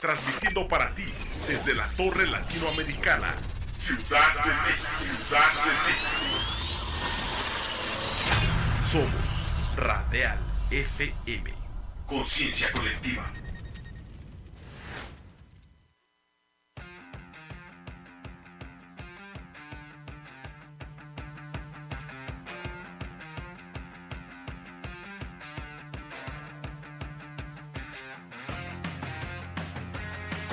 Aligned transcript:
transmitiendo 0.00 0.68
para 0.68 0.94
ti 0.94 1.12
desde 1.48 1.74
la 1.74 1.88
Torre 1.96 2.26
Latinoamericana, 2.26 3.34
Ciudad 3.76 4.34
de 4.44 4.52
Ciudad 5.04 5.52
de. 5.64 5.84
Somos 8.84 9.46
Radial 9.76 10.38
FM, 10.70 11.52
conciencia 12.06 12.70
colectiva. 12.72 13.32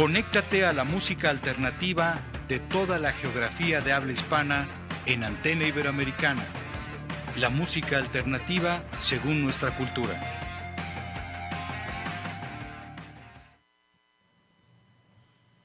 Conéctate 0.05 0.64
a 0.64 0.72
la 0.72 0.84
música 0.84 1.32
alternativa 1.32 2.22
de 2.48 2.59
toda 2.59 3.00
la 3.00 3.12
geografía 3.12 3.82
de 3.82 3.91
habla 3.91 4.13
hispana 4.13 4.68
en 5.08 5.23
Antena 5.23 5.68
Iberoamericana. 5.68 6.44
La 7.40 7.50
música 7.50 7.98
alternativa 7.98 8.84
según 8.99 9.41
nuestra 9.41 9.76
cultura. 9.76 10.13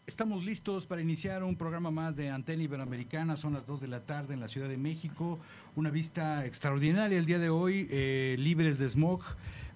Estamos 0.07 0.43
listos 0.43 0.87
para 0.87 1.03
iniciar 1.03 1.45
un 1.45 1.57
programa 1.57 1.91
más 1.91 2.17
de 2.17 2.31
Antena 2.31 2.63
Iberoamericana. 2.63 3.37
Son 3.37 3.53
las 3.53 3.67
2 3.67 3.83
de 3.83 3.89
la 3.89 4.07
tarde 4.07 4.33
en 4.33 4.41
la 4.41 4.49
Ciudad 4.49 4.71
de 4.71 4.79
México. 4.79 5.39
Una 5.77 5.91
vista 5.91 6.47
extraordinaria 6.47 7.19
el 7.19 7.27
día 7.27 7.39
de 7.39 7.51
hoy, 7.51 7.89
eh, 7.91 8.37
libres 8.39 8.79
de 8.79 8.89
smog. 8.89 9.21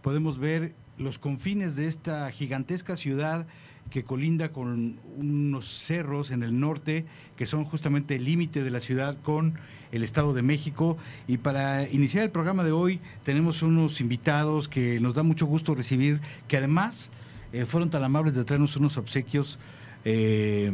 Podemos 0.00 0.38
ver 0.38 0.72
los 0.96 1.18
confines 1.18 1.76
de 1.76 1.86
esta 1.86 2.30
gigantesca 2.30 2.96
ciudad 2.96 3.46
que 3.94 4.02
colinda 4.02 4.48
con 4.48 4.98
unos 5.18 5.68
cerros 5.68 6.32
en 6.32 6.42
el 6.42 6.58
norte 6.58 7.06
que 7.36 7.46
son 7.46 7.64
justamente 7.64 8.16
el 8.16 8.24
límite 8.24 8.64
de 8.64 8.72
la 8.72 8.80
ciudad 8.80 9.16
con 9.22 9.54
el 9.92 10.02
Estado 10.02 10.34
de 10.34 10.42
México. 10.42 10.98
Y 11.28 11.36
para 11.36 11.88
iniciar 11.88 12.24
el 12.24 12.32
programa 12.32 12.64
de 12.64 12.72
hoy 12.72 12.98
tenemos 13.22 13.62
unos 13.62 14.00
invitados 14.00 14.66
que 14.68 14.98
nos 14.98 15.14
da 15.14 15.22
mucho 15.22 15.46
gusto 15.46 15.74
recibir, 15.74 16.20
que 16.48 16.56
además 16.56 17.12
eh, 17.52 17.66
fueron 17.66 17.88
tan 17.88 18.02
amables 18.02 18.34
de 18.34 18.44
traernos 18.44 18.74
unos 18.74 18.98
obsequios 18.98 19.60
eh, 20.04 20.72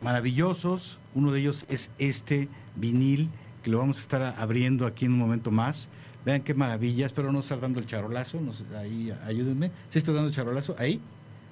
maravillosos. 0.00 1.00
Uno 1.16 1.32
de 1.32 1.40
ellos 1.40 1.66
es 1.68 1.90
este 1.98 2.48
vinil 2.76 3.30
que 3.64 3.70
lo 3.70 3.78
vamos 3.78 3.96
a 3.96 4.00
estar 4.02 4.22
abriendo 4.38 4.86
aquí 4.86 5.06
en 5.06 5.12
un 5.14 5.18
momento 5.18 5.50
más. 5.50 5.88
Vean 6.24 6.42
qué 6.42 6.54
maravilla, 6.54 7.06
espero 7.06 7.32
no 7.32 7.40
estar 7.40 7.58
dando 7.58 7.80
el 7.80 7.86
charolazo, 7.86 8.38
ahí 8.78 9.12
ayúdenme. 9.26 9.72
¿Sí 9.88 9.98
estoy 9.98 10.14
dando 10.14 10.28
el 10.28 10.34
charolazo? 10.36 10.76
Ahí, 10.78 11.00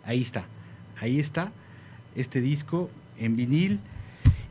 ahí 0.04 0.22
está. 0.22 0.46
Ahí 1.00 1.18
está 1.18 1.52
este 2.14 2.40
disco 2.40 2.90
en 3.18 3.36
vinil. 3.36 3.80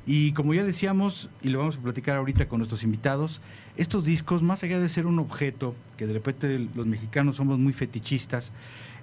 Y 0.05 0.31
como 0.31 0.53
ya 0.53 0.63
decíamos, 0.63 1.29
y 1.41 1.49
lo 1.49 1.59
vamos 1.59 1.75
a 1.77 1.79
platicar 1.79 2.15
ahorita 2.15 2.47
con 2.47 2.59
nuestros 2.59 2.83
invitados, 2.83 3.41
estos 3.75 4.05
discos, 4.05 4.41
más 4.41 4.63
allá 4.63 4.79
de 4.79 4.87
ser 4.87 5.05
un 5.05 5.19
objeto, 5.19 5.75
que 5.97 6.07
de 6.07 6.13
repente 6.13 6.67
los 6.75 6.85
mexicanos 6.85 7.35
somos 7.35 7.59
muy 7.59 7.73
fetichistas, 7.73 8.53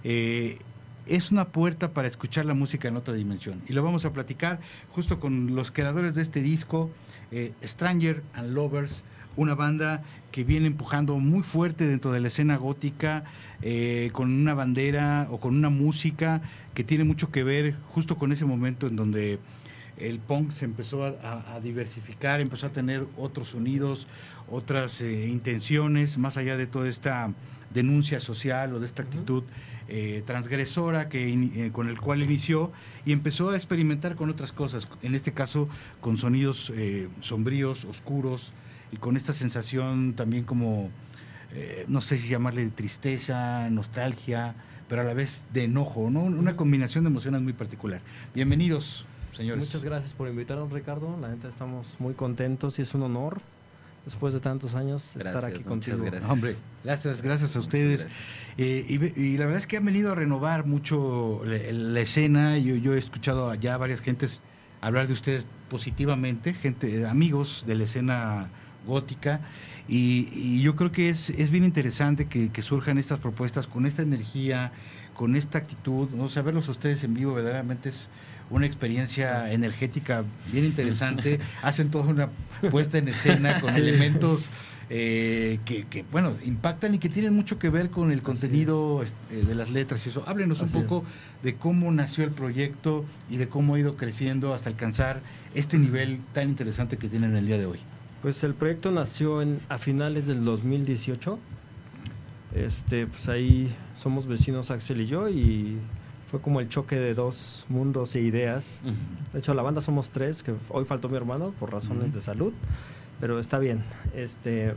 eh, 0.03 0.59
es 1.06 1.31
una 1.31 1.47
puerta 1.48 1.92
para 1.92 2.09
escuchar 2.09 2.47
la 2.47 2.55
música 2.55 2.89
en 2.89 2.97
otra 2.97 3.12
dimensión. 3.12 3.61
Y 3.69 3.75
lo 3.75 3.83
vamos 3.83 4.06
a 4.06 4.15
platicar 4.15 4.61
justo 4.91 5.20
con 5.20 5.55
los 5.55 5.70
creadores 5.70 6.15
de 6.15 6.22
este 6.22 6.41
disco, 6.41 6.91
eh, 7.31 7.53
Stranger 7.62 8.22
and 8.33 8.55
Lovers, 8.55 9.03
una 9.37 9.55
banda 9.55 10.03
que 10.35 10.43
viene 10.43 10.67
empujando 10.67 11.17
muy 11.21 11.45
fuerte 11.45 11.87
dentro 11.87 12.11
de 12.11 12.19
la 12.19 12.27
escena 12.27 12.57
gótica, 12.57 13.23
eh, 13.63 14.11
con 14.13 14.33
una 14.33 14.53
bandera 14.53 15.29
o 15.31 15.39
con 15.39 15.55
una 15.55 15.71
música 15.71 16.43
que 16.75 16.83
tiene 16.83 17.05
mucho 17.05 17.31
que 17.31 17.45
ver 17.45 17.77
justo 17.91 18.19
con 18.19 18.33
ese 18.33 18.45
momento 18.45 18.89
en 18.89 18.97
donde 18.97 19.39
el 19.97 20.19
punk 20.19 20.51
se 20.51 20.65
empezó 20.65 21.05
a, 21.05 21.61
diversificar, 21.62 22.41
empezó 22.41 22.67
a 22.67 22.71
tener 22.71 23.07
otros 23.17 23.51
sonidos, 23.51 24.09
otras 24.49 25.03
eh, 25.03 25.28
intenciones, 25.28 26.19
más 26.19 26.37
allá 26.37 26.56
de 26.56 26.67
toda 26.67 26.89
esta 26.89 27.33
denuncia 27.73 28.19
social 28.19 28.75
o 28.75 28.81
de 28.81 28.87
esta 28.87 29.03
actitud 29.03 29.44
eh, 29.87 30.25
transgresora 30.27 31.09
que 31.09 31.71
con 31.73 31.89
el 31.89 32.00
cual 32.00 32.25
inició 32.25 32.73
y 33.06 33.12
empezó 33.12 33.50
a 33.50 33.55
experimentar 33.55 34.17
con 34.17 34.31
otras 34.31 34.50
cosas, 34.50 34.89
en 35.03 35.15
este 35.15 35.33
caso 35.33 35.69
con 36.00 36.19
sonidos 36.19 36.73
sombríos, 37.21 37.84
oscuros, 37.84 38.53
y 38.93 38.97
con 38.97 39.17
esta 39.17 39.33
sensación 39.33 40.15
también 40.15 40.45
como, 40.45 40.91
eh, 41.53 41.84
no 41.89 42.00
sé 42.00 42.19
si 42.19 42.28
llamarle 42.28 42.65
de 42.65 42.71
tristeza, 42.71 43.69
nostalgia, 43.71 44.55
pero 44.89 45.03
a 45.03 45.05
la 45.05 45.15
vez 45.15 45.45
de 45.53 45.65
enojo, 45.65 46.11
¿no? 46.11 46.21
Una 46.22 46.56
combinación 46.56 47.05
de 47.05 47.11
emociones 47.11 47.41
muy 47.41 47.53
particular. 47.53 48.00
Bienvenidos, 48.34 49.06
señores. 49.33 49.65
Muchas 49.65 49.84
gracias 49.84 50.12
por 50.12 50.28
invitarnos, 50.28 50.71
Ricardo. 50.73 51.17
La 51.21 51.28
gente 51.28 51.49
estamos 51.49 51.97
muy 51.99 52.15
contentos 52.15 52.78
y 52.78 52.83
es 52.83 52.94
un 52.94 53.03
honor 53.03 53.41
después 54.05 54.34
de 54.34 54.41
tantos 54.41 54.75
años 54.75 55.17
estar 55.17 55.44
aquí 55.44 55.62
contigo. 55.62 55.99
Gracias. 56.05 56.31
Hombre, 56.31 56.56
gracias, 56.84 57.23
gracias 57.23 57.56
a 57.56 57.61
ustedes. 57.61 58.06
Eh, 58.59 58.84
y, 59.17 59.37
la 59.39 59.47
verdad 59.47 59.61
es 59.61 59.67
que 59.67 59.78
han 59.78 59.84
venido 59.84 60.12
a 60.12 60.15
renovar 60.15 60.67
mucho 60.67 61.41
la, 61.44 62.00
escena. 62.00 62.59
Yo, 62.59 62.77
yo, 62.77 62.94
he 62.94 62.99
escuchado 62.99 63.55
ya 63.55 63.77
varias 63.78 64.00
gentes 64.00 64.43
hablar 64.81 65.06
de 65.06 65.15
ustedes 65.15 65.47
positivamente, 65.71 66.53
gente, 66.53 67.06
amigos 67.06 67.65
de 67.67 67.75
la 67.75 67.84
escena 67.84 68.50
gótica. 68.87 69.41
Y, 69.89 70.62
yo 70.62 70.77
creo 70.77 70.93
que 70.93 71.09
es, 71.09 71.31
es 71.31 71.50
bien 71.50 71.65
interesante 71.65 72.27
que, 72.27 72.62
surjan 72.62 72.99
estas 72.99 73.19
propuestas 73.19 73.67
con 73.67 73.87
esta 73.87 74.03
energía, 74.03 74.72
con 75.15 75.37
esta 75.37 75.59
actitud. 75.59 76.09
¿no? 76.11 76.25
O 76.25 76.43
verlos 76.43 76.69
a 76.69 76.72
ustedes 76.72 77.05
en 77.05 77.15
vivo 77.15 77.34
verdaderamente 77.34 77.91
es 77.91 78.09
una 78.50 78.67
experiencia 78.67 79.53
energética 79.53 80.25
bien 80.53 80.65
interesante. 80.65 81.41
Hacen 81.62 81.91
toda 81.91 82.06
una 82.06 82.28
puesta 82.71 82.99
en 82.99 83.09
escena 83.09 83.61
con 83.61 83.75
elementos 83.75 84.50
eh, 84.91 85.61
que, 85.65 86.05
bueno, 86.12 86.33
impactan 86.44 86.94
y 86.94 86.99
que 86.99 87.09
tienen 87.09 87.34
mucho 87.34 87.59
que 87.59 87.71
ver 87.71 87.91
con 87.91 88.12
el 88.12 88.23
contenido 88.23 89.03
este, 89.03 89.44
de 89.44 89.55
las 89.55 89.71
letras 89.71 90.05
y 90.06 90.11
eso. 90.11 90.25
Háblenos 90.27 90.61
un 90.61 90.71
poco 90.71 91.05
de 91.43 91.55
cómo 91.55 91.91
nació 91.91 92.25
el 92.25 92.31
proyecto 92.31 93.05
y 93.31 93.37
de 93.37 93.49
cómo 93.49 93.75
ha 93.75 93.78
ido 93.78 93.97
creciendo 93.97 94.53
hasta 94.53 94.69
alcanzar 94.69 95.21
este 95.55 95.78
nivel 95.78 96.21
tan 96.33 96.49
interesante 96.49 96.97
que 96.97 97.09
tienen 97.09 97.37
el 97.37 97.47
día 97.47 97.59
de 97.59 97.67
hoy. 97.67 97.81
Pues 98.25 98.43
el 98.43 98.55
proyecto 98.55 98.91
nació 98.91 99.43
en, 99.43 99.61
a 99.69 99.77
finales 99.77 100.27
del 100.27 100.47
2018. 100.47 101.39
Este, 102.55 103.07
pues 103.07 103.29
ahí 103.29 103.71
somos 103.97 104.27
vecinos 104.27 104.71
Axel 104.71 105.03
y 105.03 105.07
yo 105.07 105.29
y 105.29 105.77
fue 106.31 106.41
como 106.41 106.61
el 106.61 106.71
choque 106.71 106.97
de 106.97 107.12
dos 107.12 107.67
mundos 107.69 108.15
e 108.17 108.23
ideas. 108.23 108.81
De 109.31 109.41
hecho, 109.41 109.53
la 109.53 109.61
banda 109.61 109.83
somos 109.83 110.09
tres, 110.09 110.43
que 110.43 110.55
hoy 110.71 110.87
faltó 110.87 111.11
mi 111.11 111.19
hermano 111.19 111.53
por 111.61 111.71
razones 111.71 112.15
de 112.15 112.23
salud, 112.23 112.55
pero 113.21 113.39
está 113.39 113.59
bien. 113.59 113.85
Este, 114.15 114.75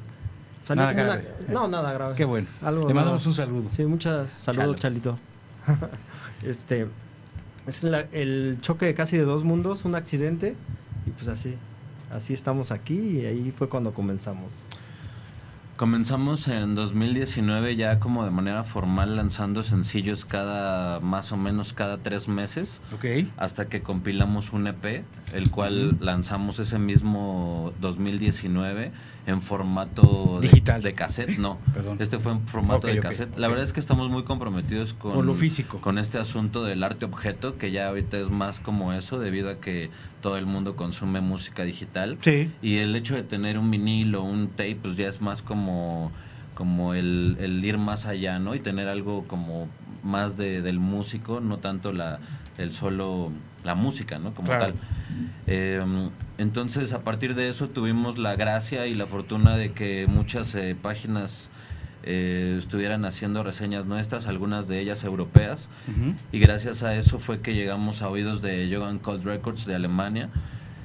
nada 0.67 0.91
grave. 0.91 1.29
No, 1.47 1.69
nada 1.69 1.93
grave. 1.93 2.15
Qué 2.17 2.25
bueno. 2.25 2.47
Le 2.61 2.93
mandamos 2.93 3.25
un 3.27 3.33
saludo. 3.33 3.69
Sí, 3.69 3.85
muchas 3.85 4.29
saludos, 4.29 4.75
Chalito. 4.75 5.17
este, 6.43 6.87
es 7.65 7.81
el 8.11 8.57
choque 8.59 8.87
de 8.87 8.93
casi 8.93 9.15
de 9.15 9.23
dos 9.23 9.45
mundos, 9.45 9.85
un 9.85 9.95
accidente 9.95 10.53
y 11.05 11.11
pues 11.11 11.29
así 11.29 11.55
así 12.11 12.33
estamos 12.33 12.71
aquí 12.71 13.19
y 13.21 13.25
ahí 13.25 13.53
fue 13.57 13.69
cuando 13.69 13.93
comenzamos. 13.93 14.51
Comenzamos 15.77 16.47
en 16.47 16.73
2019 16.73 17.75
ya 17.75 17.99
como 17.99 18.25
de 18.25 18.31
manera 18.31 18.63
formal 18.63 19.15
lanzando 19.15 19.61
sencillos 19.61 20.25
cada 20.25 20.99
más 21.01 21.31
o 21.31 21.37
menos 21.37 21.73
cada 21.73 21.99
tres 21.99 22.27
meses. 22.27 22.81
Ok. 22.95 23.29
Hasta 23.37 23.69
que 23.69 23.81
compilamos 23.81 24.53
un 24.53 24.65
EP, 24.65 25.03
el 25.33 25.51
cual 25.51 25.97
lanzamos 25.99 26.57
ese 26.57 26.79
mismo 26.79 27.73
2019 27.79 28.91
en 29.27 29.41
formato 29.41 30.39
digital 30.41 30.81
de, 30.81 30.93
cassette, 30.93 31.37
no. 31.37 31.57
Este 31.99 32.17
fue 32.17 32.31
en 32.31 32.47
formato 32.47 32.87
de 32.87 32.99
cassette. 33.01 33.37
La 33.37 33.49
verdad 33.49 33.65
es 33.65 33.73
que 33.73 33.81
estamos 33.81 34.09
muy 34.09 34.23
comprometidos 34.23 34.93
con, 34.93 35.25
lo 35.25 35.33
físico. 35.33 35.79
Con 35.79 35.97
este 35.97 36.17
asunto 36.17 36.63
del 36.63 36.81
arte 36.81 37.03
objeto, 37.03 37.57
que 37.57 37.71
ya 37.71 37.89
ahorita 37.89 38.17
es 38.17 38.29
más 38.29 38.61
como 38.61 38.93
eso, 38.93 39.19
debido 39.19 39.49
a 39.49 39.55
que 39.55 39.89
todo 40.21 40.37
el 40.37 40.45
mundo 40.45 40.77
consume 40.77 41.19
música 41.19 41.63
digital. 41.63 42.17
Sí. 42.21 42.49
Y 42.61 42.77
el 42.77 42.95
hecho 42.95 43.15
de 43.15 43.23
tener 43.23 43.59
un 43.59 43.69
vinil 43.69 44.15
o 44.15 44.23
un 44.23 44.47
tape, 44.47 44.77
pues 44.81 44.95
ya 44.95 45.09
es 45.09 45.19
más 45.19 45.41
como, 45.41 46.13
como 46.53 46.93
el, 46.93 47.35
el 47.41 47.63
ir 47.65 47.77
más 47.77 48.05
allá, 48.05 48.39
¿no? 48.39 48.55
Y 48.55 48.59
tener 48.61 48.87
algo 48.87 49.25
como 49.27 49.67
más 50.03 50.37
de, 50.37 50.61
del 50.61 50.79
músico, 50.79 51.41
no 51.41 51.57
tanto 51.57 51.91
la, 51.91 52.19
el 52.57 52.71
solo 52.71 53.33
la 53.63 53.75
música, 53.75 54.19
¿no? 54.19 54.33
Como 54.33 54.49
tal. 54.49 54.73
Em, 55.45 56.09
entonces, 56.37 56.93
a 56.93 57.03
partir 57.03 57.35
de 57.35 57.49
eso 57.49 57.69
tuvimos 57.69 58.17
la 58.17 58.35
gracia 58.35 58.87
y 58.87 58.93
la 58.93 59.05
fortuna 59.05 59.57
de 59.57 59.71
que 59.71 60.07
muchas 60.07 60.53
eh, 60.55 60.75
páginas 60.79 61.49
eh, 62.03 62.55
estuvieran 62.57 63.05
haciendo 63.05 63.43
reseñas 63.43 63.85
nuestras, 63.85 64.27
algunas 64.27 64.67
de 64.67 64.79
ellas 64.79 65.03
europeas, 65.03 65.69
y 66.31 66.39
gracias 66.39 66.83
a 66.83 66.95
eso 66.95 67.19
fue 67.19 67.41
que 67.41 67.53
llegamos 67.53 68.01
a 68.01 68.09
oídos 68.09 68.41
de 68.41 68.69
Jogan 68.73 68.99
Cold 68.99 69.25
Records 69.25 69.65
de 69.65 69.75
Alemania. 69.75 70.29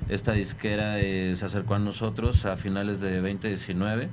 Esta 0.08 0.32
disquera 0.32 0.98
eh, 0.98 1.34
se 1.36 1.44
acercó 1.44 1.74
a 1.74 1.78
nosotros 1.78 2.44
a 2.44 2.56
finales 2.56 3.00
de 3.00 3.20
2019, 3.20 4.08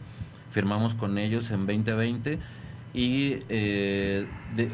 firmamos 0.51 0.93
con 0.93 1.17
ellos 1.17 1.49
en 1.51 1.65
2020 1.65 2.39
y 2.93 3.37
eh, 3.49 4.25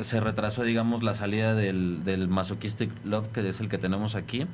se 0.02 0.20
retrasó, 0.20 0.64
digamos, 0.64 1.04
la 1.04 1.14
salida 1.14 1.54
del, 1.54 2.04
del 2.04 2.28
Masochistic 2.28 2.90
Love, 3.04 3.28
que 3.30 3.48
es 3.48 3.60
el 3.60 3.68
que 3.68 3.78
tenemos 3.78 4.16
aquí, 4.16 4.46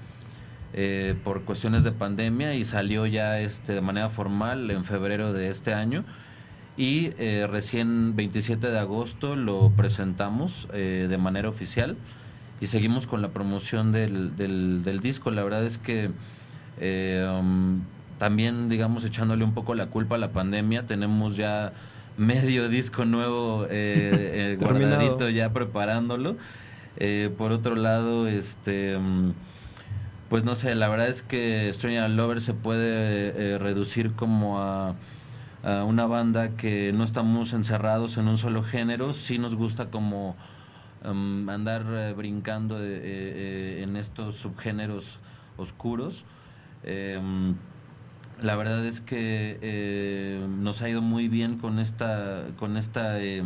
eh, 0.73 1.15
por 1.23 1.43
cuestiones 1.43 1.83
de 1.83 1.91
pandemia 1.91 2.55
y 2.55 2.63
salió 2.63 3.05
ya 3.05 3.39
este, 3.39 3.73
de 3.73 3.81
manera 3.81 4.09
formal 4.09 4.71
en 4.71 4.83
febrero 4.83 5.31
de 5.33 5.49
este 5.49 5.73
año. 5.73 6.03
Y 6.77 7.11
eh, 7.19 7.47
recién 7.49 8.15
27 8.15 8.71
de 8.71 8.79
agosto 8.79 9.35
lo 9.35 9.71
presentamos 9.71 10.67
de 10.71 11.17
manera 11.17 11.49
oficial 11.49 11.97
y 12.61 12.67
seguimos 12.67 13.05
con 13.07 13.21
la 13.21 13.29
promoción 13.29 13.91
del, 13.91 14.35
del, 14.37 14.99
disco. 15.01 15.29
La 15.31 15.43
verdad 15.43 15.65
es 15.65 15.77
que 15.77 16.09
um, 17.27 17.81
también, 18.17 18.69
digamos, 18.69 19.03
echándole 19.03 19.43
un 19.43 19.53
poco 19.53 19.75
la 19.75 19.87
culpa 19.87 20.15
a 20.15 20.17
la 20.17 20.31
pandemia, 20.31 20.85
tenemos 20.85 21.35
ya 21.35 21.73
medio 22.17 22.69
disco 22.69 23.05
nuevo 23.05 23.65
eh, 23.69 24.53
eh 24.53 24.57
guardadito 24.59 25.29
ya 25.29 25.51
preparándolo. 25.53 26.35
Eh, 26.97 27.33
por 27.37 27.51
otro 27.51 27.75
lado, 27.75 28.27
este 28.27 28.97
mm, 28.97 29.33
pues 30.29 30.43
no 30.43 30.55
sé, 30.55 30.75
la 30.75 30.87
verdad 30.87 31.07
es 31.07 31.23
que 31.23 31.71
Stranger 31.73 32.09
Lover 32.09 32.41
se 32.41 32.53
puede 32.53 33.53
eh, 33.53 33.57
reducir 33.57 34.13
como 34.13 34.59
a, 34.61 34.95
una 35.63 36.07
banda 36.07 36.57
que 36.57 36.91
no 36.91 37.03
estamos 37.03 37.53
encerrados 37.53 38.17
en 38.17 38.27
un 38.27 38.39
solo 38.39 38.63
género, 38.63 39.13
sí 39.13 39.37
nos 39.37 39.53
gusta 39.53 39.91
como 39.91 40.35
mm, 41.05 41.47
andar 41.49 42.15
brincando 42.15 42.83
en 42.83 43.95
estos 43.95 44.37
subgéneros 44.37 45.19
oscuros. 45.57 46.25
La 48.41 48.55
verdad 48.55 48.83
es 48.87 49.01
que 49.01 49.59
eh, 49.61 50.43
nos 50.49 50.81
ha 50.81 50.89
ido 50.89 51.03
muy 51.03 51.27
bien 51.27 51.59
con 51.59 51.77
esta, 51.77 52.47
con 52.57 52.75
esta, 52.75 53.21
eh, 53.21 53.43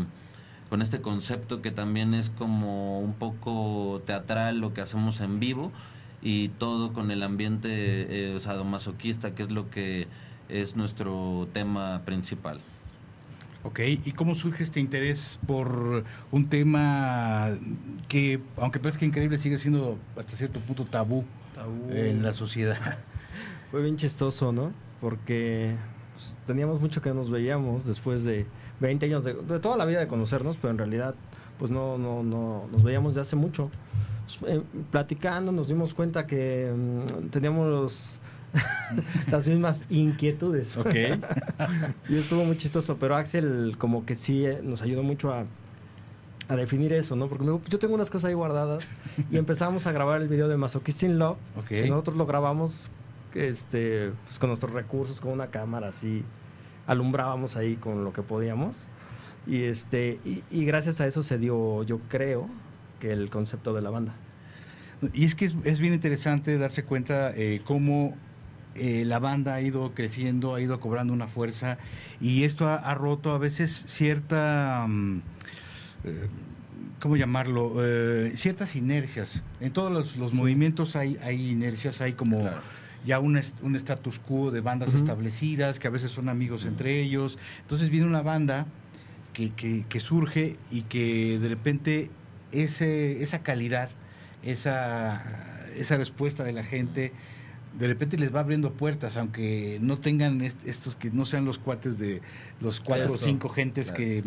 con 0.70 0.82
este 0.82 1.02
concepto 1.02 1.62
que 1.62 1.72
también 1.72 2.14
es 2.14 2.30
como 2.30 3.02
un 3.02 3.14
poco 3.14 4.02
teatral 4.06 4.60
lo 4.60 4.74
que 4.74 4.80
hacemos 4.80 5.20
en 5.20 5.42
vivo 5.42 5.74
y 6.22 6.48
todo 6.48 6.94
con 6.94 7.12
el 7.12 7.24
ambiente 7.24 7.68
eh, 7.72 8.40
sadomasoquista 8.40 9.36
que 9.36 9.44
es 9.44 9.52
lo 9.52 9.70
que 9.70 10.08
es 10.48 10.78
nuestro 10.78 11.50
tema 11.52 12.04
principal. 12.06 12.62
Ok, 13.64 13.82
¿y 14.06 14.12
cómo 14.14 14.34
surge 14.34 14.64
este 14.64 14.80
interés 14.80 15.40
por 15.46 16.06
un 16.32 16.48
tema 16.48 17.50
que, 18.08 18.40
aunque 18.56 18.80
parezca 18.80 19.04
increíble, 19.04 19.40
sigue 19.40 19.58
siendo 19.58 19.98
hasta 20.16 20.38
cierto 20.38 20.62
punto 20.62 20.86
tabú, 20.86 21.26
tabú. 21.54 21.92
en 21.92 22.24
la 22.24 22.32
sociedad? 22.32 22.78
Fue 23.72 23.82
bien 23.82 23.98
chistoso, 23.98 24.54
¿no? 24.54 24.85
Porque 25.02 25.76
pues, 26.14 26.38
teníamos 26.46 26.82
mucho 26.82 27.02
que 27.02 27.14
nos 27.14 27.30
veíamos 27.30 27.86
después 27.86 28.24
de 28.24 28.46
20 28.80 29.06
años 29.06 29.24
de, 29.24 29.34
toda 29.60 29.78
la 29.78 29.86
vida 29.86 30.00
de 30.00 30.08
conocernos, 30.08 30.58
pero 30.58 30.72
en 30.72 30.78
realidad 30.78 31.16
pues 31.60 31.72
no, 31.72 31.98
no, 31.98 32.24
no 32.24 32.68
nos 32.72 32.84
veíamos 32.84 33.16
de 33.16 33.22
hace 33.22 33.36
mucho. 33.36 33.70
Pues, 34.40 34.56
eh, 34.56 34.62
platicando 34.92 35.52
nos 35.52 35.68
dimos 35.68 35.94
cuenta 35.94 36.26
que 36.26 36.72
mm, 36.76 37.28
teníamos 37.30 38.20
las 39.32 39.48
mismas 39.48 39.86
inquietudes. 39.90 40.78
Ok. 40.78 40.96
y 42.10 42.16
estuvo 42.18 42.44
muy 42.44 42.58
chistoso, 42.58 42.98
pero 42.98 43.16
Axel 43.16 43.76
como 43.78 44.06
que 44.06 44.16
sí 44.16 44.46
eh, 44.46 44.60
nos 44.64 44.82
ayudó 44.82 45.04
mucho 45.04 45.34
a, 45.34 45.46
a 46.48 46.56
definir 46.56 46.94
eso, 46.94 47.16
¿no? 47.16 47.28
Porque 47.28 47.44
me 47.44 47.52
dijo, 47.52 47.60
pues, 47.60 47.72
yo 47.72 47.80
tengo 47.80 47.96
unas 47.96 48.10
cosas 48.10 48.30
ahí 48.30 48.34
guardadas 48.34 48.86
y 49.32 49.38
empezamos 49.38 49.88
a 49.88 49.92
grabar 49.92 50.22
el 50.22 50.28
video 50.28 50.48
de 50.48 50.58
Masochist 50.58 51.04
in 51.04 51.20
Love, 51.20 51.38
que 51.68 51.88
nosotros 51.88 52.18
lo 52.18 52.26
grabamos 52.26 52.92
este, 53.36 54.12
pues 54.24 54.40
con 54.40 54.50
nuestros 54.50 54.72
recursos, 54.72 55.20
con 55.20 55.32
una 55.32 55.48
cámara 55.48 55.90
así, 55.90 56.24
alumbrábamos 56.88 57.58
ahí 57.58 57.76
con 57.76 58.04
lo 58.04 58.14
que 58.14 58.22
podíamos. 58.22 58.88
Y, 59.46 59.64
este, 59.64 60.20
y, 60.24 60.66
gracias 60.66 61.02
a 61.02 61.08
eso 61.08 61.22
se 61.22 61.38
dio, 61.38 61.84
yo 61.84 62.00
creo, 62.10 62.50
que 63.00 63.12
el 63.12 63.30
concepto 63.30 63.74
de 63.74 63.82
la 63.82 63.92
banda. 63.92 64.16
Y 65.14 65.26
es 65.26 65.36
que 65.36 65.46
es, 65.46 65.80
bien 65.80 65.94
interesante 65.94 66.58
darse 66.58 66.84
cuenta 66.84 67.32
eh, 67.36 67.62
cómo 67.64 68.16
eh, 68.74 69.04
la 69.06 69.20
banda 69.20 69.54
ha 69.54 69.62
ido 69.62 69.94
creciendo, 69.94 70.56
ha 70.56 70.62
ido 70.62 70.80
cobrando 70.80 71.14
una 71.14 71.28
fuerza 71.28 71.78
y 72.20 72.44
esto 72.44 72.68
ha, 72.68 72.94
roto 72.96 73.34
a 73.34 73.38
veces 73.38 73.84
cierta... 73.88 74.86
Mm, 74.88 75.22
eh, 76.06 76.28
¿cómo 77.00 77.18
llamarlo? 77.18 77.76
ciertas 78.34 78.76
inercias. 78.76 79.44
En 79.60 79.74
todos 79.74 80.16
los, 80.16 80.34
movimientos 80.34 80.96
hay, 80.96 81.20
hay 81.22 81.52
inercias, 81.52 82.02
hay 82.02 82.14
como 82.14 82.50
ya 83.06 83.20
un, 83.20 83.40
un 83.62 83.76
status 83.76 84.20
quo 84.20 84.52
de 84.52 84.62
bandas 84.62 84.94
establecidas, 84.94 85.80
que 85.80 85.88
a 85.88 85.92
veces 85.92 86.12
son 86.12 86.28
amigos 86.30 86.66
entre 86.66 87.02
ellos. 87.02 87.38
Entonces 87.62 87.90
viene 87.90 88.06
una 88.06 88.22
banda 88.22 88.66
que, 89.34 89.52
que, 89.88 90.00
surge 90.00 90.58
y 90.72 90.84
que 90.84 91.40
de 91.40 91.50
repente 91.50 92.10
ese, 92.52 93.22
esa 93.22 93.40
calidad, 93.40 93.90
esa, 94.44 95.24
esa 95.76 95.98
respuesta 95.98 96.44
de 96.44 96.54
la 96.54 96.64
gente, 96.64 97.12
de 97.78 97.88
repente 97.88 98.18
les 98.18 98.34
va 98.34 98.40
abriendo 98.40 98.72
puertas, 98.72 99.18
aunque 99.18 99.78
no 99.82 100.00
tengan 100.00 100.42
estos 100.42 100.96
que 100.96 101.12
no 101.12 101.26
sean 101.26 101.44
los 101.44 101.58
cuates 101.58 102.00
de 102.00 102.22
los 102.62 102.80
cuatro 102.80 103.14
o 103.14 103.18
cinco 103.18 103.50
gentes 103.50 103.92
que 103.92 104.24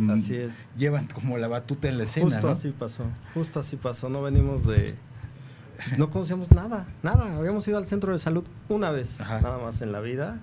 llevan 0.76 1.06
como 1.06 1.38
la 1.38 1.48
batuta 1.48 1.88
en 1.88 1.98
la 1.98 2.04
escena. 2.04 2.26
Justo 2.26 2.50
así 2.50 2.70
pasó, 2.70 3.04
justo 3.34 3.60
así 3.60 3.76
pasó. 3.76 4.08
No 4.10 4.20
venimos 4.20 4.66
de, 4.66 4.94
no 5.96 6.10
conocíamos 6.10 6.50
nada, 6.50 6.86
nada. 7.02 7.36
Habíamos 7.36 7.66
ido 7.68 7.78
al 7.78 7.86
centro 7.86 8.12
de 8.12 8.18
salud 8.18 8.44
una 8.68 8.90
vez, 8.90 9.18
nada 9.20 9.58
más 9.58 9.80
en 9.82 9.92
la 9.92 10.00
vida. 10.00 10.38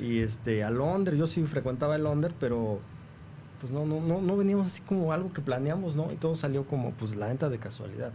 Y 0.00 0.20
este, 0.20 0.62
a 0.62 0.70
Londres, 0.70 1.18
yo 1.18 1.26
sí 1.26 1.42
frecuentaba 1.44 1.96
el 1.96 2.04
Londres, 2.04 2.34
pero 2.38 2.80
pues 3.60 3.72
no, 3.72 3.86
no, 3.86 4.00
no, 4.00 4.20
no 4.20 4.36
veníamos 4.36 4.66
así 4.66 4.82
como 4.82 5.12
algo 5.12 5.32
que 5.32 5.40
planeamos, 5.40 5.94
¿no? 5.94 6.12
Y 6.12 6.16
todo 6.16 6.36
salió 6.36 6.64
como 6.64 6.90
pues 6.92 7.16
la 7.16 7.28
venta 7.28 7.48
de 7.48 7.58
casualidad, 7.58 8.12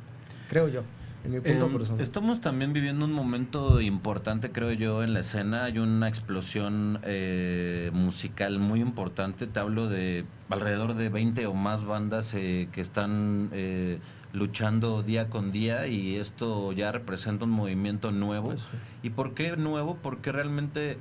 creo 0.49 0.67
yo. 0.67 0.83
En 1.23 1.31
mi 1.31 1.39
punto 1.39 1.67
em, 1.67 1.99
estamos 1.99 2.41
también 2.41 2.73
viviendo 2.73 3.05
un 3.05 3.13
momento 3.13 3.79
importante, 3.79 4.51
creo 4.51 4.71
yo, 4.71 5.03
en 5.03 5.13
la 5.13 5.19
escena. 5.19 5.65
Hay 5.65 5.77
una 5.77 6.07
explosión 6.07 6.99
eh, 7.03 7.91
musical 7.93 8.57
muy 8.57 8.81
importante. 8.81 9.45
Te 9.45 9.59
hablo 9.59 9.87
de 9.87 10.25
alrededor 10.49 10.95
de 10.95 11.09
20 11.09 11.45
o 11.45 11.53
más 11.53 11.83
bandas 11.83 12.33
eh, 12.33 12.69
que 12.71 12.81
están 12.81 13.49
eh, 13.53 13.99
luchando 14.33 15.03
día 15.03 15.29
con 15.29 15.51
día 15.51 15.87
y 15.87 16.15
esto 16.15 16.71
ya 16.71 16.91
representa 16.91 17.45
un 17.45 17.51
movimiento 17.51 18.11
nuevo. 18.11 18.49
Pues 18.49 18.67
¿Y 19.03 19.09
por 19.09 19.33
qué 19.33 19.57
nuevo? 19.57 19.97
Porque 20.01 20.31
realmente 20.31 20.97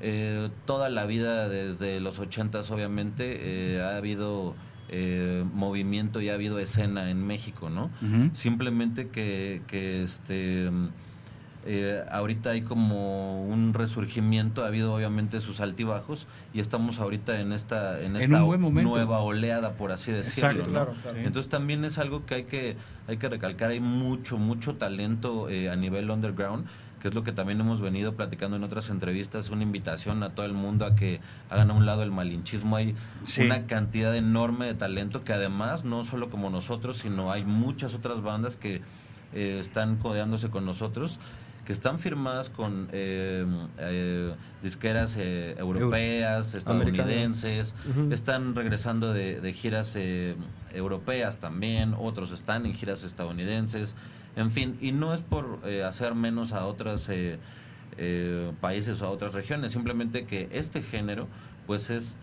eh, 0.00 0.50
toda 0.64 0.88
la 0.88 1.06
vida, 1.06 1.48
desde 1.48 2.00
los 2.00 2.18
ochentas 2.18 2.70
obviamente, 2.70 3.38
eh, 3.76 3.82
ha 3.82 3.96
habido 3.96 4.54
eh, 4.88 5.44
movimiento 5.52 6.20
y 6.20 6.28
ha 6.28 6.34
habido 6.34 6.58
escena 6.58 7.10
en 7.10 7.26
México, 7.26 7.70
¿no? 7.70 7.90
Simplemente 8.34 9.08
que, 9.08 9.62
que 9.66 10.02
este 10.02 10.70
eh, 11.70 12.02
ahorita 12.10 12.48
hay 12.48 12.62
como 12.62 13.44
un 13.44 13.74
resurgimiento, 13.74 14.64
ha 14.64 14.68
habido 14.68 14.94
obviamente 14.94 15.38
sus 15.42 15.60
altibajos 15.60 16.26
y 16.54 16.60
estamos 16.60 16.98
ahorita 16.98 17.42
en 17.42 17.52
esta, 17.52 18.00
en 18.00 18.16
esta 18.16 18.26
nueva 18.26 19.18
oleada, 19.18 19.74
por 19.74 19.92
así 19.92 20.10
decirlo. 20.10 20.94
Entonces 21.14 21.50
también 21.50 21.84
es 21.84 21.98
algo 21.98 22.24
que 22.24 22.36
hay 22.36 22.44
que, 22.44 22.76
hay 23.06 23.18
que 23.18 23.28
recalcar, 23.28 23.68
hay 23.68 23.80
mucho, 23.80 24.38
mucho 24.38 24.76
talento 24.76 25.50
eh, 25.50 25.68
a 25.68 25.76
nivel 25.76 26.10
underground 26.10 26.66
que 27.02 27.08
es 27.08 27.14
lo 27.14 27.22
que 27.22 27.32
también 27.32 27.60
hemos 27.60 27.82
venido 27.82 28.14
platicando 28.14 28.56
en 28.56 28.64
otras 28.64 28.88
entrevistas, 28.88 29.50
una 29.50 29.62
invitación 29.62 30.22
a 30.22 30.30
todo 30.30 30.46
el 30.46 30.54
mundo 30.54 30.86
a 30.86 30.96
que 30.96 31.20
hagan 31.48 31.70
a 31.70 31.74
un 31.74 31.86
lado 31.86 32.02
el 32.02 32.10
malinchismo. 32.10 32.74
Hay 32.76 32.96
una 33.38 33.66
cantidad 33.66 34.16
enorme 34.16 34.66
de 34.66 34.74
talento 34.74 35.22
que 35.22 35.32
además, 35.32 35.84
no 35.84 36.02
solo 36.02 36.28
como 36.28 36.50
nosotros, 36.50 36.96
sino 36.96 37.30
hay 37.30 37.44
muchas 37.44 37.94
otras 37.94 38.20
bandas 38.22 38.56
que 38.56 38.80
eh, 39.32 39.58
están 39.60 39.98
codeándose 39.98 40.50
con 40.50 40.64
nosotros 40.64 41.20
que 41.68 41.72
están 41.74 41.98
firmadas 41.98 42.48
con 42.48 42.88
eh, 42.92 43.44
eh, 43.76 44.34
disqueras 44.62 45.16
eh, 45.18 45.54
europeas, 45.58 46.54
estadounidenses, 46.54 47.74
están 48.10 48.54
regresando 48.54 49.12
de, 49.12 49.52
giras 49.52 49.94
europeas 50.72 51.36
también, 51.36 51.94
otros 51.98 52.32
están 52.32 52.64
en 52.64 52.72
giras 52.72 53.04
estadounidenses, 53.04 53.94
en 54.34 54.50
fin, 54.50 54.78
y 54.80 54.92
no 54.92 55.12
es 55.12 55.20
por 55.20 55.60
hacer 55.86 56.14
menos 56.14 56.52
a 56.52 56.64
otros 56.64 57.10
países 58.62 59.02
o 59.02 59.04
a 59.04 59.10
otras 59.10 59.34
regiones, 59.34 59.72
simplemente 59.72 60.24
que 60.24 60.48
este 60.50 60.80
género 60.80 61.28
pues 61.66 61.90
es 61.90 62.16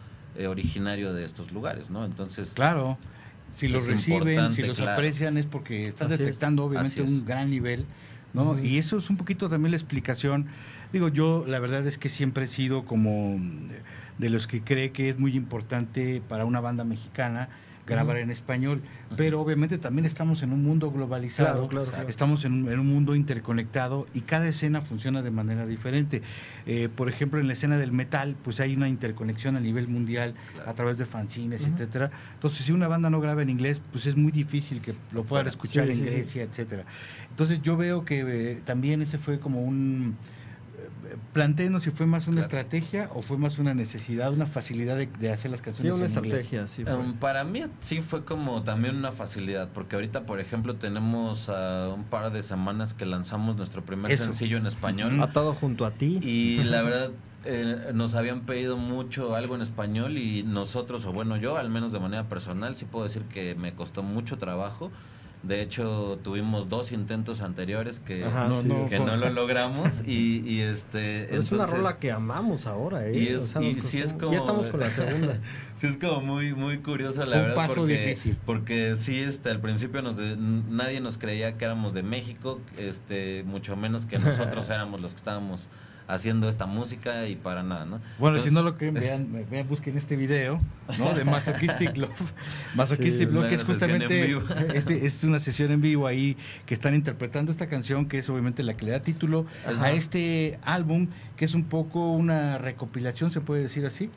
originario 0.49 1.13
de 1.13 1.23
estos 1.23 1.51
lugares, 1.51 1.91
¿no? 1.91 2.03
Entonces... 2.03 2.53
Claro. 2.55 2.97
Si 3.53 3.67
los 3.67 3.85
reciben, 3.85 4.53
si 4.53 4.63
los 4.63 4.79
aprecian 4.79 5.37
es 5.37 5.45
porque 5.45 5.85
están 5.85 6.09
detectando 6.09 6.65
obviamente 6.65 7.03
un 7.03 7.23
gran 7.25 7.51
nivel 7.51 7.85
¿no? 8.35 8.59
Y 8.61 8.77
eso 8.77 8.97
es 8.97 9.09
un 9.09 9.17
poquito 9.17 9.49
también 9.49 9.71
la 9.71 9.77
explicación. 9.77 10.47
Digo, 10.93 11.07
yo 11.07 11.45
la 11.47 11.59
verdad 11.59 11.87
es 11.87 11.97
que 11.97 12.09
siempre 12.09 12.45
he 12.45 12.47
sido 12.47 12.85
como 12.85 13.39
de 14.17 14.29
los 14.29 14.45
que 14.45 14.61
cree 14.61 14.91
que 14.91 15.09
es 15.09 15.17
muy 15.17 15.35
importante 15.35 16.21
para 16.27 16.45
una 16.45 16.59
banda 16.59 16.83
mexicana 16.83 17.49
grabar 17.85 18.17
en 18.17 18.31
español, 18.31 18.81
pero 19.15 19.39
obviamente 19.39 19.77
también 19.77 20.05
estamos 20.05 20.41
en 20.43 20.51
un 20.51 20.63
mundo 20.63 20.91
globalizado, 20.91 21.53
Claro, 21.53 21.67
claro, 21.67 21.85
claro. 21.85 22.09
estamos 22.09 22.43
en 22.45 22.53
un, 22.53 22.69
en 22.71 22.79
un 22.79 22.87
mundo 22.87 23.15
interconectado 23.15 24.07
y 24.13 24.21
cada 24.21 24.47
escena 24.47 24.81
funciona 24.81 25.21
de 25.21 25.31
manera 25.31 25.65
diferente. 25.67 26.21
Eh, 26.65 26.89
por 26.93 27.09
ejemplo, 27.09 27.39
en 27.39 27.47
la 27.47 27.53
escena 27.53 27.77
del 27.77 27.91
metal, 27.91 28.35
pues 28.43 28.59
hay 28.59 28.75
una 28.75 28.89
interconexión 28.89 29.55
a 29.55 29.59
nivel 29.59 29.87
mundial 29.87 30.33
Claro. 30.53 30.69
a 30.69 30.73
través 30.73 30.97
de 30.97 31.05
fanzines, 31.05 31.61
Ujú. 31.61 31.73
etcétera. 31.73 32.11
Entonces, 32.33 32.65
si 32.65 32.71
una 32.71 32.87
banda 32.87 33.09
no 33.09 33.21
graba 33.21 33.41
en 33.43 33.49
inglés, 33.49 33.81
pues 33.91 34.05
es 34.07 34.15
muy 34.15 34.31
difícil 34.31 34.81
que 34.81 34.93
lo 35.11 35.23
puedan 35.23 35.47
escuchar 35.47 35.85
Sí, 35.85 35.91
en 35.91 35.97
sí, 35.99 36.03
sí. 36.05 36.09
Grecia, 36.11 36.43
etcétera. 36.43 36.83
Entonces, 37.29 37.61
yo 37.61 37.77
veo 37.77 38.03
que 38.05 38.21
eh, 38.51 38.61
también 38.65 39.01
ese 39.01 39.17
fue 39.19 39.39
como 39.39 39.61
un 39.61 40.15
plantéenos 41.33 41.83
si 41.83 41.91
fue 41.91 42.05
más 42.05 42.27
una 42.27 42.41
Claro. 42.41 42.59
estrategia 42.59 43.09
o 43.13 43.21
fue 43.21 43.37
más 43.37 43.59
una 43.59 43.73
necesidad, 43.73 44.33
una 44.33 44.45
facilidad 44.45 44.97
de, 44.97 45.07
de 45.07 45.31
hacer 45.31 45.51
las 45.51 45.59
Sí, 45.61 45.65
canciones 45.65 45.95
una 45.95 46.05
en 46.05 46.11
inglés. 46.25 46.33
estrategia, 46.45 46.67
sí. 46.67 46.83
fue. 46.83 46.95
Um, 46.95 47.13
para 47.15 47.43
mí 47.43 47.63
sí 47.79 48.01
fue 48.01 48.23
como 48.25 48.63
también 48.63 48.95
una 48.95 49.11
facilidad, 49.11 49.69
porque 49.73 49.95
ahorita, 49.95 50.25
por 50.25 50.39
ejemplo, 50.39 50.75
tenemos 50.75 51.47
un 51.49 52.03
par 52.05 52.31
de 52.31 52.43
semanas 52.43 52.93
que 52.93 53.05
lanzamos 53.05 53.55
nuestro 53.55 53.83
primer 53.83 54.11
Eso. 54.11 54.25
sencillo 54.25 54.57
en 54.57 54.65
español. 54.65 55.21
Atado 55.21 55.53
junto 55.53 55.85
a 55.85 55.91
ti. 55.91 56.19
Y 56.21 56.63
la 56.63 56.81
verdad, 56.81 57.11
eh, 57.45 57.91
nos 57.93 58.15
habían 58.15 58.41
pedido 58.41 58.77
mucho 58.77 59.35
algo 59.35 59.55
en 59.55 59.61
español 59.61 60.17
y 60.17 60.43
nosotros, 60.43 61.05
o 61.05 61.11
bueno, 61.13 61.37
yo 61.37 61.57
al 61.57 61.69
menos 61.69 61.91
de 61.91 61.99
manera 61.99 62.23
personal, 62.27 62.75
sí 62.75 62.85
puedo 62.85 63.05
decir 63.05 63.21
que 63.23 63.53
me 63.55 63.73
costó 63.73 64.01
mucho 64.03 64.37
trabajo. 64.37 64.91
De 65.47 65.61
hecho, 65.61 66.17
tuvimos 66.23 66.69
dos 66.69 66.91
intentos 66.91 67.41
anteriores 67.41 67.99
que, 67.99 68.23
Ajá, 68.25 68.47
no, 68.47 68.61
sí. 68.63 68.67
no, 68.67 68.89
que 68.89 68.97
no 68.99 69.15
lo 69.15 69.29
logramos 69.29 70.01
y, 70.05 70.39
y 70.45 70.61
este... 70.61 71.27
Pero 71.29 71.39
es 71.39 71.51
una 71.51 71.65
rola 71.67 71.99
que 71.99 72.11
amamos 72.11 72.65
ahora, 72.65 73.05
¿eh? 73.07 73.15
Y 73.19 73.27
es- 73.27 73.53
nos 73.53 73.63
y 73.63 73.79
sí 73.79 73.99
es 73.99 74.13
como- 74.13 74.31
Ya 74.31 74.39
estamos 74.39 74.69
con 74.71 74.79
la 74.79 74.89
segunda. 74.89 75.37
Sí, 75.75 75.85
es 75.87 75.97
como 75.97 76.21
muy, 76.21 76.53
muy 76.55 76.79
curioso, 76.79 77.21
la 77.25 77.27
Fue 77.27 77.35
un 77.37 77.41
verdad. 77.49 77.55
paso 77.55 77.75
porque, 77.75 78.07
difícil. 78.07 78.37
Porque 78.45 78.95
sí, 78.97 79.19
este, 79.19 79.51
al 79.51 79.59
principio 79.61 80.01
nos 80.01 80.17
de- 80.17 80.35
nadie 80.35 80.99
nos 80.99 81.17
creía 81.19 81.57
que 81.57 81.65
éramos 81.65 81.93
de 81.93 82.01
México, 82.01 82.59
este, 82.79 83.43
mucho 83.43 83.75
menos 83.75 84.05
que 84.07 84.17
nosotros 84.19 84.67
éramos 84.69 84.99
los 84.99 85.11
que 85.11 85.17
estábamos 85.17 85.67
haciendo 86.07 86.49
esta 86.49 86.65
música 86.65 87.27
y 87.27 87.35
para 87.35 87.63
nada, 87.63 87.85
¿no? 87.85 87.99
Bueno, 88.19 88.39
si 88.39 88.51
no 88.51 88.61
lo 88.61 88.77
creen, 88.77 88.93
vean, 88.93 89.45
vean, 89.49 89.67
busquen 89.67 89.97
este 89.97 90.15
video, 90.15 90.59
¿no? 90.99 91.13
De 91.13 91.23
Masochistic 91.25 91.97
Love. 91.97 92.11
Masochistic 92.75 93.29
Sí, 93.29 93.33
Love, 93.33 93.49
que 93.49 93.55
es 93.55 93.63
justamente, 93.63 94.37
este, 94.73 95.05
es 95.05 95.23
una 95.23 95.39
sesión 95.39 95.71
en 95.71 95.81
vivo 95.81 96.07
ahí 96.07 96.37
que 96.65 96.73
están 96.73 96.95
interpretando 96.95 97.51
esta 97.51 97.67
canción, 97.67 98.07
que 98.07 98.19
es 98.19 98.29
obviamente 98.29 98.63
la 98.63 98.75
que 98.75 98.85
le 98.85 98.91
da 98.91 98.99
título 98.99 99.45
Ajá. 99.65 99.85
a 99.85 99.91
este 99.91 100.59
álbum, 100.63 101.07
que 101.37 101.45
es 101.45 101.53
un 101.53 101.63
poco 101.63 102.11
una 102.11 102.57
recopilación, 102.57 103.31
se 103.31 103.41
puede 103.41 103.63
decir 103.63 103.85
así, 103.85 104.09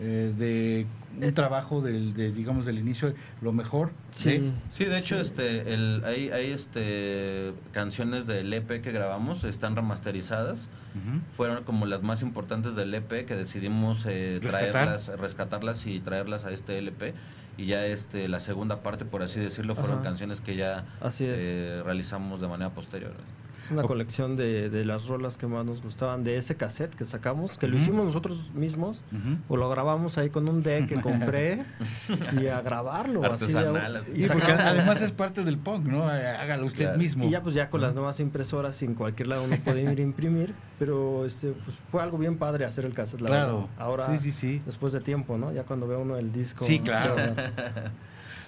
eh, 0.00 0.32
de 0.36 0.86
un 1.26 1.32
trabajo 1.34 1.80
del, 1.80 2.14
de, 2.14 2.32
digamos, 2.32 2.66
del 2.66 2.78
inicio, 2.78 3.14
lo 3.40 3.52
mejor. 3.52 3.92
Sí. 4.12 4.52
Sí, 4.70 4.84
de 4.84 4.98
hecho, 4.98 5.20
este, 5.20 5.72
el, 5.72 6.02
hay, 6.04 6.30
hay 6.30 6.50
este, 6.50 7.52
canciones 7.72 8.26
del 8.26 8.52
EP 8.52 8.80
que 8.82 8.90
grabamos, 8.92 9.44
están 9.44 9.76
remasterizadas. 9.76 10.68
Fueron 11.36 11.64
como 11.64 11.86
las 11.86 12.02
más 12.02 12.22
importantes 12.22 12.76
del 12.76 12.94
EP 12.94 13.26
que 13.26 13.34
decidimos 13.34 14.04
eh, 14.06 14.38
Rescatar. 14.40 14.70
traerlas, 14.70 15.08
rescatarlas 15.18 15.86
y 15.86 15.98
traerlas 15.98 16.44
a 16.44 16.52
este 16.52 16.78
LP 16.78 17.14
y 17.56 17.66
ya 17.66 17.84
este 17.86 18.28
la 18.28 18.38
segunda 18.38 18.80
parte 18.82 19.04
por 19.04 19.22
así 19.24 19.40
decirlo 19.40 19.74
fueron 19.74 19.96
Ajá. 19.98 20.04
canciones 20.04 20.40
que 20.40 20.54
ya 20.54 20.84
Así 21.00 21.24
es. 21.24 21.34
eh, 21.36 21.82
realizamos 21.84 22.40
de 22.40 22.46
manera 22.46 22.70
posterior. 22.70 23.12
Es 23.64 23.70
una 23.70 23.82
colección 23.82 24.36
de, 24.36 24.68
de 24.68 24.84
las 24.84 25.06
rolas 25.06 25.38
que 25.38 25.46
más 25.46 25.64
nos 25.64 25.82
gustaban 25.82 26.22
de 26.22 26.36
ese 26.36 26.54
cassette 26.56 26.94
que 26.94 27.04
sacamos, 27.04 27.56
que 27.56 27.66
lo 27.66 27.76
hicimos 27.76 28.04
nosotros 28.04 28.50
mismos, 28.54 29.02
o 29.48 29.56
lo 29.56 29.68
grabamos 29.70 30.18
ahí 30.18 30.28
con 30.30 30.48
un 30.48 30.62
deck 30.62 30.86
que 30.88 31.00
compré 31.00 31.64
y 32.40 32.46
a 32.48 32.60
grabarlo. 32.60 33.24
así 33.24 33.44
Artesanal, 33.44 33.96
así. 33.96 34.12
y 34.14 34.22
Sí, 34.24 34.28
porque 34.28 34.46
sacamos- 34.52 34.66
además 34.66 35.00
es 35.02 35.12
parte 35.12 35.44
del 35.44 35.56
punk, 35.58 35.86
¿no? 35.86 36.14
Eh, 36.14 36.26
Hágalo 36.28 36.66
usted 36.66 36.84
Claro. 36.84 36.98
mismo. 36.98 37.24
Y 37.24 37.30
ya 37.30 37.42
pues 37.42 37.54
ya 37.54 37.70
con 37.70 37.80
las 37.80 37.94
nuevas 37.94 38.20
impresoras 38.20 38.82
en 38.82 38.94
cualquier 38.94 39.28
lado 39.28 39.44
uno 39.44 39.56
puede 39.64 39.82
ir 39.90 39.98
a 39.98 40.02
imprimir, 40.02 40.54
pero 40.78 41.24
este 41.24 41.52
pues 41.52 41.76
fue 41.90 42.02
algo 42.02 42.18
bien 42.18 42.36
padre 42.36 42.64
hacer 42.66 42.84
el 42.84 42.92
cassette, 42.92 43.22
la 43.22 43.28
Claro. 43.28 43.54
verdad. 43.60 43.70
Ahora 43.78 44.06
Sí, 44.18 44.30
sí, 44.30 44.32
sí. 44.32 44.62
después 44.66 44.92
de 44.92 45.00
tiempo, 45.00 45.38
¿no? 45.38 45.52
Ya 45.52 45.62
cuando 45.62 45.86
ve 45.88 45.96
uno 45.96 46.16
el 46.18 46.32
disco. 46.32 46.64
Sí, 46.64 46.80
claro. 46.80 47.14
Pero, 47.16 47.34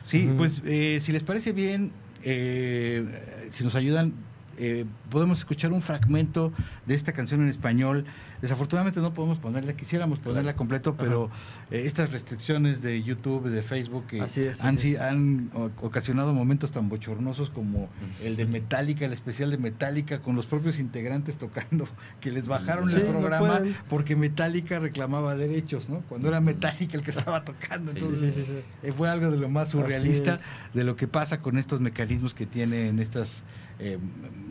Sí, 0.03 0.27
Ujú. 0.27 0.37
pues 0.37 0.63
eh, 0.65 0.99
si 1.01 1.11
les 1.13 1.23
parece 1.25 1.53
bien, 1.53 1.91
eh, 2.23 3.05
si 3.51 3.65
nos 3.65 3.75
ayudan, 3.75 4.13
eh, 4.59 4.85
podemos 5.11 5.39
escuchar 5.39 5.73
un 5.73 5.83
fragmento 5.83 6.53
de 6.87 6.95
esta 6.95 7.13
canción 7.13 7.43
en 7.43 7.49
español. 7.49 8.05
Desafortunadamente 8.41 9.01
no 9.01 9.13
podemos 9.13 9.39
ponerla, 9.39 9.75
quisiéramos 9.75 10.19
ponerla 10.19 10.57
completo, 10.57 10.95
pero 10.97 11.31
eh, 11.71 11.83
estas 11.85 12.13
restricciones 12.13 12.83
de 12.83 13.03
YouTube, 13.03 13.49
de 13.49 13.63
Facebook, 13.63 14.07
que 14.07 14.21
Así 14.21 14.43
es, 14.43 14.61
han, 14.63 14.77
así 14.77 14.97
han 14.97 15.51
ocasionado 15.81 16.35
momentos 16.35 16.71
tan 16.71 16.89
bochornosos 16.89 17.51
como 17.51 17.89
el 18.23 18.37
de 18.37 18.47
Metallica, 18.47 19.07
el 19.07 19.13
especial 19.13 19.51
de 19.51 19.59
Metallica, 19.59 20.21
con 20.21 20.37
los 20.37 20.47
propios 20.47 20.79
integrantes 20.79 21.39
tocando, 21.39 21.89
que 22.21 22.31
les 22.31 22.49
bajaron 22.49 22.91
Sí, 22.91 22.97
el 22.97 23.07
programa 23.07 23.61
porque 23.89 24.17
Metallica 24.17 24.79
reclamaba 24.79 25.35
derechos, 25.35 25.89
¿no? 25.89 26.01
Cuando 26.09 26.29
era 26.29 26.41
Metallica 26.41 26.97
el 26.97 27.03
que 27.03 27.11
estaba 27.11 27.45
tocando. 27.45 27.93
Sí, 27.93 27.99
entonces, 27.99 28.35
sí, 28.35 28.45
eh, 28.83 28.93
fue 28.93 29.09
algo 29.09 29.31
de 29.31 29.39
lo 29.39 29.49
más 29.49 29.71
surrealista 29.71 30.39
de 30.75 30.85
lo 30.85 30.97
que 30.97 31.09
pasa 31.09 31.41
con 31.41 31.59
estos 31.59 31.81
mecanismos 31.81 32.35
que 32.35 32.47
tienen 32.47 32.99
estas 32.99 33.45
eh, 33.79 33.99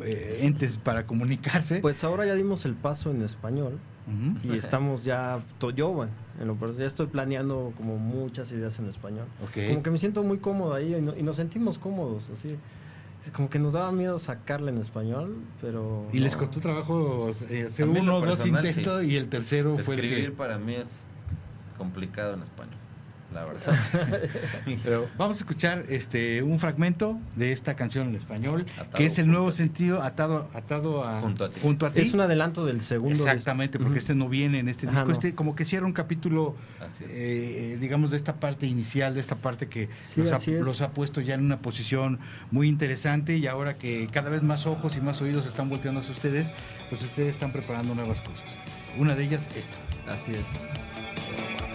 eh, 0.04 0.40
entes 0.42 0.78
para 0.78 1.06
comunicarse. 1.06 1.80
Pues 1.80 2.04
ahora 2.04 2.26
ya 2.26 2.36
dimos 2.36 2.66
el 2.66 2.74
paso 2.74 3.12
en 3.12 3.22
español 3.22 3.80
y 4.44 4.56
estamos 4.56 5.04
ya, 5.04 5.40
yo 5.76 5.90
bueno, 5.90 6.12
en 6.40 6.48
lo 6.48 6.54
personal, 6.56 6.82
ya 6.82 6.86
estoy 6.88 7.08
planeando 7.08 7.74
como 7.76 7.98
muchas 7.98 8.52
ideas 8.52 8.78
en 8.78 8.88
español. 8.88 9.26
Ok. 9.44 9.68
Como 9.70 9.82
que 9.82 9.90
me 9.90 9.98
siento 9.98 10.22
muy 10.22 10.38
cómodo 10.38 10.76
ahí 10.76 10.94
y, 10.94 11.02
no- 11.02 11.18
y 11.18 11.24
nos 11.24 11.38
sentimos 11.38 11.80
cómodos, 11.80 12.30
así. 12.32 12.56
Como 13.34 13.50
que 13.50 13.58
nos 13.58 13.74
daba 13.74 13.92
miedo 13.92 14.20
sacarle 14.20 14.70
en 14.70 14.78
español, 14.78 15.38
pero... 15.60 16.06
Y 16.14 16.20
les 16.20 16.36
costó 16.36 16.60
trabajo 16.60 17.32
eh, 17.50 17.66
hacer 17.72 17.88
uno 17.90 18.18
o 18.18 18.22
dos 18.24 18.46
intentos 18.46 19.04
y 19.04 19.16
el 19.16 19.28
tercero 19.28 19.80
fue 19.80 19.96
el 19.96 20.02
Escribir 20.02 20.30
que... 20.30 20.36
para 20.38 20.60
mí 20.60 20.76
es 20.76 21.08
complicado 21.76 22.36
en 22.36 22.44
español, 22.44 22.76
la 23.36 23.46
verdad. 23.46 23.76
Sí. 24.66 24.80
Pero 24.84 25.08
vamos 25.18 25.38
a 25.38 25.40
escuchar 25.42 25.86
este 25.90 26.42
un 26.42 26.58
fragmento 26.60 27.20
de 27.36 27.52
esta 27.52 27.76
canción 27.76 28.08
en 28.08 28.16
español, 28.16 28.66
Atado 28.78 28.98
que 28.98 29.06
es 29.06 29.20
el 29.20 29.28
nuevo 29.28 29.52
sentido 29.52 30.02
atado 30.02 30.50
atado 30.54 31.04
a 31.04 31.22
Junto 31.22 31.86
a 31.86 31.92
ti. 31.94 32.02
Es 32.02 32.14
un 32.14 32.22
adelanto 32.22 32.66
del 32.66 32.82
segundo. 32.82 33.14
disco. 33.16 33.30
Exactamente, 33.30 33.78
porque 33.80 34.00
este 34.00 34.16
no 34.16 34.30
viene 34.30 34.60
en 34.60 34.70
este 34.70 34.88
Ajá, 34.88 35.00
disco, 35.02 35.08
no. 35.10 35.14
este 35.14 35.36
como 35.36 35.56
que 35.56 35.66
cierra 35.66 35.86
un 35.86 35.94
capítulo 35.94 36.56
eh, 37.10 37.78
digamos, 37.80 38.12
de 38.12 38.18
esta 38.18 38.36
parte 38.36 38.66
inicial, 38.68 39.14
de 39.14 39.20
esta 39.20 39.36
parte 39.36 39.68
que 39.68 39.90
Sí, 40.02 40.22
los, 40.22 40.32
ha, 40.32 40.40
los 40.52 40.82
ha 40.82 40.92
puesto 40.92 41.22
ya 41.22 41.36
en 41.36 41.44
una 41.44 41.60
posición 41.60 42.20
muy 42.52 42.68
interesante 42.68 43.38
y 43.38 43.48
ahora 43.48 43.74
que 43.76 44.08
cada 44.12 44.30
vez 44.30 44.42
más 44.44 44.66
ojos 44.66 44.96
y 44.98 45.02
más 45.02 45.22
oídos 45.22 45.46
están 45.46 45.70
volteando 45.70 46.00
hacia 46.02 46.12
ustedes, 46.14 46.54
pues 46.90 47.02
ustedes 47.02 47.34
están 47.34 47.52
preparando 47.52 47.94
nuevas 47.96 48.22
cosas. 48.22 48.46
Una 48.98 49.16
de 49.16 49.24
ellas, 49.26 49.50
esto. 49.58 49.76
Así 50.08 50.32
es. 50.32 51.75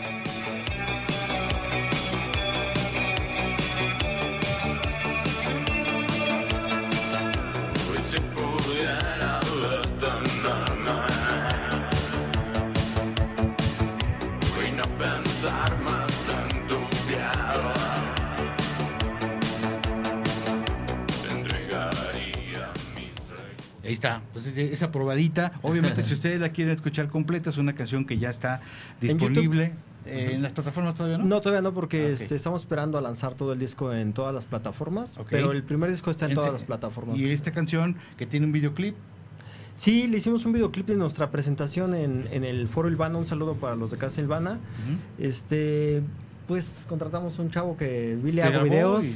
Ahí 23.90 23.94
está, 23.94 24.22
pues 24.32 24.46
es- 24.46 24.56
esa 24.56 24.92
probadita. 24.92 25.50
Obviamente, 25.62 26.04
si 26.04 26.14
ustedes 26.14 26.40
la 26.40 26.50
quieren 26.50 26.72
escuchar 26.72 27.08
completa, 27.08 27.50
es 27.50 27.58
una 27.58 27.74
canción 27.74 28.04
que 28.04 28.18
ya 28.18 28.30
está 28.30 28.60
En 29.00 29.08
disponible. 29.18 29.72
Eh, 30.06 30.30
¿En 30.34 30.42
las 30.42 30.52
plataformas 30.52 30.94
todavía 30.94 31.18
no? 31.18 31.24
No, 31.24 31.40
todavía 31.40 31.60
no, 31.60 31.74
porque 31.74 32.06
Ah, 32.06 32.10
este, 32.10 32.36
estamos 32.36 32.62
esperando 32.62 32.96
a 32.98 33.00
lanzar 33.00 33.34
todo 33.34 33.52
el 33.52 33.58
disco 33.58 33.92
en 33.92 34.12
todas 34.12 34.32
las 34.32 34.46
plataformas. 34.46 35.18
Pero 35.28 35.50
el 35.50 35.62
primer 35.64 35.90
disco 35.90 36.10
está 36.12 36.26
en 36.26 36.30
En 36.30 36.34
todas 36.36 36.52
las 36.52 36.62
plataformas. 36.64 37.16
Y 37.18 37.28
esta 37.30 37.50
canción 37.50 37.96
que 38.16 38.26
tiene 38.26 38.46
un 38.46 38.52
videoclip. 38.52 38.94
Sí, 39.74 40.06
le 40.06 40.18
hicimos 40.18 40.44
un 40.44 40.52
videoclip 40.52 40.86
de 40.86 40.94
nuestra 40.96 41.30
presentación 41.30 41.94
en, 41.94 42.28
en 42.30 42.44
el 42.44 42.68
Foro 42.68 42.88
Ilvana. 42.88 43.18
Un 43.18 43.26
saludo 43.26 43.54
para 43.54 43.74
los 43.76 43.90
de 43.90 43.98
Casa 43.98 44.16
Silvana. 44.16 44.52
Ujú. 44.52 45.24
Este, 45.26 46.02
pues 46.46 46.84
contratamos 46.88 47.38
un 47.38 47.50
chavo 47.50 47.76
que 47.76 48.16
vi 48.22 48.32
le 48.32 48.42
hago 48.42 48.62
videos. 48.64 49.04
y- 49.04 49.14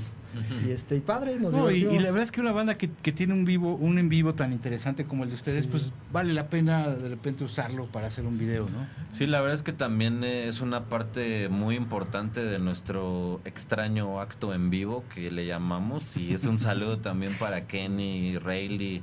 Y, 0.67 0.71
este, 0.71 0.97
y 0.97 1.01
padre, 1.01 1.39
nos 1.39 1.53
No, 1.53 1.71
y, 1.71 1.83
la 1.85 2.11
verdad 2.11 2.23
es 2.23 2.31
que 2.33 2.41
una 2.41 2.53
banda 2.53 2.77
que, 2.77 2.91
que 2.91 3.13
tiene 3.13 3.33
un 3.35 3.45
vivo, 3.45 3.75
un 3.77 3.99
en 3.99 4.09
vivo 4.09 4.35
tan 4.35 4.53
interesante 4.53 5.05
como 5.05 5.25
el 5.25 5.31
de 5.31 5.35
ustedes, 5.37 5.65
Sí. 5.65 5.69
pues 5.71 5.93
vale 6.13 6.33
la 6.35 6.49
pena 6.49 6.89
de 6.89 7.09
repente 7.09 7.45
usarlo 7.45 7.87
para 7.87 8.07
hacer 8.09 8.27
un 8.27 8.39
video, 8.39 8.65
¿no? 8.65 8.87
Sí, 9.11 9.27
la 9.27 9.41
verdad 9.41 9.57
es 9.57 9.63
que 9.63 9.73
también 9.73 10.25
eh, 10.25 10.49
es 10.49 10.61
una 10.61 10.85
parte 10.87 11.49
muy 11.49 11.77
importante 11.77 12.45
de 12.45 12.59
nuestro 12.59 13.41
extraño 13.45 14.21
acto 14.21 14.55
en 14.55 14.71
vivo 14.71 15.05
que 15.15 15.31
le 15.31 15.47
llamamos 15.47 16.17
y 16.17 16.35
es 16.35 16.45
un 16.45 16.59
saludo 16.59 16.99
también 16.99 17.33
para 17.39 17.67
Kenny, 17.67 18.39
Rayleigh, 18.39 19.03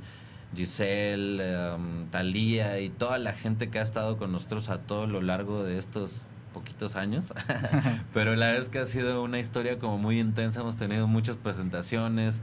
Giselle, 0.54 1.40
um, 1.74 2.06
Talía 2.10 2.80
y 2.80 2.90
toda 2.90 3.18
la 3.18 3.32
gente 3.32 3.70
que 3.70 3.78
ha 3.78 3.82
estado 3.82 4.16
con 4.18 4.32
nosotros 4.32 4.68
a 4.68 4.78
todo 4.78 5.06
lo 5.06 5.22
largo 5.22 5.64
de 5.64 5.78
estos 5.78 6.26
poquitos 6.52 6.96
años, 6.96 7.32
pero 8.14 8.36
la 8.36 8.46
verdad 8.46 8.62
es 8.62 8.68
que 8.68 8.78
ha 8.78 8.86
sido 8.86 9.22
una 9.22 9.38
historia 9.38 9.78
como 9.78 9.98
muy 9.98 10.20
intensa, 10.20 10.60
hemos 10.60 10.76
tenido 10.76 11.06
muchas 11.06 11.36
presentaciones, 11.36 12.40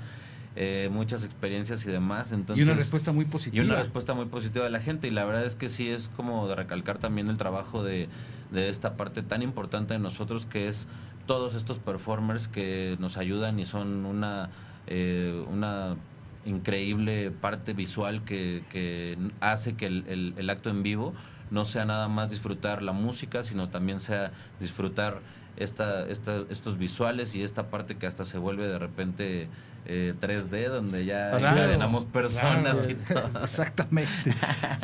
eh, 0.56 0.90
muchas 0.92 1.24
experiencias 1.24 1.86
y 1.86 1.90
demás. 1.90 2.32
Entonces, 2.32 2.66
y 2.66 2.70
una 2.70 2.78
respuesta 2.78 3.12
muy 3.12 3.26
positiva. 3.26 3.64
Y 3.64 3.66
una 3.66 3.78
respuesta 3.78 4.14
muy 4.14 4.26
positiva 4.26 4.66
de 4.66 4.72
la 4.72 4.82
gente. 4.82 5.08
Y 5.08 5.12
la 5.12 5.24
verdad 5.24 5.46
es 5.46 5.56
que 5.56 5.70
sí 5.70 5.90
es 5.90 6.10
como 6.16 6.48
de 6.48 6.56
recalcar 6.56 6.98
también 6.98 7.28
el 7.28 7.38
trabajo 7.38 7.84
de, 7.84 8.10
de 8.52 8.70
esta 8.70 8.98
parte 8.98 9.22
tan 9.22 9.42
importante 9.42 9.94
de 9.94 10.00
nosotros 10.00 10.46
que 10.46 10.68
es 10.68 10.88
todos 11.26 11.54
estos 11.54 11.78
performers 11.78 12.48
que 12.48 12.98
nos 13.00 13.18
ayudan 13.18 13.60
y 13.60 13.66
son 13.66 14.06
una, 14.06 14.50
eh, 14.88 15.44
una 15.48 15.96
increíble 16.44 17.30
parte 17.30 17.74
visual 17.74 18.24
que, 18.24 18.64
que 18.72 19.16
hace 19.40 19.76
que 19.76 19.86
el, 19.86 20.34
el, 20.36 20.50
acto 20.50 20.70
en 20.72 20.82
vivo 20.82 21.14
no 21.52 21.66
sea 21.66 21.86
nada 21.86 22.08
más 22.08 22.30
disfrutar 22.30 22.82
la 22.82 22.92
música, 22.92 23.44
sino 23.44 23.70
también 23.70 24.00
sea 24.00 24.32
disfrutar 24.60 25.20
esta, 25.58 26.08
esta, 26.08 26.44
estos 26.50 26.78
visuales 26.78 27.36
y 27.36 27.44
esta 27.44 27.70
parte 27.70 27.96
que 27.98 28.08
hasta 28.08 28.24
se 28.24 28.38
vuelve 28.38 28.68
de 28.68 28.80
repente 28.80 29.48
eh, 29.86 30.14
3D, 30.20 30.70
donde 30.70 31.06
ya 31.06 31.32
claro, 31.38 32.06
personas 32.12 32.88
y 32.90 32.96
todo. 32.96 33.30
Exactamente. 33.44 34.34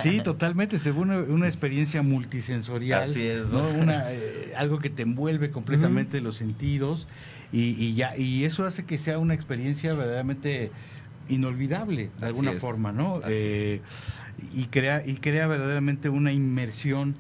Sí, 0.02 0.20
totalmente. 0.22 0.80
Se 0.80 0.92
una, 0.92 1.20
una 1.20 1.48
experiencia 1.48 2.02
multisensorial. 2.02 3.04
Así 3.04 3.26
es. 3.26 3.50
¿no? 3.50 3.68
Una, 3.80 4.12
eh, 4.12 4.54
algo 4.58 4.80
que 4.80 4.90
te 4.90 5.04
envuelve 5.04 5.52
completamente 5.52 6.22
los 6.22 6.38
sentidos 6.38 7.08
y, 7.52 7.76
y, 7.82 7.96
ya 7.96 8.18
y 8.18 8.46
eso 8.46 8.66
hace 8.66 8.86
que 8.86 8.98
sea 8.98 9.20
una 9.20 9.34
experiencia 9.34 9.94
verdaderamente 9.94 10.72
inolvidable 11.30 12.10
de 12.20 12.26
alguna 12.26 12.54
forma, 12.54 12.92
¿no? 12.92 13.20
Eh, 13.28 13.82
y 14.54 14.66
crea 14.66 15.06
y 15.06 15.16
crea 15.16 15.48
verdaderamente 15.48 16.10
una 16.10 16.32
inmersión 16.32 17.16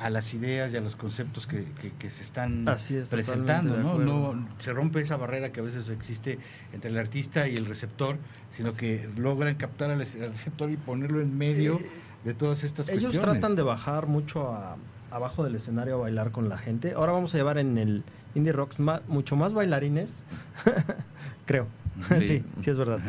a 0.00 0.08
las 0.08 0.32
ideas 0.32 0.72
y 0.72 0.76
a 0.78 0.80
los 0.80 0.96
conceptos 0.96 1.46
que, 1.46 1.66
que, 1.98 2.08
se 2.08 2.22
están 2.22 2.64
presentando, 3.10 3.76
¿no? 3.76 3.98
¿no? 3.98 4.48
Se 4.58 4.72
rompe 4.72 5.00
esa 5.00 5.18
barrera 5.18 5.52
que 5.52 5.60
a 5.60 5.62
veces 5.62 5.90
existe 5.90 6.38
entre 6.72 6.90
el 6.90 6.96
artista 6.96 7.48
y 7.48 7.56
el 7.56 7.66
receptor, 7.66 8.16
sino 8.50 8.74
que 8.74 9.06
logran 9.16 9.56
captar 9.56 9.90
al 9.90 9.98
receptor 9.98 10.70
y 10.70 10.78
ponerlo 10.78 11.20
en 11.20 11.36
medio 11.36 11.80
eh, 11.80 11.90
de 12.24 12.32
todas 12.32 12.64
estas 12.64 12.88
ellos 12.88 13.02
cuestiones. 13.02 13.24
Ellos 13.24 13.40
tratan 13.40 13.56
de 13.56 13.62
bajar 13.62 14.06
mucho 14.06 14.48
a, 14.48 14.78
abajo 15.10 15.44
del 15.44 15.56
escenario 15.56 15.96
a 15.96 15.98
bailar 15.98 16.30
con 16.30 16.48
la 16.48 16.56
gente. 16.56 16.94
Ahora 16.94 17.12
vamos 17.12 17.34
a 17.34 17.36
llevar 17.36 17.58
en 17.58 17.76
el 17.76 18.02
Indie 18.34 18.52
Rocks 18.52 18.76
mucho 19.06 19.36
más 19.36 19.52
bailarines, 19.52 20.24
creo. 21.46 21.66
sí, 22.18 22.42
sí 22.60 22.70
es 22.70 22.78
verdad. 22.78 23.00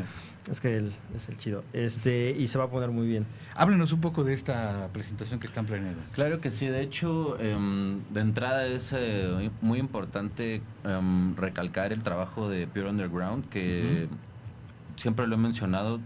Es 0.50 0.60
que 0.60 0.75
él 0.75 0.93
es 1.15 1.29
el 1.29 1.38
chido. 1.38 1.63
Este, 1.71 2.31
y 2.31 2.48
se 2.48 2.57
va 2.57 2.65
a 2.65 2.69
poner 2.69 2.89
muy 2.89 3.05
bien. 3.07 3.25
Háblenos 3.55 3.93
un 3.93 4.01
poco 4.01 4.24
de 4.24 4.33
esta 4.33 4.89
presentación 4.91 5.39
que 5.39 5.45
están 5.45 5.65
planeando. 5.65 6.01
Claro 6.13 6.41
que 6.41 6.50
sí. 6.50 6.65
De 6.65 6.81
hecho, 6.81 7.39
em, 7.39 8.01
de 8.10 8.21
entrada 8.21 8.65
es 8.65 8.91
eh, 8.95 9.51
muy 9.62 9.79
importante 9.79 10.62
em, 10.83 11.36
recalcar 11.36 11.93
el 11.93 12.01
trabajo 12.01 12.50
de 12.50 12.65
Pure 12.65 12.89
Underground, 12.89 13.50
que 13.50 14.07
siempre 14.95 15.27
lo 15.27 15.36
he 15.36 15.38
mencionado. 15.38 16.00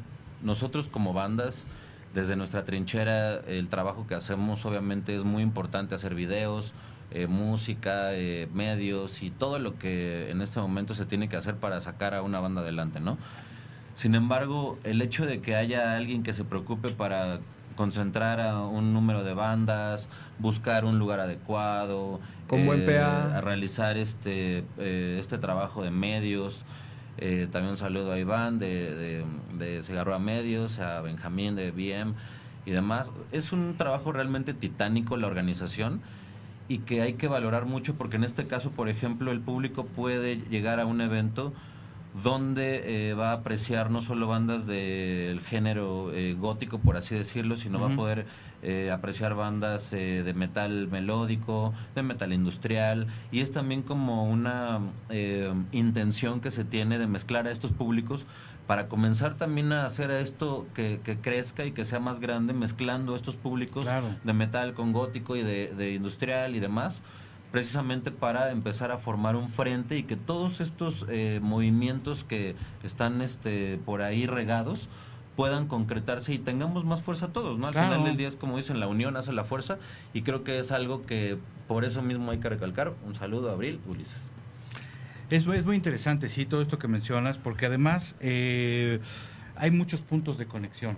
Nosotros 0.43 0.87
como 0.89 1.13
bandas, 1.13 1.65
desde 2.13 2.35
nuestra 2.35 2.65
trinchera, 2.65 3.39
el 3.47 3.67
trabajo 3.69 4.05
que 4.07 4.15
hacemos 4.15 4.65
obviamente 4.65 5.15
es 5.15 5.23
muy 5.23 5.43
importante 5.43 5.95
hacer 5.95 6.13
videos, 6.13 6.73
eh, 7.11 7.27
música, 7.27 8.13
eh, 8.13 8.49
medios 8.53 9.21
y 9.21 9.29
todo 9.29 9.59
lo 9.59 9.77
que 9.77 10.31
en 10.31 10.41
este 10.41 10.59
momento 10.59 10.93
se 10.93 11.05
tiene 11.05 11.29
que 11.29 11.35
hacer 11.35 11.55
para 11.55 11.79
sacar 11.79 12.13
a 12.13 12.21
una 12.21 12.39
banda 12.39 12.61
adelante, 12.61 12.99
¿no? 12.99 13.17
Sin 13.95 14.13
embargo, 14.13 14.77
el 14.83 15.01
hecho 15.01 15.25
de 15.25 15.39
que 15.39 15.55
haya 15.55 15.95
alguien 15.95 16.21
que 16.21 16.33
se 16.33 16.43
preocupe 16.43 16.89
para 16.89 17.39
concentrar 17.75 18.39
a 18.39 18.61
un 18.61 18.93
número 18.93 19.23
de 19.23 19.33
bandas, 19.33 20.09
buscar 20.39 20.85
un 20.85 20.99
lugar 20.99 21.19
adecuado, 21.19 22.19
con 22.47 22.65
buen 22.65 22.87
eh, 22.89 22.99
a 22.99 23.41
realizar 23.41 23.97
este 23.97 24.63
eh, 24.77 25.17
este 25.19 25.37
trabajo 25.37 25.83
de 25.83 25.91
medios. 25.91 26.65
Eh, 27.17 27.47
también 27.49 27.71
un 27.71 27.77
saludo 27.77 28.11
a 28.11 28.19
Iván 28.19 28.59
de, 28.59 29.23
de, 29.57 29.83
Cigarro 29.83 30.13
a 30.13 30.19
Medios, 30.19 30.79
a 30.79 30.99
Benjamín 30.99 31.55
de 31.55 31.71
BM 31.71 32.13
y 32.65 32.71
demás. 32.71 33.09
Es 33.31 33.53
un 33.53 33.75
trabajo 33.77 34.11
realmente 34.11 34.53
titánico 34.53 35.15
la 35.15 35.27
organización 35.27 36.01
y 36.67 36.79
que 36.79 37.01
hay 37.01 37.13
que 37.13 37.29
valorar 37.29 37.65
mucho 37.65 37.95
porque 37.95 38.17
en 38.17 38.25
este 38.25 38.45
caso, 38.47 38.71
por 38.71 38.89
ejemplo, 38.89 39.31
el 39.31 39.39
público 39.39 39.85
puede 39.85 40.37
llegar 40.49 40.81
a 40.81 40.85
un 40.85 40.99
evento 40.99 41.53
donde 42.23 43.09
eh, 43.09 43.13
va 43.13 43.31
a 43.31 43.33
apreciar 43.33 43.91
no 43.91 44.01
solo 44.01 44.27
bandas 44.27 44.65
del 44.65 45.41
género 45.41 46.13
eh, 46.13 46.33
gótico, 46.33 46.79
por 46.79 46.95
así 46.95 47.13
decirlo, 47.13 47.57
sino 47.57 47.79
va 47.79 47.91
a 47.91 47.95
poder 47.95 48.25
eh, 48.63 48.89
apreciar 48.91 49.35
bandas 49.35 49.91
de 49.91 50.33
metal 50.33 50.87
melódico, 50.87 51.73
de 51.93 52.03
metal 52.03 52.31
industrial, 52.31 53.07
y 53.31 53.41
es 53.41 53.51
también 53.51 53.81
como 53.81 54.25
una 54.25 54.79
intención 55.71 56.39
que 56.39 56.51
se 56.51 56.63
tiene 56.63 56.97
de 56.99 57.07
mezclar 57.07 57.47
a 57.47 57.51
estos 57.51 57.71
públicos 57.71 58.25
para 58.65 58.87
comenzar 58.87 59.35
también 59.35 59.73
a 59.73 59.85
hacer 59.85 60.09
esto 60.09 60.65
que, 60.73 60.99
crezca 61.21 61.65
y 61.65 61.71
que 61.71 61.85
sea 61.85 61.99
más 61.99 62.19
grande, 62.19 62.53
mezclando 62.53 63.15
estos 63.15 63.35
públicos 63.35 63.87
de 64.23 64.33
metal 64.33 64.73
con 64.73 64.93
gótico 64.93 65.35
y 65.35 65.43
de 65.43 65.91
industrial 65.93 66.55
y 66.55 66.59
demás 66.59 67.03
precisamente 67.51 68.11
para 68.11 68.51
empezar 68.51 68.91
a 68.91 68.97
formar 68.97 69.35
un 69.35 69.49
frente 69.49 69.97
y 69.97 70.03
que 70.03 70.15
todos 70.15 70.61
estos 70.61 71.05
eh, 71.09 71.39
movimientos 71.41 72.23
que 72.23 72.55
están 72.83 73.21
este, 73.21 73.79
por 73.85 74.01
ahí 74.01 74.25
regados 74.25 74.89
puedan 75.35 75.67
concretarse 75.67 76.33
y 76.33 76.39
tengamos 76.39 76.85
más 76.85 77.01
fuerza 77.01 77.29
todos, 77.29 77.59
¿no? 77.59 77.67
Al 77.67 77.73
final 77.73 78.03
del 78.03 78.17
día 78.17 78.27
es 78.27 78.35
como 78.35 78.57
dicen, 78.57 78.79
la 78.79 78.87
unión 78.87 79.17
hace 79.17 79.33
la 79.33 79.43
fuerza 79.43 79.77
y 80.13 80.21
creo 80.21 80.43
que 80.43 80.59
es 80.59 80.71
algo 80.71 81.05
que 81.05 81.37
por 81.67 81.83
eso 81.83 82.01
mismo 82.01 82.31
hay 82.31 82.39
que 82.39 82.49
recalcar. 82.49 82.93
Un 83.05 83.15
saludo 83.15 83.49
a 83.49 83.53
Abril, 83.53 83.79
Ulises. 83.87 84.29
Es, 85.29 85.47
es 85.47 85.65
muy 85.65 85.75
interesante, 85.75 86.29
sí, 86.29 86.45
todo 86.45 86.61
esto 86.61 86.77
que 86.77 86.87
mencionas, 86.87 87.37
porque 87.37 87.65
además 87.65 88.15
eh, 88.21 88.99
hay 89.55 89.71
muchos 89.71 90.01
puntos 90.01 90.37
de 90.37 90.45
conexión. 90.45 90.97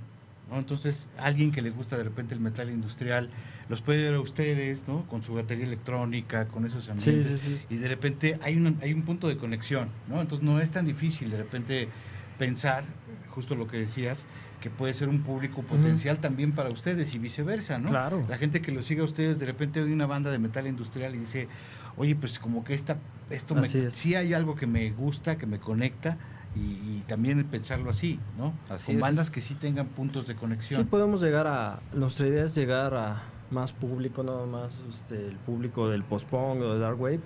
Entonces, 0.52 1.10
alguien 1.18 1.52
que 1.52 1.62
le 1.62 1.72
gusta 1.72 1.98
de 1.98 2.04
repente 2.04 2.34
el 2.34 2.40
metal 2.40 2.70
industrial, 2.70 3.30
los 3.70 3.82
puede 3.82 4.04
ver 4.04 4.16
a 4.16 4.22
ustedes, 4.22 4.84
¿no? 4.88 5.06
Con 5.08 5.24
su 5.24 5.34
batería 5.34 5.66
electrónica, 5.66 6.48
con 6.48 6.66
esos 6.66 6.90
ambientes. 6.90 7.50
Y 7.70 7.78
de 7.78 7.88
repente 7.88 8.40
hay 8.42 8.56
un, 8.56 8.78
hay 8.82 8.94
un 8.94 9.04
punto 9.04 9.28
de 9.28 9.38
conexión, 9.38 9.90
¿no? 10.08 10.22
Entonces, 10.22 10.46
no 10.48 10.60
es 10.60 10.72
tan 10.72 10.86
difícil 10.86 11.30
de 11.30 11.38
repente 11.38 11.90
pensar, 12.38 12.84
justo 13.30 13.56
lo 13.56 13.68
que 13.68 13.78
decías, 13.78 14.26
que 14.62 14.70
puede 14.70 14.94
ser 14.94 15.10
un 15.10 15.22
público 15.22 15.62
potencial 15.62 16.18
también 16.18 16.54
para 16.54 16.70
ustedes 16.70 17.14
y 17.14 17.20
viceversa, 17.20 17.78
¿no? 17.78 17.90
Claro. 17.90 18.26
La 18.28 18.38
gente 18.38 18.62
que 18.62 18.72
los 18.72 18.86
sigue 18.86 19.02
a 19.02 19.04
ustedes, 19.04 19.38
de 19.38 19.46
repente 19.46 19.80
hay 19.80 19.92
una 19.92 20.08
banda 20.08 20.32
de 20.32 20.40
metal 20.40 20.66
industrial 20.66 21.14
y 21.14 21.20
dice, 21.20 21.48
oye, 21.96 22.16
pues 22.16 22.40
como 22.40 22.64
que 22.64 22.74
esta, 22.74 22.98
esto 23.30 23.54
me, 23.54 23.68
sí 23.68 24.16
hay 24.16 24.34
algo 24.34 24.56
que 24.56 24.66
me 24.66 24.90
gusta, 24.92 25.38
que 25.38 25.46
me 25.46 25.60
conecta, 25.60 26.18
y, 26.56 27.04
también 27.08 27.44
pensarlo 27.46 27.90
así, 27.90 28.20
¿no? 28.38 28.54
Con 28.86 29.00
bandas 29.00 29.30
que 29.30 29.42
sí 29.42 29.54
tengan 29.54 29.88
puntos 29.88 30.28
de 30.28 30.36
conexión. 30.36 30.82
Sí, 30.82 30.88
podemos 30.90 31.22
llegar 31.22 31.46
a. 31.48 31.80
Nuestra 31.94 32.28
idea 32.28 32.46
es 32.46 32.56
llegar 32.56 32.96
a 32.96 33.22
más 33.52 33.74
público, 33.74 34.24
no 34.24 34.46
más 34.46 34.74
este, 34.90 35.28
el 35.28 35.38
público 35.38 35.90
del 35.90 36.04
post-punk 36.04 36.62
o 36.62 36.74
de 36.74 36.80
Dark 36.80 37.00
Wave. 37.00 37.22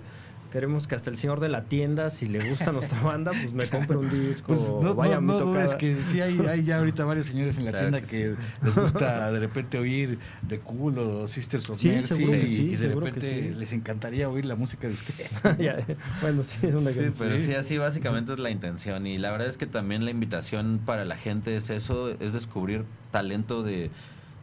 Queremos 0.52 0.86
que 0.86 0.94
hasta 0.94 1.08
el 1.08 1.16
señor 1.16 1.40
de 1.40 1.48
la 1.48 1.64
tienda, 1.64 2.10
si 2.10 2.28
le 2.28 2.46
gusta 2.46 2.72
nuestra 2.72 3.00
banda, 3.02 3.30
pues 3.30 3.54
me 3.54 3.70
compre 3.70 3.96
un 3.96 4.10
disco. 4.10 4.48
Pues 4.48 4.74
no, 4.82 4.94
vaya 4.94 5.18
no, 5.18 5.38
no 5.38 5.46
dudes 5.46 5.74
que 5.76 5.96
sí 6.04 6.20
hay, 6.20 6.38
hay, 6.40 6.62
ya 6.62 6.76
ahorita 6.76 7.06
varios 7.06 7.26
señores 7.26 7.56
en 7.56 7.64
la 7.64 7.72
tienda 7.72 8.02
que, 8.02 8.34
les 8.62 8.74
gusta 8.74 9.32
de 9.32 9.40
repente 9.40 9.78
oír 9.78 10.18
The 10.46 10.60
Cool 10.60 10.98
o 10.98 11.26
Sisters 11.26 11.70
of 11.70 11.82
Mercy 11.82 12.22
y, 12.22 12.76
de 12.76 12.88
repente 12.94 13.54
les 13.56 13.72
encantaría 13.72 14.28
oír 14.28 14.44
la 14.44 14.54
música 14.54 14.88
de 14.88 14.92
usted. 14.92 15.14
bueno, 16.20 16.42
sí, 16.42 16.58
es 16.60 16.74
una 16.74 16.90
sí, 16.90 17.00
pero 17.18 17.42
sí, 17.42 17.54
así 17.54 17.78
básicamente 17.78 18.34
es 18.34 18.38
la 18.38 18.50
intención 18.50 19.06
y 19.06 19.16
la 19.16 19.30
verdad 19.30 19.48
es 19.48 19.56
que 19.56 19.66
también 19.66 20.04
la 20.04 20.10
invitación 20.10 20.82
para 20.84 21.06
la 21.06 21.16
gente 21.16 21.56
es 21.56 21.70
eso, 21.70 22.10
es 22.10 22.34
descubrir 22.34 22.84
talento 23.10 23.62
de 23.62 23.90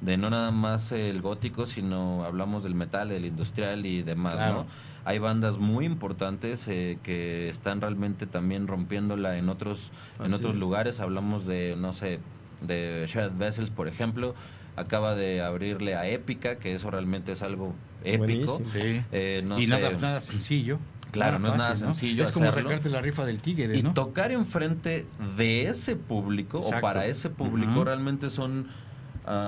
de 0.01 0.17
no 0.17 0.29
nada 0.29 0.51
más 0.51 0.91
el 0.91 1.21
gótico, 1.21 1.65
sino 1.65 2.23
hablamos 2.23 2.63
del 2.63 2.75
metal, 2.75 3.11
el 3.11 3.25
industrial 3.25 3.85
y 3.85 4.01
demás, 4.01 4.37
¿no? 4.53 4.65
Hay 5.05 5.17
bandas 5.19 5.57
muy 5.57 5.85
importantes 5.85 6.67
eh, 6.67 6.99
que 7.03 7.49
están 7.49 7.81
realmente 7.81 8.27
también 8.27 8.67
rompiéndola 8.67 9.37
en 9.37 9.49
otros, 9.49 9.91
en 10.23 10.33
otros 10.33 10.55
lugares. 10.55 10.99
Hablamos 10.99 11.45
de, 11.45 11.75
no 11.77 11.93
sé, 11.93 12.19
de 12.61 13.05
Shared 13.07 13.31
Vessels, 13.37 13.71
por 13.71 13.87
ejemplo. 13.87 14.35
Acaba 14.75 15.15
de 15.15 15.41
abrirle 15.41 15.95
a 15.95 16.07
Épica, 16.07 16.59
que 16.59 16.73
eso 16.73 16.91
realmente 16.91 17.31
es 17.31 17.41
algo 17.41 17.73
épico. 18.03 18.61
Eh, 18.75 19.43
y 19.57 19.67
nada, 19.67 19.91
nada 19.91 20.21
sencillo. 20.21 20.79
Claro, 21.11 21.39
no 21.39 21.49
es 21.49 21.57
nada 21.57 21.75
sencillo. 21.75 22.23
Es 22.23 22.31
como 22.31 22.51
sacarte 22.51 22.89
la 22.89 23.01
rifa 23.01 23.25
del 23.25 23.39
tigre. 23.39 23.77
Y 23.77 23.81
tocar 23.81 24.31
enfrente 24.31 25.07
de 25.37 25.67
ese 25.67 25.95
público 25.95 26.59
o 26.59 26.81
para 26.81 27.07
ese 27.07 27.29
público 27.29 27.83
realmente 27.83 28.29
son 28.29 28.67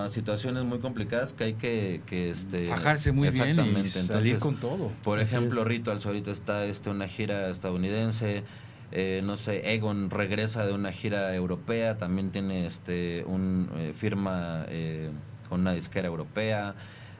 situaciones 0.10 0.64
muy 0.64 0.80
complicadas 0.80 1.34
que 1.34 1.44
hay 1.46 1.54
que, 1.54 2.02
que 2.06 2.30
este, 2.30 2.68
fajarse 2.68 3.12
muy 3.12 3.30
bien 3.30 3.58
y 3.78 3.86
salir 3.86 4.38
con 4.40 4.58
todo. 4.58 4.92
Por 5.04 5.20
ejemplo, 5.20 5.64
Ritual 5.64 6.00
ahorita 6.04 6.32
está 6.32 6.66
este 6.66 6.90
una 6.90 7.08
gira 7.08 7.50
estadounidense. 7.50 8.44
Eh, 8.94 9.22
no 9.24 9.38
sé, 9.38 9.74
Egon 9.74 10.10
regresa 10.10 10.66
de 10.68 10.74
una 10.74 10.92
gira 10.92 11.34
europea, 11.34 11.98
también 11.98 12.30
tiene 12.32 12.66
este 12.66 13.24
un 13.26 13.70
eh, 13.78 13.94
firma 13.96 14.66
eh, 14.68 15.10
con 15.50 15.62
una 15.62 15.74
disquera 15.74 16.08
europea. 16.08 16.76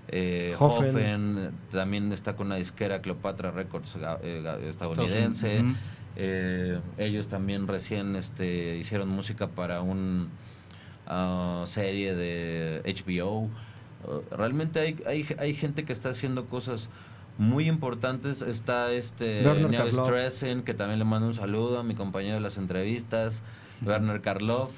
eh, 0.10 0.54
Hoffen. 0.60 0.90
Hoffen, 0.90 1.52
también 1.72 2.12
está 2.12 2.36
con 2.36 2.48
una 2.48 2.58
disquera 2.58 3.02
Cleopatra 3.02 3.52
Records 3.52 3.98
eh, 4.22 4.68
estadounidense. 4.70 5.64
Eh, 6.18 6.80
ellos 6.98 7.28
también 7.28 7.68
recién 7.68 8.18
este, 8.18 8.76
hicieron 8.76 9.08
música 9.08 9.48
para 9.48 9.82
un 9.82 10.28
ah, 11.12 11.64
serie 11.68 12.16
de 12.16 12.82
HBO. 12.86 13.50
Uh, 14.04 14.36
realmente 14.36 14.80
hay, 14.80 14.98
hay, 15.06 15.28
hay 15.38 15.54
gente 15.54 15.84
que 15.86 15.94
está 15.94 16.10
haciendo 16.10 16.46
cosas 16.46 16.90
muy 17.38 17.68
importantes. 17.68 18.42
Está 18.42 18.92
este 18.92 19.44
Karloff. 19.44 20.08
Stressen, 20.08 20.64
que 20.64 20.74
también 20.74 21.00
le 21.00 21.06
mando 21.06 21.28
un 21.28 21.34
saludo 21.34 21.80
a 21.80 21.84
mi 21.84 21.96
compañero 21.96 22.36
de 22.36 22.42
las 22.42 22.58
entrevistas, 22.58 23.42
Werner 23.86 24.22
Karloff. 24.22 24.72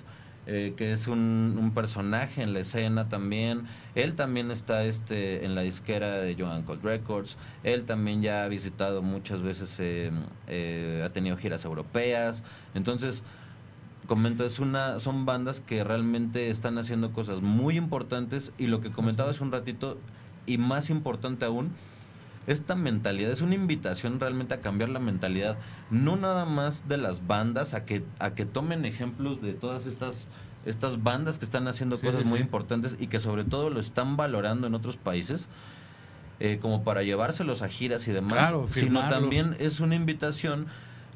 eh, 0.45 0.73
que 0.75 0.91
es 0.91 1.07
un, 1.07 1.57
un 1.57 1.73
personaje 1.73 2.41
en 2.43 2.53
la 2.53 2.59
escena 2.59 3.07
también. 3.07 3.63
Él 3.95 4.15
también 4.15 4.51
está 4.51 4.83
este 4.83 5.45
en 5.45 5.55
la 5.55 5.61
disquera 5.61 6.17
de 6.17 6.35
Joan 6.35 6.63
Cold 6.63 6.83
Records. 6.83 7.37
Él 7.63 7.85
también 7.85 8.21
ya 8.21 8.43
ha 8.43 8.47
visitado 8.49 9.01
muchas 9.01 9.41
veces, 9.41 9.77
eh, 9.79 10.11
eh, 10.47 11.01
ha 11.05 11.09
tenido 11.13 11.37
giras 11.37 11.63
europeas. 11.63 12.43
Entonces, 12.73 13.23
comento, 14.07 14.45
es 14.45 14.59
una, 14.59 14.99
son 14.99 15.25
bandas 15.25 15.59
que 15.59 15.83
realmente 15.83 16.49
están 16.49 16.77
haciendo 16.77 17.11
cosas 17.11 17.41
muy 17.41 17.77
importantes 17.77 18.51
y 18.57 18.67
lo 18.67 18.81
que 18.81 18.91
comentaba 18.91 19.29
hace 19.31 19.43
un 19.43 19.51
ratito, 19.51 19.97
y 20.45 20.57
más 20.57 20.89
importante 20.89 21.45
aún, 21.45 21.71
esta 22.45 22.75
mentalidad 22.75 23.31
es 23.31 23.41
una 23.41 23.55
invitación 23.55 24.19
realmente 24.19 24.53
a 24.53 24.59
cambiar 24.59 24.89
la 24.89 24.99
mentalidad, 24.99 25.57
no 25.89 26.17
nada 26.17 26.43
más 26.45 26.87
de 26.89 26.97
las 26.97 27.25
bandas, 27.25 27.73
a 27.73 27.85
que, 27.85 28.03
a 28.19 28.33
que 28.33 28.45
tomen 28.45 28.83
ejemplos 28.83 29.41
de 29.41 29.53
todas 29.53 29.85
estas, 29.85 30.27
estas 30.65 31.01
bandas 31.03 31.39
que 31.39 31.45
están 31.45 31.67
haciendo 31.69 31.95
Sí, 31.97 32.05
cosas 32.05 32.23
sí, 32.23 32.27
muy 32.27 32.39
sí. 32.39 32.43
importantes 32.43 32.97
y 32.99 33.07
que 33.07 33.19
sobre 33.19 33.45
todo 33.45 33.69
lo 33.69 33.79
están 33.79 34.17
valorando 34.17 34.67
en 34.67 34.75
otros 34.75 34.97
países. 34.97 35.47
eh, 36.39 36.57
como 36.61 36.83
para 36.83 37.03
llevárselos 37.03 37.61
a 37.61 37.69
giras 37.69 38.05
y 38.07 38.11
demás, 38.11 38.33
Claro, 38.49 38.67
sino 38.69 39.07
también 39.07 39.55
es 39.59 39.79
una 39.79 39.95
invitación 39.95 40.65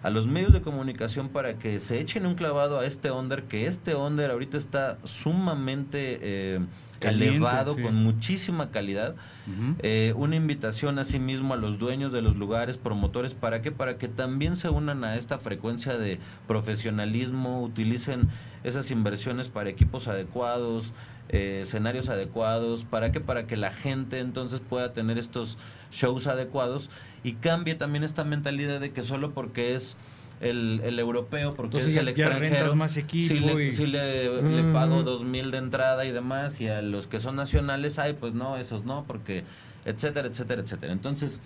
a 0.04 0.10
los 0.10 0.28
medios 0.28 0.54
de 0.54 0.62
comunicación 0.62 1.30
para 1.30 1.58
que 1.58 1.80
se 1.80 2.00
echen 2.00 2.26
un 2.26 2.36
clavado 2.36 2.80
a 2.80 2.86
este 2.86 3.12
under, 3.12 3.44
que 3.44 3.66
este 3.66 3.96
under 3.96 4.32
ahorita 4.32 4.58
está 4.58 4.98
sumamente 5.04 6.20
eh, 6.22 6.60
Caliente, 7.00 7.36
elevado, 7.36 7.76
sí. 7.76 7.82
con 7.82 7.96
muchísima 7.96 8.72
calidad. 8.72 9.16
Ujú. 9.46 9.76
Eh, 9.80 10.14
una 10.16 10.36
invitación 10.36 10.98
asimismo 11.00 11.54
a 11.54 11.58
los 11.58 11.78
dueños 11.78 12.12
de 12.12 12.22
los 12.22 12.36
lugares, 12.36 12.78
promotores, 12.78 13.34
¿para 13.34 13.62
qué? 13.62 13.72
Para 13.72 13.98
que 13.98 14.08
también 14.08 14.56
se 14.56 14.70
unan 14.70 15.04
a 15.04 15.16
esta 15.16 15.38
frecuencia 15.38 15.98
de 15.98 16.20
profesionalismo, 16.48 17.62
utilicen 17.62 18.30
esas 18.64 18.90
inversiones 18.92 19.48
para 19.48 19.70
equipos 19.70 20.08
adecuados, 20.08 20.94
eh, 21.30 21.60
escenarios 21.64 22.10
adecuados, 22.10 22.84
¿para 22.86 23.12
qué? 23.12 23.20
Para 23.20 23.48
que 23.48 23.58
la 23.58 23.72
gente 23.72 24.20
entonces 24.20 24.60
pueda 24.62 24.94
tener 24.94 25.18
estos 25.18 25.58
shows 25.92 26.28
adecuados 26.28 26.90
y 27.24 27.34
cambie 27.34 27.76
también 27.76 28.04
esta 28.04 28.24
mentalidad 28.24 28.80
de 28.80 28.92
que 28.92 29.04
solo 29.04 29.32
porque 29.32 29.76
es 29.76 29.98
el, 30.40 30.82
el 30.84 31.00
europeo, 31.00 31.56
porque 31.56 31.78
Entonces 31.78 31.90
es 31.90 31.96
ya- 31.96 32.02
el 32.02 32.08
extranjero, 32.10 32.76
más 32.76 32.96
equipo 32.96 33.28
sí 33.28 33.40
le, 33.40 33.66
y- 33.68 33.72
sí 33.72 33.88
le- 33.88 34.42
le 34.42 34.64
Mm. 34.64 34.74
pago 34.74 35.04
dos 35.04 35.24
mil 35.24 35.50
de 35.52 35.58
entrada 35.58 36.06
y 36.06 36.12
demás, 36.12 36.62
y 36.62 36.68
a 36.68 36.82
los 36.82 37.08
que 37.08 37.20
son 37.20 37.36
nacionales, 37.36 37.98
ay, 38.00 38.14
pues 38.20 38.34
no, 38.34 38.56
esos 38.58 38.86
no, 38.86 39.04
porque 39.08 39.44
etcétera, 39.86 40.28
etcétera, 40.28 40.62
etcétera. 40.62 40.94
Entonces, 40.94 41.40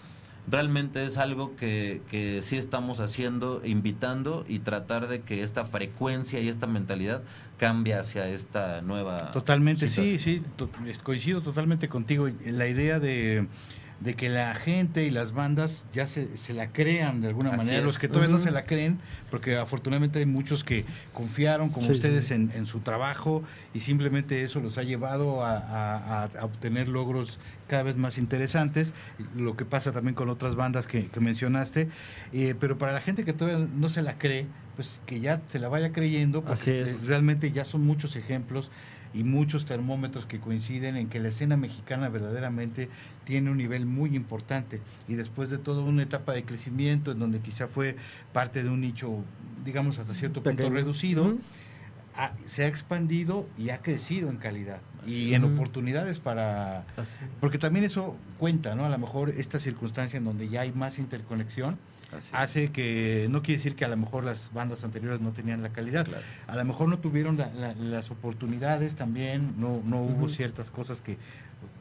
realmente 0.48 1.06
es 1.06 1.18
algo 1.18 1.56
que, 1.56 2.02
que 2.10 2.42
sí 2.42 2.58
estamos 2.58 3.00
haciendo, 3.00 3.62
invitando 3.64 4.46
y 4.48 4.60
tratar 4.60 5.08
de 5.08 5.22
que 5.22 5.44
esta 5.44 5.66
frecuencia 5.66 6.40
y 6.40 6.50
esta 6.50 6.68
mentalidad 6.68 7.22
cambie 7.58 7.94
hacia 7.94 8.28
esta 8.28 8.82
nueva. 8.82 9.32
Totalmente, 9.32 9.88
sí, 9.88 10.18
situación. 10.18 10.20
sí, 10.20 10.44
to- 10.56 10.70
es- 10.88 10.98
coincido 11.00 11.42
totalmente 11.42 11.88
contigo. 11.90 12.28
La 12.46 12.68
idea 12.68 13.00
de, 13.00 13.48
de 14.02 14.16
que 14.16 14.30
la 14.30 14.56
gente 14.56 15.06
y 15.06 15.12
las 15.12 15.32
bandas 15.32 15.86
ya 15.94 16.08
se, 16.08 16.36
se 16.36 16.54
la 16.54 16.72
crean 16.72 17.22
de 17.22 17.28
alguna 17.28 17.50
Así 17.52 17.58
manera, 17.60 17.78
es. 17.80 17.84
los 17.86 18.00
que 18.00 18.08
todavía 18.08 18.36
no 18.36 18.42
se 18.42 18.50
la 18.50 18.66
creen, 18.66 19.00
porque 19.30 19.56
afortunadamente 19.58 20.18
hay 20.18 20.26
muchos 20.26 20.64
que 20.64 20.86
confiaron 21.14 21.70
como 21.70 21.86
Sí, 21.86 21.92
ustedes 21.94 22.26
sí. 22.26 22.34
En, 22.34 22.52
en 22.56 22.66
su 22.66 22.80
trabajo 22.80 23.44
y 23.76 23.82
simplemente 23.82 24.42
eso 24.42 24.60
los 24.60 24.80
ha 24.80 24.84
llevado 24.84 25.46
a, 25.46 25.56
a- 25.58 26.24
a- 26.24 26.30
a 26.40 26.46
obtener 26.46 26.88
logros 26.88 27.38
cada 27.68 27.84
vez 27.84 27.96
más 27.96 28.18
interesantes, 28.18 28.94
lo 29.36 29.56
que 29.56 29.66
pasa 29.66 29.92
también 29.92 30.16
con 30.16 30.30
otras 30.30 30.56
bandas 30.56 30.88
que, 30.88 31.08
que 31.08 31.20
mencionaste, 31.20 31.88
Eh, 32.34 32.56
pero 32.60 32.78
para 32.80 32.92
la 32.94 33.02
gente 33.02 33.24
que 33.24 33.34
todavía 33.34 33.68
no 33.76 33.88
se 33.88 34.02
la 34.02 34.18
cree, 34.18 34.48
pues 34.76 35.00
que 35.06 35.20
ya 35.20 35.42
se 35.48 35.60
la 35.60 35.70
vaya 35.70 35.92
creyendo, 35.92 36.42
porque 36.42 36.54
Así 36.54 36.72
es. 36.72 37.02
realmente 37.06 37.52
ya 37.52 37.66
son 37.66 37.86
muchos 37.86 38.16
ejemplos 38.16 38.72
y 39.14 39.24
muchos 39.24 39.66
termómetros 39.66 40.26
que 40.26 40.40
coinciden 40.40 40.96
en 40.96 41.10
que 41.10 41.20
la 41.20 41.28
escena 41.30 41.58
mexicana 41.58 42.08
verdaderamente 42.10 42.90
tiene 43.26 43.52
un 43.52 43.58
nivel 43.58 43.86
muy 43.86 44.16
importante 44.16 44.80
y 45.08 45.16
después 45.16 45.50
de 45.50 45.58
toda 45.58 45.82
una 45.84 46.04
etapa 46.04 46.34
de 46.34 46.44
crecimiento 46.44 47.12
en 47.12 47.20
donde 47.20 47.40
quizá 47.40 47.68
fue 47.68 47.96
parte 48.34 48.64
de 48.64 48.70
un 48.70 48.82
nicho, 48.82 49.24
digamos 49.66 50.00
hasta 50.00 50.14
cierto 50.14 50.42
punto 50.42 50.64
reducido, 50.70 51.38
ha- 52.16 52.34
se 52.46 52.64
ha 52.64 52.68
expandido 52.68 53.48
y 53.58 53.70
ha 53.70 53.82
crecido 53.82 54.30
en 54.30 54.38
calidad 54.38 54.80
y 55.08 55.34
en 55.34 55.44
oportunidades 55.46 56.20
para... 56.20 56.86
Así. 56.96 57.20
Porque 57.40 57.58
también 57.58 57.84
eso 57.86 58.16
cuenta, 58.38 58.76
¿no? 58.76 58.86
A 58.86 58.90
lo 58.90 58.98
mejor 58.98 59.30
esta 59.30 59.60
circunstancia 59.60 60.18
en 60.18 60.26
donde 60.26 60.48
ya 60.48 60.62
hay 60.62 60.72
más 60.74 61.00
interconexión. 61.00 61.78
Hace 62.34 62.72
que, 62.72 63.28
no 63.30 63.42
quiere 63.42 63.58
decir 63.58 63.76
que 63.76 63.86
a 63.86 63.88
lo 63.88 63.98
mejor 63.98 64.24
las 64.24 64.52
bandas 64.54 64.84
anteriores 64.84 65.22
no 65.22 65.32
tenían 65.32 65.62
la 65.62 65.70
calidad, 65.70 66.06
Claro. 66.06 66.24
a 66.48 66.56
lo 66.56 66.66
mejor 66.66 66.90
no 66.90 67.00
tuvieron 67.00 67.38
la- 67.38 67.52
la- 67.54 67.74
las 67.76 68.12
oportunidades 68.12 68.96
también, 68.96 69.54
no, 69.58 69.82
no 69.86 70.02
hubo 70.02 70.30
ciertas 70.30 70.70
cosas 70.70 71.02
que, 71.02 71.18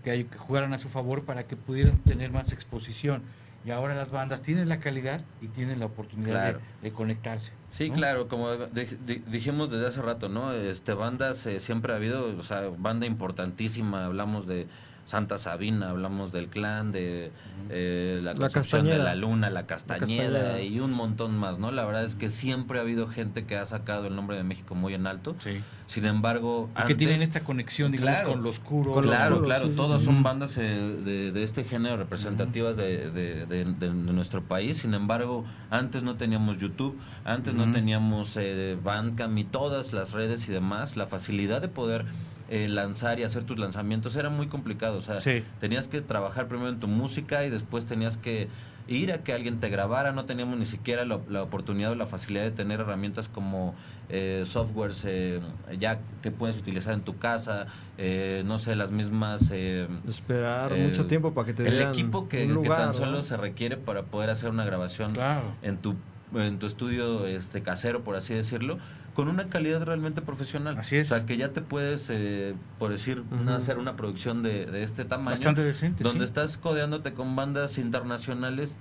que, 0.05 0.27
que 0.27 0.39
jugaran 0.39 0.73
a 0.73 0.79
su 0.79 0.89
favor 0.89 1.25
para 1.25 1.47
que 1.47 1.57
pudieran 1.57 1.99
tener 1.99 2.31
más 2.31 2.53
exposición. 2.53 3.23
Y 3.63 3.73
ahora 3.73 3.95
las 3.95 4.11
bandas 4.11 4.41
tienen 4.41 4.71
la 4.71 4.81
calidad 4.81 5.21
y 5.43 5.49
tienen 5.49 5.81
la 5.81 5.85
oportunidad 5.87 6.31
Claro. 6.31 6.59
de, 6.81 6.89
de 6.89 6.95
conectarse. 6.95 7.53
Sí, 7.69 7.91
¿no? 7.91 7.95
claro, 7.97 8.27
como 8.27 8.57
di- 8.57 8.87
di- 9.07 9.23
dijimos 9.31 9.71
desde 9.71 9.87
hace 9.87 10.01
rato, 10.01 10.31
¿no? 10.31 10.53
Este 10.55 10.95
bandas 10.95 11.45
eh, 11.45 11.61
siempre 11.61 11.93
ha 11.93 11.97
habido, 11.97 12.39
o 12.39 12.43
sea, 12.43 12.71
banda 12.79 13.05
importantísima, 13.05 14.07
hablamos 14.07 14.47
de 14.47 14.67
Santa 15.11 15.39
Sabina, 15.39 15.91
hablamos 15.91 16.31
del 16.31 16.47
clan, 16.47 16.93
de 16.93 17.33
eh, 17.69 18.21
la 18.23 18.33
La 18.35 18.39
construcción 18.39 18.87
de 18.87 18.97
la 18.97 19.17
luna, 19.17 19.51
la 19.51 19.67
castañeda, 19.67 20.07
Castañeda. 20.41 20.63
y 20.63 20.79
un 20.79 20.93
montón 20.93 21.37
más, 21.37 21.59
¿no? 21.59 21.73
La 21.73 21.85
verdad 21.85 22.05
es 22.05 22.15
que 22.15 22.29
siempre 22.29 22.79
ha 22.79 22.83
habido 22.83 23.09
gente 23.09 23.45
que 23.45 23.57
ha 23.57 23.67
sacado 23.67 24.07
el 24.07 24.15
nombre 24.15 24.37
de 24.37 24.45
México 24.45 24.77
muy 24.77 24.95
en 24.95 25.09
alto. 25.09 25.35
Sí. 25.41 25.61
Sin 25.89 26.05
embargo, 26.07 26.71
Y 26.81 26.87
que 26.87 26.95
tienen 26.95 27.23
esta 27.23 27.41
conexión, 27.41 27.91
digamos, 27.91 28.15
Claro. 28.15 28.31
con 28.31 28.43
lo 28.45 28.51
oscuro. 28.51 28.93
Con 28.95 29.03
claro, 29.05 29.35
oscuro, 29.35 29.47
claro, 29.47 29.67
sí, 29.67 29.73
todas 29.75 29.99
sí. 29.99 30.05
son 30.05 30.23
bandas 30.23 30.57
eh, 30.57 30.61
de, 31.05 31.33
de 31.33 31.43
este 31.43 31.65
género 31.65 31.97
representativas 31.97 32.77
de, 32.77 33.11
de- 33.11 33.47
de- 33.47 33.65
de- 33.65 33.89
de 33.89 33.93
nuestro 34.13 34.43
país. 34.45 34.77
Sin 34.79 34.95
embargo, 34.95 35.45
antes 35.71 36.05
no 36.05 36.15
teníamos 36.15 36.59
YouTube, 36.59 36.97
antes 37.25 37.53
no 37.53 37.73
teníamos 37.73 38.37
eh, 38.37 38.79
Bandcamp 38.85 39.37
y 39.39 39.43
todas 39.43 39.93
las 39.93 40.13
redes 40.13 40.49
y 40.49 40.53
demás. 40.53 40.97
La 40.97 41.09
facilidad 41.09 41.61
de 41.61 41.67
poder 41.69 42.05
eh, 42.51 42.69
lanzar 42.69 43.19
y 43.19 43.23
hacer 43.23 43.45
tus 43.45 43.59
lanzamientos 43.59 44.17
era 44.17 44.29
muy 44.29 44.49
complicado. 44.49 44.99
O 44.99 45.03
sea, 45.03 45.21
Sí. 45.21 45.43
tenías 45.61 45.89
que 45.89 46.01
trabajar 46.03 46.49
primero 46.49 46.69
en 46.69 46.81
tu 46.81 46.89
música 46.89 47.45
y 47.47 47.51
después 47.51 47.87
tenías 47.87 48.17
que 48.17 48.49
ir 48.89 49.13
a 49.13 49.19
que 49.23 49.33
alguien 49.33 49.61
te 49.61 49.69
grabara. 49.69 50.11
No 50.11 50.25
teníamos 50.25 50.59
ni 50.59 50.67
siquiera 50.67 51.05
la, 51.05 51.21
la 51.29 51.45
oportunidad 51.45 51.93
o 51.93 51.95
la 51.95 52.07
facilidad 52.07 52.43
de 52.43 52.51
tener 52.51 52.81
herramientas 52.81 53.29
como 53.29 53.75
eh, 54.09 54.43
softwares 54.47 55.03
eh, 55.07 55.41
ya 55.79 56.01
que 56.23 56.33
puedes 56.33 56.59
utilizar 56.59 56.95
en 56.95 57.03
tu 57.03 57.17
casa, 57.17 57.67
eh, 57.99 58.43
no 58.45 58.59
sé, 58.59 58.75
las 58.75 58.91
mismas... 58.91 59.49
eh, 59.53 59.87
Esperar 60.09 60.73
eh, 60.73 60.85
mucho 60.85 61.07
tiempo 61.07 61.33
para 61.33 61.47
que 61.47 61.53
te 61.55 61.65
el 61.69 61.71
dieran 61.75 61.93
equipo 61.93 62.29
que, 62.29 62.43
un 62.43 62.49
que 62.49 62.55
lugar, 62.55 62.79
tan 62.79 62.87
¿no? 62.89 62.93
solo 62.95 63.23
se 63.23 63.37
requiere 63.37 63.77
para 63.77 64.03
poder 64.03 64.29
hacer 64.31 64.51
una 64.51 64.65
grabación 64.65 65.13
Claro. 65.13 65.43
en 65.63 65.77
tu 65.79 65.95
en 66.33 66.61
tu 66.61 66.67
estudio 66.67 67.27
este 67.27 67.61
casero 67.61 68.03
por 68.05 68.15
así 68.15 68.33
decirlo 68.35 68.79
con 69.15 69.29
una 69.29 69.49
calidad 69.49 69.83
realmente 69.85 70.23
profesional 70.23 70.79
Así 70.79 70.97
es. 70.97 71.11
o 71.11 71.15
sea 71.17 71.27
que 71.27 71.37
ya 71.37 71.49
te 71.53 71.61
puedes 71.61 72.09
eh, 72.11 72.55
por 72.79 72.91
decir 72.91 73.23
Ujú. 73.31 73.51
hacer 73.51 73.79
una 73.79 73.97
producción 73.97 74.43
de, 74.43 74.67
de 74.67 74.83
este 74.83 75.05
tamaño 75.05 75.31
Bastante 75.37 75.63
decente. 75.65 76.05
donde 76.05 76.21
sí. 76.21 76.25
estás 76.25 76.57
codeándote 76.57 77.13
con 77.13 77.35
bandas 77.37 77.77
internacionales 77.79 78.77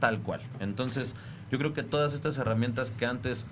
tal 0.00 0.20
cual. 0.20 0.40
Entonces, 0.60 1.14
yo 1.50 1.58
creo 1.58 1.74
que 1.74 1.82
todas 1.82 2.14
estas 2.14 2.38
herramientas 2.38 2.92
que 2.92 3.04
antes 3.06 3.46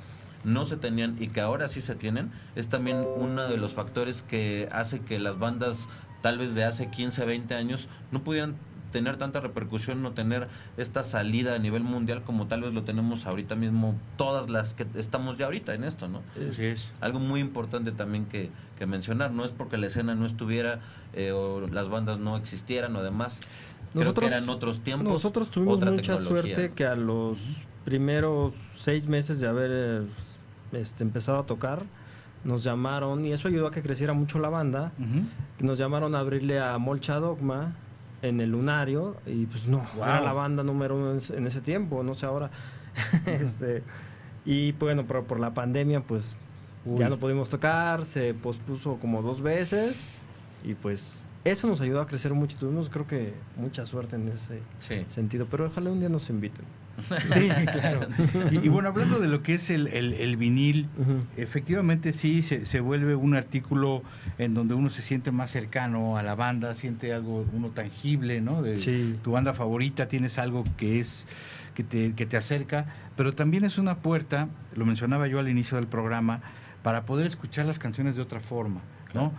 no 0.45 0.65
se 0.65 0.77
tenían 0.77 1.17
y 1.21 1.29
que 1.29 1.41
ahora 1.41 1.67
sí 1.69 1.81
se 1.81 1.97
tienen, 1.97 2.31
es 2.55 2.69
también 2.69 3.05
uno 3.17 3.49
de 3.49 3.57
los 3.57 3.73
factores 3.73 4.23
que 4.23 4.69
hace 4.71 5.01
que 5.01 5.19
las 5.19 5.39
bandas 5.41 5.89
tal 6.23 6.39
vez 6.39 6.55
de 6.55 6.63
hace 6.65 6.89
15, 6.89 7.25
20 7.25 7.55
años 7.55 7.89
no 8.13 8.23
pudieran 8.23 8.55
tener 8.97 9.19
tanta 9.19 9.41
repercusión, 9.41 10.03
no 10.03 10.13
tener 10.13 10.49
esta 10.79 11.03
salida 11.03 11.55
a 11.55 11.59
nivel 11.59 11.83
mundial 11.83 12.23
como 12.25 12.47
tal 12.47 12.63
vez 12.63 12.73
lo 12.73 12.83
tenemos 12.83 13.27
ahorita 13.27 13.55
mismo, 13.55 13.95
todas 14.17 14.49
las 14.49 14.73
que 14.73 14.87
estamos 14.95 15.37
ya 15.37 15.45
ahorita 15.45 15.75
en 15.75 15.85
esto, 15.85 16.09
¿no? 16.09 16.23
Así 16.51 16.65
es. 16.65 16.91
Algo 17.03 17.19
muy 17.19 17.41
importante 17.41 17.93
también 17.93 18.25
que, 18.25 18.49
que 18.79 18.87
mencionar, 18.87 19.33
no 19.33 19.45
es 19.45 19.51
porque 19.51 19.77
la 19.77 19.89
escena 19.89 20.15
no 20.15 20.25
estuviera 20.25 20.81
eh, 21.13 21.33
o 21.33 21.67
las 21.67 21.91
bandas 21.91 22.19
no 22.19 22.39
existieran 22.39 22.97
o 22.97 23.03
demás. 23.03 23.41
Creo 23.93 24.05
Nosotros- 24.05 24.31
que 24.31 24.35
eran 24.35 24.49
otros 24.49 24.81
tiempos. 24.81 25.13
Nosotros 25.13 25.51
tuvimos 25.51 25.77
otra 25.77 25.91
mucha 25.91 26.17
tecnología. 26.17 26.55
suerte 26.55 26.73
que 26.75 26.87
a 26.87 26.97
los 26.97 27.39
primeros 27.85 28.55
seis 28.79 29.07
meses 29.07 29.41
de 29.41 29.47
haber 29.47 30.05
este, 30.73 31.05
empezado 31.05 31.39
a 31.41 31.45
tocar, 31.45 31.83
nos 32.45 32.65
llamaron, 32.65 33.27
y 33.27 33.33
eso 33.33 33.49
ayudó 33.49 33.67
a 33.67 33.71
que 33.73 33.83
creciera 33.83 34.15
mucho 34.15 34.39
la 34.39 34.49
banda, 34.49 34.93
nos 35.61 35.77
llamaron 35.77 36.15
a 36.15 36.21
abrirle 36.21 36.61
a 36.61 36.79
Molcha 36.79 37.17
Dogma 37.21 37.75
en 38.23 38.41
el 38.41 38.51
Lunario, 38.51 39.17
y 39.27 39.47
pues 39.47 39.67
no, 39.67 39.79
Wow. 39.97 40.05
era 40.05 40.21
la 40.21 40.33
banda 40.33 40.63
número 40.63 40.97
uno 40.97 41.11
en, 41.13 41.17
ese- 41.19 41.37
en 41.37 41.47
ese 41.47 41.61
tiempo, 41.61 42.03
no 42.03 42.15
sé 42.15 42.27
ahora. 42.27 42.51
este, 43.27 43.83
y 44.45 44.73
bueno, 44.73 45.05
pero 45.07 45.25
por 45.25 45.39
la 45.41 45.53
pandemia, 45.55 46.01
pues 46.01 46.37
Uy. 46.85 46.99
ya 46.99 47.09
no 47.09 47.17
pudimos 47.19 47.49
tocar, 47.51 48.05
se 48.05 48.33
pospuso 48.35 48.97
como 49.01 49.23
dos 49.23 49.41
veces, 49.43 50.05
y 50.65 50.75
pues 50.75 51.25
eso 51.45 51.69
nos 51.69 51.81
ayudó 51.81 52.01
a 52.01 52.07
crecer 52.07 52.33
mucho, 52.35 52.57
tuvimos 52.57 52.89
creo 52.91 53.07
que 53.07 53.35
mucha 53.57 53.87
suerte 53.87 54.17
en 54.17 54.29
ese 54.29 54.61
Sí. 54.81 55.05
sentido, 55.09 55.47
pero 55.51 55.67
ojalá 55.67 55.91
un 55.91 56.01
día 56.01 56.09
nos 56.09 56.29
inviten. 56.31 56.65
Sí, 57.35 57.51
claro. 57.73 58.07
Y, 58.51 58.67
y 58.67 58.69
bueno, 58.69 58.89
hablando 58.89 59.21
de 59.21 59.29
lo 59.29 59.43
que 59.43 59.55
es 59.55 59.71
el, 59.71 59.89
el- 59.89 60.15
el 60.15 60.37
vinil, 60.37 60.89
efectivamente 61.37 62.13
sí, 62.13 62.43
se, 62.43 62.65
se 62.67 62.81
vuelve 62.81 63.15
un 63.15 63.35
artículo 63.35 64.03
en 64.39 64.55
donde 64.55 64.75
uno 64.75 64.91
se 64.91 65.03
siente 65.03 65.31
más 65.31 65.51
cercano 65.51 66.17
a 66.17 66.23
la 66.23 66.35
banda, 66.35 66.75
siente 66.75 67.13
algo, 67.13 67.47
uno 67.53 67.69
tangible, 67.69 68.41
¿no? 68.41 68.63
De 68.63 68.77
Sí. 68.77 69.17
tu 69.23 69.33
banda 69.33 69.55
favorita, 69.55 70.09
tienes 70.09 70.39
algo 70.39 70.65
que 70.77 70.99
es 71.01 71.27
que 71.75 71.85
te, 71.85 72.15
que 72.15 72.25
te 72.25 72.37
acerca, 72.39 72.87
pero 73.17 73.35
también 73.35 73.65
es 73.65 73.77
una 73.79 73.99
puerta, 73.99 74.49
lo 74.75 74.87
mencionaba 74.87 75.27
yo 75.27 75.39
al 75.39 75.49
inicio 75.49 75.77
del 75.77 75.87
programa, 75.87 76.41
para 76.83 77.05
poder 77.05 77.27
escuchar 77.27 77.67
las 77.67 77.79
canciones 77.79 78.17
de 78.17 78.23
otra 78.23 78.41
forma, 78.41 78.81
¿no? 79.13 79.33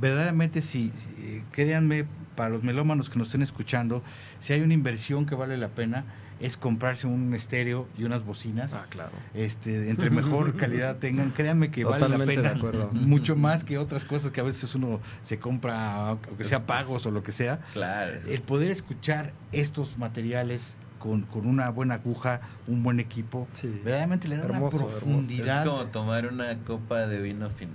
Verdaderamente, 0.00 0.62
si, 0.62 0.90
si- 0.90 1.42
créanme, 1.50 2.04
para 2.36 2.48
los 2.50 2.62
melómanos 2.62 3.10
que 3.10 3.18
nos 3.18 3.28
estén 3.28 3.42
escuchando, 3.42 4.02
si 4.38 4.52
hay 4.52 4.60
una 4.60 4.72
inversión 4.74 5.26
que 5.26 5.34
vale 5.34 5.56
la 5.58 5.68
pena, 5.68 6.04
es 6.40 6.56
comprarse 6.56 7.06
un 7.06 7.34
estéreo 7.34 7.86
y 7.98 8.04
unas 8.04 8.24
bocinas. 8.24 8.72
Ah, 8.72 8.86
claro. 8.88 9.12
Este, 9.34 9.90
entre 9.90 10.10
mejor 10.10 10.56
calidad 10.56 10.96
tengan, 10.96 11.30
créanme 11.30 11.70
que 11.70 11.84
vale 11.84 12.08
la 12.08 12.16
de 12.18 12.26
pena 12.26 12.50
acuerdo. 12.50 12.88
mucho 12.92 13.36
más 13.36 13.62
que 13.62 13.76
otras 13.78 14.04
cosas 14.04 14.30
que 14.32 14.40
a 14.40 14.44
veces 14.44 14.74
uno 14.74 15.00
se 15.22 15.38
compra, 15.38 16.08
aunque 16.08 16.44
sea 16.44 16.66
pagos 16.66 17.04
o 17.06 17.10
lo 17.10 17.22
que 17.22 17.32
sea. 17.32 17.60
Claro. 17.74 18.14
El 18.26 18.42
poder 18.42 18.70
escuchar 18.70 19.32
estos 19.52 19.98
materiales 19.98 20.76
con, 20.98 21.22
con 21.22 21.46
una 21.46 21.68
buena 21.70 21.94
aguja, 21.94 22.40
un 22.66 22.82
buen 22.82 23.00
equipo, 23.00 23.46
Sí. 23.52 23.68
verdaderamente 23.84 24.28
le 24.28 24.36
da 24.36 24.44
Hermoso, 24.44 24.76
una 24.76 24.86
hermoso. 24.86 24.98
profundidad. 25.06 25.62
Es 25.64 25.68
como 25.70 25.84
tomar 25.86 26.26
una 26.26 26.56
copa 26.58 27.06
de 27.06 27.20
vino 27.22 27.48
fino. 27.50 27.72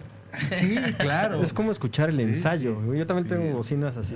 Sí, 0.56 0.75
claro. 0.99 1.41
Es 1.41 1.54
como 1.54 1.71
escuchar 1.71 2.10
el 2.10 2.17
Sí, 2.17 2.23
ensayo. 2.23 2.82
sí. 2.91 2.97
Yo 2.99 3.06
también 3.06 3.28
Sí. 3.30 3.36
tengo 3.36 3.56
bocinas 3.58 3.95
así. 3.97 4.15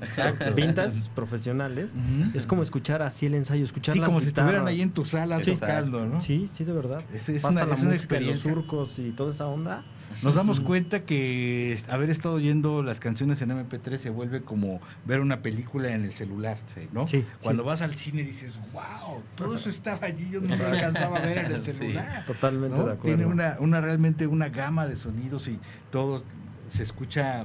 Exacto. 0.00 0.52
Vintas 0.54 1.08
profesionales. 1.14 1.90
Es 2.34 2.46
como 2.46 2.62
escuchar 2.62 3.02
así 3.02 3.26
el 3.26 3.34
ensayo, 3.34 3.64
escuchar 3.64 3.94
Sí, 3.94 4.00
las 4.00 4.08
como 4.08 4.20
si 4.20 4.28
estuvieran 4.28 4.66
ahí 4.66 4.80
en 4.82 4.90
tu 4.90 5.04
sala 5.04 5.42
Sí. 5.42 5.52
tocando, 5.52 6.06
¿no? 6.06 6.20
Sí, 6.20 6.48
sí, 6.52 6.64
de 6.64 6.72
verdad. 6.72 7.02
Es- 7.12 7.28
es 7.28 7.42
Pasa 7.42 7.60
una- 7.62 7.66
la 7.66 7.74
es 7.74 7.80
una 7.82 7.90
música 7.94 8.20
los 8.20 8.40
surcos 8.40 8.98
y 8.98 9.10
toda 9.12 9.30
esa 9.30 9.46
onda. 9.46 9.84
Nos 10.22 10.34
damos 10.34 10.58
Sí. 10.58 10.62
cuenta 10.62 11.04
que 11.04 11.78
haber 11.90 12.10
estado 12.10 12.36
oyendo 12.36 12.82
las 12.82 13.00
canciones 13.00 13.42
en 13.42 13.50
MP3 13.50 14.00
se 14.00 14.08
vuelve 14.08 14.42
como 14.42 14.80
ver 15.04 15.20
una 15.20 15.42
película 15.42 15.92
en 15.92 16.04
el 16.04 16.12
celular, 16.12 16.58
Sí. 16.74 16.88
¿no? 16.92 17.06
Sí, 17.08 17.24
Cuando 17.42 17.64
sí. 17.64 17.66
vas 17.66 17.82
al 17.82 17.96
cine 17.96 18.22
dices, 18.22 18.54
wow, 18.72 19.20
todo 19.34 19.56
eso 19.56 19.68
estaba 19.68 20.06
allí, 20.06 20.30
yo 20.30 20.40
no 20.40 20.54
lo 20.54 20.66
alcanzaba 20.66 21.18
a 21.18 21.20
ver 21.20 21.38
en 21.38 21.46
el 21.52 21.62
Sí. 21.62 21.72
celular. 21.72 22.24
Totalmente 22.26 22.76
¿no? 22.78 22.84
de 22.86 22.92
acuerdo. 22.92 23.16
Tiene 23.16 23.26
una, 23.26 23.56
una 23.60 23.80
realmente 23.80 24.26
una 24.26 24.48
gama 24.48 24.86
de 24.86 24.96
sonidos 24.96 25.48
y 25.48 25.58
todo 25.90 26.22
se 26.70 26.82
escucha 26.82 27.44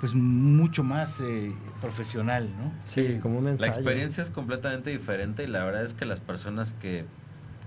pues 0.00 0.14
mucho 0.14 0.82
más 0.82 1.20
eh, 1.20 1.52
profesional, 1.80 2.50
¿no? 2.58 2.72
Sí, 2.84 3.18
como 3.22 3.38
un 3.38 3.44
La 3.44 3.52
ensayo. 3.52 3.72
experiencia 3.72 4.22
es 4.22 4.30
completamente 4.30 4.90
diferente 4.90 5.44
y 5.44 5.46
la 5.46 5.64
verdad 5.64 5.84
es 5.84 5.94
que 5.94 6.04
las 6.04 6.20
personas 6.20 6.72
que 6.74 7.04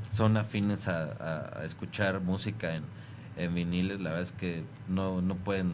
son 0.10 0.38
afines 0.38 0.88
a, 0.88 1.62
escuchar 1.66 2.22
música 2.22 2.76
en, 2.76 2.84
en 3.38 3.54
viniles, 3.56 4.00
la 4.00 4.10
verdad 4.12 4.24
es 4.24 4.32
que 4.32 4.64
no, 4.88 5.22
no 5.22 5.36
pueden, 5.36 5.74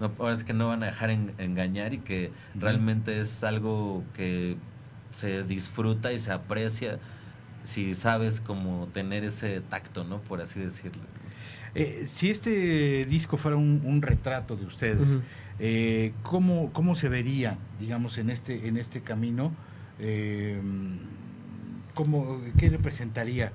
no, 0.00 0.12
ahora 0.18 0.34
es 0.34 0.44
que 0.44 0.52
no 0.52 0.68
van 0.68 0.82
a 0.82 0.86
dejar 0.86 1.10
en- 1.10 1.32
engañar 1.38 1.92
y 1.92 1.98
que 1.98 2.30
realmente 2.54 3.18
es 3.18 3.42
algo 3.44 4.04
que 4.14 4.56
se 5.10 5.42
disfruta 5.42 6.12
y 6.12 6.20
se 6.20 6.32
aprecia 6.32 6.98
si 7.62 7.94
sabes 7.94 8.40
cómo 8.40 8.88
tener 8.92 9.24
ese 9.24 9.60
tacto, 9.60 10.04
¿no? 10.04 10.20
Por 10.20 10.40
así 10.40 10.60
decirlo. 10.60 11.02
Eh, 11.74 12.04
si 12.06 12.30
este 12.30 13.04
disco 13.06 13.36
fuera 13.36 13.56
un, 13.56 13.82
un 13.84 14.00
retrato 14.02 14.56
de 14.56 14.64
ustedes. 14.64 15.18
Eh, 15.58 16.12
¿cómo, 16.22 16.72
¿cómo 16.72 16.94
se 16.94 17.08
vería, 17.08 17.58
digamos, 17.80 18.18
en 18.18 18.30
este, 18.30 18.68
en 18.68 18.76
este 18.76 19.00
camino? 19.00 19.52
Eh, 19.98 20.60
¿cómo, 21.94 22.40
¿Qué 22.58 22.68
representaría? 22.68 23.52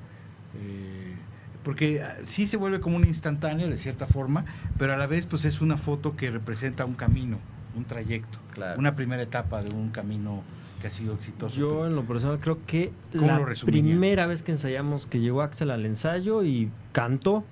Eh, 0.60 1.16
porque 1.64 2.02
ah, 2.02 2.16
sí 2.24 2.48
se 2.48 2.58
vuelve 2.58 2.80
como 2.80 2.98
un 2.98 3.06
instantáneo 3.06 3.70
de 3.70 3.78
cierta 3.78 4.08
forma, 4.08 4.46
pero 4.78 4.94
a 4.94 4.98
la 4.98 5.08
vez 5.08 5.26
pues 5.26 5.46
es 5.46 5.62
una 5.62 5.78
foto 5.78 6.16
que 6.16 6.32
representa 6.32 6.86
un 6.86 6.96
camino, 6.96 7.38
un 7.76 7.86
trayecto, 7.86 8.40
Claro. 8.54 8.80
una 8.80 8.96
primera 8.96 9.22
etapa 9.22 9.64
de 9.64 9.74
un 9.74 9.90
camino 9.92 10.44
que 10.82 10.88
ha 10.88 10.90
sido 10.90 11.14
exitoso. 11.14 11.56
Yo 11.56 11.86
en 11.86 11.96
lo 11.96 12.04
personal 12.04 12.40
creo 12.40 12.58
que 12.66 12.92
¿Cómo 13.16 13.28
la 13.28 13.46
primera 13.66 14.26
vez 14.26 14.42
que 14.42 14.52
ensayamos 14.52 15.06
que 15.06 15.20
llegó 15.20 15.44
Axel 15.44 15.70
al 15.70 15.86
ensayo 15.86 16.44
y 16.44 16.72
cantó, 16.92 17.46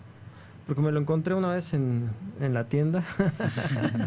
porque 0.69 0.82
me 0.82 0.93
lo 0.93 1.01
encontré 1.01 1.36
una 1.36 1.49
vez 1.49 1.73
en, 1.73 2.10
en 2.39 2.53
la 2.53 2.63
tienda. 2.69 3.03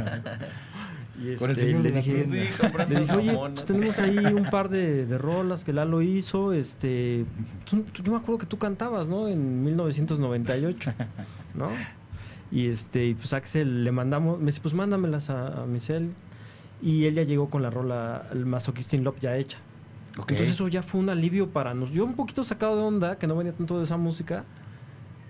y 1.22 1.36
Con 1.36 1.50
el 1.50 1.56
este, 1.56 1.66
señor 1.66 1.82
le 1.82 1.88
de 1.90 1.94
la 1.94 2.00
dije, 2.02 2.14
tienda. 2.24 2.42
Sí, 2.42 2.48
comprando 2.60 2.94
le 2.94 3.00
dije, 3.00 3.12
oye, 3.16 3.32
pues 3.52 3.64
tenemos 3.64 3.98
ahí 3.98 4.18
un 4.18 4.44
par 4.50 4.68
de, 4.70 5.06
de 5.06 5.18
rolas 5.18 5.64
que 5.64 5.72
Lalo 5.72 6.02
hizo, 6.02 6.52
este, 6.52 7.24
tú- 7.68 7.82
tú- 7.92 8.02
yo 8.02 8.12
me 8.12 8.18
acuerdo 8.18 8.38
que 8.38 8.46
tú 8.46 8.58
cantabas, 8.58 9.06
¿no? 9.08 9.28
En 9.28 9.62
1998, 9.64 10.92
¿no? 11.54 11.68
Y 12.50 12.66
este, 12.68 13.06
y 13.06 13.14
pues 13.14 13.32
Axel 13.32 13.84
le 13.84 13.92
mandamos, 13.92 14.38
me 14.38 14.46
dice, 14.46 14.60
pues 14.60 14.74
mándamelas 14.74 15.30
a, 15.30 15.62
a 15.62 15.66
Michelle. 15.66 16.10
Y 16.82 17.04
él 17.04 17.14
ya 17.14 17.22
llegó 17.22 17.48
con 17.48 17.62
la 17.62 17.70
rola, 17.70 18.26
el 18.32 18.44
Masoquistin 18.44 19.04
Love 19.04 19.20
ya 19.20 19.36
hecha. 19.36 19.58
Entonces 20.16 20.50
eso 20.50 20.68
ya 20.68 20.82
fue 20.82 21.00
un 21.00 21.08
alivio 21.10 21.48
para 21.50 21.72
nosotros. 21.74 21.96
Yo 21.96 22.04
un 22.04 22.14
poquito 22.14 22.42
sacado 22.44 22.76
de 22.76 22.82
onda, 22.82 23.18
que 23.18 23.26
no 23.26 23.36
venía 23.36 23.52
tanto 23.52 23.78
de 23.78 23.84
esa 23.84 23.96
música, 23.96 24.44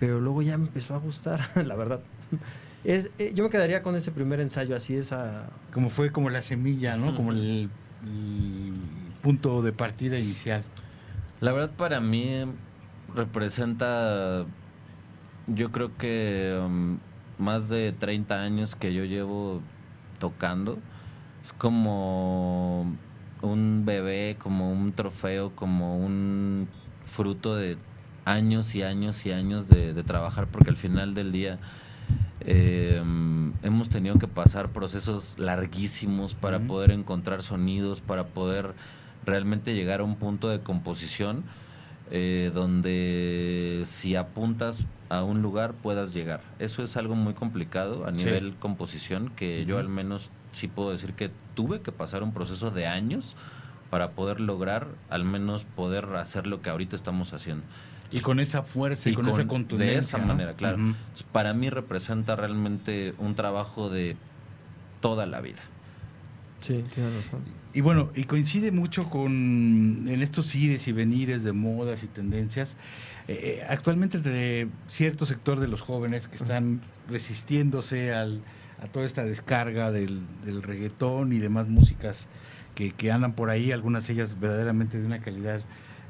pero 0.03 0.19
luego 0.19 0.41
ya 0.41 0.57
me 0.57 0.65
empezó 0.65 0.95
a 0.95 0.97
gustar, 0.97 1.39
la 1.65 1.75
verdad. 1.75 2.01
Es, 2.83 3.09
eh, 3.19 3.31
yo 3.33 3.45
me 3.45 3.49
quedaría 3.49 3.81
con 3.83 3.95
ese 3.95 4.11
primer 4.11 4.41
ensayo, 4.41 4.75
así 4.75 4.97
esa... 4.97 5.45
como 5.71 5.89
fue 5.89 6.11
como 6.11 6.29
la 6.29 6.41
semilla, 6.41 6.97
¿no? 6.97 7.15
Como 7.15 7.31
el, 7.31 7.69
el 8.05 8.73
punto 9.21 9.61
de 9.61 9.71
partida 9.71 10.19
inicial. 10.19 10.65
La 11.39 11.53
verdad 11.53 11.71
para 11.77 12.01
mí 12.01 12.43
representa, 13.15 14.45
yo 15.47 15.71
creo 15.71 15.93
que 15.93 16.59
um, 16.61 16.97
más 17.37 17.69
de 17.69 17.93
30 17.93 18.43
años 18.43 18.75
que 18.75 18.93
yo 18.93 19.05
llevo 19.05 19.61
tocando. 20.19 20.79
Es 21.41 21.53
como 21.53 22.93
un 23.41 23.83
bebé, 23.85 24.35
como 24.37 24.69
un 24.69 24.91
trofeo, 24.91 25.55
como 25.55 25.97
un 25.97 26.67
fruto 27.05 27.55
de 27.55 27.77
años 28.25 28.73
y 28.75 28.83
años 28.83 29.25
y 29.25 29.31
años 29.31 29.67
de, 29.67 29.93
de 29.93 30.03
trabajar, 30.03 30.47
porque 30.47 30.69
al 30.69 30.75
final 30.77 31.13
del 31.13 31.31
día 31.31 31.59
eh, 32.41 33.01
hemos 33.63 33.89
tenido 33.89 34.19
que 34.19 34.27
pasar 34.27 34.69
procesos 34.69 35.37
larguísimos 35.39 36.33
para 36.33 36.59
poder 36.59 36.91
encontrar 36.91 37.41
sonidos, 37.43 38.01
para 38.01 38.25
poder 38.27 38.73
realmente 39.25 39.73
llegar 39.75 40.01
a 40.01 40.03
un 40.03 40.15
punto 40.15 40.49
de 40.49 40.59
composición 40.59 41.43
eh, 42.11 42.51
donde 42.53 43.81
si 43.85 44.15
apuntas 44.15 44.85
a 45.09 45.23
un 45.23 45.41
lugar 45.41 45.73
puedas 45.73 46.13
llegar. 46.13 46.41
Eso 46.59 46.83
es 46.83 46.97
algo 46.97 47.15
muy 47.15 47.33
complicado 47.33 48.05
a 48.05 48.11
Sí. 48.11 48.17
nivel 48.25 48.55
composición 48.59 49.29
que 49.29 49.65
yo 49.65 49.79
al 49.79 49.87
menos 49.87 50.29
sí 50.51 50.67
puedo 50.67 50.91
decir 50.91 51.13
que 51.13 51.31
tuve 51.55 51.81
que 51.81 51.91
pasar 51.91 52.21
un 52.23 52.33
proceso 52.33 52.71
de 52.71 52.87
años 52.87 53.35
para 53.89 54.11
poder 54.11 54.39
lograr 54.41 54.87
al 55.09 55.23
menos 55.23 55.63
poder 55.63 56.05
hacer 56.15 56.45
lo 56.47 56.61
que 56.61 56.69
ahorita 56.69 56.95
estamos 56.95 57.31
haciendo. 57.33 57.63
Y 58.17 58.21
con 58.21 58.39
esa 58.39 58.63
fuerza 58.63 59.09
y, 59.09 59.13
Y 59.13 59.15
con, 59.15 59.25
con- 59.25 59.33
esa 59.33 59.41
de 59.43 59.47
contundencia. 59.47 59.99
esa 59.99 60.17
¿no? 60.19 60.27
manera, 60.27 60.53
claro. 60.53 60.77
Entonces, 60.77 61.25
Para 61.31 61.53
mí 61.53 61.69
representa 61.69 62.35
realmente 62.35 63.13
un 63.17 63.35
trabajo 63.35 63.89
de 63.89 64.15
toda 65.01 65.25
la 65.25 65.41
vida. 65.41 65.59
Sí, 66.61 66.83
tienes 66.93 67.13
razón. 67.15 67.41
Y 67.73 67.81
bueno, 67.81 68.09
y 68.15 68.23
coincide 68.23 68.71
mucho 68.71 69.09
con 69.09 69.31
en 70.07 70.21
estos 70.21 70.53
ires 70.55 70.87
y 70.87 70.91
venires 70.93 71.43
de 71.43 71.51
modas 71.51 72.03
y 72.03 72.07
tendencias. 72.07 72.77
eh, 73.27 73.61
actualmente 73.67 74.17
entre 74.17 74.67
cierto 74.87 75.25
sector 75.25 75.59
de 75.59 75.67
los 75.67 75.81
jóvenes 75.81 76.27
que 76.27 76.35
están 76.35 76.81
resistiéndose 77.09 78.13
al, 78.13 78.41
a 78.81 78.87
toda 78.87 79.05
esta 79.05 79.23
descarga 79.25 79.91
del, 79.91 80.21
del 80.45 80.61
reggaetón 80.61 81.33
y 81.33 81.39
demás 81.39 81.67
músicas 81.67 82.27
que, 82.75 82.91
que 82.91 83.11
andan 83.11 83.33
por 83.33 83.49
ahí, 83.49 83.71
algunas 83.71 84.07
de 84.07 84.13
ellas 84.13 84.39
verdaderamente 84.39 84.99
de 84.99 85.05
una 85.05 85.19
calidad 85.19 85.61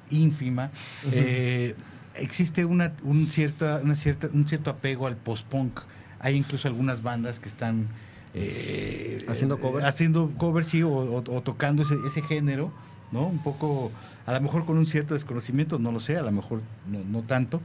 ínfima. 0.10 0.70
eh, 1.12 1.76
existe 2.16 2.66
una, 2.66 2.94
un, 3.04 3.30
cierta, 3.32 3.82
una 3.84 3.96
cierta, 3.96 4.30
un 4.34 4.48
cierto 4.48 4.70
apego 4.70 5.08
al 5.08 5.16
post-punk. 5.18 5.80
Hay 6.20 6.36
incluso 6.36 6.68
algunas 6.68 7.02
bandas 7.04 7.40
que 7.40 7.50
están 7.50 7.88
eh, 8.34 9.24
¿Haciendo 9.28 9.60
covers? 9.60 9.86
haciendo 9.86 10.32
covers, 10.38 10.68
sí, 10.68 10.84
o, 10.84 10.90
o- 10.92 11.18
o 11.36 11.42
tocando 11.42 11.84
ese, 11.84 11.96
ese 12.08 12.22
género, 12.22 12.72
¿no? 13.12 13.28
Un 13.28 13.44
poco, 13.44 13.92
a 14.26 14.34
lo 14.34 14.42
mejor 14.42 14.66
con 14.66 14.78
un 14.78 14.86
cierto 14.86 15.14
desconocimiento, 15.14 15.78
no 15.80 15.92
lo 15.92 16.00
sé, 16.00 16.18
a 16.18 16.22
lo 16.24 16.32
mejor 16.32 16.62
no, 16.90 17.00
no 17.04 17.22
tanto. 17.24 17.62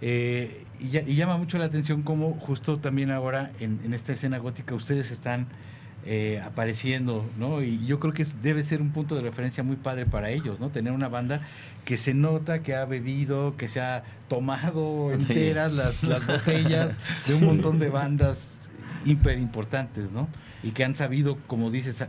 Eh, 0.00 0.64
y, 0.80 0.96
y, 0.98 1.14
llama 1.14 1.36
mucho 1.36 1.58
la 1.58 1.66
atención 1.66 2.02
cómo 2.02 2.32
justo 2.40 2.78
también 2.78 3.10
ahora 3.10 3.50
en, 3.60 3.78
en 3.84 3.92
esta 3.92 4.12
escena 4.14 4.38
gótica 4.38 4.74
ustedes 4.74 5.10
están 5.10 5.46
eh, 6.06 6.40
apareciendo, 6.42 7.28
¿no? 7.38 7.60
Y 7.62 7.84
yo 7.86 8.00
creo 8.00 8.14
que 8.14 8.24
debe 8.42 8.62
ser 8.62 8.80
un 8.80 8.90
punto 8.90 9.14
de 9.14 9.20
referencia 9.20 9.62
muy 9.62 9.76
padre 9.76 10.06
para 10.06 10.30
ellos, 10.30 10.58
¿no? 10.58 10.70
Tener 10.70 10.92
una 10.92 11.08
banda 11.08 11.40
que 11.84 11.98
se 11.98 12.14
nota 12.14 12.62
que 12.62 12.74
ha 12.74 12.86
bebido, 12.86 13.56
que 13.58 13.68
se 13.68 13.80
ha 13.80 14.04
tomado 14.28 15.12
enteras 15.12 15.72
las, 15.72 16.02
las 16.02 16.26
botellas 16.26 16.96
de 17.28 17.34
un 17.34 17.44
montón 17.44 17.78
de 17.78 17.90
bandas 17.90 18.70
hiper 19.04 19.38
importantes, 19.38 20.10
¿no? 20.10 20.28
Y 20.62 20.70
que 20.70 20.84
han 20.84 20.96
sabido, 20.96 21.36
como 21.46 21.70
dices, 21.70 22.02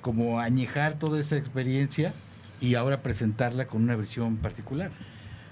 como 0.00 0.40
añejar 0.40 0.98
toda 0.98 1.20
esa 1.20 1.36
experiencia 1.36 2.14
y 2.60 2.74
ahora 2.74 3.02
presentarla 3.02 3.66
con 3.66 3.82
una 3.82 3.94
versión 3.94 4.36
particular. 4.36 4.90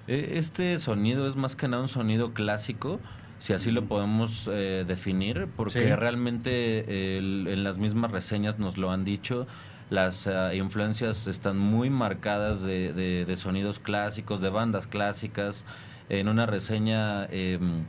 E, 0.08 0.38
este 0.38 0.78
sonido 0.78 1.28
es 1.28 1.36
más 1.36 1.56
que 1.56 1.68
nada 1.68 1.82
un 1.82 1.88
sonido 1.88 2.32
clásico 2.34 3.00
si 3.38 3.52
así 3.52 3.70
lo 3.70 3.84
podemos 3.84 4.48
eh, 4.50 4.84
definir, 4.86 5.48
porque 5.56 5.94
realmente 5.94 7.18
en 7.18 7.64
las 7.64 7.76
mismas 7.76 8.10
reseñas 8.10 8.58
nos 8.58 8.78
lo 8.78 8.90
han 8.90 9.04
dicho, 9.04 9.46
las 9.90 10.26
eh, 10.26 10.56
influencias 10.56 11.26
están 11.26 11.58
muy 11.58 11.90
marcadas 11.90 12.62
de, 12.62 12.92
de, 12.92 13.36
sonidos 13.36 13.78
clásicos, 13.78 14.40
de 14.40 14.50
bandas 14.50 14.86
clásicas. 14.86 15.64
En 16.08 16.28
una 16.28 16.46
reseña 16.46 17.26
em, 17.26 17.84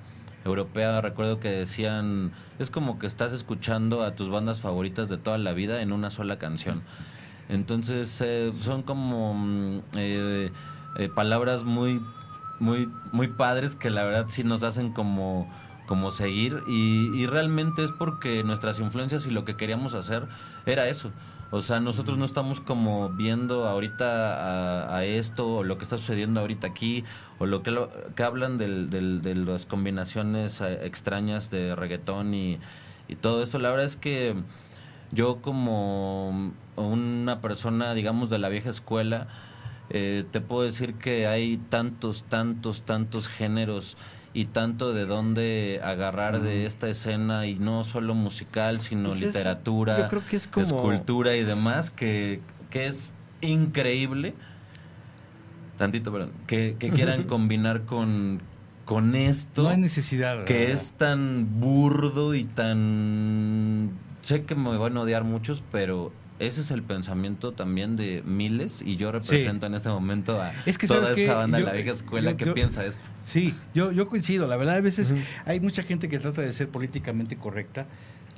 europea 0.45 1.01
recuerdo 1.01 1.39
que 1.39 1.49
decían, 1.49 2.33
es 2.59 2.69
como 2.69 2.99
que 2.99 3.07
estás 3.07 3.31
escuchando 3.31 4.03
a 4.03 4.15
tus 4.15 4.29
bandas 4.29 4.59
favoritas 4.59 5.09
de 5.09 5.17
toda 5.17 5.37
la 5.37 5.53
vida 5.53 5.81
en 5.81 5.91
una 5.91 6.09
sola 6.09 6.37
canción. 6.37 6.83
Entonces 7.49 8.19
eh, 8.21 8.51
son 8.59 8.83
como 8.83 9.33
mm, 9.33 9.81
palabras 11.15 11.63
muy 11.63 12.01
muy, 12.59 12.89
muy 13.11 13.27
padres 13.27 13.75
que 13.75 13.89
la 13.89 14.03
verdad 14.03 14.25
sí 14.29 14.43
nos 14.43 14.63
hacen 14.63 14.91
como, 14.91 15.49
como 15.85 16.11
seguir 16.11 16.63
y, 16.67 17.25
realmente 17.27 17.83
es 17.83 17.91
porque 17.91 18.43
nuestras 18.43 18.79
influencias 18.79 19.25
y 19.25 19.31
lo 19.31 19.45
que 19.45 19.55
queríamos 19.55 19.93
hacer 19.93 20.27
era 20.65 20.87
eso. 20.87 21.11
O 21.49 21.61
sea, 21.61 21.79
nosotros 21.79 22.17
no 22.17 22.25
estamos 22.25 22.59
como 22.59 23.09
viendo 23.09 23.67
ahorita 23.67 24.93
a, 24.93 25.05
esto 25.05 25.47
o 25.57 25.63
lo 25.63 25.77
que 25.77 25.83
está 25.83 25.97
sucediendo 25.97 26.41
ahorita 26.41 26.67
aquí 26.67 27.05
o 27.39 27.45
lo 27.45 27.63
que, 27.63 27.71
lo, 27.71 27.89
que 28.15 28.23
hablan 28.23 28.57
del, 28.57 28.89
de 28.89 29.35
las 29.35 29.65
combinaciones 29.65 30.59
eh, 30.59 30.79
extrañas 30.83 31.49
de 31.49 31.73
reggaetón 31.73 32.33
y, 32.33 32.59
y 33.07 33.15
todo 33.15 33.43
esto. 33.43 33.59
La 33.59 33.69
verdad 33.69 33.85
es 33.85 33.95
que 33.95 34.35
yo 35.11 35.41
como 35.41 36.51
una 36.75 37.41
persona, 37.41 37.93
digamos, 37.93 38.29
de 38.29 38.39
la 38.39 38.49
vieja 38.49 38.69
escuela, 38.69 39.27
eh, 39.89 40.25
te 40.31 40.41
puedo 40.41 40.63
decir 40.63 40.95
que 40.95 41.27
hay 41.27 41.57
tantos, 41.69 42.25
tantos, 42.27 42.81
tantos 42.81 43.27
géneros 43.27 43.97
y 44.33 44.45
tanto 44.45 44.93
de 44.93 45.05
dónde 45.05 45.79
agarrar 45.83 46.41
de 46.41 46.65
esta 46.65 46.89
escena 46.89 47.47
y 47.47 47.55
no 47.55 47.83
solo 47.83 48.13
musical, 48.13 48.81
sino 48.81 49.09
pues 49.09 49.21
literatura, 49.21 50.09
escultura 50.31 51.35
y 51.35 51.43
demás, 51.43 51.89
que, 51.89 52.41
que 52.69 52.87
es 52.87 53.13
increíble, 53.41 54.35
tantito, 55.77 56.11
perdón, 56.11 56.33
que, 56.45 56.75
que 56.77 56.89
quieran 56.89 57.23
combinar 57.27 57.85
con, 57.85 58.41
con 58.85 59.15
esto. 59.15 59.63
No 59.63 59.69
hay 59.69 59.77
necesidad. 59.77 60.43
Que 60.43 60.71
es 60.71 60.91
tan 60.91 61.59
burdo 61.59 62.35
y 62.35 62.43
tan... 62.43 63.91
Sé 64.21 64.43
que 64.43 64.55
me 64.55 64.75
van 64.77 64.97
a 64.97 65.01
odiar 65.01 65.23
muchos, 65.23 65.63
pero 65.71 66.11
ese 66.39 66.61
es 66.61 66.71
el 66.71 66.83
pensamiento 66.83 67.51
también 67.51 67.95
de 67.95 68.21
miles 68.25 68.81
y 68.85 68.95
yo 68.95 69.11
represento 69.11 69.65
en 69.65 69.73
este 69.73 69.89
momento 69.89 70.41
a 70.41 70.53
toda 70.87 71.13
esa 71.13 71.35
banda 71.35 71.57
de 71.57 71.63
la 71.63 71.73
vieja 71.73 71.91
escuela 71.91 72.37
que 72.37 72.47
piensa 72.47 72.85
esto. 72.85 73.07
Sí, 73.23 73.53
yo, 73.73 73.91
yo 73.91 74.07
coincido. 74.07 74.47
La 74.47 74.55
verdad, 74.55 74.75
a 74.75 74.81
veces 74.81 75.15
hay 75.45 75.59
mucha 75.59 75.83
gente 75.83 76.09
que 76.09 76.19
trata 76.19 76.41
de 76.41 76.51
ser 76.53 76.69
políticamente 76.69 77.37
correcta. 77.37 77.85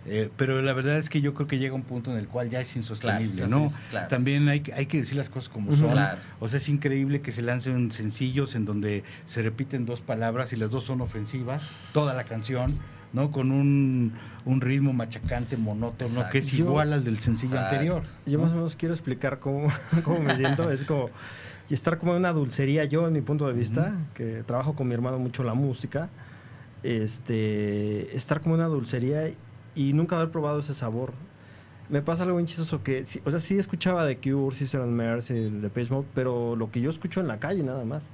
Eh, 0.05 0.29
pero 0.37 0.61
la 0.61 0.71
verdad 0.71 0.97
es 0.97 1.09
que 1.09 1.19
yo 1.19 1.33
creo 1.33 1.45
que 1.45 1.59
llega 1.59 1.75
un 1.75 1.83
punto 1.83 2.09
en 2.11 2.17
el 2.17 2.27
cual 2.27 2.49
ya 2.49 2.61
es 2.61 2.73
insostenible, 2.75 3.47
¿no? 3.47 3.69
También 4.07 4.47
hay, 4.47 4.63
hay 4.75 4.85
que 4.85 4.97
decir 4.97 5.17
las 5.17 5.29
cosas 5.29 5.49
como 5.49 5.75
son. 5.75 5.97
O 6.39 6.47
sea, 6.47 6.57
es 6.57 6.69
increíble 6.69 7.21
que 7.21 7.31
se 7.31 7.41
lancen 7.41 7.91
sencillos 7.91 8.55
en 8.55 8.65
donde 8.65 9.03
se 9.25 9.41
repiten 9.41 9.85
dos 9.85 9.99
palabras 10.01 10.53
y 10.53 10.55
las 10.55 10.69
dos 10.69 10.85
son 10.85 11.01
ofensivas, 11.01 11.69
toda 11.93 12.13
la 12.13 12.23
canción 12.23 12.79
¿no? 13.13 13.31
Con 13.31 13.51
un, 13.51 14.13
un 14.49 14.61
ritmo 14.61 14.93
machacante, 14.93 15.57
monótono, 15.57 16.29
que 16.29 16.39
es 16.39 16.53
igual 16.53 16.93
al 16.93 17.03
del 17.03 17.19
sencillo 17.19 17.59
anterior. 17.59 18.01
Yo 18.25 18.39
más 18.39 18.51
o 18.51 18.55
menos 18.55 18.75
quiero 18.75 18.93
explicar 18.93 19.39
cómo, 19.39 19.71
cómo 20.03 20.19
me 20.19 20.35
siento. 20.35 20.69
es 20.71 20.85
como 20.85 21.09
y 21.69 21.75
estar 21.75 21.99
como 21.99 22.13
en 22.13 22.19
una 22.19 22.33
dulcería, 22.33 22.85
yo 22.85 23.07
en 23.07 23.13
mi 23.13 23.21
punto 23.21 23.45
de 23.45 23.53
vista, 23.53 23.93
que 24.15 24.43
trabajo 24.43 24.73
con 24.73 24.87
mi 24.87 24.95
hermano 24.95 25.19
mucho 25.19 25.43
la 25.43 25.53
música, 25.53 26.09
este, 26.81 28.15
estar 28.15 28.41
como 28.41 28.55
en 28.55 28.61
una 28.61 28.69
dulcería 28.69 29.31
y 29.75 29.93
nunca 29.93 30.15
haber 30.15 30.31
probado 30.31 30.59
ese 30.61 30.73
sabor. 30.73 31.13
Me 31.87 32.01
pasa 32.01 32.23
algo 32.23 32.37
bien 32.37 32.47
chistoso 32.47 32.81
que, 32.81 33.03
o 33.23 33.31
sea, 33.31 33.39
sí 33.39 33.59
escuchaba 33.59 34.03
de 34.05 34.17
Cure, 34.17 34.55
Sister 34.55 34.81
and 34.81 34.93
Mercy, 34.93 35.33
de 35.33 35.69
Page 35.69 35.91
Mode, 35.91 36.07
pero 36.15 36.55
lo 36.55 36.71
que 36.71 36.81
yo 36.81 36.89
escucho 36.89 37.19
en 37.19 37.27
la 37.27 37.39
calle 37.39 37.61
nada 37.61 37.85
más. 37.85 38.09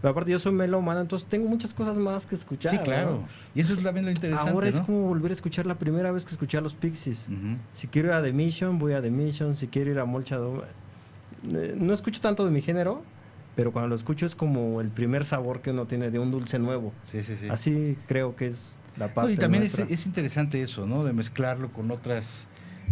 Pero 0.00 0.12
aparte 0.12 0.30
yo 0.30 0.38
soy 0.38 0.52
melómano, 0.52 1.00
entonces 1.00 1.26
tengo 1.28 1.48
muchas 1.48 1.72
cosas 1.72 1.96
más 1.96 2.26
que 2.26 2.34
escuchar. 2.34 2.70
Sí, 2.72 2.78
claro. 2.78 3.22
Y 3.54 3.60
eso 3.60 3.72
es 3.72 3.82
también 3.82 4.04
lo 4.04 4.10
interesante. 4.10 4.50
Ahora 4.50 4.68
es 4.68 4.80
como 4.80 5.06
volver 5.08 5.30
a 5.30 5.34
escuchar 5.34 5.64
la 5.64 5.76
primera 5.76 6.12
vez 6.12 6.24
que 6.24 6.32
escuché 6.32 6.58
a 6.58 6.60
los 6.60 6.74
Pixies. 6.74 7.28
Si 7.72 7.88
quiero 7.88 8.08
ir 8.08 8.14
a 8.14 8.22
The 8.22 8.32
Mission, 8.32 8.78
voy 8.78 8.92
a 8.92 9.00
The 9.00 9.10
Mission. 9.10 9.56
Si 9.56 9.68
quiero 9.68 9.90
ir 9.90 9.98
a 9.98 10.04
Molcha... 10.04 10.38
Eh, 11.52 11.74
no 11.78 11.92
escucho 11.92 12.20
tanto 12.20 12.44
de 12.44 12.50
mi 12.50 12.62
género, 12.62 13.02
pero 13.54 13.72
cuando 13.72 13.88
lo 13.88 13.94
escucho 13.94 14.26
es 14.26 14.34
como 14.34 14.80
el 14.80 14.88
primer 14.88 15.24
sabor 15.24 15.60
que 15.60 15.70
uno 15.70 15.86
tiene 15.86 16.10
de 16.10 16.18
un 16.18 16.30
dulce 16.30 16.58
nuevo. 16.58 16.92
Sí, 17.06 17.22
sí, 17.22 17.36
sí. 17.36 17.48
Así 17.50 17.96
creo 18.06 18.34
que 18.36 18.48
es 18.48 18.74
la 18.96 19.08
parte. 19.12 19.32
y 19.32 19.36
también 19.36 19.62
es, 19.62 19.78
es, 19.78 20.06
interesante 20.06 20.62
eso, 20.62 20.86
¿no? 20.86 21.04
De 21.04 21.12
mezclarlo 21.12 21.70
con 21.70 21.90
otras 21.90 22.46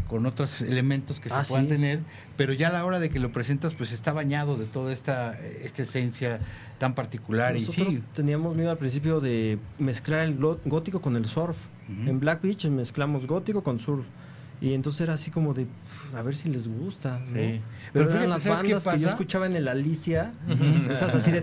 con 0.09 0.26
otros 0.26 0.61
elementos 0.62 1.20
que 1.20 1.28
se 1.28 1.35
ah, 1.35 1.44
puedan 1.48 1.68
tener, 1.68 2.00
pero 2.37 2.52
ya 2.52 2.68
a 2.68 2.72
la 2.72 2.85
hora 2.85 2.98
de 2.98 3.11
que 3.11 3.18
lo 3.18 3.33
presentas, 3.33 3.74
pues 3.74 3.92
está 3.92 4.12
bañado 4.12 4.57
de 4.57 4.66
toda 4.66 4.92
esta, 4.92 5.38
esta 5.40 5.83
esencia 5.83 6.40
tan 6.78 6.94
particular. 6.94 7.55
Nosotros 7.55 7.94
y 7.94 7.96
sí. 7.96 8.05
teníamos 8.14 8.55
miedo 8.55 8.70
al 8.70 8.78
principio 8.78 9.20
de 9.20 9.59
mezclar 9.78 10.20
el 10.20 10.37
gótico 10.37 11.00
con 11.00 11.16
el 11.16 11.26
surf. 11.26 11.57
En 11.88 12.20
Black 12.20 12.42
Beach 12.42 12.64
mezclamos 12.66 13.26
gótico 13.26 13.62
con 13.62 13.78
surf. 13.78 14.07
Y 14.62 14.75
entonces 14.75 15.01
era 15.01 15.14
así 15.14 15.33
como 15.33 15.55
de, 15.55 15.66
a 16.16 16.22
ver 16.22 16.37
si 16.37 16.48
les 16.48 16.68
gusta. 16.68 17.20
Pero, 17.33 17.61
Pero 17.92 18.11
eran 18.12 18.31
las 18.31 18.46
bandas 18.46 18.62
que 18.62 19.01
yo 19.01 19.09
escuchaba 19.09 19.46
en 19.46 19.57
el 19.57 19.66
Alicia, 19.66 20.33
esas 20.88 21.16
así 21.16 21.33
de... 21.33 21.40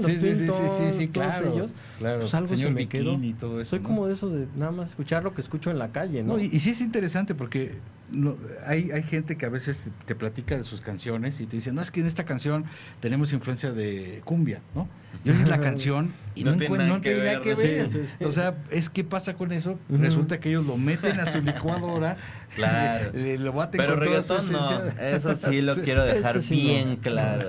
los 0.00 0.06
sí, 0.06 0.18
sí, 0.20 0.46
sí, 0.46 0.92
sí, 0.96 1.08
claro, 1.08 1.52
ellos, 1.52 1.74
claro. 1.98 2.20
Pues 2.20 2.32
algo 2.34 2.56
se 2.56 2.70
me 2.70 2.86
quedó. 2.86 3.18
Y 3.20 3.32
todo 3.32 3.60
eso, 3.60 3.70
Soy 3.70 3.80
como 3.80 4.06
de 4.06 4.12
eso 4.12 4.30
de 4.30 4.46
nada 4.54 4.70
más 4.70 4.90
escuchar 4.90 5.24
lo 5.24 5.34
que 5.34 5.40
escucho 5.40 5.72
en 5.72 5.80
la 5.80 5.90
calle, 5.90 6.22
¿no? 6.22 6.38
y, 6.38 6.44
y, 6.44 6.60
sí 6.60 6.70
es 6.70 6.80
interesante 6.80 7.34
porque 7.34 7.74
no, 8.10 8.36
hay, 8.66 8.90
hay 8.90 9.02
gente 9.02 9.36
que 9.36 9.46
a 9.46 9.48
veces 9.48 9.88
te 10.04 10.14
platica 10.14 10.56
de 10.56 10.64
sus 10.64 10.80
canciones 10.80 11.40
y 11.40 11.46
te 11.46 11.56
dice, 11.56 11.72
no, 11.72 11.80
es 11.80 11.90
que 11.90 12.00
en 12.00 12.06
esta 12.06 12.24
canción 12.24 12.64
tenemos 13.00 13.32
influencia 13.32 13.72
de 13.72 14.22
cumbia, 14.24 14.60
¿no? 14.74 14.88
Y 15.24 15.30
oyes 15.30 15.48
la 15.48 15.60
canción 15.60 16.12
y 16.34 16.44
no, 16.44 16.56
tiene 16.56 16.78
nada 16.78 17.00
que 17.00 17.14
ver. 17.14 17.90
O 18.20 18.30
sea, 18.30 18.56
es 18.70 18.88
que 18.88 19.04
pasa 19.04 19.34
con 19.34 19.52
eso. 19.52 19.78
Resulta 19.88 20.40
que 20.40 20.48
ellos 20.50 20.64
lo 20.66 20.76
meten 20.76 21.18
a 21.20 21.30
su 21.30 21.42
licuadora, 21.42 22.16
claro. 22.54 23.10
le, 23.12 23.38
lo 23.38 23.52
baten 23.52 23.78
Pero 23.78 23.94
con 23.94 24.00
reggaetón 24.00 24.52
no, 24.52 24.82
eso 25.00 25.34
sí 25.34 25.60
lo 25.60 25.76
quiero 25.76 26.04
dejar 26.04 26.40
bien 26.48 26.96
claro. 26.96 27.46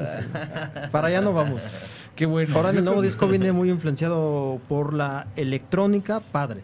Para 0.91 1.08
allá 1.08 1.21
no 1.21 1.34
vamos. 1.34 1.62
Qué 2.15 2.26
bueno. 2.26 2.56
Ahora 2.56 2.71
el 2.71 2.84
nuevo 2.84 3.02
disco 3.02 3.28
viene 3.28 3.52
muy 3.52 3.69
influenciado 3.69 4.60
por 4.67 4.93
la 4.93 5.28
electrónica 5.36 6.19
padre. 6.19 6.62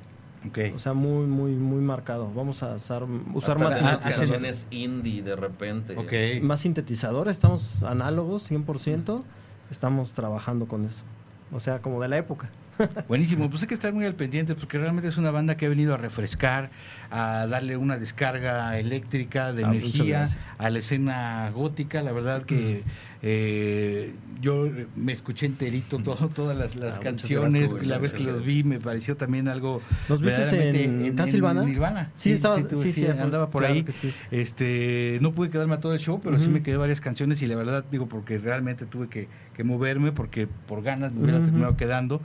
O 0.76 0.80
sea, 0.80 0.94
muy, 0.94 1.26
muy, 1.26 1.52
muy 1.52 1.82
marcado. 1.82 2.32
Vamos 2.34 2.64
a 2.64 2.76
usar, 2.76 3.04
usar 3.34 3.60
más 3.60 3.80
canciones 4.02 4.68
indie 4.72 5.22
de 5.22 5.36
repente. 5.36 5.96
Okay. 5.98 6.42
Más 6.42 6.62
sintetizadores, 6.62 7.38
estamos 7.38 7.84
análogos 7.84 8.50
100%, 8.50 9.24
estamos 9.72 10.14
trabajando 10.14 10.68
con 10.68 10.86
eso. 10.86 11.04
O 11.52 11.60
sea, 11.60 11.82
como 11.82 12.02
de 12.02 12.08
la 12.08 12.18
época. 12.18 12.50
Buenísimo, 13.08 13.50
pues 13.50 13.64
hay 13.64 13.68
que 13.68 13.74
estar 13.74 13.94
muy 13.94 14.06
al 14.06 14.16
pendiente 14.16 14.56
porque 14.56 14.78
realmente 14.78 15.10
es 15.10 15.18
una 15.18 15.32
banda 15.32 15.58
que 15.58 15.66
ha 15.66 15.70
venido 15.70 15.94
a 15.94 15.98
refrescar, 15.98 16.70
a 17.10 17.48
darle 17.48 17.78
una 17.78 17.98
descarga 17.98 18.78
eléctrica 18.78 19.54
de 19.54 19.66
ah, 19.66 19.70
energía 19.70 20.28
a 20.58 20.70
la 20.70 20.80
escena 20.80 21.52
gótica. 21.54 22.02
La 22.02 22.12
verdad 22.12 22.44
que 22.44 22.84
eh, 23.22 24.14
yo 24.42 24.70
me 24.96 25.12
escuché 25.12 25.46
enterito 25.46 25.98
todo, 26.00 26.30
todas 26.30 26.58
las, 26.58 26.76
las 26.76 26.98
ah, 26.98 27.00
canciones, 27.00 27.74
la 27.86 27.98
vez 27.98 28.14
que 28.14 28.24
los 28.24 28.44
vi 28.44 28.64
me 28.64 28.80
pareció 28.80 29.18
también 29.18 29.48
algo 29.48 29.82
¿Nos 30.08 30.22
viste 30.22 30.70
en, 30.70 31.06
en, 31.06 31.66
Nirvana? 31.66 32.12
Sí, 32.16 32.32
estaba, 32.32 32.62
sí, 32.62 32.92
sí, 32.92 33.06
andaba 33.08 33.50
por 33.50 33.66
ahí. 33.66 33.86
Este, 34.32 35.18
no 35.22 35.34
pude 35.34 35.50
quedarme 35.50 35.76
a 35.76 35.80
todo 35.80 35.94
el 35.94 36.00
show, 36.00 36.20
pero 36.22 36.40
sí 36.40 36.50
me 36.50 36.62
quedé 36.62 36.78
varias 36.78 37.02
canciones 37.02 37.42
y 37.42 37.48
la 37.48 37.56
verdad 37.56 37.86
digo 37.92 38.08
porque 38.08 38.38
realmente 38.38 38.86
tuve 38.86 39.08
que, 39.08 39.28
que 39.56 39.64
moverme 39.64 40.12
porque 40.12 40.48
por 40.48 40.84
ganas 40.84 41.12
me 41.14 41.24
hubiera 41.24 41.42
terminado 41.44 41.76
quedando. 41.76 42.22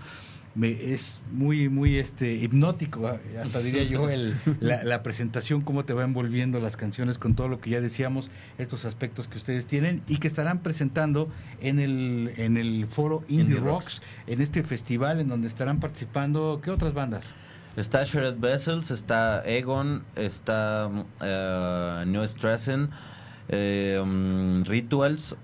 Me, 0.54 0.92
es 0.92 1.18
muy, 1.30 1.68
muy 1.68 1.98
este, 1.98 2.34
hipnótico, 2.34 3.06
hasta 3.42 3.60
diría 3.60 3.84
yo, 3.84 4.08
el, 4.10 4.36
la, 4.60 4.84
la, 4.84 5.02
presentación, 5.02 5.62
cómo 5.62 5.84
te 5.84 5.94
va 5.94 6.04
envolviendo 6.04 6.60
las 6.60 6.76
canciones 6.76 7.18
con 7.18 7.34
todo 7.34 7.48
lo 7.48 7.60
que 7.60 7.70
ya 7.70 7.80
decíamos, 7.80 8.30
estos 8.58 8.84
aspectos 8.84 9.28
que 9.28 9.38
ustedes 9.38 9.66
tienen 9.66 10.02
y 10.08 10.18
que 10.18 10.28
estarán 10.28 10.62
presentando 10.62 11.28
en 11.60 11.78
el, 11.78 12.32
en 12.36 12.56
el 12.56 12.86
foro 12.86 13.24
Indie, 13.28 13.56
Indie 13.56 13.60
Rocks, 13.60 13.96
Rocks, 13.96 14.02
en 14.26 14.40
este 14.40 14.62
festival 14.62 15.20
en 15.20 15.28
donde 15.28 15.48
estarán 15.48 15.80
participando, 15.80 16.60
¿qué 16.62 16.70
otras 16.70 16.92
bandas? 16.92 17.24
Está 17.76 18.04
Shared 18.04 18.36
Vessels, 18.38 18.90
está 18.90 19.42
Egon, 19.46 20.04
está 20.14 20.88
uh, 20.88 22.04
New 22.04 22.22
Stressen, 22.28 22.90
eh, 23.48 23.98
um, 24.02 24.62
Rituals, 24.64 25.36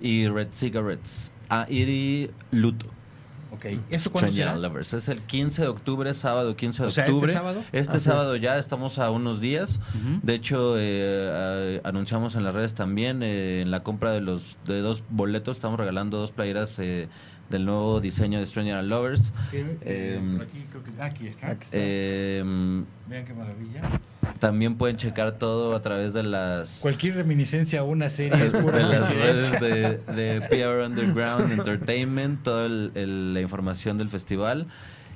y 0.00 0.28
Red 0.28 0.48
Cigarettes. 0.52 1.32
Ah, 1.48 1.66
y 1.68 2.30
Luto. 2.50 2.93
Ok, 3.64 3.80
¿eso 3.90 4.10
cuándo 4.12 4.32
será? 4.32 4.56
Lovers. 4.56 4.92
Es 4.92 5.08
el 5.08 5.20
15 5.22 5.62
de 5.62 5.68
octubre, 5.68 6.12
sábado 6.14 6.56
15 6.56 6.82
de 6.82 6.88
o 6.88 6.90
sea, 6.90 7.04
octubre. 7.06 7.26
¿este 7.32 7.38
sábado? 7.38 7.64
Este 7.72 7.96
Así 7.96 8.04
sábado 8.04 8.34
es. 8.34 8.42
ya 8.42 8.58
estamos 8.58 8.98
a 8.98 9.10
unos 9.10 9.40
días. 9.40 9.80
Uh 9.94 9.98
-huh. 9.98 10.20
De 10.22 10.34
hecho, 10.34 10.74
eh, 10.78 11.80
anunciamos 11.84 12.34
en 12.34 12.44
las 12.44 12.54
redes 12.54 12.74
también, 12.74 13.22
eh, 13.22 13.62
en 13.62 13.70
la 13.70 13.82
compra 13.82 14.12
de 14.12 14.20
los 14.20 14.58
de 14.66 14.80
dos 14.80 15.02
boletos, 15.10 15.56
estamos 15.56 15.78
regalando 15.78 16.18
dos 16.18 16.30
playeras 16.32 16.78
eh, 16.78 17.08
del 17.50 17.64
nuevo 17.66 18.00
diseño 18.00 18.38
de 18.38 18.46
Stranger 18.46 18.74
and 18.76 18.88
Lovers. 18.88 19.32
Eh, 19.52 20.20
por 20.36 20.42
aquí, 20.46 20.66
creo 20.70 20.82
que, 20.84 21.02
aquí 21.02 21.26
está. 21.26 21.50
Aquí 21.50 21.62
está. 21.64 21.76
Em, 21.78 22.84
Vean 23.08 23.24
qué 23.24 23.34
maravilla. 23.34 23.82
También 24.38 24.76
pueden 24.76 24.96
checar 24.96 25.38
todo 25.38 25.74
a 25.74 25.82
través 25.82 26.12
de 26.12 26.22
las 26.22 26.80
cualquier 26.80 27.14
reminiscencia 27.14 27.80
a 27.80 27.82
una 27.84 28.10
serie 28.10 28.46
es 28.46 28.52
pura 28.62 28.78
de 28.78 28.84
las 28.84 29.14
redes 29.14 29.60
de, 29.60 29.98
de, 30.14 30.40
PR 30.42 30.84
Underground 30.86 31.52
Entertainment, 31.52 32.42
toda 32.42 32.66
el, 32.66 32.92
el, 32.94 33.34
la 33.34 33.40
información 33.40 33.98
del 33.98 34.08
festival 34.08 34.66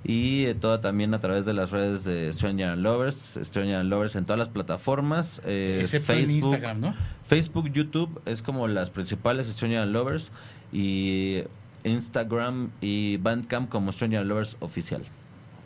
y 0.04 0.46
eh, 0.46 0.54
toda 0.54 0.80
también 0.80 1.12
a 1.14 1.20
través 1.20 1.44
de 1.44 1.52
las 1.52 1.70
redes 1.70 2.04
de 2.04 2.32
Stranger 2.32 2.70
and 2.70 2.82
Lovers, 2.82 3.38
Stranger 3.42 3.76
and 3.76 3.90
Lovers 3.90 4.16
en 4.16 4.24
todas 4.24 4.38
las 4.38 4.48
plataformas, 4.48 5.42
eh, 5.44 5.86
Facebook, 5.86 6.30
Instagram, 6.30 6.80
¿no? 6.80 6.94
Facebook, 7.26 7.70
YouTube 7.72 8.20
es 8.24 8.42
como 8.42 8.68
las 8.68 8.90
principales 8.90 9.48
Stranger 9.48 9.80
and 9.80 9.92
Lovers 9.92 10.30
y 10.72 11.42
Instagram 11.84 12.70
y 12.80 13.16
Bandcamp 13.18 13.68
como 13.68 13.92
Stranger 13.92 14.20
and 14.20 14.28
Lovers 14.28 14.56
oficial. 14.60 15.02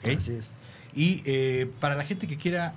Okay. 0.00 0.16
Así 0.16 0.32
es. 0.32 0.52
Y 0.94 1.22
eh, 1.24 1.70
para 1.80 1.94
la 1.94 2.04
gente 2.04 2.26
que 2.26 2.36
quiera 2.36 2.74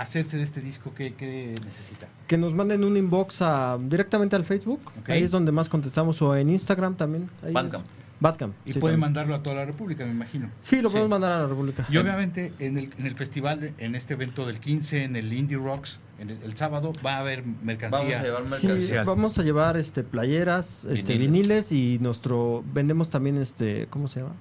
hacerse 0.00 0.36
de 0.36 0.42
este 0.42 0.60
disco, 0.60 0.92
¿qué, 0.94 1.14
qué 1.14 1.54
necesita? 1.64 2.08
Que 2.26 2.38
nos 2.38 2.54
manden 2.54 2.84
un 2.84 2.96
inbox 2.96 3.42
a, 3.42 3.78
directamente 3.78 4.36
al 4.36 4.44
Facebook. 4.44 4.80
Okay. 5.02 5.18
Ahí 5.18 5.24
es 5.24 5.30
donde 5.30 5.52
más 5.52 5.68
contestamos. 5.68 6.20
O 6.22 6.34
en 6.34 6.50
Instagram 6.50 6.94
también. 6.96 7.28
Ahí 7.44 7.52
Bandcamp. 7.52 7.84
Es. 7.84 7.90
Bandcamp. 8.20 8.54
Y 8.64 8.72
sí, 8.72 8.78
pueden 8.78 8.94
también. 8.94 9.00
mandarlo 9.00 9.34
a 9.34 9.42
toda 9.42 9.56
la 9.56 9.64
República, 9.64 10.04
me 10.04 10.10
imagino. 10.10 10.50
Sí, 10.62 10.82
lo 10.82 10.90
podemos 10.90 11.08
sí. 11.08 11.10
mandar 11.10 11.32
a 11.32 11.38
la 11.42 11.46
República. 11.46 11.86
Y 11.90 11.96
obviamente 11.96 12.52
en 12.58 12.76
el, 12.76 12.92
en 12.98 13.06
el 13.06 13.14
festival, 13.14 13.72
en 13.78 13.94
este 13.94 14.14
evento 14.14 14.46
del 14.46 14.60
15, 14.60 15.04
en 15.04 15.16
el 15.16 15.32
Indie 15.32 15.56
Rocks, 15.56 16.00
en 16.18 16.30
el, 16.30 16.42
el 16.42 16.56
sábado, 16.56 16.92
va 17.04 17.16
a 17.16 17.20
haber 17.20 17.44
mercancía. 17.44 17.98
Vamos 17.98 18.14
a 18.14 18.22
llevar 18.22 18.42
mercancía. 18.42 19.00
Sí, 19.00 19.06
vamos 19.06 19.38
a 19.38 19.42
llevar 19.42 19.76
este 19.76 20.02
playeras, 20.02 20.84
este 20.84 21.16
viniles. 21.16 21.72
y 21.72 21.98
nuestro 22.00 22.62
vendemos 22.74 23.08
también 23.08 23.38
este, 23.38 23.86
¿cómo 23.88 24.08
se 24.08 24.20
llama? 24.20 24.34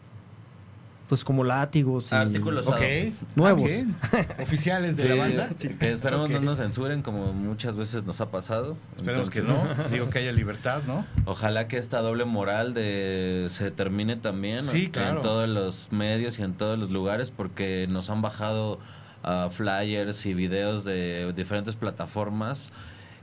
Pues 1.09 1.25
como 1.25 1.43
látigos 1.43 2.11
y 2.11 2.15
artículos 2.15 2.67
okay. 2.67 3.15
nuevos. 3.35 3.67
Ah, 4.13 4.25
Oficiales 4.43 4.95
de 4.95 5.03
sí, 5.03 5.09
la 5.09 5.15
banda. 5.15 5.49
Sí. 5.57 5.69
Que 5.69 5.91
esperemos 5.91 6.27
okay. 6.27 6.37
no 6.37 6.45
nos 6.45 6.59
censuren 6.59 7.01
como 7.01 7.33
muchas 7.33 7.75
veces 7.75 8.03
nos 8.03 8.21
ha 8.21 8.29
pasado. 8.29 8.77
Esperemos 8.95 9.35
Entonces, 9.35 9.65
que 9.73 9.81
no. 9.81 9.89
Digo 9.89 10.09
que 10.11 10.19
haya 10.19 10.31
libertad, 10.31 10.83
¿no? 10.85 11.07
Ojalá 11.25 11.67
que 11.67 11.79
esta 11.79 12.01
doble 12.01 12.25
moral 12.25 12.75
de 12.75 13.47
se 13.49 13.71
termine 13.71 14.17
también 14.17 14.65
sí, 14.65 14.89
claro. 14.89 15.15
en 15.15 15.21
todos 15.23 15.49
los 15.49 15.91
medios 15.91 16.37
y 16.37 16.43
en 16.43 16.53
todos 16.53 16.77
los 16.77 16.91
lugares 16.91 17.31
porque 17.31 17.87
nos 17.89 18.11
han 18.11 18.21
bajado 18.21 18.79
uh, 19.23 19.49
flyers 19.49 20.27
y 20.27 20.35
videos 20.35 20.85
de 20.85 21.33
diferentes 21.35 21.75
plataformas 21.75 22.71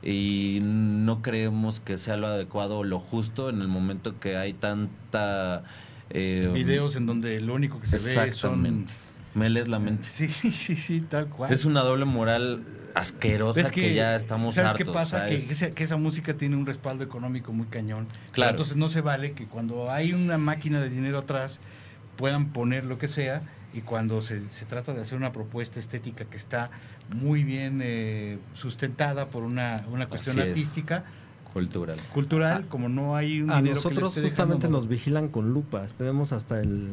y 0.02 0.58
no 0.62 1.22
creemos 1.22 1.80
que 1.80 1.98
sea 1.98 2.16
lo 2.16 2.26
adecuado 2.26 2.78
o 2.78 2.84
lo 2.84 3.00
justo 3.00 3.48
en 3.48 3.60
el 3.60 3.68
momento 3.68 4.18
que 4.20 4.36
hay 4.36 4.52
tanta 4.52 5.64
eh, 6.10 6.50
videos 6.52 6.96
en 6.96 7.06
donde 7.06 7.40
lo 7.40 7.54
único 7.54 7.80
que 7.80 7.86
se 7.86 7.98
ve 7.98 8.32
son 8.32 8.86
me 9.34 9.50
lees 9.50 9.68
la 9.68 9.78
mente. 9.78 10.08
Sí 10.08 10.28
sí 10.28 10.76
sí 10.76 11.00
tal 11.02 11.28
cual. 11.28 11.52
Es 11.52 11.64
una 11.64 11.82
doble 11.82 12.06
moral 12.06 12.64
asquerosa 12.94 13.60
es 13.60 13.70
que, 13.70 13.82
que, 13.82 13.94
ya 13.94 14.16
estamos 14.16 14.54
¿sabes 14.54 14.70
hartos 14.70 14.86
qué 14.86 14.90
pasa 14.90 15.18
¿sabes? 15.18 15.44
que, 15.44 15.52
esa, 15.52 15.70
que 15.72 15.84
esa 15.84 15.98
música 15.98 16.32
tiene 16.34 16.56
un 16.56 16.64
respaldo 16.64 17.04
económico 17.04 17.52
muy 17.52 17.66
cañón. 17.66 18.06
Claro. 18.32 18.52
entonces 18.52 18.76
no 18.76 18.88
se 18.88 19.02
vale 19.02 19.32
que 19.32 19.46
cuando 19.46 19.90
hay 19.90 20.14
una 20.14 20.38
máquina 20.38 20.80
de 20.80 20.88
dinero 20.88 21.18
atrás 21.18 21.60
puedan 22.16 22.52
poner 22.52 22.86
lo 22.86 22.98
que 22.98 23.08
sea 23.08 23.42
y 23.74 23.82
cuando 23.82 24.22
se, 24.22 24.48
se 24.48 24.64
trata 24.64 24.94
de 24.94 25.02
hacer 25.02 25.18
una 25.18 25.32
propuesta 25.32 25.78
estética 25.78 26.24
que 26.24 26.38
está 26.38 26.70
muy 27.10 27.44
bien 27.44 27.80
eh, 27.82 28.38
sustentada 28.54 29.26
por 29.26 29.42
una, 29.42 29.84
una 29.90 30.06
cuestión 30.06 30.40
Así 30.40 30.48
artística 30.48 30.96
es. 30.96 31.25
Cultural. 31.52 31.98
Cultural 32.12 32.62
ah, 32.64 32.68
como 32.68 32.88
no 32.88 33.16
hay 33.16 33.40
un 33.40 33.50
a 33.50 33.56
dinero 33.56 33.76
nosotros 33.76 34.14
que 34.14 34.22
justamente 34.22 34.68
nos 34.68 34.88
vigilan 34.88 35.28
con 35.28 35.52
lupas 35.52 35.94
vemos 35.98 36.32
hasta 36.32 36.60
el 36.60 36.90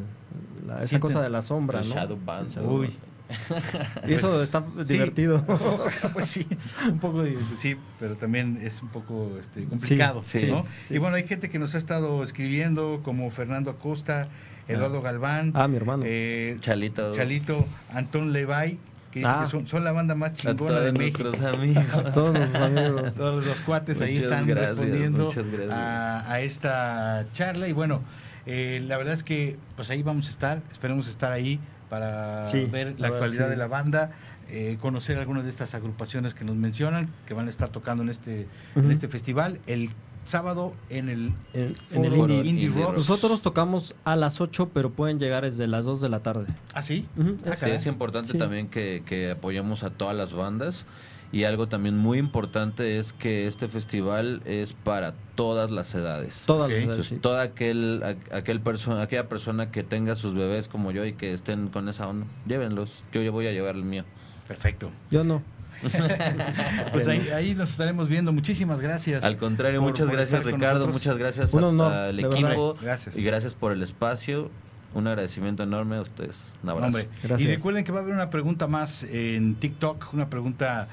la, 0.66 0.78
esa 0.80 0.88
Sí, 0.88 1.00
cosa 1.00 1.22
de 1.22 1.30
la 1.30 1.42
sombra 1.42 1.82
El 1.82 1.90
no 1.90 1.96
shadow 1.96 2.20
ban, 2.26 2.46
Uy. 2.66 2.90
y 4.08 4.14
eso 4.14 4.30
Pues, 4.30 4.44
está 4.44 4.64
sí. 4.86 4.94
divertido. 4.94 5.44
Pues 6.14 6.28
sí, 6.28 6.46
un 6.88 7.00
poco 7.00 7.24
de- 7.24 7.38
sí, 7.58 7.76
pero 8.00 8.16
también 8.16 8.60
es 8.62 8.82
un 8.82 8.90
poco 8.90 9.32
este, 9.40 9.66
complicado, 9.66 10.22
sí, 10.24 10.46
¿no? 10.48 10.66
sí, 10.88 10.96
y 10.96 10.98
bueno, 11.00 11.16
hay 11.16 11.28
gente 11.28 11.50
que 11.50 11.58
nos 11.60 11.74
ha 11.76 11.78
estado 11.78 12.22
escribiendo, 12.22 13.02
como 13.04 13.30
Fernando 13.32 13.72
Acosta, 13.72 14.28
Eduardo 14.68 15.02
Galván, 15.02 15.52
ah 15.56 15.68
mi 15.68 15.78
hermano. 15.78 16.04
eh, 16.06 16.58
Chalito. 16.60 17.14
Chalito, 17.14 17.66
Antón 17.92 18.34
Levay, 18.34 18.78
que 19.14 19.20
dice 19.20 19.32
Ah. 19.32 19.44
que 19.46 19.52
son, 19.52 19.68
son 19.68 19.84
la 19.84 19.92
banda 19.92 20.16
más 20.16 20.34
chingona 20.34 20.80
de 20.80 20.92
México. 20.92 21.30
amigos 21.48 22.12
todos 22.14 22.34
nuestros 22.34 22.62
amigos 22.62 23.16
Todos 23.18 23.46
los 23.46 23.62
cuates 23.62 24.02
ahí 24.02 24.18
están 24.18 24.48
gracias, 24.48 24.78
respondiendo 24.78 25.30
a, 25.72 26.32
a 26.32 26.40
esta 26.42 27.26
charla. 27.34 27.68
Y 27.68 27.74
bueno, 27.74 28.02
eh, 28.46 28.82
la 28.86 28.98
verdad 28.98 29.14
es 29.14 29.24
que 29.24 29.58
pues 29.76 29.90
ahí 29.90 30.02
vamos 30.04 30.28
a 30.28 30.32
estar, 30.32 30.62
esperemos 30.72 31.08
estar 31.08 31.32
ahí 31.32 31.60
para 31.90 32.46
Sí, 32.48 32.66
ver 32.66 32.96
la 33.00 33.08
actualidad 33.10 33.46
sí. 33.46 33.52
de 33.52 33.58
la 33.58 33.68
banda, 33.68 34.12
eh, 34.50 34.78
conocer 34.82 35.18
algunas 35.20 35.44
de 35.44 35.50
estas 35.52 35.74
agrupaciones 35.76 36.34
que 36.34 36.44
nos 36.44 36.56
mencionan, 36.56 37.08
que 37.28 37.34
van 37.36 37.46
a 37.48 37.50
estar 37.50 37.70
tocando 37.70 38.02
en 38.04 38.10
este, 38.10 38.48
en 38.76 38.92
este 38.92 39.08
festival. 39.08 39.60
El 39.68 39.92
sábado 40.26 40.74
en 40.90 41.10
el 41.10 41.32
en, 41.54 41.76
en 41.92 42.06
el 42.06 42.14
indie, 42.18 42.40
Indie 42.50 42.70
Rocks. 42.70 42.98
nosotros 42.98 43.42
tocamos 43.42 43.96
a 44.06 44.16
las 44.16 44.40
8 44.42 44.70
pero 44.74 44.90
pueden 44.92 45.20
llegar 45.20 45.44
desde 45.44 45.68
las 45.68 45.86
2 45.86 46.02
de 46.02 46.10
la 46.10 46.20
tarde 46.22 46.48
¿Ah, 46.74 46.82
sí? 46.82 47.06
Ujú, 47.18 47.38
Ah, 47.46 47.54
Sí, 47.56 47.60
caray. 47.60 47.76
es 47.76 47.86
importante 47.86 48.32
Sí. 48.32 48.38
también 48.38 48.68
que, 48.70 49.04
que 49.06 49.32
apoyemos 49.32 49.84
a 49.84 49.90
todas 49.90 50.16
las 50.16 50.34
bandas 50.34 50.86
y 51.32 51.46
algo 51.46 51.68
también 51.68 51.98
muy 51.98 52.20
importante 52.20 52.98
es 53.00 53.12
que 53.12 53.48
este 53.48 53.68
festival 53.68 54.44
es 54.46 54.74
para 54.74 55.16
todas 55.34 55.72
las 55.72 55.96
edades. 55.96 56.44
todas 56.46 56.66
Ok. 56.66 56.70
las 56.70 56.78
edades, 56.78 56.84
Entonces, 56.84 57.08
sí. 57.08 57.16
toda 57.22 57.42
aquel, 57.42 58.04
aquel 58.32 58.62
persona, 58.62 59.02
aquella 59.02 59.28
persona 59.30 59.72
que 59.72 59.82
tenga 59.84 60.16
sus 60.16 60.36
bebés 60.36 60.68
como 60.68 60.92
yo 60.92 61.06
y 61.06 61.14
que 61.14 61.34
estén 61.34 61.70
con 61.70 61.90
esa 61.90 62.08
onda, 62.08 62.28
llévenlos. 62.46 63.04
Yo 63.12 63.24
ya 63.24 63.32
voy 63.32 63.48
a 63.48 63.52
llevar 63.52 63.74
el 63.76 63.84
mío. 63.84 64.04
Perfecto. 64.48 64.92
yo 65.10 65.24
no 65.24 65.42
Pues 66.92 67.08
ahí, 67.08 67.28
ahí 67.30 67.56
nos 67.56 67.70
estaremos 67.72 68.08
viendo. 68.10 68.32
Muchísimas 68.34 68.82
gracias. 68.82 69.24
Al 69.24 69.38
contrario, 69.38 69.80
por- 69.82 69.90
muchas 69.92 70.08
por 70.08 70.16
gracias 70.16 70.44
Ricardo, 70.44 70.88
muchas 70.88 71.18
gracias 71.18 71.54
a- 71.54 72.08
al 72.08 72.20
equipo 72.20 72.76
Gracias. 72.82 73.18
y 73.18 73.24
gracias 73.24 73.54
por 73.54 73.72
el 73.72 73.82
espacio. 73.84 74.50
Un 74.94 75.08
agradecimiento 75.08 75.64
enorme 75.64 75.96
a 75.96 76.02
ustedes. 76.02 76.54
Un 76.62 76.70
abrazo. 76.70 76.88
Hombre, 76.88 77.10
Gracias. 77.24 77.50
Y 77.50 77.56
recuerden 77.56 77.84
que 77.84 77.92
va 77.92 78.00
a 78.00 78.02
haber 78.04 78.14
una 78.14 78.30
pregunta 78.30 78.68
más 78.68 79.04
en 79.04 79.56
TikTok, 79.56 80.14
una 80.14 80.30
pregunta 80.30 80.88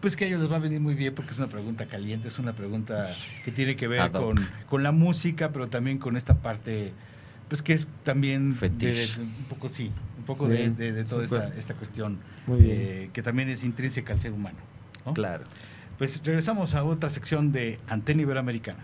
pues 0.00 0.16
que 0.16 0.24
a 0.24 0.28
ellos 0.28 0.40
les 0.40 0.50
va 0.50 0.56
a 0.56 0.60
venir 0.60 0.80
muy 0.80 0.94
bien 0.94 1.14
porque 1.14 1.30
es 1.32 1.38
una 1.38 1.48
pregunta 1.48 1.86
caliente, 1.86 2.26
es 2.28 2.38
una 2.40 2.52
pregunta 2.54 3.08
que 3.44 3.52
tiene 3.52 3.76
que 3.76 3.86
ver 3.88 4.10
con, 4.10 4.48
con 4.68 4.82
la 4.82 4.90
música, 4.92 5.50
pero 5.52 5.68
también 5.68 5.98
con 5.98 6.16
esta 6.16 6.34
parte, 6.38 6.92
pues 7.48 7.62
que 7.62 7.72
es 7.72 7.86
también 8.04 8.50
de- 8.52 8.56
Fetiche. 8.58 9.16
de- 9.18 9.22
un 9.22 9.44
poco 9.48 9.68
sí, 9.68 9.90
un 10.22 10.26
poco 10.26 10.46
de, 10.48 10.70
de- 10.70 10.92
de 10.92 11.04
toda 11.04 11.24
esta, 11.24 11.48
esta 11.56 11.74
cuestión 11.74 12.18
Muy 12.46 12.60
bien. 12.60 12.76
eh, 12.80 13.10
que 13.12 13.22
también 13.22 13.48
es 13.48 13.64
intrínseca 13.64 14.12
al 14.12 14.20
ser 14.20 14.32
humano. 14.32 14.58
¿no? 15.04 15.14
Claro. 15.14 15.42
Pues 15.98 16.20
regresamos 16.24 16.74
a 16.76 16.84
otra 16.84 17.10
sección 17.10 17.50
de 17.50 17.78
Antena 17.88 18.22
Iberoamericana. 18.22 18.78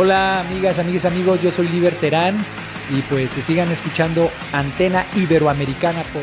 Hola 0.00 0.38
amigas, 0.38 0.78
amigas, 0.78 1.06
amigos, 1.06 1.42
yo 1.42 1.50
soy 1.50 1.66
Liber 1.66 1.92
Terán 1.92 2.36
y 2.96 3.02
pues 3.10 3.32
se 3.32 3.42
sigan 3.42 3.68
escuchando 3.72 4.30
Antena 4.52 5.04
Iberoamericana 5.16 6.04
por... 6.12 6.22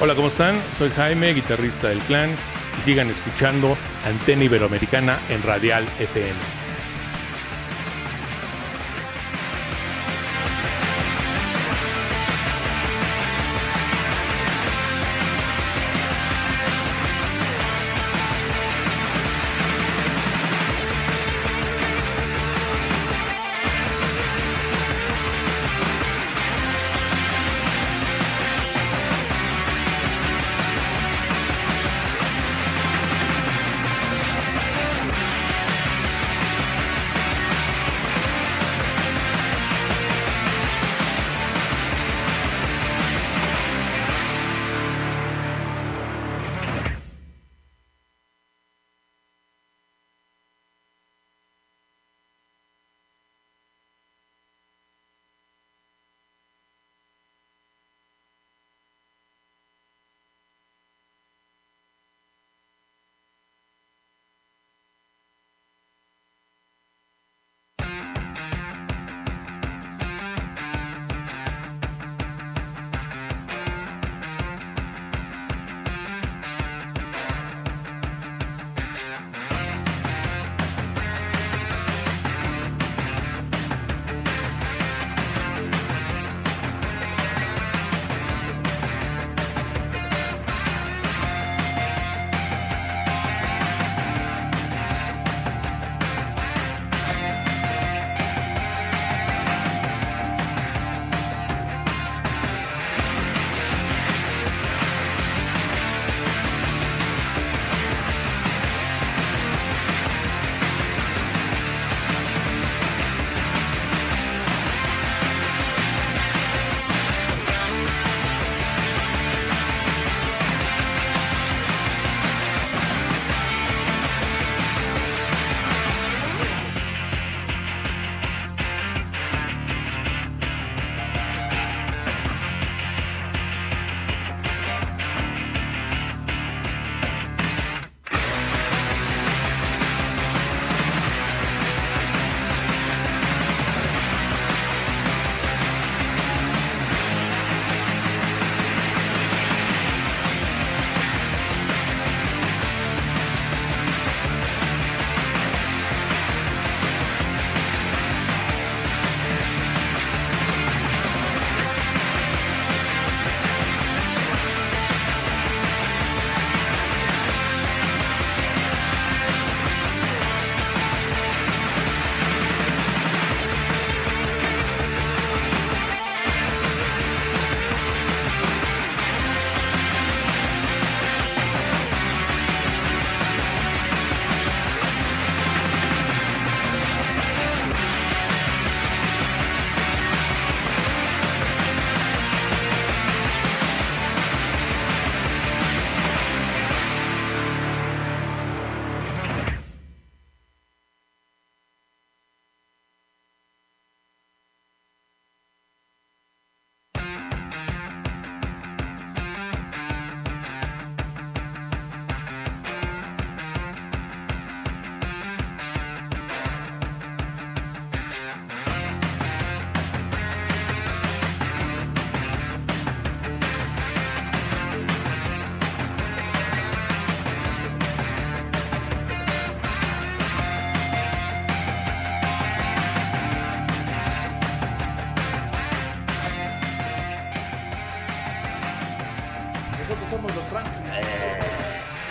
Hola, 0.00 0.14
¿cómo 0.14 0.28
están? 0.28 0.58
Soy 0.74 0.88
Jaime, 0.88 1.34
guitarrista 1.34 1.88
del 1.88 1.98
clan 1.98 2.30
y 2.78 2.80
sigan 2.80 3.10
escuchando 3.10 3.76
Antena 4.06 4.44
Iberoamericana 4.44 5.18
en 5.28 5.42
Radial 5.42 5.84
FM. 5.98 6.59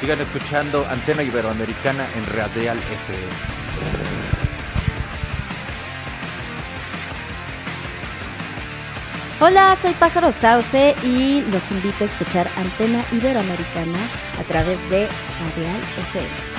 Sigan 0.10 0.22
escuchando 0.26 0.88
Antena 0.90 1.22
Iberoamericana 1.22 2.08
en 2.16 2.26
Radial 2.36 2.80
FM. 2.80 3.28
Hola, 9.40 9.76
soy 9.76 9.94
Pájaro 9.94 10.32
Sauce 10.32 10.96
y 11.04 11.42
los 11.52 11.70
invito 11.70 11.98
a 12.02 12.06
escuchar 12.06 12.50
Antena 12.58 13.06
Iberoamericana 13.12 14.00
a 14.40 14.44
través 14.46 14.80
de 14.90 15.06
Radial 15.06 15.80
FM. 16.10 16.59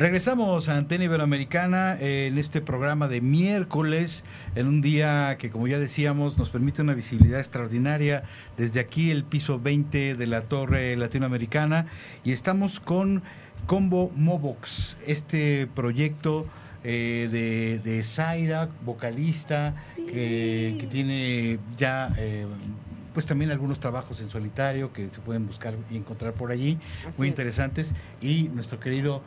Regresamos 0.00 0.70
a 0.70 0.78
Antena 0.78 1.04
Iberoamericana 1.04 1.94
eh, 2.00 2.28
en 2.28 2.38
este 2.38 2.62
programa 2.62 3.06
de 3.06 3.20
miércoles, 3.20 4.24
en 4.54 4.66
un 4.66 4.80
día 4.80 5.36
que, 5.38 5.50
como 5.50 5.68
ya 5.68 5.78
decíamos, 5.78 6.38
nos 6.38 6.48
permite 6.48 6.80
una 6.80 6.94
visibilidad 6.94 7.38
extraordinaria 7.38 8.22
desde 8.56 8.80
aquí, 8.80 9.10
el 9.10 9.24
piso 9.24 9.60
20 9.60 10.14
de 10.14 10.26
la 10.26 10.40
Torre 10.40 10.96
Latinoamericana, 10.96 11.84
y 12.24 12.32
estamos 12.32 12.80
con 12.80 13.22
Combo 13.66 14.10
Mobox, 14.16 14.96
este 15.06 15.66
proyecto 15.66 16.46
eh, 16.82 17.28
de, 17.30 17.78
de 17.80 18.02
Zaira, 18.02 18.70
vocalista, 18.86 19.74
que, 19.96 20.78
que 20.80 20.86
tiene 20.90 21.58
ya 21.76 22.10
eh, 22.16 22.46
pues 23.12 23.26
también 23.26 23.50
algunos 23.50 23.80
trabajos 23.80 24.20
en 24.20 24.30
solitario 24.30 24.92
que 24.92 25.10
se 25.10 25.20
pueden 25.20 25.46
buscar 25.46 25.74
y 25.90 25.96
encontrar 25.96 26.32
por 26.32 26.52
allí, 26.52 26.78
Así 27.06 27.18
muy 27.18 27.26
es. 27.28 27.32
interesantes. 27.32 27.92
Y 28.20 28.44
nuestro 28.54 28.80
querido 28.80 29.22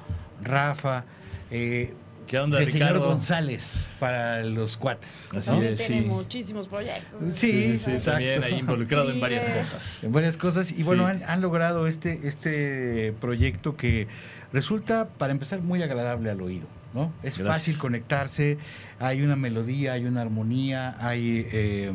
Rafa, 0.45 1.05
eh, 1.51 1.93
¿Qué 2.27 2.39
onda, 2.39 2.61
el 2.61 2.71
señor? 2.71 2.99
González 2.99 3.85
para 3.99 4.43
los 4.43 4.77
cuates. 4.77 5.27
Así 5.37 5.51
¿no? 5.51 5.61
es, 5.61 5.77
Tiene 5.77 6.01
sí. 6.03 6.07
muchísimos 6.07 6.67
proyectos. 6.69 7.33
Sí, 7.33 7.77
Sí, 7.77 7.91
exacto. 7.91 8.11
también 8.11 8.43
ahí 8.43 8.59
involucrado 8.59 9.11
en 9.11 9.19
varias 9.19 9.43
Sí, 9.43 9.51
cosas. 9.51 10.03
En 10.05 10.11
varias 10.13 10.37
cosas. 10.37 10.71
Y 10.71 10.83
bueno, 10.83 11.05
Sí. 11.05 11.11
han, 11.11 11.23
han 11.29 11.41
logrado 11.41 11.85
este, 11.85 12.27
este 12.27 13.13
proyecto 13.19 13.75
que 13.75 14.07
resulta, 14.53 15.09
para 15.09 15.31
empezar, 15.33 15.61
muy 15.61 15.83
agradable 15.83 16.29
al 16.31 16.41
oído. 16.41 16.65
¿no? 16.93 17.11
Es 17.23 17.37
Gracias. 17.37 17.47
fácil 17.47 17.77
conectarse, 17.77 18.57
hay 18.99 19.21
una 19.21 19.35
melodía, 19.35 19.93
hay 19.93 20.05
una 20.05 20.21
armonía, 20.21 20.95
hay 20.99 21.45
eh, 21.51 21.91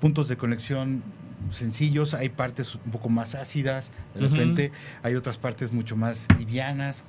puntos 0.00 0.28
de 0.28 0.36
conexión 0.36 1.02
sencillos, 1.50 2.14
hay 2.14 2.28
partes 2.30 2.74
un 2.74 2.90
poco 2.90 3.08
más 3.08 3.34
ácidas, 3.34 3.90
de 4.14 4.20
repente 4.28 4.72
hay 5.02 5.14
otras 5.14 5.38
partes 5.38 5.72
mucho 5.72 5.94
más 5.96 6.26
livianas, 6.38 7.04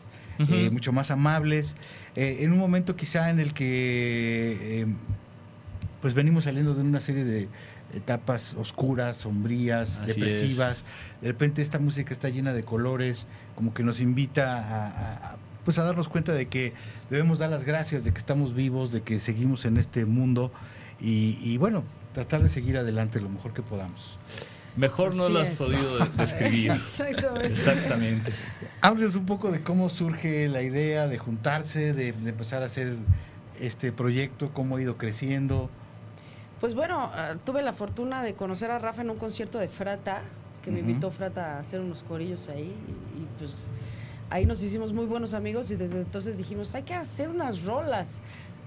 Eh, 0.49 0.69
mucho 0.71 0.91
más 0.91 1.11
amables. 1.11 1.75
Eh, 2.15 2.37
en 2.41 2.51
un 2.51 2.57
momento 2.59 2.95
quizá 2.95 3.29
en 3.29 3.39
el 3.39 3.53
que 3.53 4.81
eh, 4.81 4.85
pues 6.01 6.13
venimos 6.13 6.45
saliendo 6.45 6.73
de 6.73 6.81
una 6.81 6.99
serie 6.99 7.23
de 7.23 7.47
etapas 7.93 8.55
oscuras, 8.55 9.17
sombrías, 9.17 9.97
Así 9.97 10.07
depresivas. 10.13 10.83
De 11.21 11.27
repente 11.27 11.61
esta 11.61 11.77
música 11.79 12.13
está 12.13 12.29
llena 12.29 12.53
de 12.53 12.63
colores, 12.63 13.27
como 13.55 13.73
que 13.73 13.83
nos 13.83 13.99
invita 13.99 14.57
a, 14.57 14.87
a- 14.87 15.31
a, 15.33 15.37
pues 15.65 15.77
a 15.77 15.83
darnos 15.83 16.07
cuenta 16.07 16.31
de 16.33 16.47
que 16.47 16.73
debemos 17.09 17.37
dar 17.39 17.49
las 17.49 17.63
gracias 17.65 18.03
de 18.03 18.11
que 18.13 18.17
estamos 18.17 18.55
vivos, 18.55 18.91
de 18.91 19.01
que 19.01 19.19
seguimos 19.19 19.65
en 19.65 19.77
este 19.77 20.05
mundo 20.05 20.51
y, 20.99 21.37
y 21.43 21.57
bueno, 21.57 21.83
tratar 22.13 22.41
de 22.41 22.49
seguir 22.49 22.77
adelante 22.77 23.19
lo 23.21 23.29
mejor 23.29 23.53
que 23.53 23.61
podamos. 23.61 24.17
Mejor 24.77 25.15
no 25.15 25.23
Así 25.25 25.33
lo 25.33 25.39
has 25.41 25.49
es. 25.49 25.57
podido 25.59 25.97
de- 25.99 26.09
describir. 26.17 26.71
Exactamente. 26.71 27.47
Exactamente. 27.47 28.31
Háblenos 28.81 29.15
un 29.15 29.25
poco 29.25 29.51
de 29.51 29.61
cómo 29.61 29.89
surge 29.89 30.47
la 30.47 30.61
idea 30.61 31.07
de 31.07 31.17
juntarse, 31.17 31.93
de, 31.93 32.13
de 32.13 32.29
empezar 32.29 32.63
a 32.63 32.65
hacer 32.65 32.95
este 33.59 33.91
proyecto, 33.91 34.51
cómo 34.53 34.77
ha 34.77 34.81
ido 34.81 34.97
creciendo. 34.97 35.69
Pues 36.59 36.73
bueno, 36.73 37.11
ah, 37.13 37.35
tuve 37.43 37.61
la 37.61 37.73
fortuna 37.73 38.23
de 38.23 38.33
conocer 38.33 38.71
a 38.71 38.79
Rafa 38.79 39.01
en 39.01 39.09
un 39.09 39.17
concierto 39.17 39.59
de 39.59 39.67
Frata, 39.67 40.21
que 40.63 40.71
me 40.71 40.79
invitó 40.79 41.11
Frata 41.11 41.57
a 41.57 41.59
hacer 41.59 41.79
unos 41.79 42.03
corillos 42.03 42.47
ahí. 42.49 42.73
Y, 43.17 43.21
y, 43.21 43.27
pues 43.39 43.69
ahí 44.29 44.45
nos 44.45 44.63
hicimos 44.63 44.93
muy 44.93 45.05
buenos 45.05 45.33
amigos 45.33 45.69
y 45.71 45.75
desde 45.75 45.99
entonces 45.99 46.37
dijimos, 46.37 46.73
hay 46.75 46.83
que 46.83 46.93
hacer 46.93 47.29
unas 47.29 47.63
rolas. 47.63 48.21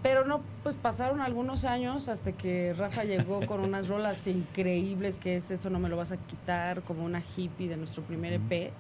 Pero 0.05 0.27
no, 0.27 0.43
pues 0.63 0.77
pasaron 0.77 1.23
algunos 1.23 1.65
años 1.65 2.11
hasta 2.11 2.33
que 2.33 2.75
Rafa 2.75 3.05
llegó 3.05 3.47
con 3.47 3.61
unas 3.61 3.89
rolas 3.89 4.27
increíbles, 4.27 5.19
que 5.19 5.37
es 5.37 5.51
Eso 5.51 5.71
no 5.71 5.79
me 5.79 5.89
lo 5.89 5.97
vas 5.97 6.13
a 6.13 6.19
quitar, 6.19 6.83
como 6.83 7.07
una 7.07 7.23
hippie 7.23 7.71
de 7.71 7.79
nuestro 7.79 8.03
primer 8.03 8.35
EP. 8.35 8.71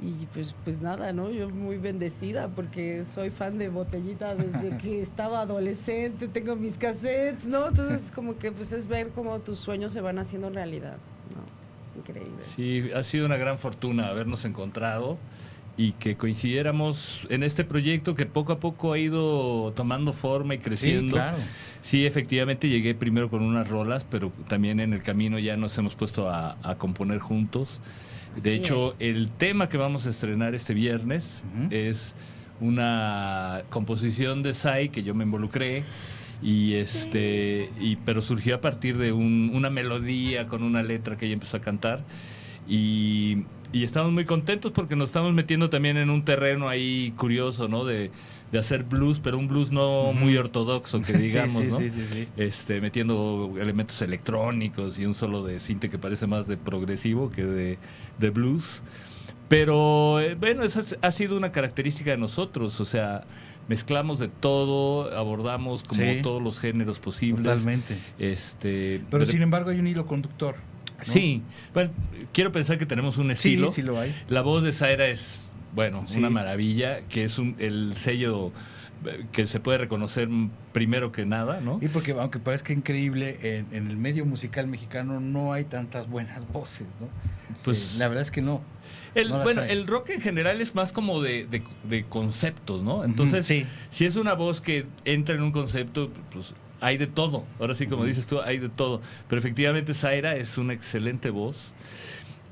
Y 0.00 0.26
pues, 0.32 0.54
pues 0.64 0.80
nada, 0.80 1.12
¿no? 1.12 1.30
Yo 1.30 1.50
muy 1.50 1.76
bendecida 1.76 2.48
porque 2.48 3.04
soy 3.04 3.28
fan 3.28 3.58
de 3.58 3.68
Botellita 3.68 4.34
desde 4.34 4.74
que 4.82 5.02
estaba 5.02 5.42
adolescente, 5.42 6.28
tengo 6.28 6.56
mis 6.56 6.78
cassettes, 6.78 7.44
¿no? 7.44 7.68
Entonces 7.68 8.10
como 8.10 8.38
que 8.38 8.52
pues 8.52 8.72
es 8.72 8.86
ver 8.86 9.10
cómo 9.10 9.38
tus 9.40 9.58
sueños 9.58 9.92
se 9.92 10.00
van 10.00 10.18
haciendo 10.18 10.48
realidad, 10.48 10.96
¿no? 11.36 12.00
Increíble. 12.00 12.42
Sí, 12.56 12.90
ha 12.94 13.02
sido 13.02 13.26
una 13.26 13.36
gran 13.36 13.58
fortuna 13.58 14.08
habernos 14.08 14.46
encontrado 14.46 15.18
y 15.76 15.92
que 15.92 16.16
coincidiéramos 16.16 17.26
en 17.30 17.42
este 17.42 17.64
proyecto 17.64 18.14
que 18.14 18.26
poco 18.26 18.52
a 18.52 18.60
poco 18.60 18.92
ha 18.92 18.98
ido 18.98 19.72
tomando 19.74 20.12
forma 20.12 20.54
y 20.54 20.58
creciendo. 20.58 21.12
claro. 21.16 21.38
Sí, 21.80 22.04
efectivamente 22.06 22.68
llegué 22.68 22.94
primero 22.94 23.30
con 23.30 23.42
unas 23.42 23.68
rolas, 23.68 24.04
pero 24.04 24.30
también 24.48 24.80
en 24.80 24.92
el 24.92 25.02
camino 25.02 25.38
ya 25.38 25.56
nos 25.56 25.76
hemos 25.78 25.94
puesto 25.94 26.28
a, 26.28 26.56
a 26.62 26.74
componer 26.76 27.18
juntos. 27.20 27.80
De 28.36 28.50
Así 28.50 28.58
hecho, 28.60 28.90
es. 28.92 28.96
el 29.00 29.28
tema 29.30 29.68
que 29.68 29.76
vamos 29.78 30.06
a 30.06 30.10
estrenar 30.10 30.54
este 30.54 30.74
viernes 30.74 31.42
Ujú. 31.54 31.68
es 31.74 32.14
una 32.60 33.62
composición 33.70 34.42
de 34.42 34.54
Sai 34.54 34.88
que 34.90 35.02
yo 35.02 35.14
me 35.14 35.24
involucré 35.24 35.84
y 36.42 36.74
este 36.74 37.70
y 37.80 37.96
pero 37.96 38.20
surgió 38.22 38.54
a 38.56 38.60
partir 38.60 38.96
de 38.98 39.12
un- 39.12 39.50
una 39.54 39.70
melodía 39.70 40.46
con 40.48 40.62
una 40.62 40.82
letra 40.82 41.16
que 41.16 41.26
ella 41.26 41.34
empezó 41.34 41.56
a 41.56 41.60
cantar 41.60 42.04
y, 42.68 43.44
y 43.72 43.84
estamos 43.84 44.12
muy 44.12 44.24
contentos 44.24 44.72
porque 44.72 44.96
nos 44.96 45.08
estamos 45.10 45.32
metiendo 45.32 45.70
también 45.70 45.96
en 45.96 46.10
un 46.10 46.24
terreno 46.24 46.68
ahí 46.68 47.12
curioso, 47.16 47.68
¿no? 47.68 47.84
De, 47.84 48.10
de 48.52 48.58
hacer 48.58 48.84
blues, 48.84 49.18
pero 49.18 49.38
un 49.38 49.48
blues 49.48 49.70
no 49.72 50.12
muy 50.12 50.36
ortodoxo, 50.36 51.00
que 51.00 51.12
digamos, 51.18 51.62
sí, 51.62 51.68
¿no? 51.70 51.78
sí, 51.78 51.90
sí, 51.90 52.06
sí. 52.12 52.28
Este, 52.36 52.80
metiendo 52.82 53.54
elementos 53.58 54.00
electrónicos 54.02 54.98
y 54.98 55.06
un 55.06 55.14
solo 55.14 55.42
de 55.42 55.58
cinte 55.58 55.88
que 55.88 55.98
parece 55.98 56.26
más 56.26 56.46
de 56.46 56.56
progresivo 56.58 57.30
que 57.30 57.44
de, 57.44 57.78
de 58.18 58.30
blues. 58.30 58.82
Pero 59.48 60.20
eh, 60.20 60.34
bueno, 60.34 60.62
esa 60.64 60.80
es- 60.80 60.96
ha 61.02 61.10
sido 61.10 61.36
una 61.36 61.52
característica 61.52 62.10
de 62.10 62.16
nosotros, 62.18 62.80
o 62.80 62.84
sea, 62.84 63.24
mezclamos 63.68 64.18
de 64.18 64.28
todo, 64.28 65.16
abordamos 65.16 65.82
como 65.84 66.02
todos 66.22 66.42
los 66.42 66.58
géneros 66.60 66.98
posibles. 66.98 67.44
Totalmente. 67.44 67.98
Este, 68.18 69.02
Pero 69.10 69.24
sin 69.26 69.42
embargo 69.42 69.70
hay 69.70 69.78
un 69.78 69.86
hilo 69.86 70.06
conductor. 70.06 70.56
¿No? 71.06 71.12
Sí, 71.12 71.42
bueno, 71.74 71.90
quiero 72.32 72.52
pensar 72.52 72.78
que 72.78 72.86
tenemos 72.86 73.18
un 73.18 73.26
sí, 73.28 73.32
estilo. 73.32 73.72
sí 73.72 73.82
lo 73.82 73.98
hay. 74.00 74.14
La 74.28 74.42
voz 74.42 74.62
de 74.62 74.72
Zaira 74.72 75.06
es, 75.08 75.50
bueno, 75.74 76.04
Sí. 76.06 76.18
una 76.18 76.30
maravilla, 76.30 77.00
que 77.08 77.24
es 77.24 77.38
un, 77.38 77.56
el 77.58 77.94
sello 77.96 78.52
eh, 79.04 79.24
que 79.32 79.46
se 79.46 79.58
puede 79.60 79.78
reconocer 79.78 80.28
primero 80.72 81.10
que 81.12 81.26
nada, 81.26 81.60
¿no? 81.60 81.78
Y 81.82 81.88
porque 81.88 82.12
aunque 82.12 82.38
parezca 82.38 82.72
increíble, 82.72 83.38
en, 83.42 83.66
en 83.72 83.88
el 83.88 83.96
medio 83.96 84.24
musical 84.24 84.66
mexicano 84.68 85.18
no 85.20 85.52
hay 85.52 85.64
tantas 85.64 86.08
buenas 86.08 86.46
voces, 86.52 86.86
¿no? 87.00 87.08
Pues 87.64 87.94
Eh, 87.94 87.98
la 87.98 88.08
verdad 88.08 88.22
es 88.22 88.30
que 88.30 88.42
no. 88.42 88.60
el, 89.14 89.28
no 89.28 89.36
las 89.36 89.44
bueno, 89.44 89.62
hay. 89.62 89.70
el 89.70 89.86
rock 89.86 90.10
en 90.10 90.20
general 90.20 90.60
es 90.60 90.74
más 90.74 90.92
como 90.92 91.20
de, 91.20 91.46
de- 91.46 91.62
de 91.88 92.04
conceptos, 92.04 92.82
¿no? 92.82 93.04
Entonces, 93.04 93.44
sí. 93.46 93.66
si 93.90 94.04
es 94.04 94.16
una 94.16 94.34
voz 94.34 94.60
que 94.60 94.86
entra 95.04 95.34
en 95.34 95.42
un 95.42 95.52
concepto, 95.52 96.10
pues 96.32 96.54
hay 96.82 96.98
de 96.98 97.06
todo. 97.06 97.44
Ahora 97.58 97.74
sí, 97.74 97.86
como 97.86 98.04
dices 98.04 98.26
tú, 98.26 98.40
hay 98.42 98.58
de 98.58 98.68
todo. 98.68 99.00
Pero 99.28 99.38
efectivamente 99.38 99.94
Zaira 99.94 100.36
es 100.36 100.58
una 100.58 100.72
excelente 100.74 101.30
voz. 101.30 101.72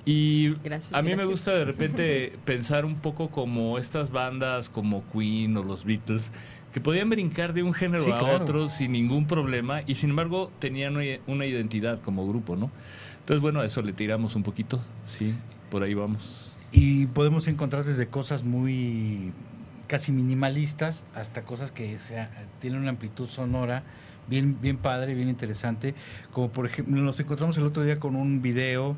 Y 0.06 0.54
Gracias, 0.64 0.94
a 0.94 1.02
mí 1.02 1.14
me 1.14 1.24
gusta 1.26 1.52
de 1.52 1.64
repente 1.66 2.32
pensar 2.46 2.84
un 2.86 2.94
poco 2.96 3.28
como 3.30 3.76
estas 3.78 4.10
bandas 4.10 4.70
como 4.70 5.04
Queen 5.12 5.56
o 5.58 5.62
los 5.62 5.84
Beatles, 5.84 6.30
que 6.72 6.80
podían 6.80 7.10
brincar 7.10 7.52
de 7.52 7.62
un 7.62 7.74
género 7.74 8.04
Sí, 8.04 8.10
a 8.10 8.18
claro. 8.18 8.44
otro 8.44 8.68
sin 8.68 8.92
ningún 8.92 9.26
problema 9.26 9.82
y 9.86 9.96
sin 9.96 10.10
embargo 10.10 10.50
tenían 10.58 10.96
una- 10.96 11.18
una 11.26 11.44
identidad 11.44 12.00
como 12.00 12.26
grupo, 12.26 12.56
¿no? 12.56 12.70
Entonces, 13.20 13.42
bueno, 13.42 13.60
a 13.60 13.66
eso 13.66 13.82
le 13.82 13.92
tiramos 13.92 14.34
un 14.36 14.42
poquito, 14.42 14.80
sí, 15.04 15.34
por 15.70 15.82
ahí 15.82 15.92
vamos. 15.94 16.52
Y 16.72 17.06
podemos 17.06 17.46
encontrar 17.48 17.84
desde 17.84 18.06
cosas 18.06 18.42
muy 18.44 19.32
casi 19.86 20.12
minimalistas 20.12 21.04
hasta 21.14 21.42
cosas 21.42 21.72
que 21.72 21.98
sea, 21.98 22.30
tienen 22.60 22.80
una 22.80 22.90
amplitud 22.90 23.28
sonora 23.28 23.82
bien, 24.30 24.56
bien 24.62 24.78
padre, 24.78 25.12
bien 25.14 25.28
interesante. 25.28 25.94
Como 26.32 26.50
por 26.50 26.64
ejemplo, 26.66 26.96
nos 27.02 27.18
encontramos 27.20 27.58
el 27.58 27.64
otro 27.64 27.82
día 27.84 27.98
con 28.00 28.16
un 28.16 28.40
video 28.40 28.96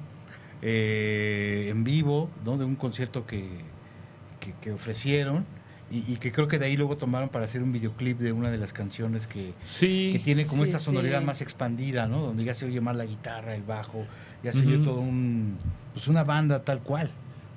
eh, 0.61 1.69
en 1.71 1.83
vivo, 1.85 2.31
¿no? 2.45 2.57
De 2.59 2.65
un 2.65 2.77
concierto 2.77 3.27
que, 3.27 3.49
que, 4.39 4.53
que 4.61 4.71
ofrecieron 4.73 5.45
y, 5.91 6.11
y 6.13 6.17
que 6.17 6.31
creo 6.33 6.49
que 6.49 6.59
de 6.59 6.67
ahí 6.67 6.77
luego 6.77 6.97
tomaron 6.97 7.29
para 7.29 7.45
hacer 7.47 7.63
un 7.63 7.73
videoclip 7.73 8.19
de 8.19 8.33
una 8.33 8.51
de 8.51 8.59
las 8.59 8.73
canciones 8.73 9.27
que, 9.27 9.53
Sí, 9.65 10.11
que 10.13 10.19
tiene 10.21 10.47
como 10.47 10.65
Sí, 10.65 10.71
esta 10.71 10.79
sonoridad 10.79 11.21
sí. 11.21 11.27
más 11.27 11.41
expandida, 11.43 12.07
¿no? 12.07 12.21
Donde 12.21 12.45
ya 12.45 12.55
se 12.55 12.65
oye 12.65 12.81
más 12.81 12.97
la 12.97 13.05
guitarra, 13.05 13.55
el 13.57 13.63
bajo, 13.63 14.07
ya 14.43 14.53
se 14.53 14.61
oye 14.67 14.79
todo 14.79 15.01
un, 15.01 15.57
pues 15.93 16.07
una 16.09 16.23
banda 16.25 16.63
tal 16.63 16.81
cual. 16.81 17.11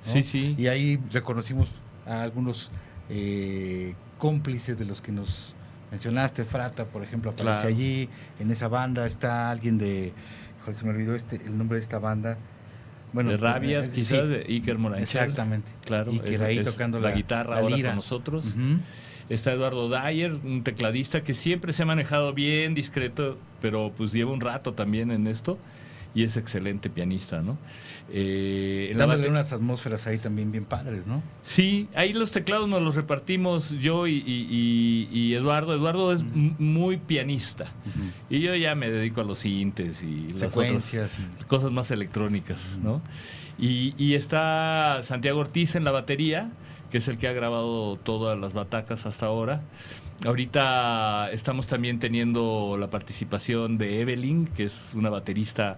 ¿no? 0.04 0.12
sí, 0.12 0.22
sí. 0.22 0.54
Y 0.58 0.66
ahí 0.66 0.98
reconocimos 1.12 1.68
a 2.06 2.22
algunos 2.22 2.70
eh, 3.08 3.94
cómplices 4.18 4.78
de 4.78 4.84
los 4.84 5.00
que 5.00 5.12
nos 5.12 5.54
mencionaste, 5.90 6.44
Frata, 6.44 6.84
por 6.86 7.02
ejemplo, 7.02 7.30
aparece 7.30 7.60
Claro. 7.60 7.68
allí, 7.68 8.08
en 8.40 8.50
esa 8.50 8.68
banda 8.68 9.06
está 9.06 9.50
alguien 9.50 9.78
de 9.78 10.12
híjole, 10.60 10.76
se 10.76 10.84
me 10.84 10.90
olvidó 10.90 11.14
este, 11.14 11.36
el 11.44 11.56
nombre 11.56 11.76
de 11.76 11.82
esta 11.82 11.98
banda. 11.98 12.38
Bueno, 13.12 13.30
de 13.30 13.36
Rabia, 13.36 13.84
eh, 13.84 13.90
quizás, 13.94 14.20
sí, 14.22 14.26
de 14.26 14.44
Iker 14.48 14.78
Moranchel. 14.78 15.04
Exactamente. 15.04 15.70
Claro, 15.84 16.10
que 16.22 16.34
es- 16.34 16.40
ahí 16.40 16.58
es 16.58 16.64
tocando 16.66 16.98
la, 17.00 17.10
la, 17.10 17.14
guitarra 17.16 17.54
la 17.54 17.60
ahora 17.60 17.76
con 17.88 17.96
nosotros. 17.96 18.44
Está 19.28 19.52
Eduardo 19.52 19.88
Dyer, 19.88 20.32
un 20.34 20.62
tecladista 20.62 21.22
que 21.22 21.34
siempre 21.34 21.72
se 21.72 21.82
ha 21.82 21.86
manejado 21.86 22.32
bien, 22.32 22.74
discreto, 22.74 23.38
pero 23.60 23.92
pues 23.96 24.12
lleva 24.12 24.32
un 24.32 24.40
rato 24.40 24.74
también 24.74 25.10
en 25.10 25.26
esto 25.26 25.58
y 26.16 26.24
es 26.24 26.36
excelente 26.36 26.90
pianista, 26.90 27.42
¿no? 27.42 27.56
Eh, 28.10 28.92
Dándole 28.96 29.28
unas 29.28 29.52
atmósferas 29.52 30.06
ahí 30.06 30.18
también 30.18 30.50
bien 30.50 30.64
padres, 30.64 31.06
¿no? 31.06 31.22
Sí, 31.44 31.88
ahí 31.94 32.12
los 32.12 32.30
teclados 32.32 32.68
nos 32.68 32.80
los 32.82 32.94
repartimos 32.96 33.70
yo 33.70 34.06
y, 34.06 34.14
y- 34.26 35.08
y- 35.12 35.18
y 35.18 35.34
Eduardo. 35.34 35.74
Eduardo 35.74 36.12
es 36.12 36.20
m- 36.22 36.54
muy 36.58 36.96
pianista 36.96 37.72
y 38.30 38.40
yo 38.40 38.54
ya 38.54 38.74
me 38.74 38.88
dedico 38.90 39.20
a 39.20 39.24
los 39.24 39.40
sintes 39.40 40.02
y 40.02 40.32
las 40.32 40.56
otras 40.56 41.18
cosas 41.48 41.70
más 41.70 41.90
electrónicas, 41.90 42.78
¿no? 42.82 43.02
Y, 43.58 43.94
y 44.02 44.14
está 44.14 45.00
Santiago 45.02 45.40
Ortiz 45.40 45.74
en 45.76 45.84
la 45.84 45.90
batería, 45.90 46.50
que 46.90 46.98
es 46.98 47.08
el 47.08 47.18
que 47.18 47.26
ha 47.28 47.32
grabado 47.32 47.96
todas 47.96 48.38
las 48.38 48.52
batacas 48.52 49.04
hasta 49.06 49.26
ahora. 49.26 49.60
Ahorita 50.24 51.30
estamos 51.32 51.66
también 51.66 51.98
teniendo 51.98 52.76
la 52.78 52.88
participación 52.88 53.76
de 53.78 54.00
Evelyn, 54.00 54.46
que 54.46 54.64
es 54.64 54.92
una 54.94 55.10
baterista 55.10 55.76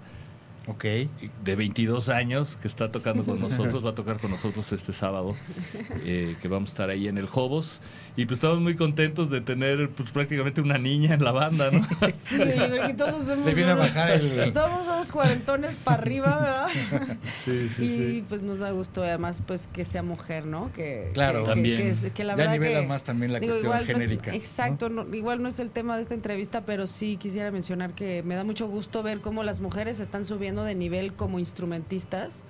Ok. 0.68 0.84
de 0.84 1.56
22 1.56 2.08
años 2.08 2.56
que 2.60 2.68
está 2.68 2.90
tocando 2.92 3.24
con 3.24 3.40
nosotros, 3.40 3.84
va 3.84 3.90
a 3.90 3.94
tocar 3.94 4.18
con 4.18 4.30
nosotros 4.30 4.70
este 4.72 4.92
sábado, 4.92 5.34
eh, 6.04 6.36
que 6.40 6.48
vamos 6.48 6.68
a 6.70 6.72
estar 6.72 6.90
ahí 6.90 7.08
en 7.08 7.18
el 7.18 7.26
Jobos. 7.26 7.80
Y 8.16 8.26
pues 8.26 8.38
estamos 8.38 8.60
muy 8.60 8.76
contentos 8.76 9.30
de 9.30 9.40
tener 9.40 9.90
pues 9.90 10.10
prácticamente 10.10 10.60
una 10.60 10.76
niña 10.78 11.14
en 11.14 11.24
la 11.24 11.32
banda, 11.32 11.70
¿no? 11.70 11.80
Sí, 12.26 12.38
porque 12.38 12.94
todos 12.94 13.24
somos 13.26 13.46
Le 13.46 13.54
viene 13.54 13.70
a 13.70 13.74
unos- 13.74 13.86
bajar 13.94 14.10
el- 14.12 14.52
Todos 14.52 14.84
somos 14.86 15.12
cuarentones 15.12 15.76
para 15.76 16.02
arriba, 16.02 16.68
¿verdad? 16.90 17.16
Sí, 17.44 17.68
sí, 17.68 17.84
y 17.84 17.88
sí. 18.16 18.24
pues 18.28 18.42
nos 18.42 18.58
da 18.58 18.70
gusto 18.72 19.02
además 19.02 19.42
pues 19.46 19.68
que 19.72 19.84
sea 19.84 20.02
mujer, 20.02 20.44
¿no? 20.46 20.70
Que, 20.72 21.10
Claro. 21.14 21.44
que- 21.44 21.50
También. 21.50 21.96
que- 22.00 22.10
que 22.10 22.24
la 22.24 22.32
Ya 22.34 22.36
verdad 22.36 22.52
nivela 22.52 22.80
que- 22.80 22.86
más 22.88 23.04
también 23.04 23.32
la 23.32 23.40
digo, 23.40 23.52
cuestión 23.54 23.72
igual 23.72 23.86
no 23.86 23.92
es- 23.92 23.98
genérica. 23.98 24.30
¿no? 24.32 24.36
exacto, 24.36 24.88
no- 24.90 25.14
igual 25.14 25.42
no 25.42 25.48
es 25.48 25.58
el 25.60 25.70
tema 25.70 25.96
de 25.96 26.02
esta 26.02 26.14
entrevista, 26.14 26.62
pero 26.66 26.86
sí 26.86 27.16
quisiera 27.16 27.50
mencionar 27.50 27.94
que 27.94 28.22
me 28.24 28.34
da 28.34 28.44
mucho 28.44 28.66
gusto 28.68 29.02
ver 29.02 29.20
cómo 29.20 29.42
las 29.44 29.60
mujeres 29.60 30.00
están 30.00 30.24
subiendo 30.24 30.57
de 30.64 30.74
nivel 30.74 31.12
como 31.12 31.38
instrumentistas. 31.38 32.40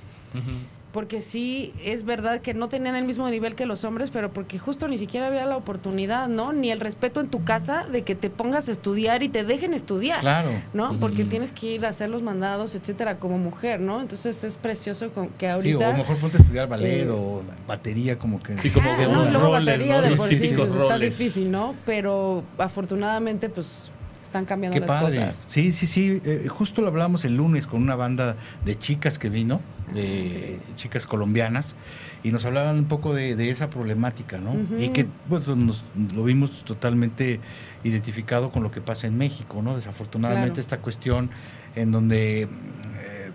Porque 0.92 1.20
sí, 1.20 1.74
es 1.84 2.02
verdad 2.04 2.40
que 2.40 2.54
no 2.54 2.70
tenían 2.70 2.96
el 2.96 3.04
mismo 3.04 3.28
nivel 3.28 3.54
que 3.54 3.66
los 3.66 3.84
hombres, 3.84 4.10
pero 4.10 4.32
porque 4.32 4.58
justo 4.58 4.88
ni 4.88 4.96
siquiera 4.96 5.26
había 5.26 5.44
la 5.44 5.58
oportunidad, 5.58 6.28
¿no? 6.28 6.54
Ni 6.54 6.70
el 6.70 6.80
respeto 6.80 7.20
en 7.20 7.28
tu 7.28 7.44
casa 7.44 7.86
de 7.86 8.02
que 8.02 8.14
te 8.14 8.30
pongas 8.30 8.68
a 8.68 8.72
estudiar 8.72 9.22
y 9.22 9.28
te 9.28 9.44
dejen 9.44 9.74
estudiar. 9.74 10.20
Claro. 10.22 10.48
¿no? 10.72 10.98
Porque 10.98 11.26
tienes 11.26 11.52
que 11.52 11.74
ir 11.74 11.84
a 11.84 11.90
hacer 11.90 12.08
los 12.08 12.22
mandados, 12.22 12.74
etcétera, 12.74 13.18
como 13.18 13.36
mujer, 13.38 13.80
¿no? 13.80 14.00
Entonces 14.00 14.42
es 14.44 14.56
precioso 14.56 15.10
con- 15.10 15.28
que 15.28 15.44
Sí, 15.46 15.50
ahorita... 15.52 15.90
o 15.90 15.96
mejor 15.98 16.16
ponte 16.16 16.38
a 16.38 16.40
estudiar 16.40 16.66
ballet 16.68 17.02
eh, 17.06 17.10
o 17.10 17.42
batería, 17.66 18.18
como 18.18 18.40
que. 18.40 18.56
Sí, 18.56 18.70
como 18.70 18.90
Ah, 18.90 18.96
que 18.96 19.06
no, 19.06 19.24
luego 19.26 19.38
roles, 19.52 19.66
batería 19.66 19.96
¿no? 20.00 20.02
de 20.08 20.16
por 20.16 20.28
sí 20.30 20.52
pues, 20.56 20.70
está 20.74 20.98
difícil, 20.98 21.50
¿no? 21.50 21.74
Pero 21.84 22.42
afortunadamente, 22.56 23.50
pues, 23.50 23.90
están 24.28 24.44
cambiando 24.44 24.74
Qué 24.74 24.80
las 24.80 24.88
padre. 24.88 25.16
cosas. 25.16 25.42
Sí, 25.46 25.72
sí, 25.72 25.86
sí. 25.86 26.20
eh, 26.24 26.46
justo 26.48 26.80
lo 26.82 26.88
hablábamos 26.88 27.24
el 27.24 27.36
lunes 27.36 27.66
con 27.66 27.82
una 27.82 27.96
banda 27.96 28.36
de 28.64 28.78
chicas 28.78 29.18
que 29.18 29.28
vino, 29.30 29.60
de 29.94 30.58
chicas 30.76 31.06
colombianas, 31.06 31.74
y 32.22 32.30
nos 32.30 32.44
hablaban 32.44 32.76
un 32.76 32.84
poco 32.84 33.14
de, 33.14 33.36
de 33.36 33.50
esa 33.50 33.70
problemática, 33.70 34.38
¿no? 34.38 34.54
Y 34.78 34.88
que 34.90 35.06
bueno, 35.28 35.56
nos, 35.56 35.84
lo 36.14 36.24
vimos 36.24 36.64
totalmente 36.64 37.40
identificado 37.84 38.50
con 38.50 38.62
lo 38.62 38.70
que 38.70 38.80
pasa 38.80 39.06
en 39.06 39.16
México, 39.16 39.62
¿no? 39.62 39.76
Desafortunadamente 39.76 40.46
Claro. 40.54 40.60
esta 40.60 40.78
cuestión 40.78 41.30
en 41.76 41.90
donde 41.92 42.42
eh, 42.42 42.48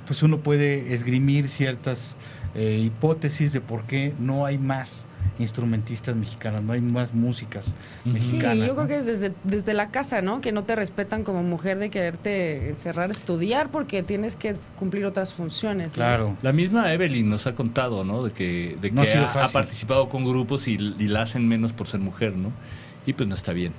pues 0.05 0.21
uno 0.21 0.39
puede 0.39 0.93
esgrimir 0.93 1.47
ciertas 1.49 2.17
eh, 2.55 2.79
hipótesis 2.83 3.51
de 3.53 3.61
por 3.61 3.83
qué 3.83 4.13
no 4.19 4.45
hay 4.45 4.57
más 4.57 5.05
instrumentistas 5.39 6.15
mexicanos, 6.15 6.63
no 6.63 6.73
hay 6.73 6.81
más 6.81 7.13
músicas 7.13 7.67
Ujú. 7.67 7.75
Sí, 8.03 8.09
mexicanas. 8.09 8.57
yo 8.57 8.67
¿no? 8.67 8.75
creo 8.75 8.87
que 8.87 8.97
es 8.97 9.05
desde, 9.05 9.33
desde 9.43 9.73
la 9.73 9.89
casa, 9.89 10.21
¿no? 10.21 10.41
Que 10.41 10.51
no 10.51 10.63
te 10.63 10.75
respetan 10.75 11.23
como 11.23 11.43
mujer 11.43 11.79
de 11.79 11.89
quererte 11.89 12.69
encerrar 12.69 13.09
a 13.09 13.13
estudiar 13.13 13.69
porque 13.69 14.03
tienes 14.03 14.35
que 14.35 14.55
cumplir 14.77 15.05
otras 15.05 15.33
funciones. 15.33 15.89
¿no? 15.89 15.93
Claro. 15.93 16.37
La 16.41 16.51
misma 16.51 16.93
Evelyn 16.93 17.29
nos 17.29 17.47
ha 17.47 17.55
contado, 17.55 18.03
¿no? 18.03 18.23
De 18.23 18.31
que, 18.31 18.77
de 18.79 18.91
No 18.91 19.01
ha 19.01 19.05
que 19.05 19.17
ha, 19.17 19.47
participado 19.47 20.09
con 20.09 20.25
grupos 20.25 20.67
y, 20.67 20.73
y 20.73 21.07
la 21.07 21.23
hacen 21.23 21.47
menos 21.47 21.73
por 21.73 21.87
ser 21.87 21.99
mujer, 21.99 22.35
¿no? 22.35 22.51
Y 23.05 23.13
pues 23.13 23.27
no 23.27 23.35
está 23.35 23.53
bien. 23.53 23.73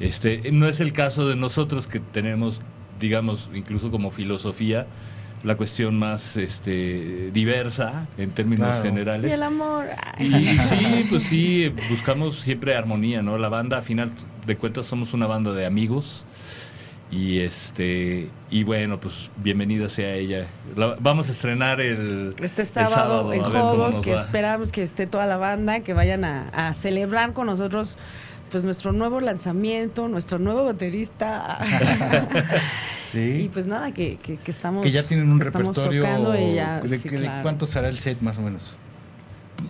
Este, 0.00 0.50
no 0.52 0.66
es 0.66 0.80
el 0.80 0.92
caso 0.92 1.28
de 1.28 1.36
nosotros 1.36 1.86
que 1.86 2.00
tenemos, 2.00 2.60
digamos, 2.98 3.50
incluso 3.54 3.90
como 3.90 4.10
filosofía, 4.10 4.86
la 5.44 5.56
cuestión 5.56 5.98
más 5.98 6.36
este, 6.36 7.30
diversa 7.32 8.06
en 8.18 8.30
términos 8.30 8.68
Claro. 8.68 8.84
Y 8.84 8.88
generales. 8.88 9.32
el 9.32 9.42
amor. 9.42 9.86
Y 10.18 10.28
sí, 10.28 11.06
pues 11.10 11.22
sí, 11.24 11.72
buscamos 11.90 12.36
siempre 12.40 12.76
armonía, 12.76 13.22
¿no? 13.22 13.38
La 13.38 13.48
banda, 13.48 13.78
a 13.78 13.82
final 13.82 14.12
de 14.46 14.56
cuentas, 14.56 14.86
somos 14.86 15.12
una 15.14 15.26
banda 15.26 15.52
de 15.52 15.66
amigos. 15.66 16.24
Y 17.10 17.40
este 17.40 18.30
y 18.50 18.62
bueno, 18.64 18.98
pues 18.98 19.30
bienvenida 19.36 19.86
sea 19.90 20.14
ella. 20.14 20.46
La- 20.76 20.96
vamos 20.98 21.28
a 21.28 21.32
estrenar 21.32 21.78
el 21.82 22.34
Este 22.40 22.62
el 22.62 22.68
sábado, 22.68 23.30
en 23.34 23.42
Jobos, 23.42 24.00
que 24.00 24.12
va. 24.14 24.20
esperamos 24.20 24.72
que 24.72 24.82
esté 24.82 25.06
toda 25.06 25.26
la 25.26 25.36
banda, 25.36 25.80
que 25.80 25.92
vayan 25.92 26.24
a, 26.24 26.48
a 26.50 26.72
celebrar 26.72 27.34
con 27.34 27.48
nosotros 27.48 27.98
pues 28.52 28.62
nuestro 28.64 28.92
nuevo 28.92 29.20
lanzamiento, 29.20 30.06
nuestro 30.08 30.38
nuevo 30.38 30.64
baterista. 30.64 31.58
Sí. 33.12 33.42
y 33.44 33.48
pues 33.50 33.66
nada, 33.66 33.92
que, 33.92 34.16
que, 34.16 34.38
que 34.38 34.50
estamos 34.50 34.82
que 34.82 34.90
ya 34.90 35.02
tienen 35.06 35.30
un 35.30 35.38
repertorio 35.38 36.00
tocando 36.02 36.34
y 36.34 36.54
ya, 36.54 36.80
de, 36.80 36.96
sí, 36.96 37.10
que- 37.10 37.18
de 37.18 37.30
cuánto 37.42 37.66
será 37.66 37.90
el 37.90 37.98
set 37.98 38.22
más 38.22 38.38
o 38.38 38.40
menos 38.40 38.62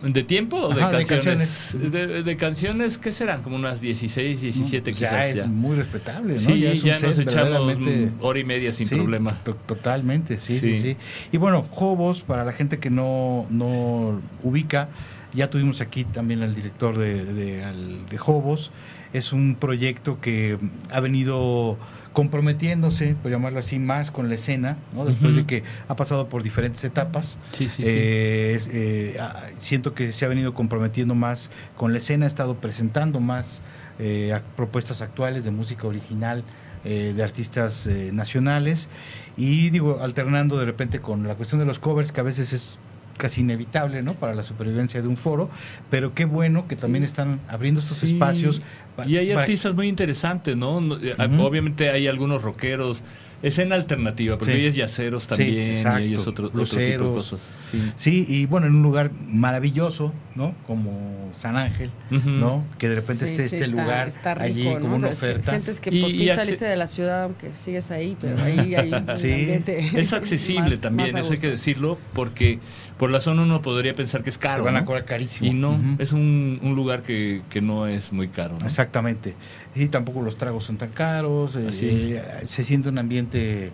¿De 0.01 0.23
tiempo 0.23 0.59
o 0.59 0.73
de 0.73 0.81
Ajá, 0.81 0.97
de 0.97 1.05
canciones? 1.05 1.77
De, 1.77 2.23
de 2.23 2.37
canciones, 2.37 2.99
¿qué 2.99 3.11
serán? 3.11 3.43
Como 3.43 3.57
unas 3.57 3.81
16, 3.81 4.41
17 4.43 4.83
Pues 4.85 4.97
quizás 4.97 5.11
ya 5.11 5.27
es 5.27 5.35
ya. 5.39 5.47
muy 5.47 5.75
respetable 5.75 6.35
¿no? 6.35 6.41
Sí, 6.41 6.65
es 6.65 6.85
un 6.85 6.91
ya 6.91 6.93
nos 7.01 7.17
set 7.17 7.27
echamos 7.29 7.51
verdaderamente- 7.51 8.07
mm, 8.13 8.25
hora 8.25 8.39
y 8.39 8.45
media 8.45 8.73
sin 8.73 8.89
Sí, 8.89 8.95
problema. 8.95 9.37
to- 9.43 9.57
totalmente 9.67 10.39
sí, 10.39 10.61
sí 10.61 10.77
Sí. 10.77 10.81
sí 10.83 10.97
y 11.33 11.37
bueno 11.37 11.67
Jobos 11.69 12.21
para 12.21 12.45
la 12.45 12.53
gente 12.53 12.79
que 12.79 12.91
no 12.91 13.47
no 13.51 14.21
ubica 14.45 14.89
ya 15.35 15.51
tuvimos 15.51 15.81
aquí 15.81 16.05
también 16.05 16.43
al 16.43 16.55
director 16.55 16.99
de, 16.99 17.25
de, 17.25 18.19
Jobos 18.19 18.71
es 19.13 19.33
un 19.33 19.57
proyecto 19.57 20.21
que 20.21 20.59
ha 20.91 21.01
venido 21.01 21.77
comprometiéndose, 22.13 23.15
por 23.15 23.31
llamarlo 23.31 23.59
así, 23.59 23.79
más 23.79 24.11
con 24.11 24.29
la 24.29 24.35
escena, 24.35 24.77
¿no? 24.95 25.05
después 25.05 25.35
de 25.35 25.47
que 25.47 25.63
ha 25.89 25.97
pasado 25.97 26.29
por 26.29 26.43
diferentes 26.43 26.85
etapas. 26.85 27.39
Sí, 27.53 27.69
sí, 27.69 27.77
sí. 27.77 27.83
Eh, 27.87 28.59
eh, 28.73 29.17
ah, 29.21 29.47
siento 29.59 29.95
que 29.95 30.13
se 30.13 30.25
ha 30.25 30.29
venido 30.29 30.55
comprometiendo 30.55 31.15
más 31.15 31.51
con 31.77 31.93
la 31.93 31.99
escena, 31.99 32.25
ha 32.25 32.29
estado 32.29 32.57
presentando 32.57 33.21
más 33.21 33.63
eh, 33.99 34.39
propuestas 34.57 35.03
actuales 35.03 35.45
de 35.45 35.51
música 35.51 35.87
original 35.87 36.45
de 36.85 37.23
artistas 37.23 37.87
nacionales 38.13 38.89
y 39.37 39.71
digo, 39.71 40.01
alternando 40.03 40.59
de 40.59 40.65
repente 40.65 40.99
con 40.99 41.29
la 41.29 41.37
cuestión 41.37 41.61
de 41.61 41.65
los 41.65 41.79
covers 41.79 42.11
que 42.11 42.19
a 42.19 42.25
veces 42.25 42.53
es 42.53 42.77
casi 43.17 43.41
inevitable, 43.43 44.03
¿no? 44.03 44.15
Para 44.15 44.35
la 44.35 44.43
supervivencia 44.43 45.01
de 45.03 45.09
un 45.09 45.17
foro, 45.17 45.49
pero 45.91 46.15
qué 46.15 46.25
bueno 46.25 46.67
que 46.69 46.77
también 46.77 47.05
están 47.05 47.41
abriendo 47.49 47.81
estos 47.81 47.99
Sí. 47.99 48.07
espacios. 48.07 48.63
pa- 48.97 49.07
Y 49.07 49.17
hay 49.17 49.29
para- 49.29 49.41
artistas 49.41 49.75
muy 49.75 49.89
interesantes, 49.89 50.55
¿no? 50.55 50.79
Eh. 51.03 51.15
Obviamente 51.41 51.89
hay 51.89 52.07
algunos 52.09 52.43
rockeros, 52.43 53.03
escena 53.43 53.75
alternativa, 53.75 54.37
porque 54.37 54.55
Sí. 54.55 54.67
es 54.67 54.75
yaceros 54.77 55.27
también, 55.27 55.73
y 56.03 56.13
es 56.15 56.27
otro, 56.27 56.49
otro 56.49 56.65
tipo 56.65 56.77
de 56.79 56.97
cosas. 56.99 57.57
Sí. 57.71 57.93
Sí, 57.97 58.27
y 58.29 58.45
bueno, 58.47 58.67
en 58.67 58.75
un 58.77 58.83
lugar 58.83 59.11
maravilloso, 59.27 60.13
¿no? 60.35 60.55
Como 60.67 61.31
San 61.37 61.57
Ángel. 61.57 61.91
¿no? 62.11 62.65
Que 62.79 62.91
de 62.91 62.97
repente 62.97 63.27
Sí, 63.27 63.33
esté 63.33 63.49
sí, 63.49 63.57
este 63.57 63.67
está- 63.71 63.83
lugar 63.83 64.09
está 64.11 64.35
rico, 64.35 64.45
allí 64.45 64.65
¿no? 64.75 64.81
como 64.81 64.97
una 64.97 65.09
O 65.09 65.15
sea, 65.15 65.31
oferta. 65.31 65.51
Sientes 65.53 65.81
que 65.81 65.91
Y- 65.95 66.01
por 66.03 66.11
fin 66.11 66.35
saliste 66.35 66.65
de 66.67 66.77
la 66.77 66.87
ciudad, 66.87 67.23
aunque 67.25 67.55
sigues 67.55 67.91
ahí, 67.91 68.17
pero 68.21 68.37
ahí 68.43 68.75
hay 68.75 68.93
un 68.93 69.19
Sí. 69.19 69.33
ambiente 69.33 69.91
Es 69.99 70.13
accesible 70.13 70.71
más- 70.71 70.81
también, 70.83 71.13
más 71.13 71.25
eso 71.25 71.33
hay 71.33 71.39
que 71.39 71.49
decirlo, 71.51 71.99
porque 72.13 72.59
por 73.03 73.11
la 73.11 73.21
zona 73.21 73.43
uno 73.43 73.63
podría 73.63 73.95
pensar 73.95 74.23
que 74.23 74.31
es 74.31 74.39
Te 74.39 74.43
caro. 74.47 74.63
van 74.63 74.77
a 74.77 74.83
¿no? 74.83 74.87
cobrar 74.87 75.05
carísimo. 75.05 75.45
Y 75.51 75.55
no, 75.55 75.77
es 75.99 76.13
un, 76.13 76.61
un 76.63 76.77
lugar 76.77 77.03
que, 77.03 77.43
que 77.51 77.61
no 77.61 77.89
es 77.89 78.13
muy 78.13 78.29
caro. 78.29 78.57
¿no? 78.61 78.65
Exactamente. 78.65 79.35
Y 79.75 79.89
tampoco 79.89 80.23
los 80.23 80.37
tragos 80.37 80.63
son 80.63 80.77
tan 80.77 80.91
caros. 80.91 81.57
eh, 81.57 81.69
eh, 81.81 82.23
se 82.47 82.63
siente 82.63 82.91
un 82.91 82.99
ambiente, 82.99 83.73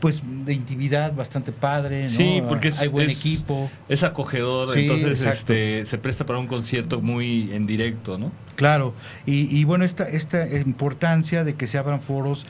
pues, 0.00 0.22
de 0.46 0.54
intimidad 0.54 1.14
bastante 1.14 1.52
padre. 1.52 2.04
¿no? 2.04 2.08
Sí, 2.08 2.42
porque 2.48 2.68
es- 2.68 2.78
hay 2.80 2.88
buen 2.88 3.10
es- 3.10 3.18
equipo. 3.18 3.70
Es 3.90 4.02
acogedor, 4.04 4.72
Sí, 4.72 4.80
entonces 4.80 5.20
exacto. 5.20 5.52
este, 5.52 5.84
se 5.84 5.98
presta 5.98 6.24
para 6.24 6.38
un 6.38 6.46
concierto 6.46 7.02
muy 7.02 7.52
en 7.52 7.66
directo, 7.66 8.16
¿no? 8.16 8.32
Claro. 8.54 8.94
Y, 9.26 9.54
y 9.54 9.64
bueno, 9.64 9.84
esta, 9.84 10.04
esta 10.08 10.48
importancia 10.56 11.44
de 11.44 11.56
que 11.56 11.66
se 11.66 11.76
abran 11.76 12.00
foros 12.00 12.46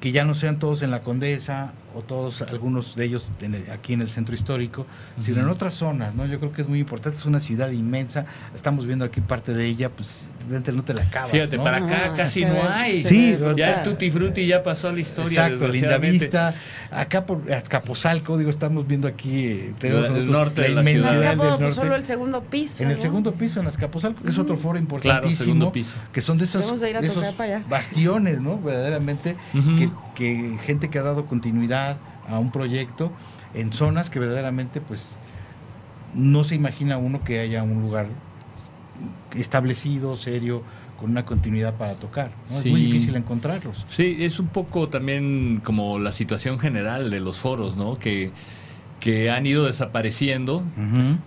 que 0.00 0.12
ya 0.12 0.24
no 0.24 0.32
sean 0.32 0.58
todos 0.58 0.80
en 0.80 0.90
la 0.90 1.02
Condesa 1.02 1.74
o 1.94 2.02
todos, 2.02 2.42
algunos 2.42 2.96
de 2.96 3.04
ellos 3.04 3.30
en 3.40 3.54
el- 3.54 3.70
aquí 3.70 3.92
en 3.92 4.00
el 4.02 4.10
centro 4.10 4.34
histórico, 4.34 4.86
sino 5.20 5.40
en 5.40 5.48
otras 5.48 5.74
zonas, 5.74 6.14
¿no? 6.14 6.26
Yo 6.26 6.38
creo 6.38 6.52
que 6.52 6.62
es 6.62 6.68
muy 6.68 6.78
importante, 6.80 7.18
es 7.18 7.26
una 7.26 7.40
ciudad 7.40 7.70
inmensa, 7.70 8.26
estamos 8.54 8.86
viendo 8.86 9.04
aquí 9.04 9.20
parte 9.20 9.54
de 9.54 9.66
ella, 9.66 9.90
pues 9.90 10.34
no 10.48 10.82
te 10.84 10.94
la 10.94 11.02
acabas, 11.02 11.30
Fíjate, 11.30 11.56
¿no? 11.56 11.64
para 11.64 11.78
acá 11.78 12.02
Ah, 12.06 12.14
casi 12.16 12.44
no 12.44 12.54
ve- 12.54 12.60
hay. 12.62 13.04
Sí, 13.04 13.34
ve 13.38 13.54
Ya 13.56 13.82
el. 13.82 13.82
Tutti 13.84 14.10
Frutti 14.10 14.46
ya 14.46 14.62
pasó 14.62 14.88
a 14.88 14.92
la 14.92 15.00
historia. 15.00 15.46
Exacto, 15.46 15.68
Linda. 15.68 15.98
Vista, 15.98 16.54
acá 16.90 17.24
por 17.26 17.50
Azcapotzalco, 17.52 18.36
digo, 18.38 18.50
estamos 18.50 18.86
viendo 18.86 19.06
aquí, 19.08 19.46
eh, 19.46 19.74
tenemos 19.78 20.06
El 20.06 20.12
nosotros 20.12 20.30
norte 20.36 20.62
de 20.62 20.68
la 20.70 20.80
En 20.82 20.88
inmensidad 20.88 21.02
ciudad. 21.14 21.20
del 21.20 21.28
Azcapo, 21.40 21.48
pues, 21.48 21.60
norte. 21.60 21.74
solo 21.74 21.94
el 21.96 22.04
segundo 22.04 22.42
piso. 22.42 22.82
En 22.82 22.90
el 22.90 23.00
segundo 23.00 23.32
piso, 23.32 23.60
en 23.60 23.66
Azcapotzalco, 23.66 24.22
que 24.22 24.30
es 24.30 24.38
otro 24.38 24.56
foro 24.56 24.72
Claro, 24.72 24.80
importantísimo, 24.82 25.44
segundo 25.44 25.72
piso. 25.72 25.96
que 26.12 26.20
son 26.20 26.38
de 26.38 26.44
esos, 26.44 26.80
de 26.80 27.62
bastiones, 27.68 28.40
¿no? 28.40 28.58
Verdaderamente, 28.60 29.36
que 30.14 30.58
gente 30.64 30.90
que 30.90 30.98
ha 30.98 31.02
dado 31.02 31.26
continuidad 31.26 31.81
a 32.28 32.38
un 32.38 32.50
proyecto 32.50 33.12
en 33.54 33.72
zonas 33.72 34.10
que 34.10 34.18
verdaderamente, 34.18 34.80
pues, 34.80 35.16
no 36.14 36.44
se 36.44 36.54
imagina 36.54 36.96
uno 36.98 37.24
que 37.24 37.40
haya 37.40 37.62
un 37.62 37.82
lugar 37.82 38.06
establecido, 39.34 40.16
serio, 40.16 40.62
con 41.00 41.10
una 41.10 41.24
continuidad 41.24 41.74
para 41.74 41.94
tocar. 41.94 42.30
¿no? 42.50 42.58
Es 42.58 42.66
muy 42.66 42.82
difícil 42.82 43.16
encontrarlos. 43.16 43.86
Sí, 43.90 44.18
es 44.20 44.38
un 44.38 44.48
poco 44.48 44.88
también 44.88 45.60
como 45.64 45.98
la 45.98 46.12
situación 46.12 46.58
general 46.58 47.10
de 47.10 47.20
los 47.20 47.38
foros, 47.38 47.76
¿no? 47.76 47.98
Que, 47.98 48.30
que 49.02 49.32
han 49.32 49.44
ido 49.46 49.64
desapareciendo, 49.66 50.62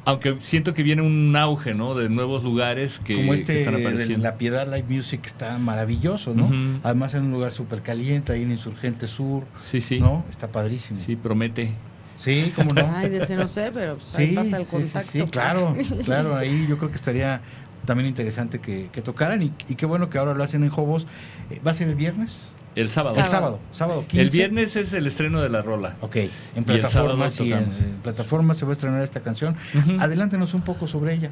aunque 0.05 0.37
siento 0.39 0.73
que 0.73 0.81
viene 0.81 1.01
un 1.01 1.35
auge, 1.35 1.73
¿no? 1.75 1.93
De 1.93 2.07
nuevos 2.07 2.41
lugares 2.41 3.01
que, 3.03 3.17
Como 3.17 3.31
que 3.33 3.35
este, 3.35 3.59
están 3.59 3.75
apareciendo. 3.75 4.23
La 4.23 4.35
Piedad 4.37 4.65
Live 4.65 4.85
Music 4.87 5.19
está 5.25 5.57
maravilloso, 5.57 6.33
¿no? 6.33 6.49
Además 6.83 7.15
en 7.15 7.25
un 7.25 7.31
lugar 7.31 7.51
súper 7.51 7.81
caliente, 7.81 8.31
ahí 8.31 8.43
en 8.43 8.51
Insurgente 8.51 9.07
Sur, 9.07 9.43
Sí, 9.61 9.81
sí. 9.81 9.99
¿no? 9.99 10.23
Está 10.29 10.47
padrísimo. 10.47 11.01
Sí, 11.01 11.17
promete. 11.17 11.73
Sí, 12.15 12.53
cómo 12.55 12.69
no. 12.73 12.89
Ay, 12.95 13.09
de 13.09 13.17
ese 13.17 13.35
no 13.35 13.45
sé, 13.45 13.71
pero 13.73 13.95
pues, 13.97 14.15
ahí 14.15 14.29
Sí, 14.29 14.35
pasa 14.35 14.55
el 14.57 14.65
sí, 14.65 14.71
sí, 14.71 14.77
contacto. 14.77 15.11
Sí, 15.11 15.23
claro, 15.29 15.75
claro, 16.05 16.37
ahí 16.37 16.65
yo 16.69 16.77
creo 16.77 16.89
que 16.91 16.95
estaría 16.95 17.41
también 17.83 18.07
interesante 18.07 18.59
que, 18.59 18.87
que 18.93 19.01
tocaran 19.01 19.43
y, 19.43 19.51
y 19.67 19.75
qué 19.75 19.85
bueno 19.85 20.09
que 20.09 20.17
ahora 20.17 20.33
lo 20.33 20.41
hacen 20.45 20.63
en 20.63 20.69
Jobos. 20.69 21.07
Eh, 21.51 21.59
¿Va 21.67 21.71
a 21.71 21.73
ser 21.73 21.89
el 21.89 21.95
viernes? 21.95 22.49
El 22.75 22.89
sábado. 22.89 23.15
El 23.17 23.29
sábado, 23.29 23.59
sábado 23.71 24.05
15. 24.07 24.21
El 24.21 24.29
viernes 24.29 24.75
es 24.75 24.93
el 24.93 25.07
estreno 25.07 25.41
de 25.41 25.49
la 25.49 25.61
rola. 25.61 25.95
Ok, 26.01 26.17
en 26.55 26.63
plataformas 26.65 27.33
sábado 27.33 27.49
y 27.49 27.53
en, 27.53 27.63
en 27.63 27.95
plataformas 28.03 28.57
se 28.57 28.65
va 28.65 28.71
a 28.71 28.73
estrenar 28.73 29.01
esta 29.01 29.21
canción. 29.21 29.55
Ujú. 29.73 29.97
Adelántenos 29.99 30.53
un 30.53 30.61
poco 30.61 30.87
sobre 30.87 31.13
ella. 31.13 31.29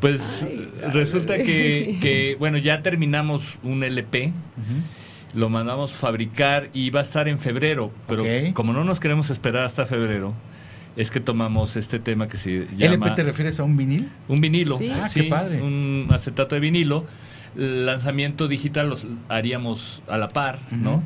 Pues 0.00 0.44
resulta 0.92 1.36
que, 1.38 1.98
que, 2.02 2.36
bueno, 2.38 2.58
ya 2.58 2.82
terminamos 2.82 3.58
un 3.62 3.84
LP, 3.84 4.32
lo 5.34 5.48
mandamos 5.48 5.92
fabricar 5.92 6.70
y 6.72 6.90
va 6.90 7.00
a 7.00 7.02
estar 7.04 7.28
en 7.28 7.38
febrero, 7.38 7.92
pero 8.08 8.24
como 8.52 8.72
no 8.72 8.82
nos 8.82 8.98
queremos 8.98 9.30
esperar 9.30 9.64
hasta 9.64 9.86
febrero, 9.86 10.34
es 10.96 11.12
que 11.12 11.20
tomamos 11.20 11.76
este 11.76 12.00
tema 12.00 12.26
que 12.26 12.36
se 12.36 12.66
llama... 12.76 13.06
¿LP 13.06 13.10
te 13.12 13.22
refieres 13.22 13.60
a 13.60 13.62
un 13.62 13.76
vinil? 13.76 14.10
Un 14.26 14.40
vinilo. 14.40 14.76
Sí. 14.76 14.90
Ah, 14.90 15.08
qué 15.12 15.22
padre. 15.24 15.62
Un 15.62 16.08
acetato 16.10 16.56
de 16.56 16.60
vinilo. 16.60 17.06
El 17.56 17.86
lanzamiento 17.86 18.48
digital 18.48 18.88
los 18.88 19.06
haríamos 19.28 20.02
a 20.08 20.16
la 20.18 20.28
par, 20.28 20.58
¿no? 20.70 21.02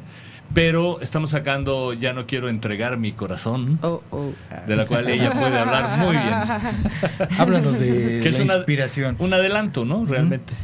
Pero 0.54 1.00
estamos 1.00 1.30
sacando 1.30 1.92
Ya 1.92 2.12
no 2.12 2.26
quiero 2.26 2.48
entregar 2.48 2.96
mi 2.98 3.10
corazón, 3.12 3.78
Oh, 3.82 4.00
oh. 4.10 4.32
de 4.66 4.76
la 4.76 4.86
cual 4.86 5.08
ella 5.08 5.32
puede 5.32 5.58
hablar 5.58 5.98
muy 5.98 6.12
bien. 6.16 6.34
Háblanos 7.38 7.78
de 7.80 8.20
Que 8.22 8.28
es 8.28 8.38
la 8.38 8.44
una- 8.44 8.54
inspiración. 8.56 9.16
Un 9.18 9.34
adelanto, 9.34 9.84
¿no? 9.84 10.04
Realmente. 10.04 10.54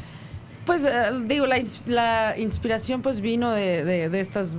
Pues 0.67 0.85
eh, 0.85 0.91
digo, 1.27 1.47
la 1.87 2.37
inspiración 2.39 3.03
pues 3.03 3.21
vino 3.21 3.51
de, 3.51 3.85
de- 3.85 4.09
de 4.09 4.21
estas 4.21 4.53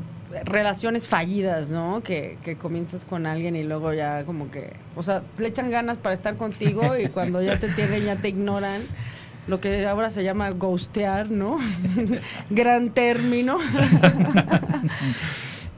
relaciones 0.46 1.08
fallidas, 1.08 1.70
¿no? 1.70 2.02
Que, 2.04 2.38
que 2.44 2.58
comienzas 2.58 3.06
con 3.06 3.26
alguien 3.26 3.56
y 3.56 3.64
luego 3.64 3.94
ya 3.94 4.26
como 4.26 4.52
que, 4.52 4.74
o 4.96 5.04
sea, 5.04 5.22
le 5.38 5.48
echan 5.48 5.70
ganas 5.70 5.98
para 5.98 6.16
estar 6.16 6.36
contigo 6.36 6.98
y 6.98 7.08
cuando 7.08 7.42
ya 7.42 7.58
te 7.60 7.70
tienen 7.76 8.04
ya 8.04 8.18
te 8.18 8.28
ignoran. 8.30 8.82
Lo 9.48 9.60
que 9.60 9.86
ahora 9.86 10.10
se 10.10 10.24
llama 10.24 10.50
ghostear, 10.52 11.30
¿no? 11.30 11.58
Gran 12.50 12.90
término. 12.92 13.58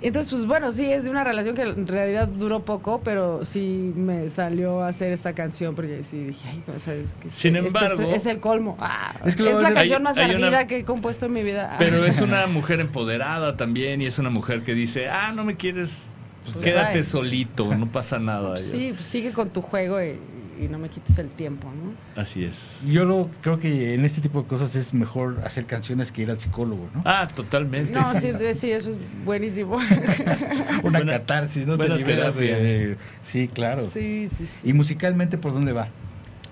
Entonces, 0.01 0.31
pues 0.33 0.45
bueno, 0.45 0.71
sí, 0.71 0.85
es 0.85 1.03
de 1.05 1.09
una 1.09 1.23
relación 1.23 1.55
que 1.55 1.63
en 1.63 1.87
realidad 1.87 2.27
duró 2.27 2.63
poco, 2.63 3.01
pero 3.03 3.43
sí 3.43 3.91
me 3.95 4.29
salió 4.29 4.81
a 4.81 4.89
hacer 4.89 5.11
esta 5.11 5.33
canción 5.33 5.73
porque 5.73 6.03
sí 6.03 6.25
dije, 6.25 6.47
ay, 6.47 6.61
o 6.75 6.77
sea, 6.77 6.93
es 6.93 7.15
que 7.15 7.29
Sin 7.29 7.55
este 7.55 7.67
embargo- 7.69 8.09
es, 8.11 8.17
es 8.17 8.25
el 8.27 8.39
colmo. 8.39 8.77
Ah, 8.79 9.15
Es 9.25 9.35
que 9.35 9.43
la 9.43 9.53
canción 9.73 9.77
hay- 9.97 10.03
más 10.03 10.17
hay 10.17 10.35
una- 10.35 10.45
ardida 10.47 10.67
que 10.67 10.79
he 10.79 10.85
compuesto 10.85 11.25
en 11.25 11.33
mi 11.33 11.41
vida. 11.43 11.75
Pero 11.79 12.05
es 12.05 12.21
una 12.21 12.45
mujer 12.47 12.81
empoderada 12.81 13.57
también 13.57 14.01
y 14.01 14.05
es 14.05 14.19
una 14.19 14.29
mujer 14.29 14.61
que 14.61 14.75
dice, 14.75 15.09
ah, 15.09 15.31
no 15.31 15.43
me 15.43 15.55
quieres, 15.55 16.03
Pues, 16.43 16.57
quédate 16.57 16.99
ay. 16.99 17.03
solito, 17.03 17.73
no 17.75 17.87
pasa 17.87 18.19
nada. 18.19 18.57
Sí, 18.57 18.91
pues 18.93 19.07
sigue 19.07 19.31
con 19.31 19.49
tu 19.49 19.63
juego 19.63 19.99
y, 20.03 20.19
y 20.59 20.67
no 20.67 20.77
me 20.79 20.89
quites 20.89 21.17
el 21.17 21.29
tiempo, 21.29 21.67
¿no? 21.69 22.21
Así 22.21 22.43
es. 22.43 22.71
Yo 22.85 23.05
lo, 23.05 23.29
creo 23.41 23.59
que 23.59 23.93
en 23.93 24.05
este 24.05 24.21
tipo 24.21 24.41
de 24.41 24.47
cosas 24.47 24.75
es 24.75 24.93
mejor 24.93 25.39
hacer 25.45 25.65
canciones 25.65 26.11
que 26.11 26.21
ir 26.23 26.31
al 26.31 26.39
psicólogo, 26.39 26.89
¿no? 26.93 27.01
Ah, 27.05 27.27
totalmente. 27.33 27.91
No, 27.93 28.19
sí, 28.19 28.31
sí, 28.53 28.71
eso 28.71 28.91
es 28.91 28.97
buenísimo. 29.25 29.75
Una 30.83 30.99
buena- 30.99 31.11
catarsis, 31.13 31.65
¿no? 31.67 31.77
Te 31.77 31.89
liberas 31.89 32.35
de- 32.35 32.55
de- 32.55 32.97
Sí, 33.23 33.47
claro. 33.47 33.89
Sí, 33.91 34.29
sí, 34.29 34.45
sí. 34.45 34.69
¿Y 34.69 34.73
musicalmente 34.73 35.37
por 35.37 35.53
dónde 35.53 35.73
va? 35.73 35.87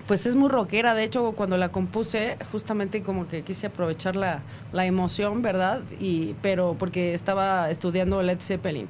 Pues 0.06 0.26
es 0.26 0.36
muy 0.36 0.50
rockera, 0.50 0.94
de 0.94 1.02
hecho 1.04 1.32
cuando 1.32 1.56
la 1.56 1.70
compuse 1.70 2.36
justamente 2.52 3.00
como 3.02 3.26
que 3.26 3.42
quise 3.42 3.68
aprovechar 3.68 4.16
la, 4.16 4.42
la 4.72 4.84
emoción, 4.84 5.40
¿verdad? 5.40 5.80
Y 5.98 6.34
pero 6.42 6.76
porque 6.78 7.14
estaba 7.14 7.70
estudiando 7.70 8.22
Led 8.22 8.38
Zeppelin. 8.40 8.86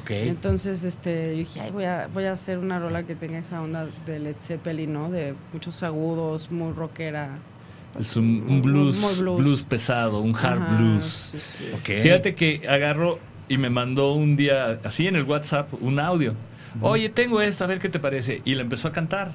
Ok. 0.00 0.10
Entonces, 0.10 0.84
este, 0.84 1.32
yo 1.32 1.38
dije, 1.38 1.60
ay, 1.60 1.70
voy 1.70 1.84
a, 1.84 2.08
voy 2.12 2.24
a 2.24 2.32
hacer 2.32 2.58
una 2.58 2.78
rola 2.78 3.02
que 3.04 3.14
tenga 3.14 3.38
esa 3.38 3.60
onda 3.60 3.88
de 4.06 4.18
Led 4.18 4.36
Zeppelin, 4.40 4.92
¿no? 4.92 5.10
De 5.10 5.34
muchos 5.52 5.82
agudos, 5.82 6.50
muy 6.50 6.72
rockera. 6.72 7.38
Es 7.98 8.16
un, 8.16 8.44
un 8.48 8.62
blues, 8.62 8.96
Muy 8.96 9.14
blues. 9.16 9.38
blues. 9.38 9.62
pesado, 9.62 10.20
un 10.20 10.34
hard 10.34 10.62
Ajá, 10.62 10.76
blues. 10.76 11.30
sí, 11.32 11.38
sí. 11.38 11.64
ok. 11.74 12.02
Fíjate 12.02 12.34
que 12.34 12.62
agarró 12.66 13.18
y 13.48 13.58
me 13.58 13.68
mandó 13.68 14.14
un 14.14 14.34
día, 14.36 14.80
así 14.82 15.06
en 15.06 15.16
el 15.16 15.24
WhatsApp, 15.24 15.74
un 15.80 16.00
audio. 16.00 16.34
Oye, 16.80 17.10
tengo 17.10 17.42
esto, 17.42 17.64
a 17.64 17.66
ver 17.66 17.78
qué 17.80 17.90
te 17.90 17.98
parece. 17.98 18.40
Y 18.46 18.54
le 18.54 18.62
empezó 18.62 18.88
a 18.88 18.92
cantar. 18.92 19.32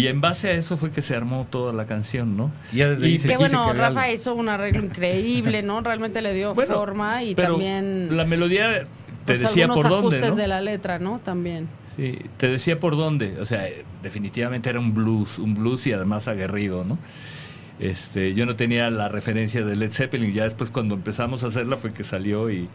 Y 0.00 0.08
en 0.08 0.22
base 0.22 0.48
a 0.48 0.52
eso 0.52 0.78
fue 0.78 0.90
que 0.90 1.02
se 1.02 1.14
armó 1.14 1.46
toda 1.50 1.74
la 1.74 1.84
canción, 1.84 2.36
¿no? 2.36 2.50
Ya 2.72 2.88
desde 2.88 3.06
ahí 3.06 3.12
Y 3.12 3.18
se 3.18 3.28
Que 3.28 3.36
quise 3.36 3.48
bueno, 3.54 3.72
Rafa 3.74 4.02
algo. 4.04 4.14
hizo 4.14 4.34
un 4.34 4.48
arreglo 4.48 4.82
increíble, 4.82 5.62
¿no? 5.62 5.82
Realmente 5.82 6.22
le 6.22 6.32
dio 6.32 6.54
Bueno, 6.60 6.74
forma 6.74 7.22
y 7.22 7.34
Pero 7.34 7.52
también 7.52 8.16
la 8.16 8.24
melodía 8.24 8.80
te 8.80 8.86
pues, 9.26 9.40
decía 9.40 9.68
por 9.68 9.82
dónde, 9.88 10.16
ajustes 10.16 10.30
¿no? 10.30 10.36
de 10.36 10.48
la 10.48 10.62
letra, 10.62 10.98
¿no? 10.98 11.18
También. 11.18 11.68
Sí, 11.96 12.18
te 12.38 12.48
decía 12.48 12.80
por 12.80 12.96
dónde. 12.96 13.36
O 13.40 13.44
sea, 13.44 13.66
definitivamente 14.02 14.70
era 14.70 14.80
un 14.80 14.94
blues, 14.94 15.38
un 15.38 15.54
blues 15.54 15.86
y 15.86 15.92
además 15.92 16.28
aguerrido, 16.28 16.82
¿no? 16.84 16.98
Este, 17.78 18.32
yo 18.32 18.46
no 18.46 18.56
tenía 18.56 18.90
la 18.90 19.08
referencia 19.10 19.64
de 19.64 19.76
Led 19.76 19.92
Zeppelin, 19.92 20.32
ya 20.32 20.44
después 20.44 20.70
cuando 20.70 20.94
empezamos 20.94 21.44
a 21.44 21.48
hacerla 21.48 21.76
fue 21.76 21.92
que 21.92 22.04
salió 22.04 22.50
y, 22.50 22.68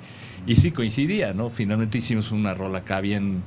y 0.45 0.55
sí 0.57 0.71
coincidía, 0.71 1.34
¿no? 1.34 1.49
Finalmente 1.49 1.97
hicimos 1.97 2.32
una 2.32 2.53
rola 2.53 2.80
acá 2.80 3.01
bien, 3.01 3.41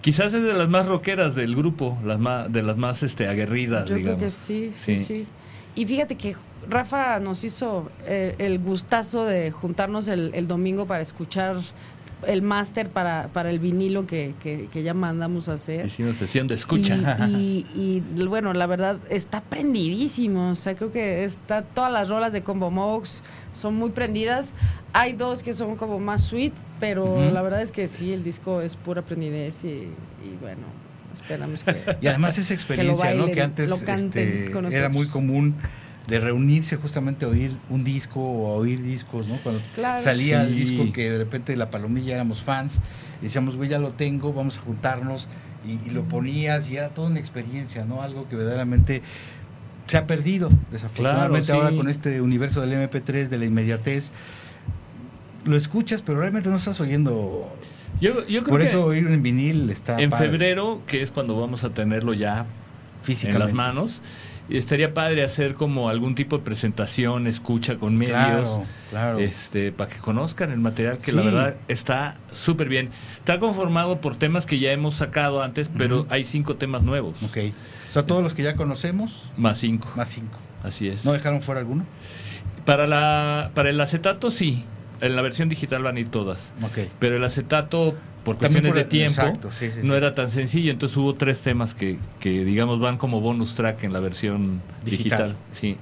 quizás 0.00 0.32
es 0.34 0.42
de 0.42 0.52
las 0.54 0.68
más 0.68 0.86
rockeras 0.86 1.34
del 1.34 1.54
grupo, 1.56 1.96
las 2.04 2.18
más, 2.18 2.52
de 2.52 2.62
las 2.62 2.76
más 2.76 3.02
este, 3.02 3.28
aguerridas, 3.28 3.88
Yo 3.88 3.96
digamos. 3.96 4.18
creo 4.18 4.28
que 4.28 4.34
sí, 4.34 4.72
sí, 4.76 4.96
Sí. 4.96 5.04
sí, 5.04 5.26
Y 5.74 5.86
fíjate 5.86 6.16
que 6.16 6.36
Rafa 6.68 7.18
nos 7.20 7.44
hizo 7.44 7.90
eh, 8.06 8.34
el 8.38 8.58
gustazo 8.58 9.24
de 9.24 9.50
juntarnos 9.50 10.08
el, 10.08 10.32
el 10.34 10.46
domingo 10.48 10.86
para 10.86 11.02
escuchar 11.02 11.56
el 12.26 12.42
máster 12.42 12.88
para, 12.88 13.28
para 13.32 13.50
el 13.50 13.58
vinilo 13.58 14.06
que, 14.06 14.34
que, 14.42 14.68
que 14.72 14.82
ya 14.82 14.92
mandamos 14.94 15.48
a 15.48 15.54
hacer. 15.54 15.86
Hicimos 15.86 16.16
sesión 16.16 16.46
de 16.48 16.54
escucha. 16.56 16.96
Y, 17.28 17.64
y- 17.74 18.02
y, 18.16 18.24
bueno, 18.26 18.52
la 18.54 18.66
verdad 18.66 18.98
está 19.08 19.40
prendidísimo. 19.40 20.50
O 20.50 20.54
sea, 20.56 20.74
creo 20.74 20.90
que 20.90 21.24
está 21.24 21.62
todas 21.62 21.92
las 21.92 22.08
rolas 22.08 22.32
de 22.32 22.42
Combo 22.42 22.70
Mox 22.70 23.22
son 23.52 23.74
muy 23.76 23.90
prendidas. 23.90 24.54
Hay 24.92 25.12
dos 25.12 25.42
que 25.42 25.54
son 25.54 25.76
como 25.76 26.00
más 26.00 26.24
sweet, 26.24 26.52
pero 26.80 27.30
la 27.30 27.42
verdad 27.42 27.62
es 27.62 27.70
que 27.72 27.88
sí, 27.88 28.12
el 28.12 28.24
disco 28.24 28.60
es 28.62 28.74
pura 28.76 29.02
prendidez 29.02 29.64
y, 29.64 29.68
y 29.68 30.36
bueno, 30.40 30.62
esperamos 31.12 31.62
que. 31.64 31.76
Y 32.00 32.06
además 32.08 32.38
esa 32.38 32.54
experiencia, 32.54 33.12
¿no? 33.14 33.18
bailen, 33.18 33.34
Que 33.34 33.42
antes 33.42 33.70
este, 33.70 34.50
con 34.50 34.72
era 34.72 34.88
muy 34.88 35.06
común 35.06 35.54
de 36.08 36.18
reunirse 36.18 36.76
justamente 36.76 37.24
a 37.26 37.28
oír 37.28 37.52
un 37.68 37.84
disco 37.84 38.20
o 38.20 38.52
a 38.52 38.56
oír 38.56 38.82
discos, 38.82 39.26
¿no? 39.28 39.36
Cuando 39.36 39.60
Claro. 39.74 40.02
salía 40.02 40.42
el 40.42 40.56
disco 40.56 40.90
que 40.92 41.10
de 41.10 41.18
repente 41.18 41.54
la 41.56 41.70
palomilla 41.70 42.14
éramos 42.14 42.42
fans, 42.42 42.78
y 43.20 43.24
decíamos, 43.26 43.56
güey, 43.56 43.68
ya 43.68 43.78
lo 43.78 43.90
tengo, 43.90 44.32
vamos 44.32 44.58
a 44.58 44.62
juntarnos, 44.62 45.28
y, 45.66 45.86
y 45.88 45.90
lo 45.92 46.04
ponías, 46.04 46.70
y 46.70 46.76
era 46.78 46.88
toda 46.90 47.08
una 47.10 47.18
experiencia, 47.20 47.84
¿no? 47.84 48.00
Algo 48.02 48.26
que 48.28 48.36
verdaderamente 48.36 49.02
se 49.86 49.96
ha 49.98 50.06
perdido, 50.06 50.48
desafortunadamente 50.72 51.46
Claro, 51.46 51.60
sí. 51.60 51.64
ahora 51.66 51.76
con 51.76 51.88
este 51.90 52.20
universo 52.22 52.60
del 52.62 52.72
MP3, 52.72 53.28
de 53.28 53.38
la 53.38 53.44
inmediatez. 53.44 54.10
Lo 55.44 55.56
escuchas, 55.56 56.02
pero 56.02 56.20
realmente 56.20 56.48
no 56.48 56.56
estás 56.56 56.80
oyendo. 56.80 57.42
Yo, 58.00 58.26
yo 58.26 58.42
creo 58.42 58.50
Por 58.52 58.60
que 58.60 58.66
eso 58.68 58.84
oír 58.84 59.06
en 59.06 59.22
vinil 59.22 59.68
está 59.70 59.98
en 60.00 60.10
padre. 60.10 60.28
febrero, 60.30 60.80
que 60.86 61.02
es 61.02 61.10
cuando 61.10 61.38
vamos 61.40 61.64
a 61.64 61.70
tenerlo 61.70 62.12
ya 62.14 62.40
en 62.40 62.46
Físicamente. 63.02 63.38
las 63.44 63.52
manos. 63.52 64.02
Y 64.50 64.56
estaría 64.56 64.94
padre 64.94 65.22
hacer 65.24 65.54
como 65.54 65.90
algún 65.90 66.14
tipo 66.14 66.38
de 66.38 66.44
presentación, 66.44 67.26
escucha 67.26 67.76
con 67.76 67.94
medios. 67.96 68.14
Claro, 68.16 68.62
claro. 68.90 69.18
Este, 69.18 69.72
para 69.72 69.90
que 69.90 69.98
conozcan 69.98 70.50
el 70.52 70.58
material 70.58 70.96
que 70.98 71.12
la 71.12 71.22
verdad 71.22 71.56
está 71.68 72.14
súper 72.32 72.68
bien. 72.68 72.88
Está 73.18 73.38
conformado 73.40 74.00
por 74.00 74.16
temas 74.16 74.46
que 74.46 74.58
ya 74.58 74.72
hemos 74.72 74.94
sacado 74.94 75.42
antes, 75.42 75.68
pero 75.76 76.06
hay 76.08 76.24
cinco 76.24 76.56
temas 76.56 76.82
nuevos. 76.82 77.22
Ok. 77.22 77.36
O 77.90 77.92
sea, 77.92 78.06
todos 78.06 78.22
los 78.22 78.32
que 78.32 78.42
ya 78.42 78.54
conocemos, 78.54 79.30
Más 79.36 79.58
cinco. 79.58 79.88
más 79.96 80.08
cinco. 80.08 80.38
Así 80.62 80.88
es. 80.88 81.04
¿No 81.04 81.12
dejaron 81.12 81.42
fuera 81.42 81.60
alguno? 81.60 81.84
Para, 82.64 82.86
la, 82.86 83.50
para 83.54 83.70
el 83.70 83.80
acetato 83.80 84.30
sí. 84.30 84.64
En 85.00 85.14
la 85.16 85.22
versión 85.22 85.48
digital 85.48 85.82
van 85.82 85.96
a 85.96 86.00
ir 86.00 86.10
todas. 86.10 86.52
Pero 86.98 87.16
el 87.16 87.24
acetato, 87.24 87.94
por 88.24 88.36
cuestiones 88.38 88.70
por- 88.72 88.78
de 88.78 88.84
tiempo, 88.84 89.20
exacto, 89.22 89.50
sí, 89.52 89.68
sí, 89.72 89.80
no 89.82 89.92
sí. 89.94 89.96
era 89.98 90.14
tan 90.14 90.30
sencillo. 90.30 90.70
Entonces 90.72 90.96
hubo 90.96 91.14
tres 91.14 91.38
temas 91.40 91.74
que, 91.74 91.98
que, 92.20 92.44
digamos, 92.44 92.80
van 92.80 92.98
como 92.98 93.20
bonus 93.20 93.54
track 93.54 93.84
en 93.84 93.92
la 93.92 94.00
versión 94.00 94.60
Digital. 94.84 95.34
digital. 95.34 95.36
Sí. 95.52 95.76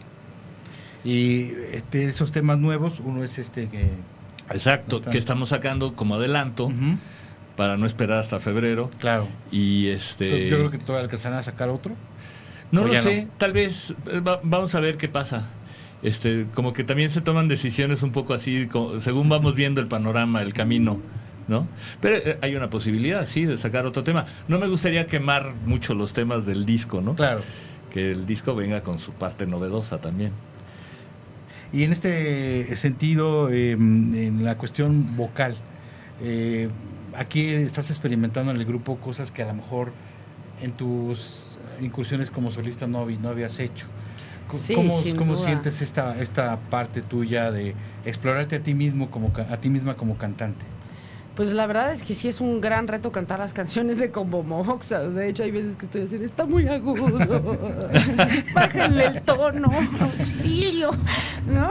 Y 1.04 1.52
este, 1.72 2.04
esos 2.06 2.32
temas 2.32 2.58
nuevos, 2.58 3.00
uno 3.00 3.22
es 3.22 3.38
este 3.38 3.68
que... 3.68 3.88
Exacto, 4.50 5.00
que 5.02 5.18
estamos 5.18 5.48
sacando 5.48 5.94
como 5.94 6.14
adelanto 6.16 6.70
para 7.56 7.76
no 7.76 7.86
esperar 7.86 8.18
hasta 8.18 8.38
febrero. 8.38 8.90
Claro. 9.00 9.26
Y 9.50 9.88
este. 9.88 10.48
Yo 10.48 10.56
creo 10.58 10.70
que 10.70 10.78
todavía 10.78 11.04
alcanzarán 11.04 11.38
a 11.38 11.42
sacar 11.42 11.68
otro. 11.68 11.94
No 12.70 12.84
lo 12.84 12.94
sé, 13.00 13.24
no. 13.24 13.30
tal 13.38 13.52
vez 13.52 13.94
eh, 14.08 14.20
va- 14.20 14.40
vamos 14.42 14.74
a 14.76 14.80
ver 14.80 14.96
qué 14.98 15.08
pasa. 15.08 15.46
Este, 16.02 16.46
como 16.54 16.72
que 16.72 16.84
también 16.84 17.10
se 17.10 17.20
toman 17.20 17.48
decisiones 17.48 18.02
un 18.02 18.12
poco 18.12 18.34
así, 18.34 18.68
según 19.00 19.28
vamos 19.28 19.54
viendo 19.54 19.80
el 19.80 19.88
panorama, 19.88 20.42
el 20.42 20.52
camino, 20.52 21.00
¿no? 21.48 21.66
Pero 22.00 22.16
eh, 22.16 22.38
hay 22.42 22.54
una 22.54 22.70
posibilidad, 22.70 23.26
sí, 23.26 23.44
de 23.44 23.56
sacar 23.56 23.86
otro 23.86 24.04
tema. 24.04 24.26
No 24.48 24.58
me 24.58 24.68
gustaría 24.68 25.06
quemar 25.06 25.54
mucho 25.64 25.94
los 25.94 26.12
temas 26.12 26.46
del 26.46 26.66
disco, 26.66 27.00
¿no? 27.00 27.14
Claro. 27.14 27.40
Que 27.90 28.10
el 28.10 28.26
disco 28.26 28.54
venga 28.54 28.82
con 28.82 28.98
su 28.98 29.12
parte 29.12 29.46
novedosa 29.46 30.00
también. 30.00 30.32
Y 31.72 31.82
en 31.82 31.92
este 31.92 32.76
sentido, 32.76 33.50
eh, 33.50 33.72
en 33.72 34.44
la 34.44 34.56
cuestión 34.56 35.16
vocal, 35.16 35.56
eh, 36.22 36.68
aquí 37.16 37.48
estás 37.48 37.90
experimentando 37.90 38.50
en 38.50 38.58
el 38.58 38.64
grupo 38.64 38.96
cosas 38.98 39.30
que 39.30 39.42
a 39.42 39.46
lo 39.48 39.54
mejor 39.54 39.92
en 40.62 40.72
tus 40.72 41.44
incursiones 41.80 42.30
como 42.30 42.50
solista 42.50 42.86
no, 42.86 43.06
no 43.06 43.28
habías 43.28 43.58
hecho. 43.58 43.86
Sí, 44.54 44.74
¿Cómo, 44.74 44.94
cómo 45.16 45.36
sientes 45.36 45.82
esta, 45.82 46.20
esta 46.20 46.56
parte 46.70 47.02
tuya 47.02 47.50
de 47.50 47.74
explorarte 48.04 48.56
a 48.56 48.62
ti 48.62 48.74
mismo 48.74 49.10
como 49.10 49.32
a 49.36 49.56
ti 49.56 49.70
misma 49.70 49.96
como 49.96 50.16
cantante? 50.16 50.64
Pues 51.36 51.52
la 51.52 51.66
verdad 51.66 51.92
es 51.92 52.02
que 52.02 52.14
sí 52.14 52.28
es 52.28 52.40
un 52.40 52.60
gran 52.62 52.88
reto 52.88 53.12
cantar 53.12 53.38
las 53.38 53.52
canciones 53.52 53.98
de 53.98 54.10
Combo 54.10 54.42
Mox. 54.42 54.88
De 54.88 55.28
hecho, 55.28 55.42
hay 55.42 55.50
veces 55.50 55.76
que 55.76 55.84
estoy 55.84 56.02
así, 56.02 56.16
de, 56.16 56.24
está 56.26 56.46
muy 56.46 56.66
agudo. 56.66 57.18
Bájenle 58.54 59.04
el 59.06 59.22
tono, 59.22 59.70
auxilio. 60.00 60.90
¿No? 61.46 61.68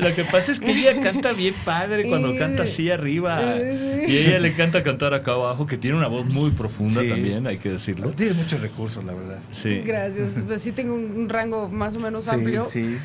Lo 0.00 0.14
que 0.14 0.24
pasa 0.24 0.52
es 0.52 0.60
que 0.60 0.70
ella 0.72 1.00
canta 1.00 1.32
bien 1.32 1.54
padre 1.64 2.08
cuando 2.08 2.36
canta 2.36 2.64
así 2.64 2.90
arriba. 2.90 3.56
Y 3.56 4.16
a 4.16 4.20
ella 4.20 4.38
le 4.38 4.48
encanta 4.48 4.82
cantar 4.82 5.14
acá 5.14 5.32
abajo, 5.32 5.66
que 5.66 5.76
tiene 5.78 5.96
una 5.96 6.08
voz 6.08 6.26
muy 6.26 6.50
profunda 6.50 7.00
Sí. 7.00 7.08
también, 7.08 7.46
hay 7.46 7.58
que 7.58 7.70
decirlo. 7.70 8.12
Tienes 8.12 8.36
muchos 8.36 8.60
recursos, 8.60 9.02
la 9.04 9.14
verdad. 9.14 9.38
Sí. 9.50 9.80
Gracias. 9.84 10.42
Pues 10.46 10.62
sí 10.62 10.72
tengo 10.72 10.94
un 10.94 11.08
un 11.18 11.28
rango 11.28 11.68
más 11.68 11.96
o 11.96 12.00
menos 12.00 12.24
Sí, 12.24 12.30
amplio. 12.30 12.64
sí. 12.66 12.98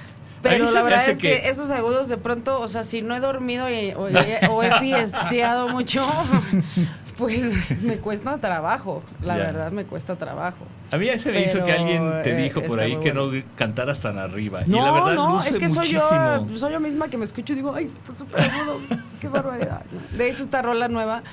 Pero 0.43 0.69
la 0.71 0.83
verdad 0.83 1.09
es 1.09 1.17
que... 1.17 1.29
que- 1.31 1.49
esos 1.49 1.71
agudos 1.71 2.09
de 2.09 2.17
pronto, 2.17 2.59
o 2.59 2.67
sea, 2.67 2.83
si 2.83 3.01
no 3.01 3.15
he 3.15 3.19
dormido 3.19 3.69
y- 3.69 3.93
o, 3.93 4.07
he- 4.09 4.45
o 4.49 4.61
he 4.61 4.71
fiesteado 4.79 5.69
mucho, 5.69 6.05
pues 7.17 7.49
me 7.81 7.97
cuesta 7.97 8.37
trabajo. 8.37 9.03
La 9.21 9.37
Ya. 9.37 9.43
verdad 9.45 9.71
me 9.71 9.85
cuesta 9.85 10.15
trabajo. 10.15 10.65
A 10.91 10.97
mí 10.97 11.05
ya 11.07 11.17
se 11.17 11.31
me 11.31 11.41
hizo 11.41 11.53
Pero, 11.53 11.65
que 11.65 11.71
alguien 11.71 12.11
te 12.23 12.31
eh, 12.31 12.43
dijo 12.43 12.61
por 12.63 12.79
ahí 12.79 12.91
que 12.97 13.11
bueno. 13.13 13.31
no 13.31 13.43
cantaras 13.55 13.99
tan 13.99 14.17
arriba. 14.17 14.61
y 14.65 14.69
No, 14.69 14.77
la 14.85 14.91
verdad 14.91 15.13
no, 15.15 15.33
luce 15.33 15.49
es 15.51 15.59
que 15.59 15.69
soy 15.69 15.87
yo, 15.87 16.47
soy 16.55 16.71
yo 16.73 16.79
misma 16.79 17.07
que 17.07 17.17
me 17.17 17.25
escucho 17.25 17.53
y 17.53 17.55
digo, 17.57 17.73
ay, 17.73 17.85
está 17.85 18.13
súper 18.13 18.41
agudo, 18.41 18.79
qué 19.21 19.27
barbaridad. 19.27 19.81
De 20.17 20.29
hecho, 20.29 20.43
esta 20.43 20.61
rola 20.61 20.87
nueva, 20.89 21.23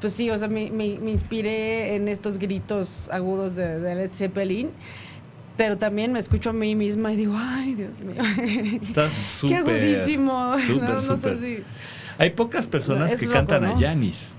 pues 0.00 0.12
sí, 0.12 0.30
o 0.30 0.36
sea, 0.38 0.48
me, 0.48 0.70
me- 0.70 0.98
me 1.00 1.10
inspiré 1.10 1.94
en 1.96 2.08
estos 2.08 2.38
gritos 2.38 3.08
agudos 3.10 3.54
de, 3.56 3.80
de 3.80 3.94
Led 3.94 4.10
Zeppelin, 4.12 4.70
pero 5.62 5.78
también 5.78 6.12
me 6.12 6.18
escucho 6.18 6.50
a 6.50 6.52
mí 6.52 6.74
misma 6.74 7.12
y 7.12 7.16
digo, 7.16 7.34
ay, 7.38 7.76
Dios 7.76 7.96
mío, 8.00 8.20
Estás 8.82 9.12
qué 9.42 9.60
súper. 9.60 9.80
agudísimo. 9.80 10.58
súper, 10.58 10.82
no, 10.88 10.94
no 10.94 11.00
súper. 11.00 11.36
sé 11.36 11.56
si... 11.58 11.62
Hay 12.18 12.30
pocas 12.30 12.66
personas 12.66 13.12
Es 13.12 13.20
que 13.20 13.26
loco, 13.26 13.38
cantan 13.38 13.62
¿no? 13.62 13.68
a 13.76 13.78
Janis. 13.78 14.30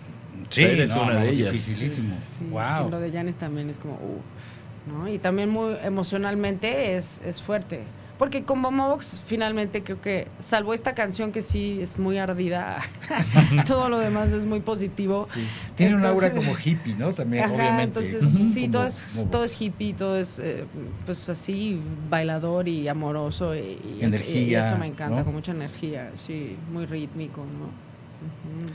Sí, 0.49 0.63
eres 0.63 0.89
no, 0.89 1.03
una 1.03 1.13
no, 1.13 1.19
de 1.21 1.29
ellas. 1.29 1.53
dificilísimo. 1.53 2.13
Sí, 2.13 2.45
wow. 2.51 2.63
sí, 2.83 2.91
lo 2.91 2.99
de 2.99 3.09
Janis 3.13 3.35
también 3.35 3.69
es 3.69 3.77
como, 3.77 3.93
uh, 3.93 4.91
¿no? 4.91 5.07
Y 5.07 5.17
también 5.17 5.47
muy 5.49 5.75
emocionalmente 5.81 6.97
es, 6.97 7.21
es 7.23 7.41
fuerte. 7.41 7.83
Porque 8.19 8.43
con 8.43 8.59
Momox 8.59 9.21
finalmente 9.25 9.83
creo 9.83 9.99
que, 9.99 10.27
salvo 10.39 10.73
esta 10.75 10.93
canción 10.93 11.31
que 11.31 11.41
sí 11.41 11.79
es 11.81 11.97
muy 11.97 12.19
ardida, 12.19 12.77
todo 13.67 13.89
lo 13.89 13.97
demás 13.97 14.31
es 14.31 14.45
muy 14.45 14.59
positivo. 14.59 15.27
Sí. 15.33 15.41
Tiene 15.75 15.95
un 15.95 16.05
aura 16.05 16.27
Entonces- 16.27 16.51
como 16.53 16.59
hippie, 16.63 16.95
¿no? 16.95 17.13
También, 17.13 17.45
Ajá, 17.45 17.53
obviamente. 17.53 17.99
entonces 18.01 18.53
sí, 18.53 18.67
todo 18.69 18.85
es, 18.85 19.25
todo 19.31 19.43
es 19.43 19.59
hippie, 19.59 19.93
todo 19.95 20.17
es 20.17 20.37
eh, 20.39 20.65
pues 21.05 21.27
así 21.27 21.81
bailador 22.09 22.67
y 22.67 22.87
amoroso 22.87 23.55
y, 23.55 23.79
Energía, 23.99 24.41
y 24.41 24.55
eso 24.67 24.77
me 24.77 24.87
encanta, 24.87 25.17
¿no? 25.17 25.25
con 25.25 25.33
mucha 25.33 25.51
energía, 25.51 26.11
sí, 26.15 26.55
muy 26.71 26.85
rítmico, 26.85 27.41
¿no? 27.41 27.65
Ujú. 27.65 28.71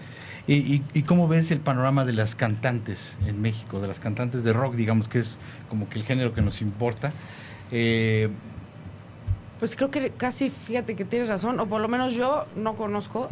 ¿Y, 0.48 0.54
y, 0.54 0.84
y 0.94 1.02
cómo 1.02 1.28
ves 1.28 1.50
el 1.52 1.60
panorama 1.60 2.04
de 2.04 2.12
las 2.12 2.34
cantantes 2.34 3.16
en 3.26 3.40
México, 3.40 3.80
de 3.80 3.86
las 3.86 4.00
cantantes 4.00 4.42
de 4.44 4.52
rock, 4.52 4.74
digamos 4.74 5.06
que 5.08 5.18
es 5.20 5.38
como 5.68 5.88
que 5.88 5.98
el 5.98 6.04
género 6.04 6.34
que 6.34 6.42
nos 6.42 6.60
importa? 6.60 7.12
Eh, 7.70 8.30
Pues 9.58 9.74
creo 9.76 9.90
que 9.90 10.10
casi, 10.10 10.50
fíjate 10.50 10.94
que 10.94 11.04
tienes 11.04 11.28
razón, 11.28 11.58
o 11.60 11.66
por 11.66 11.80
lo 11.80 11.88
menos 11.88 12.14
yo 12.14 12.46
no 12.56 12.74
conozco. 12.74 13.28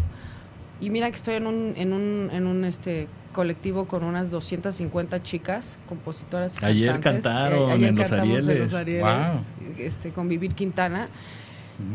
Y 0.80 0.90
mira 0.90 1.08
que 1.10 1.16
estoy 1.16 1.34
en 1.36 1.46
un, 1.46 1.72
en 1.76 1.92
un, 1.92 2.30
en 2.32 2.46
un 2.46 2.64
este 2.64 3.08
colectivo 3.32 3.86
con 3.86 4.02
unas 4.02 4.30
250 4.30 5.22
chicas, 5.22 5.78
compositoras. 5.88 6.62
Ayer 6.62 6.90
cantantes. 6.92 7.22
cantaron 7.22 7.70
Eh, 7.70 7.72
ayer 7.72 7.88
en 7.90 7.96
los 7.96 8.08
cantamos 8.10 8.48
en 8.48 8.58
los 8.60 8.74
Arieles. 8.74 9.02
Arieles, 9.06 9.28
Wow. 9.28 9.74
este, 9.86 10.10
con 10.10 10.28
Vivir 10.28 10.54
Quintana. 10.54 11.08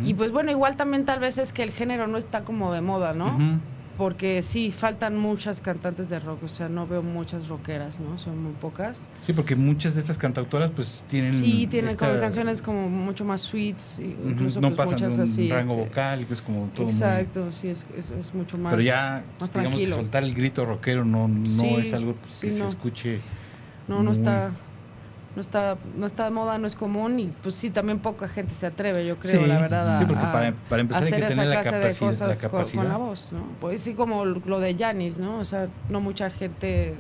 Y 0.04 0.14
pues 0.14 0.32
bueno, 0.32 0.52
igual 0.52 0.78
también 0.78 1.06
tal 1.06 1.20
vez 1.20 1.40
es 1.40 1.54
que 1.54 1.64
el 1.64 1.72
género 1.72 2.06
no 2.06 2.20
está 2.20 2.42
como 2.44 2.72
de 2.72 2.82
moda, 2.82 3.14
¿no? 3.16 3.36
Ujú. 3.36 3.60
Porque 4.02 4.42
sí, 4.42 4.72
faltan 4.72 5.16
muchas 5.16 5.62
cantantes 5.62 6.10
de 6.10 6.20
rock, 6.20 6.44
o 6.44 6.48
sea, 6.48 6.68
no 6.68 6.88
veo 6.88 7.04
muchas 7.04 7.48
rockeras, 7.48 8.00
¿no? 8.00 8.18
Son 8.18 8.42
muy 8.42 8.54
pocas. 8.54 9.00
Sí, 9.22 9.32
porque 9.32 9.56
muchas 9.56 9.94
de 9.94 10.02
estas 10.02 10.18
cantautoras 10.18 10.72
pues 10.76 11.06
tienen... 11.08 11.34
Sí, 11.36 11.68
tienen 11.70 11.92
esta- 11.92 12.08
como 12.10 12.20
canciones 12.20 12.64
como 12.64 12.90
mucho 12.90 13.24
más 13.26 13.42
sweets, 13.42 14.00
incluso 14.00 14.60
no 14.60 14.70
pues, 14.70 14.78
pasan 14.78 14.94
muchas 14.96 15.18
de 15.18 15.24
un 15.24 15.30
así. 15.30 15.50
rango 15.52 15.74
este, 15.74 15.86
vocal, 15.86 16.26
que 16.26 16.34
es 16.34 16.42
como 16.42 16.66
todo 16.74 16.86
muy- 16.86 16.94
Exacto, 16.94 17.52
sí, 17.52 17.68
es, 17.68 17.86
es, 17.96 18.10
es 18.10 18.34
mucho 18.34 18.58
más. 18.58 18.72
Pero 18.72 18.82
ya, 18.82 19.24
más 19.40 19.52
digamos 19.54 19.72
que 19.72 19.78
tranquilo. 19.86 19.96
soltar 19.98 20.24
el 20.24 20.34
grito 20.34 20.66
rockero 20.66 21.06
no, 21.06 21.28
no 21.28 21.46
Sí, 21.46 21.76
es 21.76 21.94
algo 21.94 22.14
pues, 22.16 22.40
que 22.40 22.50
sí, 22.50 22.54
se 22.56 22.64
no. 22.64 22.70
escuche... 22.70 23.20
No, 23.88 23.98
no 23.98 24.10
muy- 24.10 24.14
está, 24.14 24.50
no 25.36 25.42
está, 25.42 25.78
no 25.98 26.06
está 26.06 26.26
de 26.26 26.32
moda, 26.32 26.58
no 26.58 26.68
es 26.68 26.76
común 26.76 27.20
y 27.20 27.28
pues 27.42 27.56
sí, 27.56 27.70
también 27.70 28.00
poca 28.00 28.28
gente 28.28 28.54
se 28.54 28.66
atreve, 28.66 29.06
yo 29.08 29.18
creo, 29.18 29.42
Sí, 29.42 29.48
la 29.48 29.62
verdad, 29.62 29.98
a, 29.98 30.00
sí, 30.02 30.06
porque 30.06 30.24
a- 30.26 30.32
para- 30.34 30.52
para 30.70 30.82
empezar 30.82 31.04
a 31.04 31.06
hay 31.06 31.12
que 31.12 31.16
hacer 31.18 31.30
tener 31.30 31.46
esa 31.46 31.56
la 31.56 31.62
clase 31.62 31.78
de 31.78 31.84
la 31.84 32.50
cosas 32.50 32.76
con- 32.76 32.88
la 32.90 32.98
voz, 32.98 33.30
¿no? 33.32 33.44
Pues 33.62 33.82
sí, 33.82 33.94
como 33.94 34.26
lo 34.26 34.60
de 34.60 34.76
Janis, 34.76 35.18
¿no? 35.18 35.40
O 35.40 35.46
sea, 35.46 35.68
no 35.90 36.02
mucha 36.02 36.30
gente, 36.30 36.96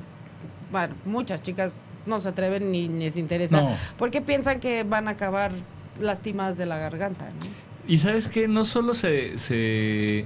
bueno, 0.71 0.95
muchas 1.05 1.41
chicas 1.41 1.71
no 2.05 2.19
se 2.21 2.29
atreven 2.29 2.71
ni 2.71 2.87
les 2.87 3.17
interesa, 3.17 3.61
No. 3.61 3.75
porque 3.97 4.21
piensan 4.21 4.59
que 4.61 4.83
van 4.83 5.07
a 5.07 5.11
acabar 5.11 5.51
lastimadas 5.99 6.57
de 6.57 6.65
la 6.65 6.77
garganta, 6.77 7.25
¿no? 7.25 7.47
Y 7.87 7.97
sabes 7.97 8.27
que 8.29 8.47
no 8.47 8.63
solo 8.63 8.93
se, 8.93 9.37
se 9.39 10.25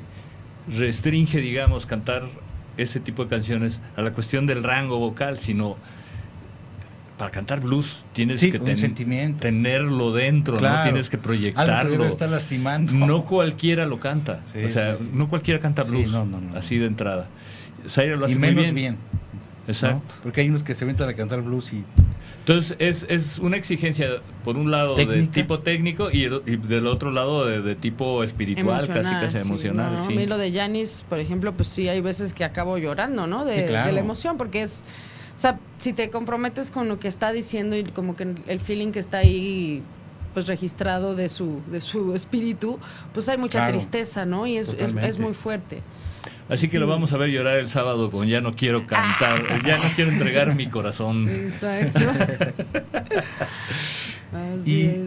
restringe, 0.68 1.40
digamos, 1.40 1.86
cantar 1.86 2.24
ese 2.78 3.00
tipo 3.00 3.24
de 3.24 3.30
canciones 3.30 3.82
a 3.96 4.02
la 4.02 4.12
cuestión 4.12 4.46
del 4.48 4.64
rango 4.64 5.00
vocal, 5.00 5.40
sino 5.40 5.76
para 7.18 7.32
cantar 7.32 7.62
blues 7.62 8.04
tienes 8.14 8.42
Sí, 8.42 8.52
que 8.52 8.60
ten- 8.60 8.76
sentimiento. 8.78 9.40
tenerlo 9.40 10.12
dentro, 10.12 10.58
Claro. 10.58 10.78
¿no? 10.78 10.84
Tienes 10.84 11.10
que 11.10 11.16
Algo 11.16 11.22
que 11.24 11.28
proyectarlo. 11.28 11.92
debe 11.92 12.08
estar 12.08 12.30
lastimando. 12.30 12.92
No 12.94 13.24
cualquiera 13.26 13.86
lo 13.86 14.00
canta. 14.00 14.42
Sí, 14.54 14.64
o 14.66 14.70
sea, 14.70 14.96
sí, 14.98 15.06
sí. 15.06 15.12
no 15.14 15.30
cualquiera 15.30 15.60
canta 15.62 15.84
Sí, 15.84 15.92
blues. 15.92 16.10
no, 16.12 16.26
no, 16.26 16.42
no. 16.42 16.58
Así 16.58 16.78
de 16.78 16.88
entrada. 16.88 17.28
Zaire 17.88 18.18
lo 18.18 18.26
hace 18.26 18.36
y 18.36 18.38
muy 18.40 18.48
menos 18.50 18.64
bien. 18.64 18.76
bien. 18.76 18.94
¿no? 19.66 19.72
Exacto. 19.72 20.16
Porque 20.24 20.42
hay 20.42 20.50
unos 20.50 20.64
que 20.64 20.76
se 20.76 20.84
aventan 20.84 21.10
a 21.10 21.14
cantar 21.16 21.42
blues 21.42 21.74
y 21.74 21.84
Entonces 22.40 22.76
es, 22.78 23.08
es 23.10 23.40
una 23.40 23.58
exigencia, 23.58 24.08
por 24.44 24.56
un 24.58 24.70
lado, 24.70 24.96
de 24.96 25.24
tipo 25.28 25.60
técnico 25.60 26.10
y, 26.12 26.26
el- 26.26 26.44
y 26.46 26.58
del 26.58 26.86
otro 26.86 27.10
lado 27.12 27.44
de, 27.48 27.62
de 27.64 27.74
tipo 27.76 28.24
espiritual, 28.24 28.86
casi 28.88 29.10
casi 29.10 29.38
sí, 29.38 29.42
emocional. 29.42 29.94
no, 29.94 30.06
sí. 30.06 30.14
A 30.14 30.16
mí 30.16 30.28
lo 30.28 30.38
de 30.38 30.52
Janis, 30.54 31.04
por 31.10 31.18
ejemplo, 31.18 31.54
pues 31.54 31.70
sí, 31.70 31.88
hay 31.90 32.02
veces 32.02 32.34
que 32.34 32.44
acabo 32.44 32.78
llorando, 32.78 33.26
¿no? 33.26 33.46
De, 33.46 33.62
Sí, 33.62 33.68
claro. 33.70 33.88
de 33.88 33.94
la 33.94 34.00
emoción, 34.02 34.38
porque 34.38 34.62
es, 34.62 34.84
o 35.36 35.40
sea, 35.40 35.60
si 35.78 35.94
te 35.94 36.10
comprometes 36.10 36.72
con 36.72 36.88
lo 36.88 37.00
que 37.00 37.08
está 37.08 37.32
diciendo 37.32 37.76
y 37.76 37.84
como 37.84 38.16
que 38.16 38.34
el 38.48 38.60
feeling 38.60 38.92
que 38.92 39.00
está 39.00 39.20
ahí 39.20 39.84
pues 40.34 40.48
registrado 40.48 41.16
de 41.16 41.30
su 41.30 41.62
de 41.72 41.82
su 41.82 42.14
espíritu, 42.16 42.80
pues 43.14 43.30
hay 43.30 43.38
mucha 43.38 43.60
Claro, 43.60 43.74
tristeza, 43.74 44.26
¿no? 44.26 44.48
Y 44.48 44.58
es, 44.58 44.70
es, 44.70 45.20
muy 45.20 45.34
fuerte. 45.34 45.82
Así 46.48 46.68
que 46.68 46.78
lo 46.78 46.86
vamos 46.88 47.12
a 47.12 47.18
ver 47.18 47.32
llorar 47.32 47.58
el 47.58 47.70
sábado 47.70 48.12
con 48.12 48.28
Ya 48.28 48.40
no 48.40 48.56
quiero 48.56 48.86
cantar, 48.86 49.64
ya 49.66 49.78
no 49.78 49.84
quiero 49.96 50.12
entregar 50.12 50.54
mi 50.56 50.68
corazón. 50.68 51.28
Exacto. 51.30 52.00
Así 54.32 54.72
Y 54.72 54.86
es. 54.86 55.00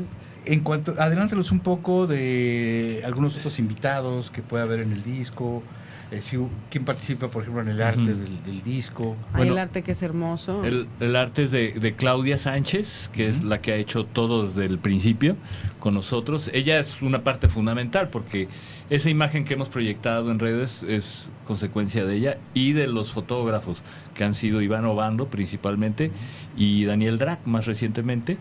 en 0.46 0.60
cuanto, 0.60 0.94
adelántalos 0.98 1.52
un 1.52 1.60
poco 1.60 2.06
de 2.06 3.02
algunos 3.04 3.36
otros 3.36 3.58
invitados 3.58 4.30
que 4.30 4.42
pueda 4.42 4.64
haber 4.64 4.80
en 4.80 4.92
el 4.92 5.02
disco. 5.02 5.62
Eh, 6.10 6.20
si, 6.20 6.38
quién 6.70 6.84
participa, 6.84 7.28
por 7.28 7.42
ejemplo, 7.42 7.62
en 7.62 7.68
el 7.68 7.82
arte 7.82 8.14
del, 8.14 8.42
del 8.44 8.62
disco. 8.62 9.16
Hay 9.32 9.38
Bueno, 9.38 9.52
el 9.52 9.58
arte 9.58 9.82
que 9.82 9.92
es 9.92 10.02
hermoso. 10.02 10.64
El, 10.64 10.88
el 11.00 11.16
arte 11.16 11.44
es 11.44 11.50
de, 11.50 11.72
de 11.72 11.94
Claudia 11.94 12.38
Sánchez, 12.38 13.10
que 13.12 13.28
es 13.28 13.44
la 13.44 13.60
que 13.60 13.72
ha 13.72 13.76
hecho 13.76 14.04
todo 14.04 14.46
desde 14.46 14.64
el 14.64 14.78
principio 14.78 15.36
con 15.78 15.94
nosotros. 15.94 16.50
Ella 16.54 16.78
es 16.78 17.02
una 17.02 17.24
parte 17.24 17.48
fundamental 17.48 18.08
porque 18.08 18.48
esa 18.90 19.10
imagen 19.10 19.44
que 19.44 19.54
hemos 19.54 19.68
proyectado 19.68 20.30
en 20.30 20.38
redes 20.38 20.82
es 20.82 21.28
consecuencia 21.46 22.06
de 22.06 22.16
ella 22.16 22.38
y 22.54 22.72
de 22.72 22.86
los 22.86 23.12
fotógrafos 23.12 23.82
que 24.14 24.24
han 24.24 24.34
sido 24.34 24.62
Iván 24.62 24.86
Obando 24.86 25.28
principalmente 25.28 26.10
y 26.56 26.84
Daniel 26.84 27.18
Drac 27.18 27.40
más 27.44 27.66
recientemente, 27.66 28.38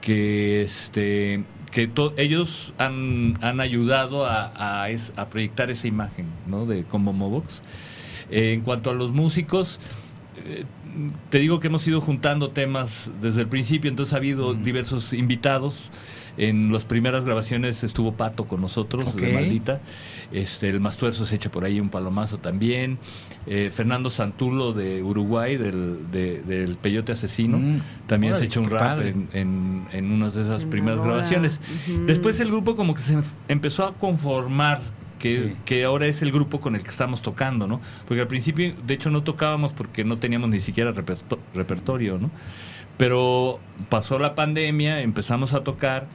que 0.00 0.62
este 0.62 1.44
que 1.76 1.90
ellos 2.16 2.72
han, 2.78 3.36
han 3.42 3.60
ayudado 3.60 4.24
a, 4.24 4.52
a 4.82 4.88
es- 4.88 5.12
a 5.16 5.28
proyectar 5.28 5.70
esa 5.70 5.86
imagen 5.86 6.24
¿no? 6.46 6.64
de 6.64 6.84
como 6.84 7.12
Mobox. 7.12 7.60
Eh, 8.30 8.54
en 8.54 8.62
cuanto 8.62 8.88
a 8.90 8.94
los 8.94 9.12
músicos, 9.12 9.78
eh, 10.46 10.64
te 11.28 11.38
digo 11.38 11.60
que 11.60 11.66
hemos 11.66 11.86
ido 11.86 12.00
juntando 12.00 12.48
temas 12.50 13.10
desde 13.20 13.42
el 13.42 13.48
principio, 13.48 13.90
entonces 13.90 14.14
ha 14.14 14.16
habido 14.16 14.54
diversos 14.54 15.12
invitados. 15.12 15.90
En 16.38 16.70
las 16.72 16.84
primeras 16.84 17.24
grabaciones 17.24 17.82
estuvo 17.84 18.12
Pato 18.12 18.44
con 18.46 18.60
nosotros, 18.60 19.14
de 19.16 19.28
Ok. 19.28 19.34
Maldita. 19.34 19.80
Este, 20.32 20.68
el 20.68 20.80
Mastuerzo 20.80 21.24
se 21.26 21.36
echa 21.36 21.50
por 21.50 21.64
ahí 21.64 21.78
un 21.80 21.88
palomazo 21.90 22.38
también. 22.38 22.98
Eh, 23.48 23.70
Fernando 23.70 24.10
Santulo 24.10 24.72
de 24.72 25.02
Uruguay, 25.04 25.56
del, 25.56 26.10
de- 26.10 26.42
del 26.42 26.74
Peyote 26.76 27.12
Asesino, 27.12 27.58
Mm, 27.58 27.80
también 28.08 28.32
órale, 28.32 28.46
se 28.46 28.46
echa 28.50 28.60
un 28.60 28.70
rap 28.70 29.00
en, 29.02 29.28
en, 29.32 29.86
en 29.92 30.10
unas 30.10 30.34
de 30.34 30.42
esas 30.42 30.62
Una 30.62 30.70
primeras 30.70 31.00
grabaciones. 31.00 31.60
Después 32.06 32.40
el 32.40 32.48
grupo 32.48 32.74
como 32.74 32.92
que 32.94 33.00
se 33.02 33.16
empezó 33.48 33.84
a 33.84 33.94
conformar, 33.94 34.80
que, 35.20 35.34
Sí. 35.50 35.56
que 35.64 35.84
ahora 35.84 36.06
es 36.06 36.22
el 36.22 36.32
grupo 36.32 36.60
con 36.60 36.74
el 36.74 36.82
que 36.82 36.90
estamos 36.90 37.22
tocando, 37.22 37.66
¿no? 37.68 37.80
Porque 38.08 38.20
al 38.20 38.26
principio, 38.26 38.74
de 38.86 38.94
hecho, 38.94 39.10
no 39.10 39.22
tocábamos 39.22 39.72
porque 39.72 40.04
no 40.04 40.16
teníamos 40.18 40.50
ni 40.50 40.58
siquiera 40.60 40.92
reperto- 40.92 41.38
repertorio, 41.54 42.18
¿no? 42.18 42.30
Pero 42.96 43.60
pasó 43.88 44.18
la 44.18 44.34
pandemia, 44.34 45.02
empezamos 45.02 45.52
a 45.54 45.62
tocar 45.62 46.06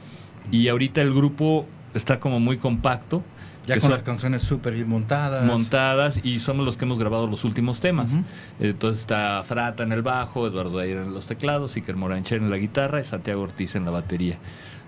y 0.50 0.68
ahorita 0.68 1.00
el 1.00 1.14
grupo 1.14 1.66
está 1.94 2.20
como 2.20 2.40
muy 2.40 2.58
compacto. 2.58 3.22
Ya 3.66 3.78
con 3.78 3.90
las 3.90 4.02
canciones 4.02 4.42
súper 4.42 4.74
bien 4.74 4.88
montadas. 4.88 5.44
montadas 5.44 6.20
y 6.24 6.40
somos 6.40 6.64
los 6.66 6.76
que 6.76 6.84
hemos 6.84 6.98
grabado 6.98 7.26
los 7.28 7.44
últimos 7.44 7.80
temas. 7.80 8.10
Entonces 8.58 9.00
está 9.00 9.42
Frata 9.44 9.82
en 9.84 9.92
el 9.92 10.02
bajo, 10.02 10.46
Eduardo 10.48 10.78
Ayer 10.80 10.96
en 10.98 11.14
los 11.14 11.26
teclados, 11.26 11.76
Iker 11.76 11.94
Morancher 11.96 12.38
en 12.38 12.50
la 12.50 12.56
guitarra 12.56 13.00
y 13.00 13.04
Santiago 13.04 13.42
Ortiz 13.42 13.76
en 13.76 13.84
la 13.84 13.90
batería. 13.92 14.38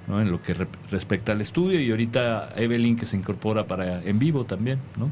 ¿no? 0.09 0.21
En 0.21 0.31
lo 0.31 0.43
que 0.43 0.53
re- 0.55 0.67
respecta 0.91 1.33
al 1.33 1.41
estudio 1.41 1.81
y 1.81 1.91
ahorita 1.91 2.51
Evelyn 2.57 2.97
que 2.97 3.07
se 3.07 3.17
incorpora 3.17 3.67
para 3.67 4.03
en 4.03 4.19
vivo 4.19 4.45
también, 4.45 4.79
¿no? 4.99 5.11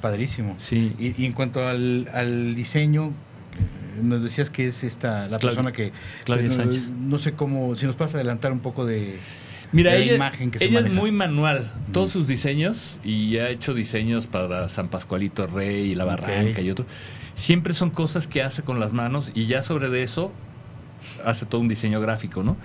Padrísimo. 0.00 0.56
Sí. 0.58 0.92
Y, 0.98 1.22
y 1.22 1.26
en 1.26 1.32
cuanto 1.34 1.66
al, 1.66 2.08
al 2.12 2.54
diseño, 2.54 3.06
eh, 3.08 4.00
nos 4.02 4.22
decías 4.22 4.50
que 4.50 4.66
es 4.66 4.82
esta 4.82 5.28
la 5.28 5.38
Claudia- 5.38 5.40
persona 5.40 5.72
que 5.72 5.92
Claudia 6.24 6.48
no, 6.48 6.54
Sánchez. 6.54 6.82
no 6.88 7.18
sé 7.18 7.32
cómo, 7.34 7.76
si 7.76 7.86
nos 7.86 7.94
puedes 7.94 8.14
adelantar 8.16 8.50
un 8.50 8.58
poco 8.60 8.84
de, 8.84 9.18
Mira, 9.72 9.92
la 9.92 9.96
ella, 9.98 10.14
imagen 10.16 10.50
que 10.50 10.58
se 10.58 10.66
ella 10.66 10.80
es 10.80 10.92
muy 10.92 11.10
manual. 11.12 11.70
Todos 11.92 12.10
sus 12.10 12.26
diseños, 12.26 12.96
y 13.04 13.38
ha 13.38 13.48
hecho 13.50 13.74
diseños 13.74 14.26
para 14.26 14.68
San 14.68 14.88
Pascualito 14.88 15.46
Rey 15.46 15.90
y 15.90 15.94
La 15.94 16.04
Barranca 16.04 16.60
y 16.60 16.70
otros, 16.70 16.86
siempre 17.34 17.74
son 17.74 17.90
cosas 17.90 18.26
que 18.28 18.42
hace 18.42 18.62
con 18.62 18.78
las 18.80 18.92
manos 18.92 19.30
y 19.34 19.46
ya 19.46 19.62
sobre 19.62 19.88
de 19.88 20.02
eso 20.02 20.32
hace 21.24 21.44
todo 21.46 21.60
un 21.60 21.68
diseño 21.68 22.00
gráfico, 22.00 22.42
¿no? 22.42 22.56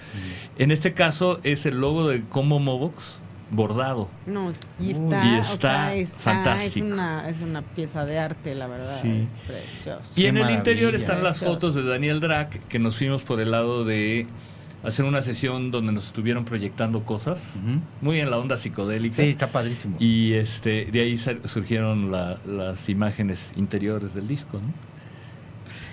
En 0.58 0.72
este 0.72 0.94
caso 0.94 1.40
es 1.44 1.66
el 1.66 1.80
logo 1.82 2.08
de 2.08 2.22
Combo 2.24 2.60
Mobox 2.60 3.20
bordado. 3.52 4.10
No, 4.28 4.54
y 4.80 4.92
está, 4.92 5.26
y 5.26 5.40
o 5.40 5.42
está 5.42 5.58
sea, 5.58 5.96
está- 5.96 6.18
fantástico. 6.20 6.86
Es 6.86 6.94
una, 6.94 7.30
es 7.30 7.42
una 7.42 7.62
pieza 7.64 8.06
de 8.06 8.20
arte, 8.20 8.54
la 8.56 8.68
verdad. 8.68 9.02
Sí. 9.02 9.24
Es 9.24 9.30
precioso. 9.48 10.14
Y 10.16 10.22
Qué 10.22 10.28
en 10.28 10.38
el 10.38 10.52
interior 10.52 10.94
están 10.96 11.24
las 11.24 11.40
fotos 11.40 11.74
de 11.74 11.84
Daniel 11.84 12.20
Drac, 12.20 12.62
que 12.68 12.78
nos 12.80 12.96
fuimos 12.98 13.24
por 13.24 13.40
el 13.40 13.50
lado 13.52 13.84
de 13.86 14.28
hacer 14.84 15.06
una 15.06 15.22
sesión 15.22 15.72
donde 15.72 15.92
nos 15.92 16.08
estuvieron 16.08 16.46
proyectando 16.46 17.04
cosas, 17.04 17.42
muy 18.02 18.20
en 18.20 18.30
la 18.32 18.38
onda 18.38 18.58
psicodélica. 18.58 19.16
Sí, 19.18 19.24
está 19.24 19.52
padrísimo. 19.52 19.98
Y 20.00 20.34
este, 20.34 20.86
de 20.86 21.02
ahí 21.02 21.18
surgieron 21.18 22.12
la- 22.12 22.40
las 22.48 22.88
imágenes 22.90 23.52
interiores 23.58 24.14
del 24.14 24.28
disco, 24.28 24.58
¿no? 24.60 24.74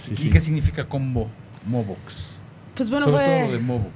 Sí, 0.05 0.13
¿Y 0.13 0.17
sí. 0.17 0.31
qué 0.31 0.41
significa 0.41 0.89
combo 0.89 1.29
Mobox? 1.67 2.31
Pues 2.77 2.91
bueno, 2.91 3.07
Sobre 3.07 3.17
fue 3.25 3.35
todo 3.39 3.47
lo 3.47 3.53
de 3.53 3.59
Mobox. 3.59 3.95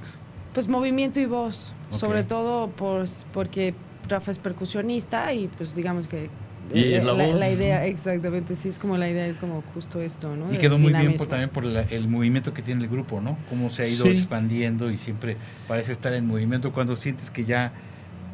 pues 0.53 0.67
movimiento 0.67 1.19
y 1.19 1.25
voz. 1.25 1.73
Sobre 1.91 2.23
todo 2.23 2.69
pues, 2.69 3.25
porque 3.33 3.73
Rafa 4.09 4.31
es 4.31 4.39
percusionista 4.39 5.33
y 5.33 5.47
pues 5.47 5.73
digamos 5.75 6.07
que 6.07 6.29
Y 6.73 6.79
eh, 6.79 6.97
es 6.97 7.03
la 7.03 7.11
voz. 7.13 7.35
idea, 7.35 7.85
exactamente, 7.85 8.55
sí, 8.55 8.69
es 8.69 8.79
como 8.79 8.97
la 8.97 9.09
idea, 9.09 9.27
es 9.27 9.37
como 9.37 9.61
justo 9.73 9.99
esto, 10.01 10.35
¿no? 10.35 10.53
Y 10.53 10.57
quedó 10.57 10.77
muy 10.77 10.93
bien 10.93 11.17
por, 11.17 11.27
también 11.27 11.49
por 11.49 11.65
la- 11.65 11.81
el 11.81 12.07
movimiento 12.07 12.53
que 12.53 12.61
tiene 12.61 12.83
el 12.83 12.89
grupo, 12.89 13.19
¿no? 13.19 13.37
Cómo 13.49 13.69
se 13.69 13.83
ha 13.83 13.87
ido 13.87 14.05
Sí. 14.05 14.11
expandiendo 14.11 14.89
y 14.91 14.97
siempre 14.97 15.37
parece 15.67 15.91
estar 15.91 16.13
en 16.13 16.25
movimiento 16.27 16.71
cuando 16.71 16.95
sientes 16.95 17.29
que 17.29 17.43
ya 17.45 17.73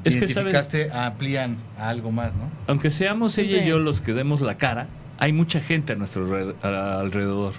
Es 0.04 0.14
que, 0.16 0.26
identificaste, 0.26 0.92
amplían 0.92 1.58
a 1.80 1.90
algo 1.90 2.12
más, 2.12 2.34
¿no? 2.36 2.50
Aunque 2.68 2.92
seamos 2.92 3.38
ella 3.40 3.64
y 3.64 3.68
yo 3.68 3.80
los 3.80 4.02
que 4.02 4.14
demos 4.14 4.42
la 4.42 4.56
cara, 4.58 4.88
hay 5.18 5.34
mucha 5.34 5.60
gente 5.60 5.94
a 5.94 5.96
nuestro 5.96 6.24
alrededor. 6.62 7.54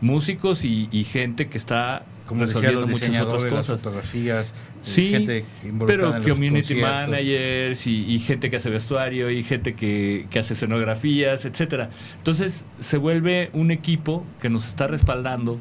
Músicos 0.00 0.64
y, 0.64 0.88
y 0.92 1.04
gente 1.04 1.48
que 1.48 1.58
está 1.58 2.02
Como 2.30 2.46
decía, 2.46 2.60
resolviendo 2.60 2.80
los 2.80 2.90
muchas 2.90 3.20
otras 3.26 3.42
las 3.42 3.52
cosas. 3.52 3.80
fotografías, 3.82 4.50
eh, 4.50 4.54
Sí, 4.82 5.10
gente 5.10 5.44
involucrada 5.62 5.86
Pero 5.86 6.16
en 6.16 6.22
los 6.22 6.30
community 6.30 6.60
conciertos. 6.80 7.08
managers 7.08 7.86
y, 7.86 8.04
y 8.14 8.18
gente 8.20 8.48
que 8.48 8.56
hace 8.56 8.70
vestuario 8.70 9.28
y 9.30 9.42
gente 9.42 9.74
que, 9.74 10.26
que 10.30 10.38
hace 10.38 10.54
escenografías, 10.54 11.44
etcétera. 11.44 11.90
Entonces 12.16 12.64
se 12.78 12.96
vuelve 12.96 13.50
un 13.52 13.70
equipo 13.70 14.24
que 14.40 14.48
nos 14.48 14.66
está 14.66 14.86
respaldando, 14.86 15.58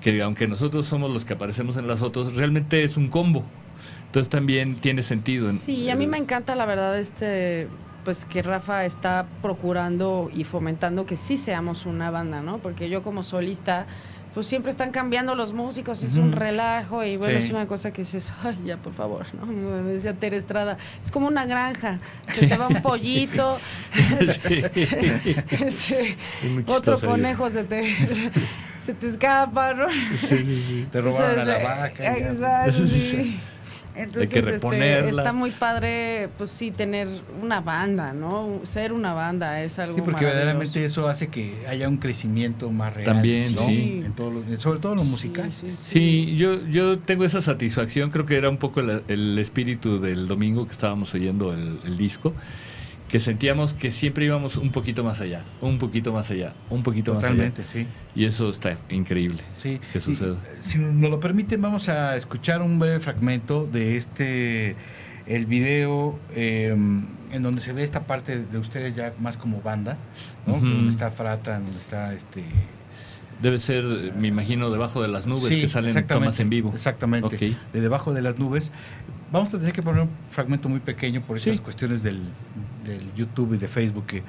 que 0.00 0.20
aunque 0.22 0.48
nosotros 0.48 0.86
somos 0.86 1.12
los 1.12 1.24
que 1.24 1.34
aparecemos 1.34 1.76
en 1.76 1.86
las 1.86 2.00
fotos, 2.00 2.34
realmente 2.34 2.82
es 2.82 2.96
un 2.96 3.08
combo. 3.08 3.44
Entonces 4.06 4.28
también 4.28 4.76
tiene 4.76 5.02
sentido. 5.02 5.48
en- 5.48 5.58
Sí, 5.58 5.72
y 5.74 5.90
a 5.90 5.94
mí 5.96 6.06
me 6.06 6.18
encanta 6.18 6.54
la 6.54 6.66
verdad 6.66 6.98
este 6.98 7.68
pues 8.04 8.24
que 8.24 8.42
Rafa 8.42 8.84
está 8.84 9.26
procurando 9.42 10.28
y 10.34 10.42
fomentando 10.42 11.06
que 11.06 11.16
sí 11.16 11.36
seamos 11.36 11.86
una 11.86 12.10
banda, 12.10 12.42
¿no? 12.42 12.58
Porque 12.58 12.88
yo 12.90 13.00
como 13.04 13.22
solista 13.22 13.86
pues 14.34 14.46
siempre 14.46 14.70
están 14.70 14.90
cambiando 14.92 15.34
los 15.34 15.52
músicos, 15.52 16.02
es 16.02 16.16
un 16.16 16.32
relajo 16.32 17.04
y 17.04 17.16
bueno, 17.16 17.38
Sí. 17.38 17.46
es 17.46 17.50
una 17.52 17.66
cosa 17.66 17.92
que 17.92 18.02
dices, 18.02 18.32
ay, 18.42 18.56
ya 18.64 18.76
por 18.78 18.94
favor, 18.94 19.26
¿no? 19.34 19.44
Me 19.46 19.92
decía 19.92 20.14
Tere 20.14 20.36
Estrada, 20.38 20.78
es 21.04 21.10
como 21.10 21.26
una 21.28 21.44
granja, 21.44 21.98
se 22.32 22.46
te 22.46 22.56
va 22.56 22.68
un 22.68 22.80
pollito, 22.82 23.56
Sí. 25.70 26.16
otro 26.66 26.98
conejo 27.00 27.50
se 27.50 27.64
te, 27.64 27.82
se 28.80 28.94
te 28.94 29.08
escapa, 29.10 29.74
¿no? 29.74 29.88
Sí, 30.16 30.16
sí, 30.38 30.64
sí. 30.68 30.88
Te 30.90 31.00
robaron 31.00 31.40
a 31.40 31.44
la 31.44 31.58
vaca. 31.62 32.16
Exacto, 32.16 32.82
Entonces, 33.94 34.30
que 34.30 34.38
este, 34.38 34.50
reponerla. 34.52 35.10
está 35.22 35.32
muy 35.32 35.50
padre, 35.50 36.28
pues 36.38 36.50
sí, 36.50 36.70
tener 36.70 37.08
una 37.42 37.60
banda, 37.60 38.12
¿no? 38.12 38.60
Ser 38.64 38.92
una 38.92 39.12
banda 39.12 39.62
es 39.62 39.78
algo 39.78 39.96
Sí, 39.96 40.02
porque 40.02 40.24
verdaderamente 40.24 40.84
eso 40.84 41.08
hace 41.08 41.28
que 41.28 41.54
haya 41.68 41.88
un 41.88 41.98
crecimiento 41.98 42.70
más 42.70 42.94
real. 42.94 43.04
También, 43.06 43.54
¿no? 43.54 43.66
sí. 43.66 44.02
En 44.04 44.12
todo 44.12 44.30
lo- 44.30 44.60
sobre 44.60 44.78
todo 44.78 44.92
en 44.92 44.98
lo 44.98 45.04
musical. 45.04 45.52
Sí, 45.52 45.66
sí, 45.68 45.76
sí. 45.78 45.90
Sí, 46.30 46.36
yo, 46.36 46.66
yo 46.68 46.98
tengo 46.98 47.24
esa 47.24 47.42
satisfacción, 47.42 48.10
creo 48.10 48.24
que 48.26 48.36
era 48.36 48.48
un 48.48 48.56
poco 48.58 48.80
el, 48.80 49.02
el 49.08 49.38
espíritu 49.38 50.00
del 50.00 50.26
domingo 50.26 50.64
que 50.66 50.72
estábamos 50.72 51.12
oyendo 51.14 51.52
el, 51.52 51.78
el 51.84 51.96
disco, 51.98 52.32
que 53.12 53.20
sentíamos 53.20 53.74
que 53.74 53.90
siempre 53.90 54.24
íbamos 54.24 54.56
un 54.56 54.72
poquito 54.72 55.04
más 55.04 55.20
allá, 55.20 55.42
un 55.60 55.76
poquito 55.76 56.14
más 56.14 56.30
allá, 56.30 56.54
un 56.70 56.82
poquito 56.82 57.12
Totalmente, 57.12 57.60
más 57.60 57.70
sí. 57.70 57.78
allá. 57.80 57.88
Y 58.14 58.24
eso 58.24 58.48
está 58.48 58.78
increíble. 58.88 59.42
Sí. 59.58 59.78
que 59.92 60.00
suceda. 60.00 60.36
si 60.60 60.78
nos 60.78 61.10
lo 61.10 61.20
permiten, 61.20 61.60
vamos 61.60 61.90
a 61.90 62.16
escuchar 62.16 62.62
un 62.62 62.78
breve 62.78 63.00
fragmento 63.00 63.68
de 63.70 63.98
este, 63.98 64.76
el 65.26 65.44
video 65.44 66.18
eh, 66.34 66.70
en 66.70 67.42
donde 67.42 67.60
se 67.60 67.74
ve 67.74 67.82
esta 67.82 68.04
parte 68.04 68.46
de 68.46 68.58
ustedes 68.58 68.96
ya 68.96 69.12
más 69.20 69.36
como 69.36 69.60
banda, 69.60 69.98
¿no? 70.46 70.54
Donde 70.54 70.88
está 70.88 71.10
Frata, 71.10 71.60
donde 71.60 71.76
está 71.76 72.14
este... 72.14 72.42
Debe 73.42 73.58
ser, 73.58 73.84
me 74.16 74.28
imagino, 74.28 74.70
debajo 74.70 75.02
de 75.02 75.08
las 75.08 75.26
nubes 75.26 75.48
Sí, 75.48 75.60
que 75.60 75.68
salen 75.68 76.06
tomas 76.06 76.40
en 76.40 76.48
vivo. 76.48 76.70
Exactamente. 76.72 77.56
De 77.74 77.80
debajo 77.82 78.14
de 78.14 78.22
las 78.22 78.38
nubes. 78.38 78.72
Vamos 79.30 79.52
a 79.52 79.58
tener 79.58 79.74
que 79.74 79.82
poner 79.82 80.02
un 80.02 80.10
fragmento 80.30 80.70
muy 80.70 80.80
pequeño 80.80 81.20
por 81.20 81.36
estas 81.36 81.56
Sí. 81.56 81.62
cuestiones 81.62 82.02
del, 82.02 82.20
del 82.84 83.14
YouTube 83.14 83.54
y 83.54 83.58
de 83.58 83.68
Facebook, 83.68 84.06
que 84.06 84.22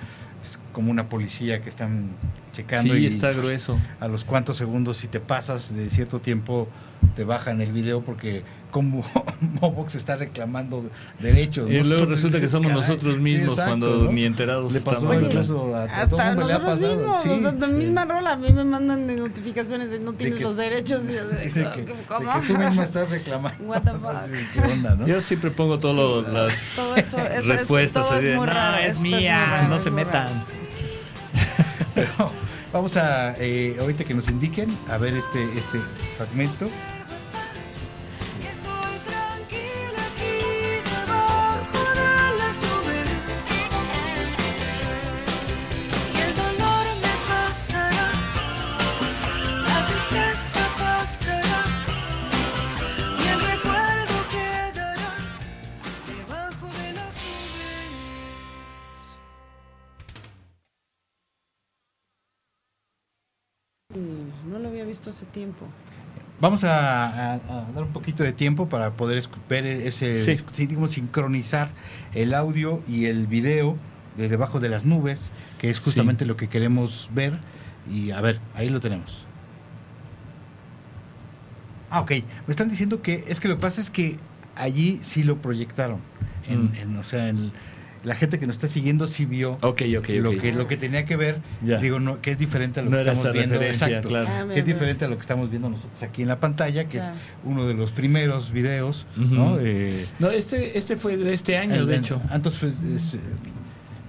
es 0.43 0.59
como 0.73 0.91
una 0.91 1.07
policía 1.09 1.61
que 1.61 1.69
están 1.69 2.09
checando 2.51 2.93
Sí, 2.93 3.01
y 3.01 3.05
está 3.05 3.31
grueso. 3.31 3.80
a 3.99 4.07
los 4.07 4.25
cuantos 4.25 4.57
segundos 4.57 4.97
si 4.97 5.07
te 5.07 5.19
pasas 5.19 5.73
de 5.73 5.89
cierto 5.89 6.19
tiempo 6.19 6.67
te 7.15 7.23
bajan 7.23 7.61
el 7.61 7.71
video 7.71 8.01
porque 8.03 8.43
como 8.73 9.05
Mobox 9.61 9.95
está 9.95 10.17
reclamando 10.17 10.83
derechos. 11.19 11.69
Y 11.69 11.73
¿no? 11.77 11.83
luego 11.85 12.03
Entonces 12.03 12.09
resulta 12.23 12.41
que 12.41 12.49
somos 12.49 12.67
"Caray". 12.67 12.81
nosotros 12.81 13.13
Sí, 13.15 13.21
mismos 13.21 13.49
exacto, 13.51 13.69
cuando 13.69 14.03
¿no? 14.05 14.11
ni 14.11 14.25
enterados 14.25 14.73
Le 14.73 14.81
pasó 14.81 14.97
estamos. 15.13 15.23
incluso 15.31 15.75
a, 15.75 15.83
a 15.83 16.09
todo 16.09 16.19
Hasta 16.19 16.29
el 16.31 16.35
mundo 16.37 16.47
le 16.47 16.53
ha 16.53 16.57
nosotros 16.59 16.79
pasado. 16.79 16.95
mismos, 16.97 17.21
Sí, 17.23 17.29
o 17.29 17.39
sea, 17.39 17.51
la 17.53 17.67
sí. 17.67 17.73
misma 17.73 18.05
rola, 18.05 18.31
a 18.33 18.35
mí 18.35 18.51
me 18.51 18.65
mandan 18.65 19.07
de 19.07 19.15
notificaciones 19.15 19.89
de 19.91 19.99
no 19.99 20.11
tienes 20.13 20.37
que- 20.39 20.43
los 20.43 20.57
derechos. 20.57 21.03
Y 21.09 21.13
yo 21.13 21.27
de, 21.27 21.37
Sí, 21.39 21.49
de 21.53 21.63
que, 21.71 21.81
de 21.83 21.93
¿Cómo? 22.07 22.41
que 22.41 22.47
tú 22.47 22.57
misma 22.57 22.83
estás 22.83 23.09
reclamando. 23.09 23.63
What 23.63 23.83
the 23.83 23.91
fuck? 24.01 24.25
Sí, 24.25 24.47
¿Qué 24.53 24.59
onda, 24.59 24.95
no? 24.95 25.07
Yo 25.07 25.21
siempre 25.21 25.51
pongo 25.51 25.79
todas 25.79 26.27
las 26.33 26.53
Todo 26.75 26.95
esto 26.97 27.17
es, 27.19 27.39
es- 27.39 27.45
respuestas. 27.45 28.03
todo 28.07 28.17
así 28.17 28.25
es 28.25 28.31
de, 28.31 28.37
muy 28.37 28.47
"No, 28.47 28.53
raro. 28.53 28.77
es 28.77 28.87
esto 28.87 28.99
muy 29.01 29.09
mía, 29.11 29.45
raro, 29.45 29.67
no 29.69 29.75
es 29.75 29.83
se 29.83 29.91
metan. 29.91 30.45
Pero 31.95 32.31
vamos 32.71 32.97
a, 32.97 33.35
eh, 33.37 33.77
ahorita 33.79 34.03
que 34.03 34.13
nos 34.15 34.27
indiquen, 34.29 34.75
a 34.89 34.97
ver 34.97 35.13
este, 35.15 35.43
este 35.57 35.79
fragmento. 36.17 36.69
Visto 64.94 65.10
hace 65.10 65.26
tiempo. 65.26 65.65
Vamos 66.40 66.64
a, 66.64 67.07
a- 67.07 67.34
a 67.36 67.72
dar 67.74 67.84
un 67.84 67.94
poquito 67.94 68.24
de 68.24 68.32
tiempo 68.34 68.68
para 68.70 68.91
poder 68.91 69.24
ver 69.49 69.65
ese, 69.65 70.24
Sí. 70.53 70.65
digamos, 70.68 70.91
sincronizar 70.91 71.70
el 72.14 72.34
audio 72.34 72.82
y 72.88 73.06
el 73.06 73.28
video 73.28 73.78
de 74.18 74.30
debajo 74.30 74.60
de 74.60 74.70
las 74.70 74.86
nubes, 74.86 75.32
que 75.57 75.70
es 75.70 75.80
justamente 75.80 76.26
lo 76.26 76.36
que 76.38 76.48
queremos 76.49 77.10
ver. 77.14 77.40
Y 77.91 78.11
a 78.11 78.22
ver, 78.22 78.40
ahí 78.56 78.70
lo 78.70 78.80
tenemos. 78.80 79.26
Ah, 81.90 82.02
ok. 82.02 82.11
Me 82.48 82.52
están 82.52 82.70
diciendo 82.70 83.02
que 83.02 83.24
es 83.28 83.40
que 83.40 83.48
lo 83.48 83.56
que 83.57 83.61
pasa 83.61 83.82
es 83.82 83.90
que 83.90 84.18
allí 84.56 84.99
sí 85.02 85.24
lo 85.24 85.38
proyectaron. 85.41 85.99
En, 86.48 86.65
Mm. 86.65 86.76
en, 86.76 86.98
o 86.98 87.03
sea, 87.03 87.30
en- 87.30 87.52
la 88.03 88.15
gente 88.15 88.38
que 88.39 88.45
nos 88.47 88.55
está 88.57 88.67
siguiendo 88.67 89.07
sí 89.07 89.25
vio 89.25 89.51
Ok, 89.61 89.81
ok, 89.97 90.09
lo 90.19 90.31
ok. 90.31 90.39
que 90.41 90.51
lo 90.51 90.67
que 90.67 90.75
tenía 90.77 91.05
que 91.05 91.15
ver. 91.15 91.38
Ya. 91.63 91.77
Digo, 91.80 91.99
no, 91.99 92.19
que 92.21 92.31
es 92.31 92.38
diferente 92.38 92.80
a 92.80 92.84
lo 92.84 92.89
No 92.89 92.97
que 92.97 93.01
estamos 93.03 93.25
esta 93.25 93.31
viendo. 93.31 93.61
Exacto. 93.61 94.09
claro. 94.09 94.27
Ah, 94.30 94.45
que 94.53 94.59
es 94.59 94.65
diferente 94.65 95.05
a 95.05 95.07
lo 95.07 95.15
que 95.15 95.21
estamos 95.21 95.49
viendo 95.49 95.69
nosotros 95.69 96.03
aquí 96.03 96.21
en 96.21 96.27
la 96.27 96.39
pantalla, 96.39 96.84
que 96.85 96.97
Claro. 96.97 97.15
es 97.15 97.21
uno 97.45 97.65
de 97.65 97.73
los 97.75 97.91
primeros 97.91 98.51
videos, 98.51 99.05
Ujú. 99.17 99.34
¿no? 99.35 99.57
Eh, 99.61 100.05
No, 100.19 100.31
este, 100.31 100.77
este 100.77 100.97
fue 100.97 101.15
de 101.17 101.34
este 101.34 101.57
año, 101.57 101.75
el- 101.75 101.88
de 101.88 101.95
hecho. 101.97 102.21
Entonces, 102.31 102.59
fue- 102.59 102.69
es, 102.95 103.13
eh, 103.13 103.19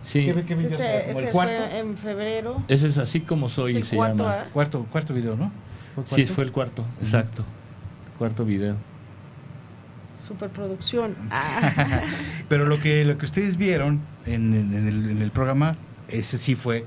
Sí. 0.02 0.24
¿qué, 0.34 0.42
qué 0.44 0.54
video? 0.54 0.72
Este, 0.72 0.84
¿Como 1.06 1.18
este 1.20 1.24
el 1.24 1.30
cuarto? 1.30 1.54
fue 1.70 1.78
en 1.78 1.96
febrero. 1.96 2.64
Ese 2.68 2.88
es 2.88 2.98
así 2.98 3.20
como 3.20 3.48
soy, 3.48 3.70
Es 3.72 3.76
el 3.78 3.84
se 3.84 3.96
cuarto, 3.96 4.24
llama. 4.24 4.30
¿verdad? 4.36 4.50
cuarto, 4.52 4.86
cuarto 4.90 5.14
video, 5.14 5.36
¿no? 5.36 5.50
¿Fue 5.94 6.04
Sí, 6.04 6.10
cuarto? 6.22 6.34
fue 6.34 6.44
el 6.44 6.52
cuarto, 6.52 6.84
exacto. 7.00 7.44
Cuarto 8.18 8.44
video. 8.44 8.76
Superproducción. 10.26 11.14
Ah. 11.30 12.02
Pero 12.48 12.66
lo 12.66 12.80
que 12.80 13.05
lo 13.05 13.18
que 13.18 13.26
ustedes 13.26 13.56
vieron 13.56 14.01
en, 14.26 14.55
en- 14.55 14.74
en 14.74 14.88
el, 14.88 15.10
en 15.10 15.22
el 15.22 15.30
programa, 15.30 15.76
ese 16.09 16.38
sí 16.38 16.55
fue 16.56 16.84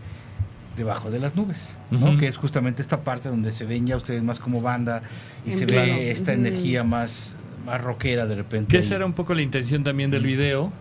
debajo 0.76 1.10
de 1.12 1.20
las 1.20 1.36
nubes. 1.36 1.78
Que 2.20 2.28
es 2.28 2.38
justamente 2.38 2.82
esta 2.82 3.02
parte 3.02 3.30
donde 3.30 3.52
se 3.52 3.66
ven 3.66 3.88
ya 3.88 3.96
ustedes 3.98 4.22
más 4.24 4.40
como 4.40 4.62
banda 4.62 5.02
y 5.46 5.52
En 5.54 5.58
se 5.60 5.66
plano. 5.66 5.94
ve 5.94 6.12
esta 6.12 6.34
energía 6.34 6.84
más, 6.84 7.36
más 7.66 7.82
rockera 7.82 8.28
de 8.28 8.36
repente. 8.36 8.72
Que 8.72 8.78
esa 8.80 8.96
era 8.96 9.06
un 9.06 9.14
poco 9.14 9.34
la 9.34 9.42
intención 9.42 9.84
también 9.84 10.12
del 10.12 10.24
video, 10.24 10.72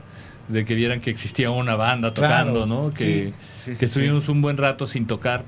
de 0.49 0.65
que 0.65 0.75
vieran 0.75 1.01
que 1.01 1.11
existía 1.11 1.51
una 1.51 1.77
banda 1.77 2.13
tocando, 2.13 2.65
Claro, 2.65 2.67
¿no? 2.67 2.93
Que, 2.93 3.33
sí, 3.59 3.65
sí, 3.65 3.73
sí, 3.75 3.79
que 3.79 3.85
estuvimos 3.87 4.29
un 4.29 4.43
buen 4.43 4.57
rato 4.59 4.87
sin 4.87 5.07
tocar. 5.07 5.45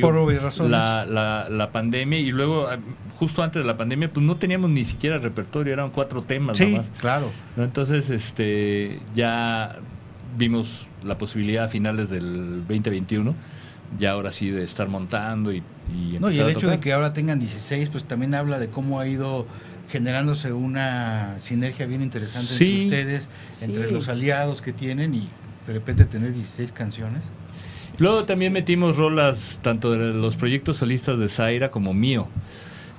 Por 0.00 0.16
obvias 0.16 0.42
razones. 0.42 0.70
La, 0.72 1.04
la, 1.06 1.48
la 1.50 1.70
pandemia 1.72 2.18
y 2.18 2.30
luego, 2.32 2.66
ah, 2.68 2.78
justo 3.18 3.42
antes 3.42 3.62
de 3.62 3.66
la 3.66 3.76
pandemia, 3.76 4.12
pues 4.12 4.24
no 4.24 4.36
teníamos 4.36 4.70
ni 4.70 4.84
siquiera 4.84 5.18
repertorio, 5.18 5.72
eran 5.72 5.90
cuatro 5.90 6.22
temas 6.22 6.58
Sí, 6.58 6.66
nomás. 6.72 6.86
claro. 7.00 7.30
¿no? 7.56 7.64
Entonces, 7.64 8.10
este, 8.10 9.00
ya 9.14 9.76
vimos 10.36 10.86
la 11.04 11.18
posibilidad 11.18 11.64
a 11.64 11.68
finales 11.68 12.08
del 12.10 12.60
2021, 12.66 13.34
ya 13.98 14.12
ahora 14.12 14.32
sí 14.32 14.50
de 14.50 14.64
estar 14.64 14.88
montando 14.88 15.52
y, 15.52 15.62
y 15.92 16.16
No, 16.18 16.30
y 16.30 16.38
el 16.38 16.48
hecho 16.48 16.68
de 16.68 16.80
que 16.80 16.92
ahora 16.92 17.12
tengan 17.12 17.38
16, 17.38 17.90
pues 17.90 18.04
también 18.04 18.34
habla 18.34 18.58
de 18.58 18.68
cómo 18.68 18.98
ha 19.00 19.06
ido 19.06 19.46
generándose 19.90 20.52
una 20.52 21.34
sinergia 21.38 21.84
bien 21.86 22.02
interesante 22.02 22.48
Sí. 22.54 22.64
entre 22.64 22.84
ustedes, 22.84 23.28
entre 23.60 23.92
los 23.92 24.08
aliados 24.08 24.62
que 24.62 24.72
tienen 24.72 25.14
y 25.14 25.28
de 25.66 25.72
repente 25.74 26.04
tener 26.06 26.32
16 26.32 26.72
canciones. 26.72 27.24
Luego 27.98 28.24
también 28.24 28.52
metimos 28.52 28.96
rolas 28.96 29.58
tanto 29.62 29.92
de 29.92 30.12
los 30.14 30.36
proyectos 30.36 30.78
solistas 30.78 31.18
de 31.18 31.28
Zaira 31.28 31.70
como 31.70 31.94
mío. 31.94 32.26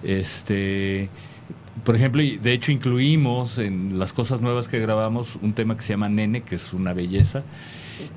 Este, 0.04 1.10
por 1.84 1.96
ejemplo, 1.96 2.22
y 2.22 2.38
de 2.38 2.54
hecho 2.54 2.72
incluimos 2.72 3.58
en 3.58 3.98
las 4.00 4.14
cosas 4.14 4.42
nuevas 4.42 4.68
que 4.68 4.80
grabamos 4.80 5.38
un 5.42 5.54
tema 5.54 5.76
que 5.76 5.84
se 5.84 5.94
llama 5.94 6.10
Nene, 6.10 6.42
que 6.44 6.56
es 6.56 6.74
una 6.74 6.94
belleza. 6.94 7.44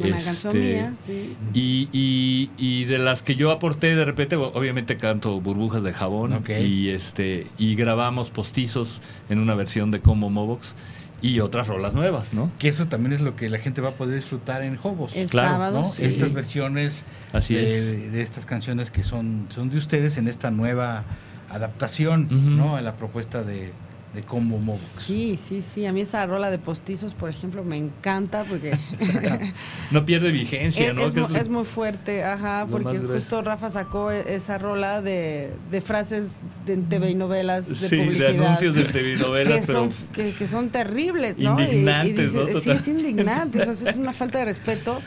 Una 0.01 0.11
canción 0.21 0.57
Este, 0.57 0.59
mía, 0.75 0.93
sí. 1.05 1.37
Y, 1.55 1.89
y- 1.93 2.51
y 2.59 2.85
de 2.85 2.99
las 2.99 3.23
que 3.23 3.37
yo 3.37 3.53
aporté 3.53 3.95
de 3.95 4.05
repente, 4.05 4.35
obviamente 4.37 4.97
canto 4.97 5.41
burbujas 5.41 5.83
de 5.85 5.93
jabón 5.93 6.43
y 6.61 6.89
este 6.89 7.47
y 7.59 7.77
grabamos 7.77 8.31
postizos 8.31 9.01
en 9.29 9.39
una 9.39 9.55
versión 9.55 9.91
de 9.93 10.01
Como 10.01 10.31
Mobox 10.31 10.75
y 11.21 11.41
otras 11.41 11.67
rolas 11.67 11.95
nuevas, 11.95 12.33
¿no? 12.33 12.51
Que 12.59 12.69
eso 12.69 12.87
también 12.87 13.13
es 13.13 13.21
lo 13.21 13.35
que 13.35 13.49
la 13.49 13.59
gente 13.59 13.81
va 13.81 13.89
a 13.91 13.93
poder 13.93 14.15
disfrutar 14.17 14.63
en 14.63 14.79
Hobos. 14.83 15.17
El 15.17 15.29
Claro, 15.29 15.49
sábado, 15.49 15.81
¿no? 15.83 15.89
sí. 15.89 16.05
Estas 16.05 16.33
versiones 16.33 17.05
Así 17.33 17.55
de, 17.55 17.79
es. 17.79 17.85
de- 18.03 18.11
de 18.11 18.23
estas 18.23 18.47
canciones 18.47 18.91
que 18.91 19.03
son, 19.03 19.47
son 19.49 19.69
de 19.71 19.79
ustedes 19.79 20.17
en 20.19 20.29
esta 20.29 20.51
nueva 20.51 21.05
adaptación. 21.49 22.57
¿no? 22.57 22.77
a 22.77 22.81
la 22.83 22.95
propuesta 22.97 23.43
de, 23.43 23.73
de 24.15 24.23
Combo 24.23 24.59
Mobox. 24.59 24.91
Sí, 25.07 25.39
sí, 25.43 25.61
sí. 25.63 25.85
A 25.87 25.93
mí 25.93 26.01
esa 26.01 26.25
rola 26.27 26.51
de 26.51 26.59
postizos, 26.59 27.13
por 27.15 27.29
ejemplo, 27.29 27.63
me 27.63 27.77
encanta 27.77 28.45
porque 28.45 28.77
No 29.91 30.05
pierde 30.07 30.31
vigencia, 30.31 30.89
es, 30.89 30.95
¿no? 30.95 31.03
es 31.07 31.13
Que 31.15 31.21
mu- 31.21 31.27
es 31.27 31.33
lo- 31.33 31.39
es 31.39 31.49
muy 31.49 31.65
fuerte, 31.65 32.25
ajá, 32.25 32.67
porque 32.71 32.99
justo 32.99 33.43
Rafa 33.43 33.71
sacó 33.71 34.11
e- 34.11 34.35
esa 34.35 34.57
rola 34.59 35.03
de, 35.03 35.53
de 35.71 35.81
frases 35.83 36.29
de 36.67 36.77
TV 36.79 37.11
y 37.11 37.15
novelas, 37.15 37.69
de 37.69 37.75
sí, 37.89 37.97
de 37.97 38.29
anuncios 38.29 38.75
de 38.75 38.85
telenovelas, 38.93 39.61
que 39.61 39.67
pero 39.67 39.79
son, 39.91 39.93
que, 40.13 40.33
que 40.33 40.47
son 40.47 40.71
terribles, 40.71 41.37
¿no? 41.39 41.57
Y- 41.59 41.63
y 41.63 41.67
Indignantes, 41.67 42.35
¿no? 42.35 42.47
Sí, 42.61 42.71
es 42.71 42.89
indignante, 42.89 43.61
o 43.63 43.75
sea, 43.75 43.91
es 43.91 43.97
una 43.99 44.13
falta 44.15 44.39
de 44.39 44.47
respeto. 44.47 45.01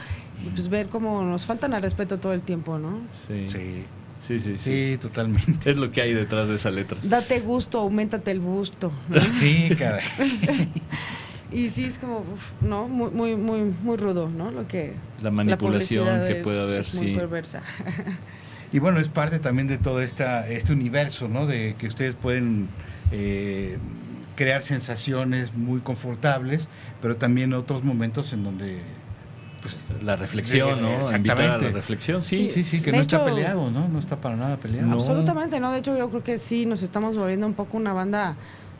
Y 0.46 0.50
pues 0.50 0.70
ver 0.70 0.88
cómo 0.88 1.22
nos 1.24 1.46
faltan 1.46 1.74
al 1.76 1.82
respeto 1.84 2.18
todo 2.20 2.34
el 2.34 2.42
tiempo, 2.42 2.80
¿no? 2.80 3.02
sí. 3.28 3.46
Sí, 3.50 3.84
Sí, 4.40 4.40
sí, 4.40 4.58
sí. 4.58 4.92
sí, 4.94 4.98
totalmente. 4.98 5.70
Es 5.72 5.78
lo 5.78 5.92
que 5.92 6.02
hay 6.02 6.14
detrás 6.14 6.48
de 6.48 6.56
esa 6.56 6.72
letra. 6.72 6.98
Date 7.04 7.40
gusto, 7.42 7.80
aumentate 7.80 8.32
el 8.32 8.40
busto. 8.40 8.92
¿no? 9.10 9.22
Sí, 9.38 9.70
caray. 9.78 10.04
Y 11.52 11.68
sí, 11.68 11.84
es 11.84 12.00
como, 12.00 12.20
uf, 12.20 12.54
¿no? 12.62 12.88
Muy, 12.88 13.10
muy, 13.12 13.36
muy, 13.36 13.62
muy 13.84 13.98
rudo, 13.98 14.30
¿no? 14.30 14.52
Lo 14.52 14.70
que... 14.70 14.94
La 15.22 15.32
manipulación 15.32 16.06
que 16.26 16.38
es- 16.38 16.44
puede 16.44 16.62
haber, 16.62 16.80
es 16.80 16.94
muy 16.96 17.08
sí. 17.08 17.14
perversa. 17.16 17.62
Y 18.74 18.80
bueno, 18.80 19.02
es 19.02 19.10
parte 19.10 19.40
también 19.40 19.68
de 19.68 19.78
todo 19.78 20.02
esta, 20.02 20.48
este 20.48 20.72
universo, 20.72 21.28
¿no? 21.28 21.46
De 21.46 21.76
que 21.78 21.88
ustedes 21.88 22.16
pueden 22.16 22.70
eh, 23.12 23.78
crear 24.38 24.62
sensaciones 24.62 25.54
muy 25.54 25.82
confortables, 25.82 26.70
pero 27.02 27.18
también 27.18 27.52
otros 27.52 27.84
momentos 27.84 28.32
en 28.32 28.46
donde, 28.46 28.80
pues, 29.62 29.86
La 30.04 30.16
reflexión, 30.16 30.82
¿no? 30.82 30.90
Exactamente. 30.96 31.32
Invitar 31.32 31.52
a 31.52 31.58
la 31.58 31.70
reflexión, 31.70 32.24
sí. 32.24 32.48
sí, 32.50 32.64
sí, 32.64 32.80
que 32.82 32.92
De 32.92 32.98
no 32.98 33.02
está 33.02 33.24
peleado, 33.24 33.70
¿no? 33.72 33.88
No 33.88 34.00
está 34.00 34.20
para 34.20 34.36
nada 34.36 34.58
peleado. 34.58 34.88
No. 34.88 34.94
Absolutamente, 34.96 35.60
¿no? 35.60 35.72
De 35.72 35.80
hecho, 35.80 35.98
yo 35.98 36.10
creo 36.10 36.24
que 36.24 36.38
sí 36.38 36.66
nos 36.66 36.82
estamos 36.84 37.16
volviendo 37.18 37.46
un 37.48 37.54
poco 37.54 37.78
una 37.78 37.94
banda, 37.94 38.36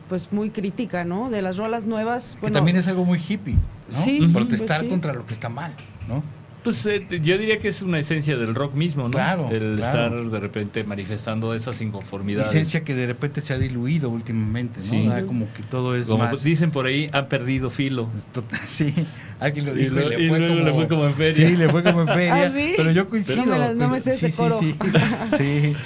pues, 0.08 0.32
muy 0.32 0.50
crítica, 0.50 1.04
¿no? 1.04 1.30
De 1.30 1.42
las 1.42 1.56
rolas 1.56 1.84
nuevas. 1.86 2.34
Que 2.34 2.40
bueno, 2.42 2.54
también 2.54 2.76
es 2.76 2.88
algo 2.88 3.04
muy 3.04 3.18
hippie, 3.26 3.54
¿no? 3.92 3.98
Sí, 4.02 4.20
Protestar 4.32 4.78
pues 4.78 4.80
sí. 4.80 4.88
contra 4.88 5.12
lo 5.12 5.26
que 5.26 5.32
está 5.34 5.48
mal, 5.48 5.72
¿no? 6.08 6.22
Pues 6.62 6.86
eh, 6.86 7.04
yo 7.10 7.38
diría 7.38 7.58
que 7.58 7.66
es 7.66 7.82
una 7.82 7.98
esencia 7.98 8.36
del 8.36 8.54
rock 8.54 8.74
mismo, 8.74 9.02
¿no? 9.04 9.10
Claro, 9.10 9.48
El 9.50 9.78
claro. 9.78 10.04
estar 10.18 10.30
de 10.30 10.38
repente 10.38 10.84
manifestando 10.84 11.54
esas 11.54 11.80
inconformidades. 11.82 12.52
Licencia 12.52 12.84
que 12.84 12.94
de 12.94 13.06
repente 13.08 13.40
se 13.40 13.52
ha 13.52 13.58
diluido 13.58 14.10
últimamente, 14.10 14.78
¿no? 14.78 14.86
Sí. 14.86 15.08
Como 15.26 15.52
que 15.54 15.64
todo 15.64 15.96
es 15.96 16.06
Como 16.06 16.22
más... 16.22 16.40
dicen 16.44 16.70
por 16.70 16.86
ahí, 16.86 17.10
ha 17.12 17.26
perdido 17.26 17.68
filo. 17.68 18.08
Esto- 18.16 18.44
Sí, 18.66 18.94
Alguien 19.42 19.66
lo 19.66 19.74
dijo 19.74 19.94
y, 19.96 20.00
lo- 20.02 20.08
le, 20.08 20.22
y 20.24 20.28
fue 20.28 20.38
luego 20.38 20.54
como, 20.54 20.64
le 20.66 20.72
fue 20.72 20.88
como 20.88 21.06
en 21.06 21.14
feria. 21.14 21.32
Sí, 21.32 21.56
le 21.56 21.68
fue 21.68 21.82
como 21.82 22.02
en 22.02 22.08
feria. 22.14 22.34
¿Ah, 22.34 22.50
sí? 22.54 22.74
Pero 22.76 22.90
yo 22.92 23.08
coincido. 23.08 23.44
No 23.44 23.52
me 23.52 23.58
la- 23.58 23.74
no 23.74 23.88
me 23.88 24.00
sé 24.00 24.12
sí, 24.12 24.26
ese 24.26 24.30
sí, 24.30 24.36
coro. 24.36 24.58
Sí, 24.60 24.74
sí. 25.36 25.76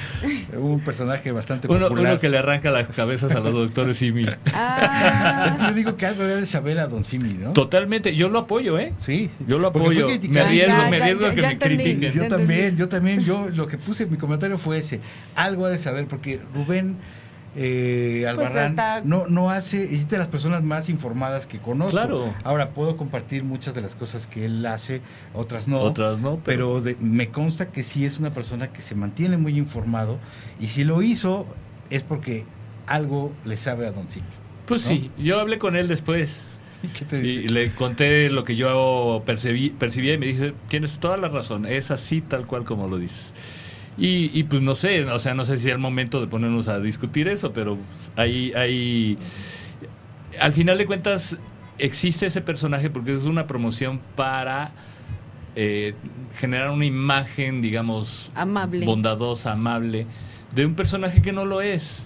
Un 0.57 0.81
personaje 0.81 1.33
bastante 1.33 1.69
Uno, 1.69 1.89
popular. 1.89 2.13
uno 2.13 2.21
que 2.21 2.29
le 2.29 2.39
arranca 2.39 2.71
las 2.71 2.89
cabezas 2.89 3.33
a 3.33 3.41
los 3.41 3.53
doctores 3.55 3.97
Simi. 3.97 4.27
Ah, 4.53 5.47
Es 5.49 5.55
que 5.57 5.63
yo 5.69 5.73
digo 5.75 5.97
que 5.97 6.07
algo 6.07 6.25
debe 6.25 6.41
de 6.41 6.47
saber 6.47 6.79
a 6.79 6.87
Don 6.87 7.05
Simi, 7.05 7.35
¿no? 7.35 7.53
Totalmente, 7.53 8.15
yo 8.15 8.29
lo 8.29 8.41
apoyo, 8.41 8.79
¿eh? 8.79 8.93
Sí. 8.99 9.31
Yo 9.47 9.59
lo 9.59 9.69
apoyo. 9.69 10.07
Me 10.29 10.41
arriesgo, 10.41 10.73
Ya, 10.77 10.91
me 10.91 10.97
arriesgo 11.01 11.23
ya, 11.23 11.29
a 11.29 11.35
que 11.35 11.41
ya 11.43 11.47
me 11.49 11.53
entendí. 11.55 11.85
critiquen. 11.85 12.13
Yo 12.13 12.29
también, 12.29 12.77
yo 12.77 12.89
también, 12.89 13.25
yo 13.25 13.49
lo 13.55 13.67
que 13.69 13.79
puse 13.79 14.05
en 14.05 14.11
mi 14.11 14.17
comentario 14.17 14.59
fue 14.59 14.79
ese, 14.79 15.01
algo 15.35 15.65
ha 15.67 15.71
de 15.71 15.79
saber, 15.79 16.07
porque 16.07 16.41
Rubén 16.55 16.97
eh, 17.57 18.27
Albarrán 18.29 18.71
está- 18.71 19.03
no, 19.05 19.27
no 19.27 19.51
hace, 19.51 19.83
es 19.83 20.09
de 20.09 20.19
las 20.19 20.29
personas 20.29 20.63
más 20.63 20.89
informadas 20.89 21.47
que 21.47 21.59
conozco. 21.59 21.93
Claro. 21.93 22.35
Ahora 22.45 22.71
puedo 22.71 22.97
compartir 22.97 23.43
muchas 23.45 23.75
de 23.75 23.81
las 23.81 23.95
cosas 23.95 24.27
que 24.27 24.45
él 24.45 24.65
hace, 24.67 25.01
otras 25.35 25.67
no. 25.67 25.81
Otras 25.81 26.21
no, 26.21 26.39
Pero 26.45 26.81
de- 26.81 26.97
me 27.01 27.29
consta 27.31 27.71
que 27.73 27.83
sí 27.83 28.05
es 28.05 28.19
una 28.19 28.35
persona 28.35 28.73
que 28.73 28.83
se 28.83 28.95
mantiene 28.95 29.37
muy 29.39 29.57
informado 29.59 30.19
y 30.61 30.69
si 30.69 30.85
lo 30.85 31.03
hizo 31.03 31.47
es 31.91 32.03
porque 32.03 32.45
algo 32.87 33.33
le 33.45 33.57
sabe 33.57 33.87
a 33.87 33.93
Don 33.93 34.11
Simi. 34.11 34.27
Pues 34.67 34.83
¿no? 34.83 34.89
sí, 34.89 35.11
yo 35.19 35.41
hablé 35.41 35.59
con 35.59 35.77
él 35.77 35.89
después. 35.89 36.43
¿Qué 36.99 37.05
te 37.07 37.19
Y 37.27 37.49
le 37.49 37.73
conté 37.73 38.29
lo 38.31 38.45
que 38.45 38.55
yo 38.55 39.23
percibí, 39.25 39.71
percibía 39.71 40.15
y 40.15 40.19
me 40.19 40.27
dice, 40.27 40.53
tienes 40.69 40.99
toda 40.99 41.17
la 41.17 41.29
razón, 41.29 41.65
es 41.65 41.91
así 41.91 42.21
tal 42.21 42.47
cual 42.47 42.65
como 42.65 42.87
lo 42.87 42.99
dices. 42.99 43.33
Y, 43.99 44.31
y 44.39 44.45
pues 44.45 44.61
no 44.61 44.75
sé, 44.75 45.05
o 45.05 45.19
sea, 45.19 45.35
no 45.35 45.45
sé 45.47 45.57
si 45.57 45.69
es 45.69 45.73
el 45.73 45.79
momento 45.79 46.21
de 46.21 46.27
ponernos 46.27 46.69
a 46.69 46.81
discutir 46.81 47.29
eso, 47.29 47.53
pero 47.53 47.79
hay, 48.17 48.53
hay... 48.53 49.19
Al 50.39 50.53
final 50.53 50.77
de 50.77 50.85
cuentas, 50.85 51.39
existe 51.79 52.27
ese 52.27 52.41
personaje 52.41 52.91
porque 52.91 53.13
es 53.13 53.25
una 53.25 53.47
promoción 53.47 54.01
para 54.15 54.73
eh, 55.55 55.95
generar 56.39 56.71
una 56.71 56.85
imagen, 56.85 57.63
digamos, 57.63 58.31
amable. 58.35 58.85
bondadosa, 58.85 59.53
amable, 59.53 60.07
de 60.55 60.67
un 60.67 60.75
personaje 60.75 61.23
que 61.23 61.33
no 61.33 61.47
lo 61.47 61.63
es, 61.63 62.01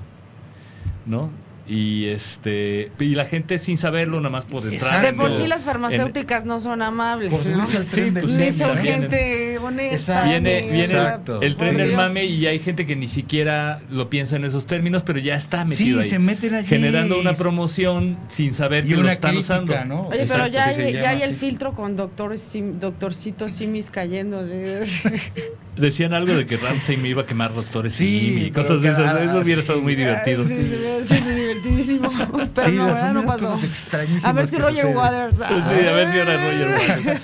¿no? 1.07 1.31
Y 1.67 2.07
este 2.07 2.91
y 2.99 3.15
la 3.15 3.27
gente 3.27 3.59
sin 3.59 3.79
saberlo 3.79 4.19
nada 4.19 4.31
más 4.31 4.45
por 4.45 4.67
entrar. 4.67 5.03
De 5.03 5.13
por 5.13 5.33
sí 5.33 5.47
las 5.47 5.65
farmacéuticas 5.65 6.45
no 6.45 6.59
son 6.59 6.83
amables, 6.83 7.33
Por 7.33 7.47
¿no? 7.47 7.67
Sí, 7.67 7.77
pues, 7.77 7.97
Ni 7.97 8.11
meme, 8.11 8.53
son 8.53 8.77
gente 8.79 9.50
Viene, 9.71 10.63
viene 10.63 10.83
Exacto. 10.83 11.41
el 11.43 11.55
tren 11.57 11.77
del 11.77 11.89
Dios. 11.89 11.97
mame 11.97 12.25
y 12.25 12.47
hay 12.47 12.59
gente 12.59 12.87
que 12.87 12.97
ni 12.97 13.09
siquiera 13.09 13.81
lo 13.91 14.11
piensa 14.11 14.37
en 14.37 14.45
esos 14.45 14.67
términos, 14.67 15.03
pero 15.05 15.19
ya 15.19 15.35
está 15.35 15.65
metido 15.65 15.99
Sí, 16.01 16.05
ahí. 16.05 16.11
se 16.11 16.19
meten 16.19 16.55
allí. 16.55 16.67
generando 16.69 17.19
una 17.21 17.35
promoción 17.35 18.19
sin 18.29 18.55
saber 18.55 18.85
y 18.85 18.89
que 18.91 18.95
lo 18.95 19.01
una 19.03 19.13
están 19.13 19.33
crítica, 19.35 19.55
usando. 19.55 19.85
¿no? 19.85 20.09
Oye, 20.09 20.27
pero 20.29 20.47
ya, 20.47 20.73
sí 20.73 20.81
hay, 20.83 20.93
ya 20.95 21.11
hay 21.11 21.23
el 21.23 21.35
filtro 21.35 21.73
con 21.73 21.97
doctor 21.97 22.37
Sim- 22.39 22.79
doctorcito 22.79 23.49
Simis 23.49 23.91
cayendo. 23.91 24.45
De... 24.45 24.87
Decían 25.81 26.13
algo 26.15 26.35
de 26.37 26.47
que 26.47 26.57
Ramsey 26.57 26.97
me 26.97 27.09
iba 27.09 27.23
a 27.23 27.27
quemar 27.27 27.55
doctores 27.55 27.95
Sí, 27.95 28.45
y 28.47 28.51
cosas 28.51 28.83
de 28.83 28.91
esas. 28.91 29.15
Eso 29.23 29.39
hubiera 29.39 29.45
sí. 29.45 29.61
estado 29.61 29.81
muy 29.81 29.95
divertido. 29.97 30.45
Sí, 30.45 30.55
sí, 30.55 30.75
sí, 31.03 31.17
sí, 31.17 31.31
divertidísimo. 31.31 32.11
Pero 32.55 32.69
Sí, 32.69 32.73
no, 32.77 33.13
no 33.15 33.25
pasó. 33.27 33.39
cosas 33.41 33.65
extrañísimas 33.65 34.25
A 34.27 34.33
ver 34.33 34.47
si 34.49 34.57
Roger. 34.59 34.87
Waters. 34.97 35.37
Sí, 35.37 35.43
a 35.87 35.93
ver 35.93 36.13
si 36.13 36.19
ahora 36.19 36.35
es 36.35 36.43
Roger 36.45 36.99
Waters. 36.99 37.21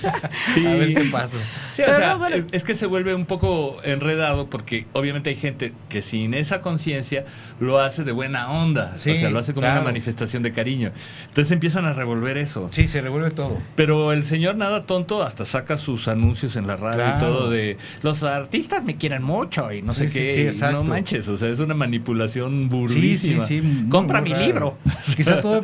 Sí. 0.54 0.66
A 0.66 0.74
ver 0.74 0.94
qué 0.94 1.04
pasa. 1.12 1.36
Sí, 1.74 1.82
o 1.82 1.94
sea, 1.94 2.12
no, 2.14 2.18
bueno. 2.18 2.36
es, 2.36 2.46
es 2.52 2.64
que 2.64 2.74
se 2.74 2.86
vuelve 2.86 3.14
un 3.14 3.26
poco 3.26 3.76
enredado 3.84 4.48
porque 4.48 4.86
obviamente 4.94 5.28
hay 5.30 5.36
gente 5.36 5.74
que 5.90 6.00
sin 6.00 6.32
esa 6.32 6.60
conciencia 6.62 7.26
lo 7.60 7.80
hace 7.80 8.02
de 8.04 8.12
buena 8.12 8.50
onda, 8.50 8.96
Sí, 8.96 9.10
o 9.10 9.16
sea, 9.16 9.30
lo 9.30 9.38
hace 9.38 9.52
como 9.52 9.66
claro. 9.66 9.80
una 9.80 9.84
manifestación 9.84 10.42
de 10.42 10.52
cariño. 10.52 10.92
Entonces 11.28 11.52
empiezan 11.52 11.84
a 11.84 11.92
revolver 11.92 12.38
eso. 12.38 12.68
Sí, 12.72 12.88
se 12.88 13.02
revuelve 13.02 13.30
todo. 13.30 13.58
Pero 13.74 14.12
el 14.12 14.24
señor 14.24 14.56
nada 14.56 14.84
tonto 14.86 15.22
hasta 15.22 15.44
saca 15.44 15.76
sus 15.76 16.08
anuncios 16.08 16.56
en 16.56 16.66
la 16.66 16.76
radio 16.76 16.96
Claro. 16.96 17.16
y 17.16 17.20
todo 17.20 17.50
de 17.50 17.76
los 18.02 18.22
artistas 18.46 18.84
me 18.84 18.96
quieren 18.96 19.22
mucho 19.22 19.72
y 19.72 19.82
no 19.82 19.92
sé 19.94 20.08
Sí, 20.08 20.18
qué. 20.18 20.52
sí, 20.52 20.60
no 20.72 20.82
manches, 20.84 21.28
o 21.28 21.36
sea, 21.36 21.48
es 21.48 21.58
una 21.58 21.74
manipulación 21.74 22.68
burlísima. 22.68 23.40
sí, 23.42 23.60
sí. 23.60 23.86
Compra 23.88 24.20
mi 24.20 24.30
raro. 24.30 24.44
libro. 24.46 24.78
Quizá 25.16 25.40
todo 25.40 25.62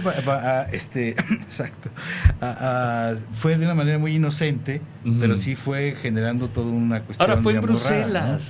este, 0.72 1.10
exacto, 1.30 1.90
a- 2.40 3.10
a- 3.10 3.14
fue 3.32 3.56
de 3.56 3.64
una 3.64 3.74
manera 3.74 3.98
muy 3.98 4.16
inocente, 4.16 4.80
pero 5.20 5.36
sí 5.36 5.54
fue 5.54 5.96
generando 6.00 6.48
toda 6.48 6.66
una 6.66 7.02
cuestión. 7.02 7.30
Ahora 7.30 7.42
fue 7.42 7.52
en 7.52 7.62
rara, 7.62 7.66
Bruselas. 7.72 8.42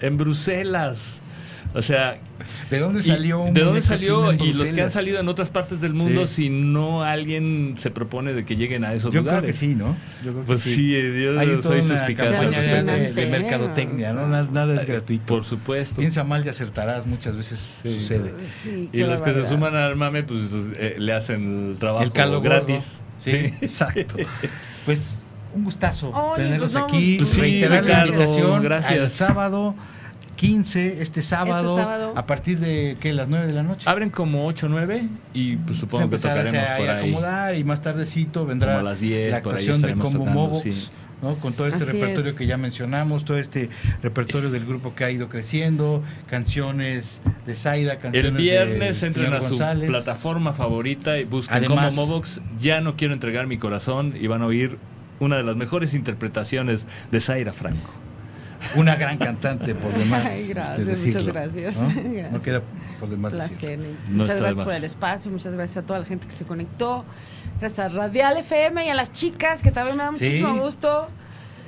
En 0.00 0.16
Bruselas. 0.18 0.98
O 1.74 1.82
sea. 1.82 2.18
¿De 2.70 2.78
dónde 2.78 3.00
Y 3.00 3.02
salió? 3.02 3.40
un 3.40 3.54
¿De 3.54 3.62
dónde 3.62 3.80
salió? 3.82 4.32
Y 4.32 4.52
los 4.52 4.64
que 4.64 4.82
han 4.82 4.90
salido 4.90 5.20
en 5.20 5.28
otras 5.28 5.50
partes 5.50 5.80
del 5.80 5.94
mundo, 5.94 6.26
Sí. 6.26 6.44
si 6.44 6.50
no 6.50 7.02
alguien 7.02 7.74
se 7.78 7.90
propone 7.90 8.32
de 8.34 8.44
que 8.44 8.56
lleguen 8.56 8.84
a 8.84 8.92
esos 8.94 9.12
Yo 9.12 9.20
lugares. 9.20 9.40
creo 9.40 9.52
que 9.52 9.58
sí, 9.58 9.74
¿no? 9.74 9.96
Yo 10.24 10.30
creo 10.32 10.40
que 10.40 10.46
Pues 10.46 10.60
sí, 10.60 10.94
eh, 10.94 11.22
yo 11.24 11.38
Hay 11.38 11.62
soy 11.62 11.82
suspicaz. 11.82 12.40
de, 12.40 13.12
de- 13.12 13.26
mercadotecnia, 13.26 14.12
¿no? 14.12 14.26
Nada, 14.26 14.48
nada 14.50 14.74
es 14.80 14.86
gratuito. 14.86 15.26
Por 15.26 15.44
supuesto. 15.44 15.96
Piensa 16.00 16.24
mal 16.24 16.44
y 16.44 16.48
acertarás, 16.48 17.06
muchas 17.06 17.36
veces 17.36 17.64
Sí. 17.82 18.00
sucede. 18.00 18.32
Sí, 18.62 18.88
Y 18.92 19.02
los 19.02 19.22
que 19.22 19.32
se 19.32 19.48
suman 19.48 19.74
al 19.76 19.96
mame, 19.96 20.22
pues 20.22 20.40
eh, 20.76 20.96
le 20.98 21.12
hacen 21.12 21.70
el 21.72 21.78
trabajo 21.78 22.02
El 22.04 22.12
calo 22.12 22.40
gratis. 22.40 22.76
gordo. 22.76 23.06
Sí, 23.18 23.30
exacto. 23.60 24.16
Pues 24.84 25.20
un 25.54 25.64
gustazo 25.64 26.12
tenerlos 26.36 26.72
pues 26.72 26.84
aquí. 26.84 27.16
pues 27.18 27.30
sí, 27.30 27.40
Reiterar 27.40 27.84
la 27.84 28.04
Ricardo, 28.04 28.12
invitación 28.22 28.62
gracias. 28.62 29.00
al 29.00 29.10
sábado 29.10 29.74
15, 30.36 31.02
este 31.02 31.22
sábado, 31.22 31.76
sábado. 31.76 32.12
a 32.16 32.26
partir 32.26 32.58
de 32.60 32.96
¿qué? 33.00 33.12
las 33.12 33.28
9 33.28 33.46
de 33.46 33.52
la 33.52 33.62
noche. 33.62 33.88
Abren 33.90 34.10
como 34.10 34.46
8 34.46 34.66
o 34.66 34.68
9 34.68 35.08
y 35.34 35.56
pues 35.56 35.78
supongo 35.78 36.00
que 36.00 36.04
empezar 36.16 36.38
a 36.38 36.44
tocaremos 36.44 36.78
por 36.78 36.88
ahí. 36.90 36.98
acomodar 37.10 37.54
y 37.56 37.64
más 37.64 37.82
tardecito 37.82 38.46
vendrá 38.46 38.76
Como 38.76 38.86
a 38.86 38.90
las 38.90 39.00
10, 39.00 39.30
la 39.32 39.42
por 39.42 39.54
ahí 39.54 39.60
actuación 39.68 39.82
de 39.82 40.00
Combo 40.00 40.18
tocando, 40.20 40.40
Movox, 40.40 40.62
sí. 40.76 40.88
¿no? 41.22 41.34
con 41.36 41.54
todo 41.54 41.66
este 41.66 41.82
Así 41.84 41.92
repertorio 41.94 42.30
es. 42.32 42.36
que 42.36 42.46
ya 42.46 42.56
mencionamos, 42.58 43.24
todo 43.24 43.38
este 43.38 43.70
repertorio 44.02 44.50
del 44.50 44.66
grupo 44.66 44.94
que 44.94 45.04
ha 45.04 45.10
ido 45.10 45.28
creciendo, 45.30 46.02
canciones 46.28 47.20
de 47.46 47.54
Zaida, 47.54 47.96
canciones 47.96 48.30
El 48.32 48.36
viernes 48.36 49.00
de 49.00 49.06
entren 49.06 49.32
a 49.32 49.38
su 49.40 49.48
González. 49.50 49.88
plataforma 49.88 50.52
favorita 50.52 51.18
y 51.18 51.24
busquen 51.24 51.56
Además- 51.56 51.94
como 51.94 52.06
Movox. 52.08 52.40
Ya 52.60 52.80
no 52.82 52.96
quiero 52.96 53.14
entregar 53.14 53.46
mi 53.46 53.56
corazón 53.56 54.14
y 54.20 54.26
van 54.26 54.42
a 54.42 54.46
oír 54.46 54.76
una 55.18 55.36
de 55.38 55.42
las 55.44 55.56
mejores 55.56 55.94
interpretaciones 55.94 56.86
de 57.10 57.20
Zaira 57.20 57.54
Franco. 57.54 57.90
Una 58.74 58.96
gran 58.96 59.18
cantante, 59.18 59.74
por 59.74 59.92
demás. 59.98 60.24
Ay, 60.26 60.48
gracias, 60.48 60.86
muchas 61.04 61.24
gracias. 61.24 61.76
¿no? 61.76 61.88
Gracias. 61.88 62.32
No 62.32 62.40
queda 62.42 62.60
por 63.00 63.08
demás 63.08 63.32
placer. 63.32 63.78
y 63.78 63.96
No 64.10 64.18
Muchas 64.18 64.40
gracias 64.40 64.64
por 64.64 64.74
el 64.74 64.84
espacio, 64.84 65.30
muchas 65.30 65.52
gracias 65.54 65.84
a 65.84 65.86
toda 65.86 65.98
la 66.00 66.04
gente 66.04 66.26
que 66.26 66.34
se 66.34 66.44
conectó. 66.44 67.04
Gracias 67.60 67.78
a 67.78 67.88
Radial 67.88 68.36
FM 68.38 68.84
y 68.86 68.88
a 68.88 68.94
las 68.94 69.12
chicas, 69.12 69.62
que 69.62 69.70
también 69.70 69.96
me 69.96 70.02
da 70.02 70.10
Sí. 70.10 70.24
muchísimo 70.24 70.56
gusto, 70.62 71.08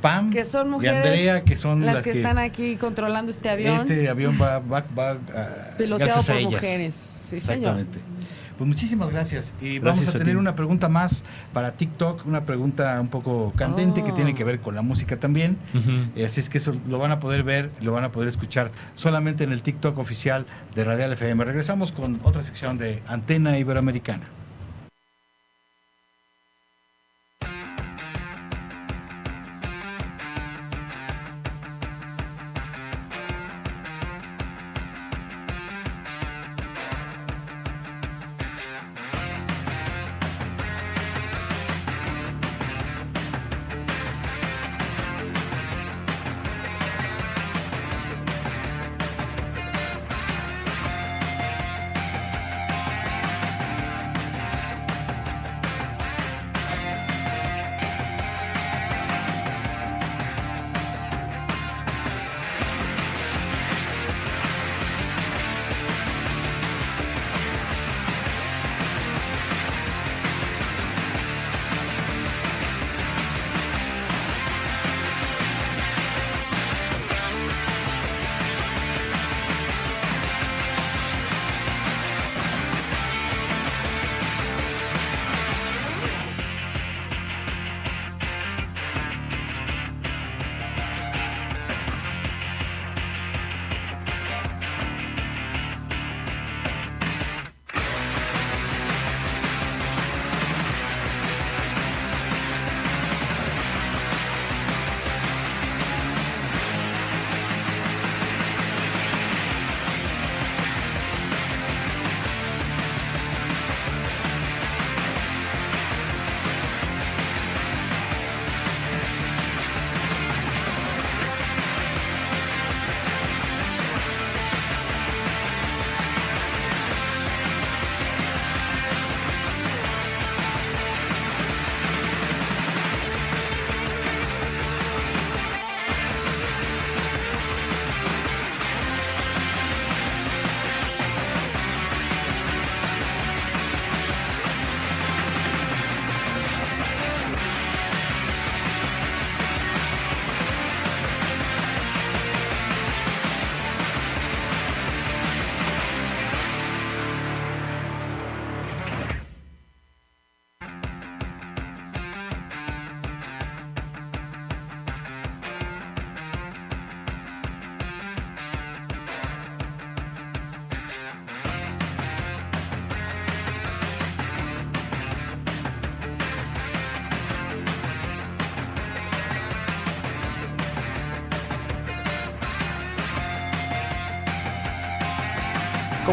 Pam 0.02 0.30
que 0.30 0.44
son 0.44 0.68
y 0.68 0.70
mujeres 0.70 1.04
Andrea, 1.04 1.40
que 1.42 1.56
son 1.56 1.84
las, 1.84 1.96
las, 1.96 2.04
que, 2.04 2.10
están 2.12 2.38
aquí 2.38 2.76
controlando 2.76 3.30
este 3.30 3.48
avión, 3.50 3.76
Este 3.76 4.08
avión 4.08 4.38
va, 4.40 4.58
va, 4.60 4.84
va 4.96 5.16
ah, 5.34 5.74
piloteado 5.76 6.20
a 6.20 6.22
por 6.22 6.36
ellas. 6.36 6.52
mujeres. 6.52 6.94
Sí, 6.94 7.40
señor. 7.40 7.84
Pues 8.58 8.66
muchísimas 8.68 9.10
gracias. 9.10 9.52
Y 9.60 9.78
Gracias 9.78 9.82
vamos 9.84 10.06
a, 10.08 10.10
a 10.10 10.12
tener 10.20 10.34
ti. 10.34 10.38
una 10.40 10.54
pregunta 10.56 10.88
más 10.88 11.22
para 11.52 11.72
TikTok, 11.72 12.26
una 12.26 12.44
pregunta 12.44 13.00
un 13.00 13.08
poco 13.08 13.52
candente 13.56 14.02
que 14.02 14.10
Oh. 14.10 14.14
tiene 14.14 14.34
que 14.34 14.42
ver 14.44 14.60
con 14.60 14.74
la 14.74 14.82
música 14.82 15.18
también. 15.18 15.56
Eh, 16.16 16.24
Así 16.24 16.40
es 16.40 16.50
que 16.50 16.58
eso 16.58 16.74
lo 16.88 16.98
van 16.98 17.12
a 17.12 17.20
poder 17.20 17.44
ver, 17.44 17.70
lo 17.80 17.92
van 17.92 18.04
a 18.04 18.10
poder 18.12 18.28
escuchar 18.28 18.70
solamente 18.96 19.44
en 19.44 19.52
el 19.52 19.62
TikTok 19.62 19.96
oficial 19.98 20.44
de 20.74 20.82
Radial 20.84 21.12
FM. 21.12 21.44
Regresamos 21.44 21.92
con 21.92 22.18
otra 22.24 22.42
sección 22.42 22.78
de 22.78 23.00
Antena 23.06 23.58
Iberoamericana. 23.58 24.24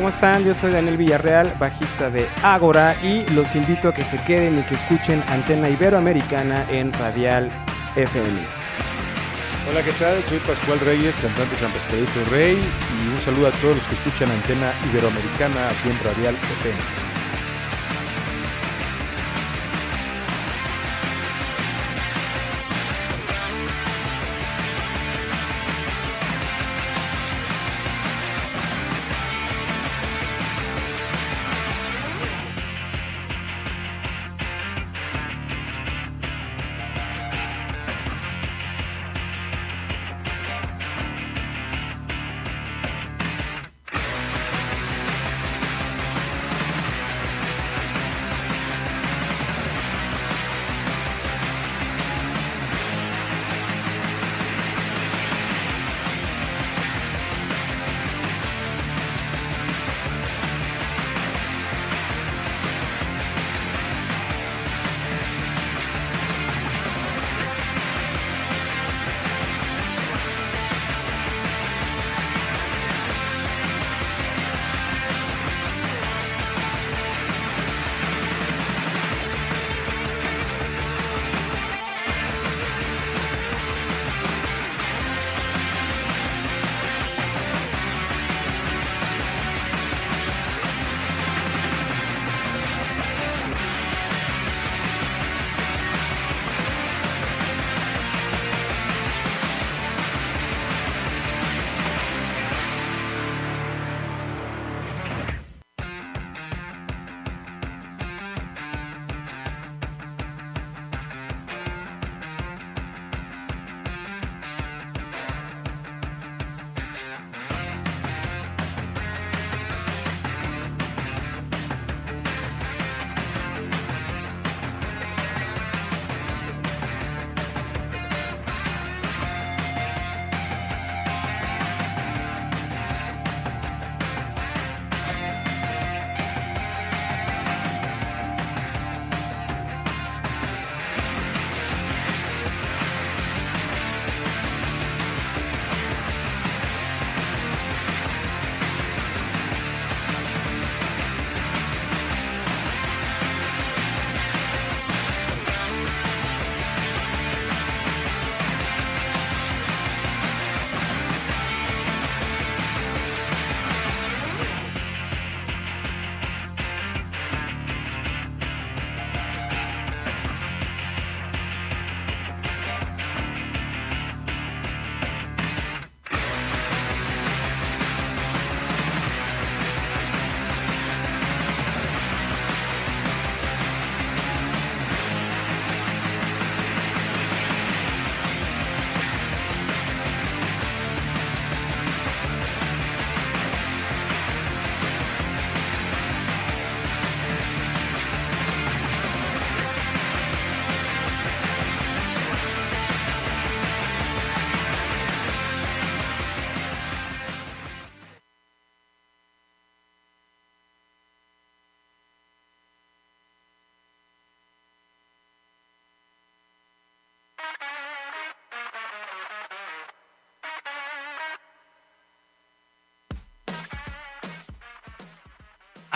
¿Cómo 0.06 0.14
están? 0.14 0.44
Yo 0.44 0.54
soy 0.54 0.72
Daniel 0.72 0.98
Villarreal, 0.98 1.52
bajista 1.58 2.12
de 2.12 2.28
Ágora 2.44 2.96
y 3.02 3.26
los 3.34 3.56
invito 3.56 3.90
a 3.90 3.94
que 3.96 4.06
se 4.06 4.22
queden 4.22 4.60
y 4.60 4.62
que 4.62 4.76
escuchen 4.76 5.24
Antena 5.30 5.68
Iberoamericana 5.68 6.64
en 6.70 6.94
Radial 6.94 7.50
FM. 7.96 8.40
Hola, 9.68 9.82
¿qué 9.82 9.92
tal? 9.94 10.24
Soy 10.26 10.38
Pascual 10.38 10.80
Reyes, 10.82 11.18
cantante 11.18 11.56
San 11.56 11.72
Pascualito 11.72 12.24
Rey 12.30 12.54
y 12.54 13.16
un 13.16 13.20
saludo 13.20 13.48
a 13.48 13.52
todos 13.54 13.78
los 13.78 13.88
que 13.88 13.96
escuchan 13.96 14.30
Antena 14.30 14.72
Iberoamericana 14.92 15.70
aquí 15.70 15.90
en 15.90 15.98
Radial 15.98 16.36
FM. 16.36 16.95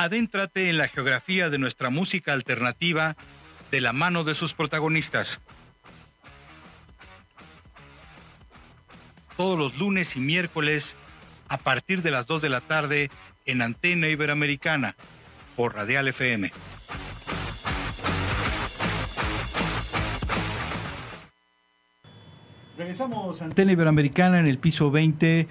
Adéntrate 0.09 0.71
en 0.71 0.79
la 0.79 0.87
geografía 0.87 1.51
de 1.51 1.59
nuestra 1.59 1.91
música 1.91 2.33
alternativa 2.33 3.15
de 3.69 3.79
la 3.79 3.93
mano 3.93 4.23
de 4.23 4.33
sus 4.33 4.55
protagonistas. 4.55 5.39
Todos 9.37 9.59
los 9.59 9.77
lunes 9.77 10.15
y 10.15 10.19
miércoles 10.19 10.95
a 11.47 11.59
partir 11.59 12.01
de 12.01 12.09
las 12.09 12.25
2 12.25 12.41
de 12.41 12.49
la 12.49 12.61
tarde 12.61 13.11
en 13.45 13.61
Antena 13.61 14.07
Iberoamericana 14.07 14.95
por 15.55 15.75
Radial 15.75 16.07
FM. 16.07 16.51
Regresamos 22.79 23.43
a 23.43 23.45
Antena 23.45 23.73
Iberoamericana 23.73 24.39
en 24.39 24.47
el 24.47 24.57
piso 24.57 24.89
20 24.89 25.47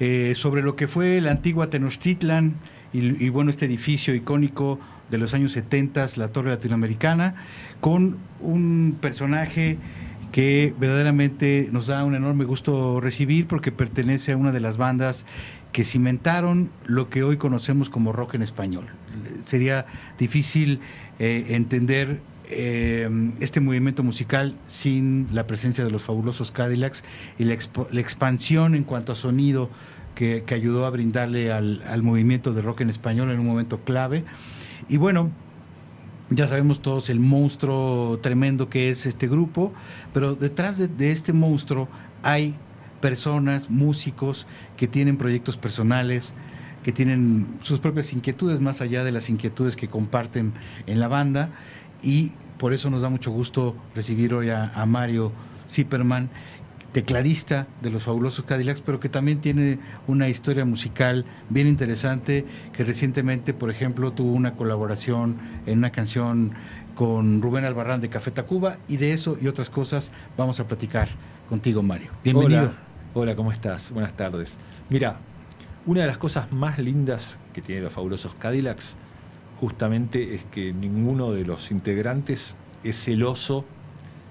eh, 0.00 0.32
sobre 0.36 0.60
lo 0.60 0.76
que 0.76 0.86
fue 0.86 1.22
la 1.22 1.30
antigua 1.30 1.70
Tenochtitlan 1.70 2.60
y, 2.92 3.24
y, 3.24 3.28
bueno, 3.28 3.50
este 3.50 3.66
edificio 3.66 4.14
icónico 4.14 4.78
de 5.10 5.18
los 5.18 5.34
años 5.34 5.52
70, 5.52 6.08
la 6.16 6.28
Torre 6.28 6.50
Latinoamericana, 6.50 7.34
con 7.80 8.18
un 8.40 8.96
personaje 9.00 9.78
que 10.32 10.74
verdaderamente 10.80 11.68
nos 11.70 11.86
da 11.88 12.04
un 12.04 12.14
enorme 12.14 12.44
gusto 12.44 13.00
recibir 13.00 13.46
porque 13.46 13.70
pertenece 13.70 14.32
a 14.32 14.36
una 14.36 14.50
de 14.50 14.60
las 14.60 14.78
bandas 14.78 15.24
que 15.72 15.84
cimentaron 15.84 16.70
lo 16.86 17.08
que 17.10 17.22
hoy 17.22 17.36
conocemos 17.36 17.90
como 17.90 18.12
rock 18.12 18.34
en 18.34 18.42
español. 18.42 18.86
Sería 19.44 19.86
difícil 20.18 20.80
eh, 21.18 21.46
entender 21.50 22.20
eh, 22.48 23.08
este 23.40 23.60
movimiento 23.60 24.02
musical 24.02 24.54
sin 24.66 25.28
la 25.32 25.46
presencia 25.46 25.84
de 25.84 25.90
los 25.90 26.02
fabulosos 26.02 26.50
Cadillacs 26.50 27.04
y 27.38 27.44
la, 27.44 27.56
la 27.90 28.00
expansión 28.00 28.74
en 28.74 28.84
cuanto 28.84 29.12
a 29.12 29.14
sonido 29.14 29.70
que, 30.14 30.44
ayudó 30.50 30.86
a 30.86 30.90
brindarle 30.90 31.52
al, 31.52 31.82
al 31.86 32.02
movimiento 32.02 32.52
de 32.52 32.62
rock 32.62 32.82
en 32.82 32.90
español 32.90 33.30
en 33.30 33.40
un 33.40 33.46
momento 33.46 33.80
clave. 33.80 34.24
Y 34.88 34.96
bueno, 34.96 35.30
ya 36.30 36.46
sabemos 36.46 36.80
todos 36.80 37.10
el 37.10 37.20
monstruo 37.20 38.18
tremendo 38.22 38.68
que 38.68 38.88
es 38.88 39.06
este 39.06 39.28
grupo, 39.28 39.72
pero 40.12 40.34
detrás 40.34 40.78
de, 40.78 40.88
de 40.88 41.12
este 41.12 41.32
monstruo 41.32 41.88
hay 42.22 42.54
personas, 43.00 43.68
músicos 43.68 44.46
que 44.76 44.86
tienen 44.86 45.16
proyectos 45.16 45.56
personales, 45.56 46.34
que 46.82 46.92
tienen 46.92 47.46
sus 47.60 47.80
propias 47.80 48.12
inquietudes 48.12 48.60
más 48.60 48.80
allá 48.80 49.04
de 49.04 49.12
las 49.12 49.28
inquietudes 49.28 49.76
que 49.76 49.88
comparten 49.88 50.52
en 50.86 51.00
la 51.00 51.08
banda 51.08 51.50
y 52.02 52.32
por 52.58 52.72
eso 52.72 52.90
nos 52.90 53.02
da 53.02 53.08
mucho 53.08 53.30
gusto 53.30 53.76
recibir 53.94 54.34
hoy 54.34 54.50
a, 54.50 54.68
a 54.74 54.86
Mario 54.86 55.32
Zipperman, 55.68 56.30
tecladista 56.92 57.66
de 57.80 57.90
los 57.90 58.02
fabulosos 58.02 58.44
Cadillacs, 58.44 58.80
pero 58.82 59.00
que 59.00 59.08
también 59.08 59.40
tiene 59.40 59.78
una 60.06 60.28
historia 60.28 60.64
musical 60.64 61.24
bien 61.48 61.66
interesante, 61.66 62.44
que 62.72 62.84
recientemente, 62.84 63.54
por 63.54 63.70
ejemplo, 63.70 64.12
tuvo 64.12 64.32
una 64.32 64.54
colaboración 64.54 65.36
en 65.66 65.78
una 65.78 65.90
canción 65.90 66.52
con 66.94 67.40
Rubén 67.40 67.64
Albarrán 67.64 68.00
de 68.00 68.10
Café 68.10 68.30
Tacuba, 68.30 68.76
y 68.88 68.98
de 68.98 69.12
eso 69.12 69.38
y 69.40 69.48
otras 69.48 69.70
cosas 69.70 70.12
vamos 70.36 70.60
a 70.60 70.66
platicar 70.66 71.08
contigo, 71.48 71.82
Mario. 71.82 72.10
Bienvenido. 72.22 72.72
Hola, 73.14 73.34
¿cómo 73.34 73.52
estás? 73.52 73.90
Buenas 73.92 74.14
tardes. 74.16 74.58
Mira, 74.90 75.16
una 75.86 76.02
de 76.02 76.06
las 76.06 76.18
cosas 76.18 76.52
más 76.52 76.78
lindas 76.78 77.38
que 77.52 77.62
tienen 77.62 77.84
los 77.84 77.92
fabulosos 77.92 78.34
Cadillacs 78.34 78.96
justamente 79.60 80.34
es 80.34 80.44
que 80.44 80.72
ninguno 80.72 81.32
de 81.32 81.44
los 81.44 81.70
integrantes 81.70 82.56
es 82.84 83.02
celoso 83.04 83.64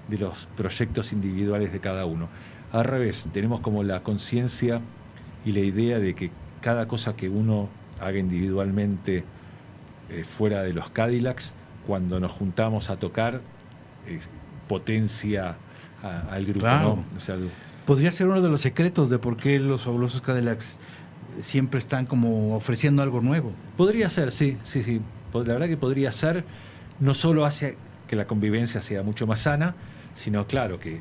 de 0.08 0.18
los 0.18 0.46
proyectos 0.56 1.12
individuales 1.12 1.72
de 1.72 1.80
cada 1.80 2.04
uno. 2.06 2.28
Al 2.72 2.84
revés, 2.84 3.28
tenemos 3.32 3.60
como 3.60 3.82
la 3.84 4.02
conciencia 4.02 4.80
y 5.44 5.52
la 5.52 5.60
idea 5.60 5.98
de 5.98 6.14
que 6.14 6.30
cada 6.60 6.88
cosa 6.88 7.14
que 7.14 7.28
uno 7.28 7.68
haga 8.00 8.18
individualmente 8.18 9.24
eh, 10.10 10.24
fuera 10.24 10.62
de 10.62 10.72
los 10.72 10.90
Cadillacs, 10.90 11.54
cuando 11.86 12.18
nos 12.20 12.32
juntamos 12.32 12.90
a 12.90 12.96
tocar, 12.96 13.40
potencia 14.68 15.56
a- 16.02 16.20
al 16.32 16.44
grupo. 16.44 16.60
Claro. 16.60 16.96
¿no? 17.10 17.16
O 17.16 17.20
sea, 17.20 17.34
el- 17.36 17.50
Podría 17.86 18.10
ser 18.12 18.28
uno 18.28 18.40
de 18.40 18.48
los 18.48 18.60
secretos 18.60 19.10
de 19.10 19.18
por 19.18 19.36
qué 19.36 19.58
los 19.58 19.82
fabulosos 19.82 20.20
Cadillacs 20.20 20.78
siempre 21.40 21.78
están 21.78 22.06
como 22.06 22.54
ofreciendo 22.54 23.02
algo 23.02 23.20
nuevo. 23.20 23.52
Podría 23.76 24.08
ser, 24.08 24.30
sí, 24.30 24.56
sí, 24.62 24.82
sí. 24.82 25.00
La 25.34 25.40
verdad 25.40 25.66
que 25.66 25.76
podría 25.76 26.12
ser. 26.12 26.44
No 27.00 27.12
solo 27.14 27.44
hace 27.44 27.76
que 28.06 28.14
la 28.14 28.26
convivencia 28.26 28.80
sea 28.80 29.02
mucho 29.02 29.26
más 29.26 29.40
sana, 29.40 29.74
sino 30.14 30.46
claro 30.46 30.78
que 30.78 31.00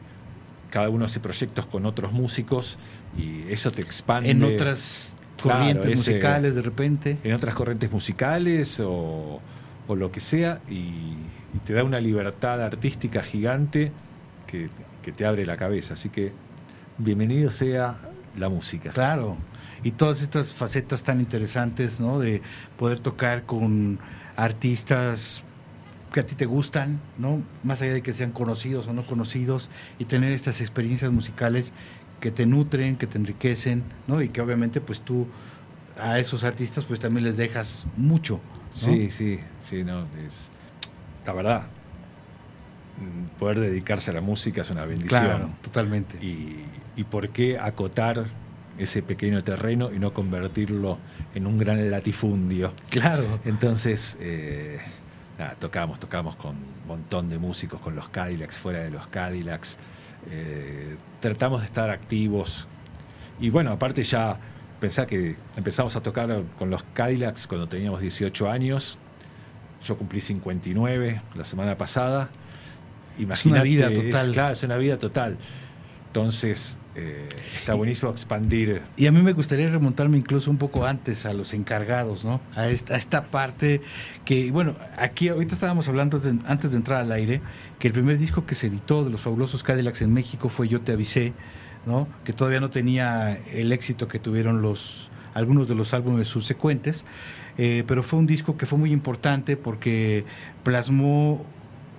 cada 0.71 0.89
uno 0.89 1.05
hace 1.05 1.19
proyectos 1.19 1.67
con 1.67 1.85
otros 1.85 2.11
músicos 2.11 2.79
y 3.15 3.43
eso 3.51 3.71
te 3.71 3.83
expande. 3.83 4.31
En 4.31 4.43
otras 4.43 5.15
Claro, 5.37 5.59
corrientes 5.59 5.99
ese- 5.99 6.11
musicales 6.11 6.55
de 6.55 6.61
repente. 6.63 7.17
En 7.23 7.33
otras 7.33 7.53
corrientes 7.53 7.91
musicales 7.91 8.79
o, 8.79 9.39
o 9.87 9.95
lo 9.95 10.11
que 10.11 10.19
sea 10.19 10.61
y, 10.69 10.73
y 11.53 11.59
te 11.65 11.73
da 11.73 11.83
una 11.83 11.99
libertad 11.99 12.61
artística 12.63 13.21
gigante 13.21 13.91
que, 14.47 14.69
que 15.03 15.11
te 15.11 15.25
abre 15.25 15.45
la 15.45 15.57
cabeza. 15.57 15.93
Así 15.95 16.09
que 16.09 16.31
bienvenido 16.97 17.49
sea 17.49 17.97
la 18.37 18.49
música. 18.49 18.91
Claro. 18.93 19.35
Y 19.83 19.91
todas 19.91 20.21
estas 20.21 20.53
facetas 20.53 21.01
tan 21.03 21.19
interesantes, 21.19 21.99
¿no? 21.99 22.19
De 22.19 22.41
poder 22.77 22.99
tocar 22.99 23.43
con 23.47 23.97
artistas 24.35 25.43
que 26.11 26.19
a 26.19 26.25
ti 26.25 26.35
te 26.35 26.45
gustan, 26.45 26.99
¿no? 27.17 27.41
Más 27.63 27.81
allá 27.81 27.93
de 27.93 28.01
que 28.01 28.13
sean 28.13 28.31
conocidos 28.31 28.87
o 28.87 28.93
no 28.93 29.05
conocidos, 29.05 29.69
y 29.99 30.05
tener 30.05 30.31
estas 30.33 30.59
experiencias 30.61 31.11
musicales 31.11 31.71
que 32.19 32.31
te 32.31 32.45
nutren, 32.45 32.97
que 32.97 33.07
te 33.07 33.17
enriquecen, 33.17 33.83
¿no? 34.07 34.21
Y 34.21 34.29
que 34.29 34.41
obviamente 34.41 34.81
pues 34.81 35.01
tú 35.01 35.27
a 35.97 36.19
esos 36.19 36.43
artistas 36.43 36.83
pues 36.85 36.99
también 36.99 37.23
les 37.23 37.37
dejas 37.37 37.85
mucho. 37.97 38.35
¿no? 38.35 38.77
Sí, 38.77 39.09
sí, 39.11 39.39
sí, 39.61 39.83
no, 39.83 40.05
es 40.27 40.49
la 41.25 41.33
verdad. 41.33 41.61
mm, 42.99 43.37
Poder 43.39 43.59
dedicarse 43.59 44.11
a 44.11 44.13
la 44.13 44.21
música 44.21 44.61
es 44.61 44.69
una 44.69 44.85
bendición. 44.85 45.23
Claro, 45.25 45.49
totalmente. 45.61 46.23
Y, 46.23 46.65
y 46.95 47.03
por 47.05 47.29
qué 47.29 47.57
acotar 47.57 48.25
ese 48.77 49.01
pequeño 49.01 49.43
terreno 49.43 49.91
y 49.93 49.99
no 49.99 50.13
convertirlo 50.13 50.97
en 51.35 51.45
un 51.47 51.57
gran 51.57 51.89
latifundio. 51.91 52.73
Claro. 52.89 53.23
Entonces, 53.45 54.17
eh, 54.19 54.79
nada, 55.41 55.55
tocamos, 55.59 55.99
tocamos 55.99 56.35
con 56.35 56.51
un 56.55 56.87
montón 56.87 57.29
de 57.29 57.37
músicos, 57.37 57.79
con 57.81 57.95
los 57.95 58.09
Cadillacs, 58.09 58.57
fuera 58.57 58.79
de 58.79 58.91
los 58.91 59.07
Cadillacs. 59.07 59.77
Eh, 60.29 60.95
tratamos 61.19 61.61
de 61.61 61.65
estar 61.65 61.89
activos. 61.89 62.67
Y 63.39 63.49
bueno, 63.49 63.71
aparte 63.71 64.03
ya 64.03 64.37
pensá 64.79 65.05
que 65.05 65.35
empezamos 65.55 65.95
a 65.95 66.01
tocar 66.01 66.43
con 66.57 66.69
los 66.69 66.83
Cadillacs 66.93 67.47
cuando 67.47 67.67
teníamos 67.67 68.01
18 68.01 68.49
años. 68.49 68.97
Yo 69.83 69.97
cumplí 69.97 70.21
59 70.21 71.21
la 71.35 71.43
semana 71.43 71.75
pasada. 71.75 72.29
Imagínate, 73.17 73.63
vida 73.67 73.89
es- 73.89 73.99
total. 73.99 74.31
claro, 74.31 74.53
es 74.53 74.63
una 74.63 74.77
vida 74.77 74.97
total. 74.97 75.37
Entonces, 76.07 76.77
eh, 76.95 77.29
está 77.55 77.73
buenísimo 77.73 78.11
expandir 78.11 78.81
Y 78.97 79.07
a 79.07 79.11
mí 79.11 79.21
me 79.21 79.31
gustaría 79.33 79.69
remontarme 79.69 80.17
incluso 80.17 80.51
un 80.51 80.57
poco 80.57 80.85
antes 80.85 81.25
a 81.25 81.33
los 81.33 81.53
encargados, 81.53 82.25
¿no? 82.25 82.41
A 82.55 82.67
esta, 82.67 82.95
a 82.95 82.97
esta 82.97 83.23
parte 83.27 83.81
que, 84.25 84.51
bueno, 84.51 84.75
aquí 84.97 85.29
ahorita 85.29 85.53
estábamos 85.55 85.87
hablando 85.87 86.19
de- 86.19 86.37
antes 86.45 86.71
de 86.71 86.77
entrar 86.77 87.01
al 87.01 87.11
aire, 87.11 87.41
que 87.79 87.87
el 87.87 87.93
primer 87.93 88.17
disco 88.17 88.45
que 88.45 88.55
se 88.55 88.67
editó 88.67 89.03
de 89.05 89.09
los 89.09 89.21
fabulosos 89.21 89.63
Cadillacs 89.63 90.01
en 90.01 90.13
México 90.13 90.49
fue 90.49 90.67
Yo 90.67 90.81
te 90.81 90.91
avisé, 90.91 91.33
¿no? 91.85 92.07
Que 92.25 92.33
todavía 92.33 92.59
no 92.59 92.69
tenía 92.69 93.37
el 93.53 93.71
éxito 93.71 94.07
que 94.07 94.19
tuvieron 94.19 94.61
los 94.61 95.09
algunos 95.33 95.69
de 95.69 95.75
los 95.75 95.93
álbumes 95.93 96.27
subsecuentes, 96.27 97.05
eh, 97.57 97.85
pero 97.87 98.03
fue 98.03 98.19
un 98.19 98.27
disco 98.27 98.57
que 98.57 98.65
fue 98.65 98.77
muy 98.77 98.91
importante 98.91 99.55
porque 99.55 100.25
plasmó 100.63 101.45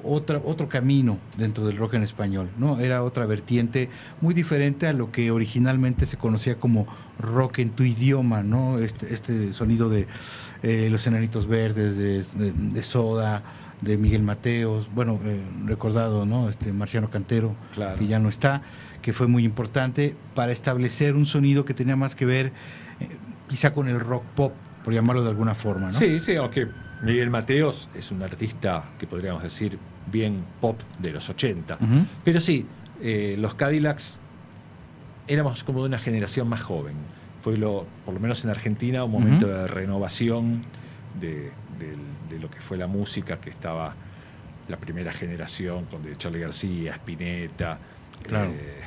otra, 0.05 0.41
otro 0.45 0.69
camino 0.69 1.19
dentro 1.37 1.67
del 1.67 1.77
rock 1.77 1.95
en 1.95 2.03
español, 2.03 2.49
¿no? 2.59 2.79
Era 2.81 3.03
otra 3.03 3.27
vertiente 3.27 3.89
muy 4.21 4.35
diferente 4.35 4.87
a 4.87 4.93
lo 4.93 5.11
que 5.13 5.31
originalmente 5.31 6.07
se 6.07 6.17
conocía 6.17 6.57
como 6.57 6.87
rock 7.19 7.61
en 7.61 7.71
tu 7.71 7.83
idioma, 7.85 8.43
¿no? 8.43 8.79
Este, 8.79 9.13
este 9.13 9.53
sonido 9.53 9.89
de 9.89 10.07
eh, 10.63 10.89
Los 10.91 11.07
Enanitos 11.07 11.47
Verdes, 11.47 11.97
de, 11.97 12.23
de- 12.23 12.53
de 12.53 12.83
Soda, 12.83 13.43
de 13.81 13.97
Miguel 13.99 14.23
Mateos, 14.23 14.89
bueno, 14.95 15.19
eh, 15.25 15.41
recordado, 15.67 16.25
¿no? 16.27 16.49
Este 16.49 16.73
Marciano 16.73 17.11
Cantero, 17.11 17.55
Claro. 17.75 17.97
que 17.99 18.07
ya 18.07 18.19
no 18.19 18.29
está, 18.29 18.63
que 19.03 19.13
fue 19.13 19.27
muy 19.27 19.45
importante 19.45 20.15
para 20.35 20.53
establecer 20.53 21.17
un 21.17 21.27
sonido 21.27 21.65
que 21.65 21.75
tenía 21.75 21.97
más 21.97 22.15
que 22.15 22.25
ver 22.25 22.47
eh, 23.01 23.09
quizá 23.49 23.73
con 23.75 23.89
el 23.89 23.99
rock 23.99 24.23
pop, 24.37 24.53
por 24.85 24.95
llamarlo 24.95 25.23
de 25.25 25.31
alguna 25.31 25.55
forma, 25.57 25.87
¿no? 25.87 25.93
Sí, 25.93 26.21
sí, 26.21 26.37
aunque 26.37 26.69
Miguel 27.03 27.31
Mateos 27.31 27.91
es 27.97 28.13
un 28.13 28.23
artista 28.23 28.85
que 28.99 29.07
podríamos 29.09 29.43
decir 29.43 29.79
bien 30.11 30.45
pop 30.61 30.81
de 30.99 31.11
los 31.13 31.29
80. 31.29 31.75
Ujú. 31.77 31.87
Pero 32.25 32.41
sí, 32.41 32.67
eh, 33.01 33.37
los 33.39 33.55
Cadillacs 33.55 34.19
éramos 35.29 35.63
como 35.65 35.81
de 35.81 35.87
una 35.87 35.99
generación 35.99 36.49
más 36.49 36.63
joven. 36.63 36.95
Fue 37.43 37.57
lo, 37.57 37.87
por 38.05 38.15
lo 38.15 38.21
menos 38.21 38.45
en 38.45 38.51
Argentina, 38.51 39.05
un 39.05 39.13
momento 39.13 39.47
de 39.49 39.67
renovación 39.67 40.63
de 41.21 41.51
lo 42.41 42.51
que 42.51 42.61
fue 42.61 42.77
la 42.77 42.87
música, 42.87 43.39
que 43.41 43.51
estaba 43.51 43.95
la 44.69 44.77
primera 44.77 45.13
generación 45.13 45.85
con 45.87 46.03
de 46.03 46.17
Charlie 46.17 46.41
García, 46.41 46.93
Spinetta, 46.95 47.79
Claro. 48.23 48.51
eh, 48.51 48.81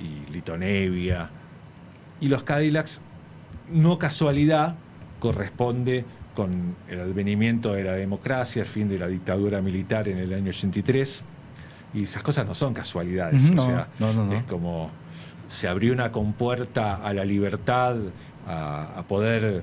y 0.00 0.32
Lito 0.32 0.56
Nevia. 0.56 1.28
Y 2.20 2.28
los 2.28 2.42
Cadillacs, 2.42 3.00
no 3.70 3.98
casualidad, 3.98 4.74
corresponde 5.18 6.04
con 6.34 6.76
el 6.88 7.00
advenimiento 7.00 7.72
de 7.74 7.84
la 7.84 7.92
democracia, 7.92 8.62
el 8.62 8.68
fin 8.68 8.88
de 8.88 8.98
la 8.98 9.06
dictadura 9.08 9.60
militar 9.60 10.08
en 10.08 10.18
el 10.18 10.32
año 10.32 10.48
83. 10.50 11.24
Y 11.94 12.02
esas 12.02 12.22
cosas 12.22 12.46
no 12.46 12.54
son 12.54 12.72
casualidades. 12.72 13.50
O 13.50 13.54
no, 13.54 13.64
sea, 13.64 13.88
no, 13.98 14.12
no, 14.12 14.24
no. 14.26 14.32
es 14.32 14.42
como 14.44 14.90
se 15.46 15.68
abrió 15.68 15.92
una 15.92 16.10
compuerta 16.12 16.94
a 16.96 17.12
la 17.12 17.24
libertad, 17.24 17.96
a, 18.46 18.98
a 18.98 19.02
poder 19.02 19.62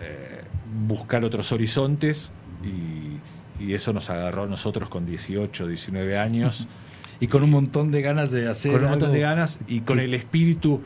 eh, 0.00 0.40
buscar 0.86 1.24
otros 1.24 1.50
horizontes 1.52 2.30
y, 2.62 3.62
y 3.64 3.72
eso 3.72 3.92
nos 3.94 4.10
agarró 4.10 4.42
a 4.42 4.46
nosotros 4.46 4.88
con 4.90 5.06
18, 5.06 5.66
19 5.66 6.18
años. 6.18 6.68
Y 7.20 7.28
con 7.28 7.42
un 7.42 7.50
montón 7.50 7.90
de 7.92 8.02
ganas 8.02 8.30
de 8.32 8.48
hacer 8.48 8.72
con 8.72 8.84
un 8.84 8.90
montón 8.90 9.06
algo 9.10 9.14
de 9.14 9.20
ganas 9.22 9.58
y 9.66 9.80
con 9.80 9.96
que- 9.98 10.04
el 10.04 10.14
espíritu 10.14 10.82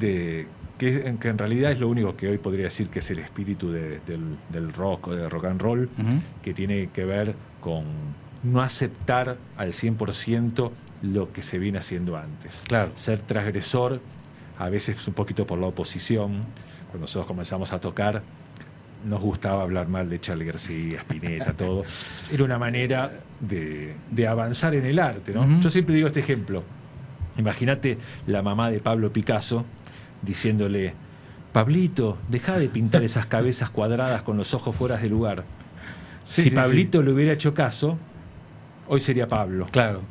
de 0.00 0.48
que, 0.78 1.16
que 1.20 1.28
en 1.28 1.38
realidad 1.38 1.72
es 1.72 1.80
lo 1.80 1.88
único 1.88 2.16
que 2.16 2.28
hoy 2.28 2.38
podría 2.38 2.64
decir 2.64 2.88
que 2.88 2.98
es 3.00 3.10
el 3.10 3.18
espíritu 3.20 3.70
de- 3.70 4.00
del, 4.06 4.36
del 4.50 4.72
rock 4.72 5.08
o 5.08 5.14
de 5.14 5.28
rock 5.28 5.44
and 5.46 5.60
roll, 5.60 5.88
que 6.42 6.52
tiene 6.54 6.88
que 6.92 7.04
ver 7.04 7.34
con 7.60 7.84
no 8.42 8.60
aceptar 8.62 9.36
al 9.56 9.72
100% 9.72 10.70
lo 11.02 11.32
que 11.32 11.42
se 11.42 11.58
viene 11.58 11.78
haciendo 11.78 12.16
antes. 12.16 12.64
Claro. 12.68 12.92
Ser 12.94 13.20
transgresor, 13.22 14.00
a 14.58 14.68
veces 14.68 15.06
un 15.08 15.14
poquito 15.14 15.46
por 15.46 15.58
la 15.58 15.66
oposición. 15.66 16.40
Cuando 16.86 17.00
nosotros 17.00 17.26
comenzamos 17.26 17.72
a 17.72 17.80
tocar, 17.80 18.22
nos 19.04 19.20
gustaba 19.20 19.62
hablar 19.62 19.88
mal 19.88 20.08
de 20.08 20.20
Charlie 20.20 20.46
García, 20.46 20.98
Spinetta, 21.00 21.52
todo. 21.56 21.84
Era 22.32 22.44
una 22.44 22.58
manera 22.58 23.10
de, 23.40 23.94
de 24.10 24.26
avanzar 24.26 24.74
en 24.74 24.86
el 24.86 24.98
arte, 24.98 25.32
¿no? 25.32 25.60
Yo 25.60 25.68
siempre 25.70 25.94
digo 25.94 26.06
este 26.06 26.20
ejemplo. 26.20 26.62
Imagínate 27.38 27.98
la 28.26 28.42
mamá 28.42 28.70
de 28.70 28.80
Pablo 28.80 29.12
Picasso 29.12 29.64
diciéndole, 30.22 30.94
Pablito, 31.52 32.18
deja 32.28 32.58
de 32.58 32.68
pintar 32.68 33.02
esas 33.02 33.26
cabezas 33.26 33.70
cuadradas 33.70 34.22
con 34.22 34.36
los 34.36 34.52
ojos 34.54 34.74
fuera 34.74 34.96
de 34.96 35.08
lugar. 35.08 35.44
Sí, 36.24 36.42
si 36.42 36.50
sí, 36.50 36.56
Pablito 36.56 37.02
le 37.02 37.12
hubiera 37.12 37.32
hecho 37.32 37.54
caso, 37.54 37.96
hoy 38.88 39.00
sería 39.00 39.28
Pablo. 39.28 39.66
Claro. 39.70 40.02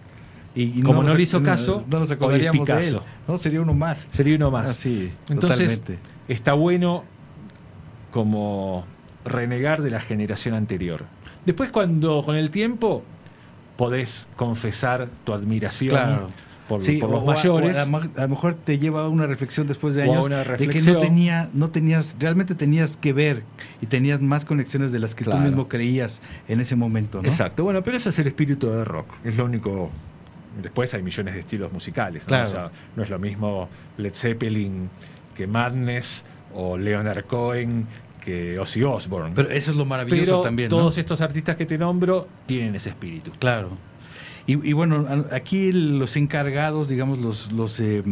Y, 0.56 0.80
y 0.80 0.82
Como 0.82 1.04
no 1.04 1.14
le 1.14 1.22
hizo 1.22 1.44
caso, 1.44 1.86
no 1.90 2.00
nos 2.00 2.10
hoy 2.20 2.46
es 2.46 2.52
de 2.52 2.80
él. 2.80 3.00
No, 3.28 3.38
sería 3.38 3.62
uno 3.62 3.74
más. 3.74 4.08
Sería 4.12 4.38
uno 4.38 4.50
más. 4.50 4.72
Ah, 4.72 4.74
sí, 4.74 5.12
Entonces, 5.30 5.82
totalmente. 5.82 6.10
está 6.30 6.54
bueno 6.54 7.04
como 8.12 8.86
renegar 9.26 9.82
de 9.82 9.90
la 9.90 10.00
generación 10.00 10.56
anterior. 10.56 11.04
Después 11.46 11.72
cuando 11.72 12.24
con 12.24 12.38
el 12.38 12.50
tiempo 12.50 13.04
podés 13.76 14.30
confesar 14.38 15.10
tu 15.26 15.34
admiración 15.34 15.92
Claro. 15.92 16.30
Por, 16.68 16.82
Sí, 16.82 16.98
por 16.98 17.10
los 17.10 17.20
o 17.24 17.32
a- 17.32 17.34
mayores. 17.36 17.78
o 17.78 17.82
a, 17.82 17.86
lo 17.86 17.92
mo- 17.92 18.02
a 18.18 18.22
lo 18.22 18.28
mejor 18.30 18.54
te 18.56 18.80
lleva 18.80 19.02
a 19.06 19.10
una 19.10 19.28
reflexión 19.28 19.68
después 19.68 19.94
de 19.96 20.04
años 20.04 20.28
de 20.30 20.68
que 20.68 20.82
no 20.82 20.98
tenía, 21.00 21.50
no 21.54 21.70
tenías, 21.70 22.16
realmente 22.20 22.56
tenías 22.56 22.98
que 22.98 23.14
ver 23.14 23.44
y 23.82 23.86
tenías 23.86 24.20
más 24.22 24.46
conexiones 24.46 24.92
de 24.92 25.00
las 25.00 25.14
que 25.16 25.24
Claro. 25.26 25.40
tú 25.42 25.46
mismo 25.48 25.68
creías 25.68 26.22
en 26.48 26.60
ese 26.60 26.76
momento, 26.76 27.22
¿no? 27.22 27.28
Exacto, 27.30 27.64
bueno, 27.64 27.84
pero 27.84 27.98
ese 27.98 28.10
es 28.10 28.20
el 28.20 28.28
espíritu 28.28 28.70
de 28.70 28.84
rock, 28.84 29.08
es 29.24 29.38
lo 29.38 29.46
único. 29.46 29.90
Después 30.62 30.94
hay 30.94 31.04
millones 31.04 31.34
de 31.34 31.42
estilos 31.42 31.72
musicales, 31.74 32.24
¿no? 32.24 32.28
Claro. 32.30 32.48
O 32.48 32.52
sea, 32.52 32.72
no 32.96 33.04
es 33.04 33.10
lo 33.10 33.20
mismo 33.20 33.68
Led 33.98 34.14
Zeppelin 34.14 34.90
que 35.36 35.48
Madness 35.48 36.24
o 36.54 36.78
Leonard 36.78 37.26
Cohen 37.26 37.86
que 38.22 38.58
Ozzy 38.58 38.82
Osbourne. 38.82 39.34
Pero 39.36 39.50
eso 39.52 39.72
es 39.72 39.78
lo 39.78 39.86
maravilloso 39.86 40.24
Pero 40.32 40.42
también, 40.42 40.70
¿no? 40.70 40.78
Todos 40.78 40.98
estos 40.98 41.22
artistas 41.22 41.58
que 41.58 41.66
te 41.66 41.78
nombro 41.78 42.28
tienen 42.48 42.74
ese 42.74 42.90
espíritu. 42.90 43.32
Claro. 43.38 43.70
Y, 44.48 44.70
y 44.70 44.74
bueno, 44.74 45.06
aquí 45.32 45.72
los 45.72 46.16
encargados, 46.18 46.88
digamos, 46.88 47.20
los, 47.20 47.52
los 47.52 47.80
eh, 47.80 48.04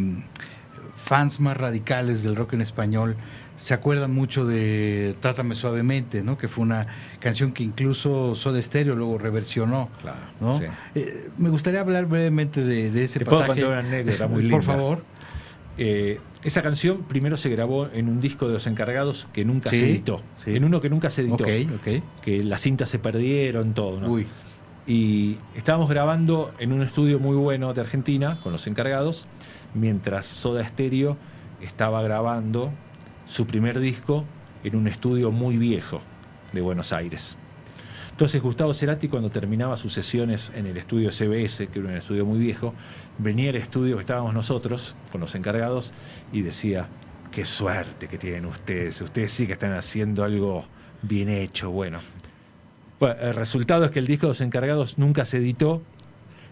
fans 0.95 1.39
más 1.39 1.57
radicales 1.57 2.23
del 2.23 2.35
rock 2.35 2.53
en 2.53 2.61
español, 2.61 3.15
se 3.55 3.73
acuerdan 3.73 4.11
mucho 4.11 4.45
de 4.45 5.15
Trátame 5.19 5.53
Suavemente, 5.55 6.23
¿no? 6.23 6.37
Que 6.37 6.47
fue 6.47 6.63
una 6.63 6.87
canción 7.19 7.51
que 7.51 7.63
incluso 7.63 8.33
Soda 8.35 8.59
Stereo 8.61 8.95
luego 8.95 9.17
reversionó. 9.19 9.89
Claro, 10.01 10.17
¿no? 10.41 10.57
sí. 10.57 10.65
Eh, 10.95 11.29
me 11.37 11.49
gustaría 11.49 11.79
hablar 11.81 12.07
brevemente 12.07 12.63
de, 12.63 12.89
de 12.89 13.03
ese 13.03 13.19
Te 13.19 13.25
puedo 13.25 13.39
pasaje. 13.41 13.61
contar 13.61 13.79
una 13.79 13.87
anécdota 13.89 14.27
muy 14.29 14.41
linda. 14.41 14.57
Por 14.57 14.63
favor. 14.63 15.03
Eh, 15.77 16.19
esa 16.43 16.61
canción 16.61 17.03
primero 17.03 17.35
se 17.37 17.49
grabó 17.49 17.87
en 17.93 18.07
un 18.09 18.19
disco 18.19 18.47
de 18.47 18.53
los 18.53 18.67
encargados 18.67 19.27
que 19.33 19.43
nunca 19.45 19.69
Sí, 19.69 19.77
se 19.79 19.89
editó. 19.89 20.21
sí. 20.35 20.55
En 20.55 20.63
uno 20.65 20.81
que 20.81 20.89
nunca 20.89 21.09
se 21.09 21.21
editó. 21.21 21.43
Ok, 21.43 21.49
ok. 21.75 22.03
Que 22.21 22.43
las 22.43 22.61
cintas 22.61 22.89
se 22.89 22.99
perdieron, 22.99 23.73
todo. 23.73 23.99
¿no? 23.99 24.09
Uy. 24.11 24.27
Y 24.85 25.37
estábamos 25.55 25.89
grabando 25.89 26.53
en 26.59 26.73
un 26.73 26.81
estudio 26.81 27.19
muy 27.19 27.37
bueno 27.37 27.73
de 27.73 27.81
Argentina 27.81 28.39
con 28.41 28.51
los 28.51 28.67
encargados, 28.67 29.27
mientras 29.73 30.25
Soda 30.25 30.67
Stereo 30.67 31.17
estaba 31.61 32.01
grabando 32.01 32.71
su 33.25 33.47
primer 33.47 33.79
disco 33.79 34.25
en 34.63 34.75
un 34.75 34.87
estudio 34.87 35.31
muy 35.31 35.57
viejo 35.57 36.01
de 36.51 36.61
Buenos 36.61 36.91
Aires. 36.91 37.37
Entonces 38.11 38.41
Gustavo 38.41 38.73
Cerati 38.73 39.07
cuando 39.07 39.29
terminaba 39.29 39.75
sus 39.77 39.93
sesiones 39.93 40.51
en 40.53 40.67
el 40.67 40.77
estudio 40.77 41.09
CBS, 41.11 41.67
que 41.67 41.79
era 41.79 41.87
un 41.87 41.95
estudio 41.95 42.25
muy 42.25 42.37
viejo, 42.37 42.73
venía 43.17 43.49
al 43.49 43.55
estudio 43.55 43.95
que 43.95 44.01
estábamos 44.01 44.33
nosotros, 44.33 44.95
con 45.11 45.21
los 45.21 45.33
encargados, 45.33 45.93
y 46.31 46.41
decía, 46.41 46.87
qué 47.31 47.45
suerte 47.45 48.07
que 48.07 48.17
tienen 48.17 48.45
ustedes, 48.45 49.01
ustedes 49.01 49.31
sí 49.31 49.47
que 49.47 49.53
están 49.53 49.73
haciendo 49.73 50.23
algo 50.23 50.65
bien 51.01 51.29
hecho, 51.29 51.71
bueno. 51.71 51.99
Bueno, 53.07 53.21
el 53.21 53.33
resultado 53.35 53.85
es 53.85 53.91
que 53.91 53.99
el 53.99 54.07
disco 54.07 54.27
de 54.27 54.29
los 54.31 54.41
encargados 54.41 54.97
nunca 54.97 55.25
se 55.25 55.37
editó 55.37 55.81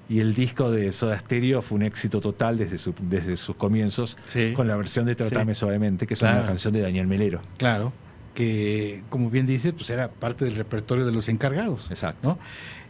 y 0.09 0.19
el 0.19 0.33
disco 0.33 0.69
de 0.71 0.91
Soda 0.91 1.17
Stereo 1.17 1.61
fue 1.61 1.77
un 1.77 1.83
éxito 1.83 2.19
total 2.19 2.57
desde, 2.57 2.77
su- 2.77 2.93
desde 3.01 3.37
sus 3.37 3.55
comienzos 3.55 4.17
con 4.55 4.67
la 4.67 4.75
versión 4.75 5.05
de 5.05 5.15
Tratame 5.15 5.53
Sí. 5.53 5.59
Suavemente, 5.61 6.05
que 6.07 6.13
es 6.15 6.19
Claro. 6.19 6.39
una 6.39 6.47
canción 6.47 6.73
de 6.73 6.81
Daniel 6.81 7.07
Melero. 7.07 7.41
Claro, 7.57 7.93
que 8.33 9.03
como 9.09 9.29
bien 9.29 9.45
dice, 9.45 9.71
pues 9.73 9.89
era 9.89 10.09
parte 10.09 10.45
del 10.45 10.55
repertorio 10.55 11.05
de 11.05 11.11
los 11.11 11.29
encargados. 11.29 11.89
Exacto. 11.89 12.27
¿no? 12.29 12.39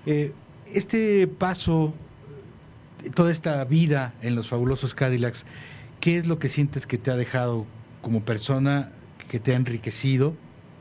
Eh, 0.06 0.34
este 0.74 1.28
paso, 1.28 1.94
toda 3.14 3.30
esta 3.32 3.64
vida 3.66 4.14
en 4.22 4.36
los 4.36 4.48
fabulosos 4.48 4.96
Cadillacs, 4.96 5.46
¿qué 6.00 6.18
es 6.18 6.26
lo 6.26 6.40
que 6.40 6.48
sientes 6.50 6.88
que 6.88 6.98
te 6.98 7.12
ha 7.12 7.16
dejado 7.16 7.66
como 8.02 8.22
persona, 8.24 8.92
que 9.30 9.40
te 9.40 9.54
ha 9.54 9.56
enriquecido, 9.56 10.34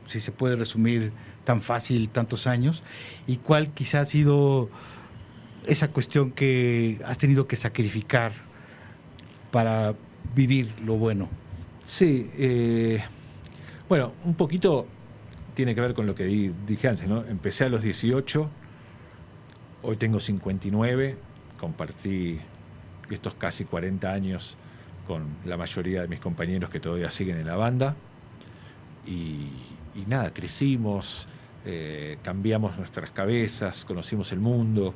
si 0.07 0.19
se 0.19 0.31
puede 0.31 0.55
resumir 0.55 1.11
tan 1.43 1.61
fácil 1.61 2.09
tantos 2.09 2.47
años? 2.47 2.83
¿Y 3.27 3.37
cuál 3.37 3.71
quizá 3.73 4.01
ha 4.01 4.05
sido 4.05 4.69
esa 5.67 5.89
cuestión 5.89 6.31
que 6.31 6.99
has 7.05 7.17
tenido 7.17 7.47
que 7.47 7.55
sacrificar 7.55 8.31
para 9.51 9.93
vivir 10.35 10.69
lo 10.85 10.95
bueno? 10.95 11.29
Sí, 11.85 12.29
eh, 12.37 13.03
bueno, 13.89 14.13
un 14.23 14.35
poquito 14.35 14.87
tiene 15.53 15.75
que 15.75 15.81
ver 15.81 15.93
con 15.93 16.05
lo 16.07 16.15
que 16.15 16.23
di- 16.25 16.51
dije 16.65 16.87
antes, 16.87 17.09
¿no? 17.09 17.23
Empecé 17.25 17.65
a 17.65 17.69
los 17.69 17.81
18, 17.81 18.49
hoy 19.83 19.95
tengo 19.97 20.19
59, 20.19 21.17
compartí 21.59 22.39
estos 23.09 23.33
casi 23.33 23.65
40 23.65 24.11
años 24.11 24.57
con 25.07 25.23
la 25.45 25.57
mayoría 25.57 26.01
de 26.03 26.07
mis 26.07 26.19
compañeros 26.19 26.69
que 26.69 26.79
todavía 26.79 27.09
siguen 27.09 27.37
en 27.37 27.47
la 27.47 27.55
banda 27.57 27.95
y, 29.05 29.47
nada, 30.07 30.31
crecimos, 30.33 31.27
eh, 31.65 32.17
cambiamos 32.23 32.77
nuestras 32.77 33.11
cabezas, 33.11 33.85
conocimos 33.85 34.31
el 34.31 34.39
mundo, 34.39 34.93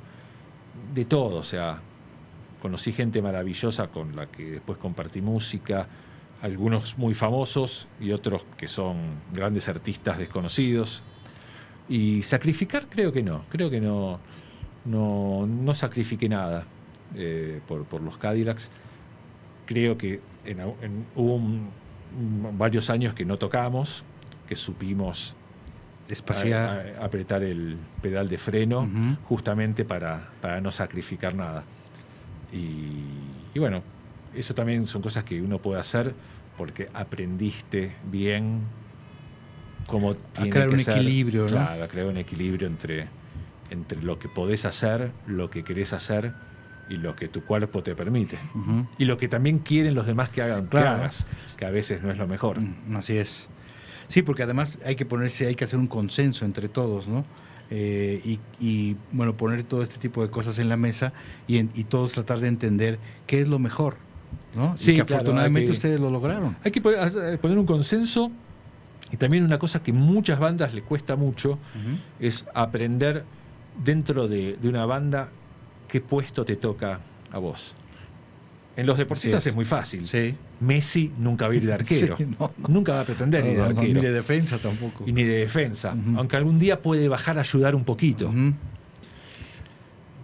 de 0.94 1.06
todo, 1.06 1.38
o 1.38 1.44
sea, 1.44 1.80
conocí 2.61 2.91
gente 2.91 3.22
maravillosa 3.22 3.88
con 3.88 4.15
la 4.15 4.27
que 4.27 4.52
después 4.52 4.77
compartí 4.77 5.22
música, 5.22 5.88
algunos 6.41 6.98
muy 6.98 7.14
famosos 7.14 7.88
y 7.99 8.11
otros 8.11 8.45
que 8.57 8.68
son 8.68 8.98
grandes 9.34 9.68
artistas 9.69 10.18
desconocidos. 10.18 11.03
Y 11.88 12.22
sacrificar 12.23 12.88
creo 12.90 13.11
que 13.11 13.22
no, 13.23 13.44
creo 13.49 13.69
que 13.69 13.80
no, 13.80 14.19
no, 14.86 15.45
no 15.48 15.73
sacrifiqué 15.73 16.27
nada 16.27 16.65
eh, 17.15 17.61
por, 17.68 17.86
por 17.86 18.02
los 18.02 18.18
Cadillacs. 18.18 18.72
Creo 19.65 19.98
que 19.98 20.19
en, 20.45 20.60
en- 20.60 21.06
hubo 21.15 21.36
un- 21.36 21.69
varios 22.57 22.90
años 22.90 23.14
que 23.14 23.26
no 23.26 23.38
tocamos, 23.38 24.03
que 24.48 24.56
supimos 24.56 25.36
Espaciar. 26.07 26.95
a- 26.98 27.02
a- 27.02 27.06
apretar 27.06 27.44
el 27.44 27.77
pedal 28.02 28.27
de 28.30 28.38
freno 28.38 28.88
justamente 29.27 29.84
para, 29.86 30.30
para 30.41 30.61
no 30.61 30.72
sacrificar 30.72 31.34
nada. 31.36 31.64
Y, 32.53 33.03
y 33.53 33.60
bueno, 33.60 33.82
eso 34.36 34.53
también 34.53 34.88
son 34.88 35.02
cosas 35.02 35.23
que 35.23 35.41
uno 35.41 35.60
puede 35.60 35.80
hacer 35.80 36.14
porque 36.57 36.90
aprendiste 36.94 37.94
bien 38.10 38.61
cómo 39.88 40.14
tiene 40.15 40.49
crear 40.52 40.68
que 40.69 40.73
un 40.76 40.80
ser. 40.80 40.98
equilibrio, 40.98 41.41
¿no? 41.44 41.48
Claro, 41.49 41.84
a 41.84 41.88
crear 41.88 42.07
un 42.07 42.18
equilibrio 42.18 42.68
entre, 42.68 43.07
entre 43.69 44.02
lo 44.02 44.18
que 44.19 44.30
podés 44.30 44.65
hacer, 44.65 45.11
lo 45.27 45.49
que 45.49 45.64
querés 45.64 45.91
hacer 45.94 46.34
y 46.90 46.98
lo 46.98 47.16
que 47.16 47.28
tu 47.28 47.44
cuerpo 47.44 47.82
te 47.84 47.95
permite. 47.95 48.38
Ujú. 48.53 48.86
Y 48.98 49.06
lo 49.06 49.18
que 49.18 49.28
también 49.28 49.60
quieren 49.60 49.95
los 49.95 50.06
demás 50.06 50.30
que 50.30 50.41
hagan, 50.41 50.64
que 50.66 50.70
Claro. 50.70 50.90
hagas, 51.02 51.28
que 51.57 51.66
a 51.66 51.70
veces 51.72 52.02
no 52.03 52.12
es 52.12 52.18
lo 52.18 52.28
mejor. 52.28 52.60
Mm, 52.62 52.95
Así 52.98 53.18
es. 53.18 53.48
Sí, 54.07 54.22
porque 54.22 54.44
además 54.44 54.78
hay 54.86 54.95
que 54.95 55.06
ponerse, 55.06 55.48
hay 55.48 55.56
que 55.56 55.64
hacer 55.64 55.80
un 55.80 55.88
consenso 55.88 56.45
entre 56.45 56.70
todos, 56.70 57.07
¿no? 57.07 57.26
Eh, 57.72 58.22
y, 58.24 58.40
y, 58.60 58.95
bueno, 59.12 59.36
poner 59.36 59.64
todo 59.64 59.82
este 59.82 59.98
tipo 59.98 60.22
de 60.22 60.30
cosas 60.30 60.60
en 60.60 60.70
la 60.70 60.78
mesa 60.78 61.12
y, 61.48 61.57
en- 61.57 61.72
y 61.74 61.86
todos 61.86 62.12
tratar 62.14 62.40
de 62.40 62.48
entender 62.48 62.99
qué 63.26 63.41
es 63.41 63.48
lo 63.48 63.57
mejor, 63.57 63.98
¿no? 64.56 64.78
Sí, 64.78 64.91
y 64.91 64.95
que 64.95 65.02
afortunadamente 65.02 65.66
que- 65.66 65.72
ustedes 65.72 65.99
lo 65.99 66.12
lograron. 66.12 66.56
Hay 66.64 66.70
que 66.72 66.82
poner, 66.82 67.40
poner 67.40 67.57
un 67.57 67.66
consenso 67.66 68.32
y 69.12 69.18
también 69.18 69.44
una 69.44 69.57
cosa 69.57 69.82
que 69.82 69.91
muchas 69.91 70.38
bandas 70.38 70.76
le 70.76 70.84
cuesta 70.84 71.16
mucho 71.16 71.57
es 72.20 72.45
aprender 72.53 73.24
dentro 73.84 74.28
de, 74.28 74.57
de 74.62 74.70
una 74.70 74.86
banda 74.86 75.30
qué 75.96 76.02
puesto 76.02 76.44
te 76.44 76.58
toca 76.58 77.00
a 77.32 77.38
vos. 77.38 77.74
En 78.76 78.86
los 78.86 78.98
deportistas 78.98 79.44
es. 79.44 79.48
es. 79.48 79.56
muy 79.56 79.64
fácil. 79.64 80.06
Sí. 80.06 80.36
Messi 80.60 81.10
nunca 81.18 81.48
va 81.48 81.54
a 81.54 81.56
ir 81.56 81.66
de 81.66 81.74
arquero. 81.80 82.18
Sí, 82.18 82.26
no, 82.38 82.52
Nunca 82.68 82.96
va 82.96 83.00
a 83.00 83.06
pretender 83.06 83.46
No, 83.46 83.52
ir 83.52 83.56
de 83.56 83.64
arquero. 83.64 83.94
ni 83.94 84.02
de 84.02 84.12
defensa 84.12 84.58
tampoco. 84.58 85.06
Y 85.08 85.14
ni 85.14 85.24
de 85.24 85.38
defensa. 85.38 85.96
Aunque 86.18 86.36
algún 86.36 86.60
día 86.60 86.82
puede 86.82 87.08
bajar 87.08 87.38
a 87.38 87.42
ayudar 87.42 87.76
un 87.76 87.86
poquito. 87.86 88.30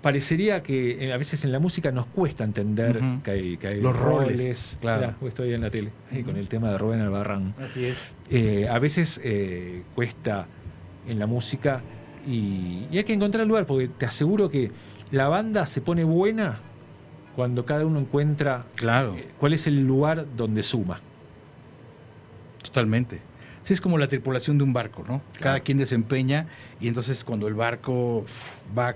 Parecería 0.02 0.62
que 0.62 1.06
eh, 1.06 1.14
a 1.14 1.18
veces 1.18 1.46
en 1.46 1.54
la 1.54 1.60
música 1.60 1.90
nos 1.94 2.08
cuesta 2.08 2.44
entender 2.44 3.00
que 3.24 3.32
hay, 3.32 3.56
que 3.58 3.68
hay 3.68 3.82
Los 3.82 3.96
roles, 3.96 4.78
claro. 4.82 5.14
Mirá, 5.22 5.30
estoy 5.30 5.54
en 5.54 5.62
la 5.62 5.70
tele, 5.70 5.92
con 6.26 6.36
el 6.36 6.50
tema 6.50 6.72
de 6.72 6.78
Rubén 6.80 7.00
Albarrán. 7.00 7.54
Así 7.62 7.86
es. 7.86 7.98
Eh, 8.30 8.68
a 8.70 8.78
veces 8.80 9.22
eh, 9.24 9.84
cuesta 9.96 10.48
en 11.08 11.18
la 11.18 11.28
música 11.28 11.82
y, 12.28 12.88
y 12.92 12.98
hay 12.98 13.06
que 13.06 13.14
encontrar 13.14 13.44
el 13.44 13.48
lugar, 13.48 13.66
porque 13.66 13.88
te 13.88 14.06
aseguro 14.06 14.50
que 14.50 14.70
la 15.12 15.28
banda 15.28 15.66
se 15.66 15.82
pone 15.82 16.04
buena 16.04 16.60
cuando 17.36 17.66
cada 17.66 17.86
uno 17.86 18.00
encuentra 18.00 18.66
Claro. 18.76 19.16
eh, 19.18 19.30
cuál 19.40 19.54
es 19.54 19.68
el 19.68 19.86
lugar 19.86 20.26
donde 20.36 20.64
suma. 20.64 21.00
Totalmente. 22.64 23.22
Sí, 23.64 23.74
es 23.74 23.82
como 23.82 23.98
la 23.98 24.08
tripulación 24.08 24.58
de 24.58 24.64
un 24.64 24.74
barco, 24.74 25.04
¿no? 25.08 25.22
Cada 25.40 25.60
quien 25.60 25.78
desempeña 25.78 26.48
y 26.80 26.88
entonces 26.88 27.24
cuando 27.24 27.48
el 27.48 27.54
barco 27.54 28.26
va 28.78 28.96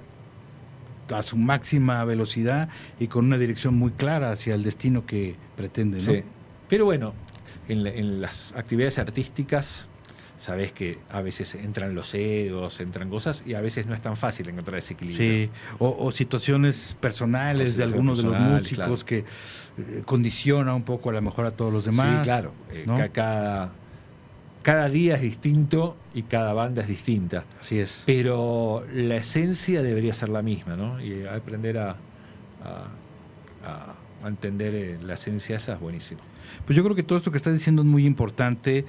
a 1.15 1.21
su 1.21 1.37
máxima 1.37 2.03
velocidad 2.03 2.69
y 2.99 3.07
con 3.07 3.25
una 3.25 3.37
dirección 3.37 3.75
muy 3.75 3.91
clara 3.91 4.31
hacia 4.31 4.55
el 4.55 4.63
destino 4.63 5.05
que 5.05 5.35
pretende, 5.55 5.97
¿no? 5.99 6.03
Sí. 6.11 6.23
Pero 6.67 6.85
bueno, 6.85 7.13
en, 7.67 7.83
la- 7.83 7.91
en 7.91 8.21
las 8.21 8.53
actividades 8.53 8.97
artísticas 8.97 9.87
sabes 10.37 10.71
que 10.73 10.97
a 11.09 11.21
veces 11.21 11.55
entran 11.55 11.95
los 11.95 12.13
egos, 12.13 12.79
entran 12.81 13.09
cosas 13.09 13.43
y 13.45 13.53
a 13.53 13.61
veces 13.61 13.87
no 13.87 13.93
es 13.93 14.01
tan 14.01 14.17
fácil 14.17 14.49
encontrar 14.49 14.77
ese 14.77 14.93
equilibrio. 14.95 15.29
Sí, 15.45 15.49
o, 15.79 15.95
o 15.99 16.11
situaciones 16.11 16.97
personales 16.99 17.75
O 17.75 17.77
de 17.77 17.83
algunos 17.83 18.17
de 18.17 18.29
los 18.29 18.39
músicos 18.39 19.03
claro. 19.03 19.05
que 19.05 19.17
eh, 19.19 20.01
condiciona 20.05 20.73
un 20.75 20.83
poco 20.83 21.09
a 21.09 21.13
lo 21.13 21.21
mejor 21.21 21.45
a 21.45 21.51
todos 21.51 21.71
los 21.71 21.85
demás. 21.85 22.19
Sí, 22.19 22.23
claro. 22.25 22.51
Eh, 22.71 22.85
cada, 23.13 23.71
cada 24.61 24.89
día 24.89 25.15
es 25.15 25.21
distinto 25.21 25.95
y 26.13 26.23
cada 26.23 26.53
banda 26.53 26.81
es 26.81 26.87
distinta. 26.89 27.45
Así 27.59 27.79
es. 27.79 28.03
Pero 28.05 28.85
la 28.93 29.15
esencia 29.17 29.81
debería 29.81 30.13
ser 30.13 30.29
la 30.29 30.41
misma, 30.41 30.75
¿no? 30.75 31.01
Y 31.01 31.25
aprender 31.25 31.77
a, 31.77 31.91
a- 32.63 34.27
entender 34.27 34.73
eh, 34.75 34.97
la 35.03 35.13
esencia 35.13 35.55
esa 35.55 35.73
es 35.73 35.79
buenísimo. 35.79 36.21
Pues 36.65 36.75
yo 36.75 36.83
creo 36.83 36.95
que 36.95 37.03
todo 37.03 37.17
esto 37.17 37.31
que 37.31 37.37
estás 37.37 37.53
diciendo 37.53 37.81
es 37.83 37.87
muy 37.87 38.05
importante 38.05 38.85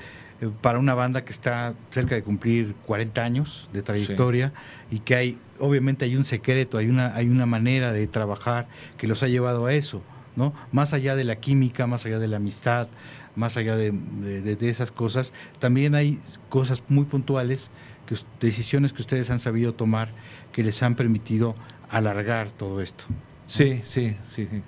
para 0.61 0.79
una 0.79 0.95
banda 0.95 1.25
que 1.25 1.33
está 1.33 1.75
cerca 1.91 2.15
de 2.15 2.23
cumplir 2.23 2.75
40 2.87 3.25
años 3.25 3.69
de 3.73 3.83
trayectoria 3.83 4.53
y 4.91 4.99
que 4.99 5.15
hay, 5.15 5.39
obviamente 5.61 6.05
hay 6.05 6.15
un 6.17 6.25
secreto, 6.25 6.77
hay 6.79 6.89
una, 6.89 7.15
hay 7.15 7.29
una 7.29 7.47
manera 7.47 7.93
de 7.93 8.07
trabajar 8.07 8.67
que 8.99 9.07
los 9.07 9.23
ha 9.23 9.29
llevado 9.29 9.67
a 9.67 9.73
eso, 9.73 10.03
¿no? 10.37 10.53
Más 10.73 10.93
allá 10.93 11.17
de 11.17 11.25
la 11.25 11.37
química, 11.37 11.87
más 11.87 12.05
allá 12.05 12.19
de 12.19 12.29
la 12.29 12.37
amistad, 12.37 12.89
más 13.35 13.57
allá 13.57 13.77
de, 13.77 13.93
de- 13.93 14.69
esas 14.71 14.91
cosas, 14.91 15.33
también 15.59 15.95
hay 15.95 16.19
cosas 16.49 16.83
muy 16.89 17.05
puntuales, 17.07 17.71
que, 18.07 18.17
decisiones 18.41 18.93
que 18.93 19.03
ustedes 19.03 19.31
han 19.31 19.41
sabido 19.41 19.75
tomar 19.75 20.11
que 20.53 20.63
les 20.63 20.83
han 20.83 20.95
permitido 20.97 21.55
alargar 21.91 22.51
todo 22.51 22.81
esto. 22.81 23.05
Sí, 23.47 23.81
sí, 23.85 24.17
sí, 24.29 24.47
sí. 24.51 24.63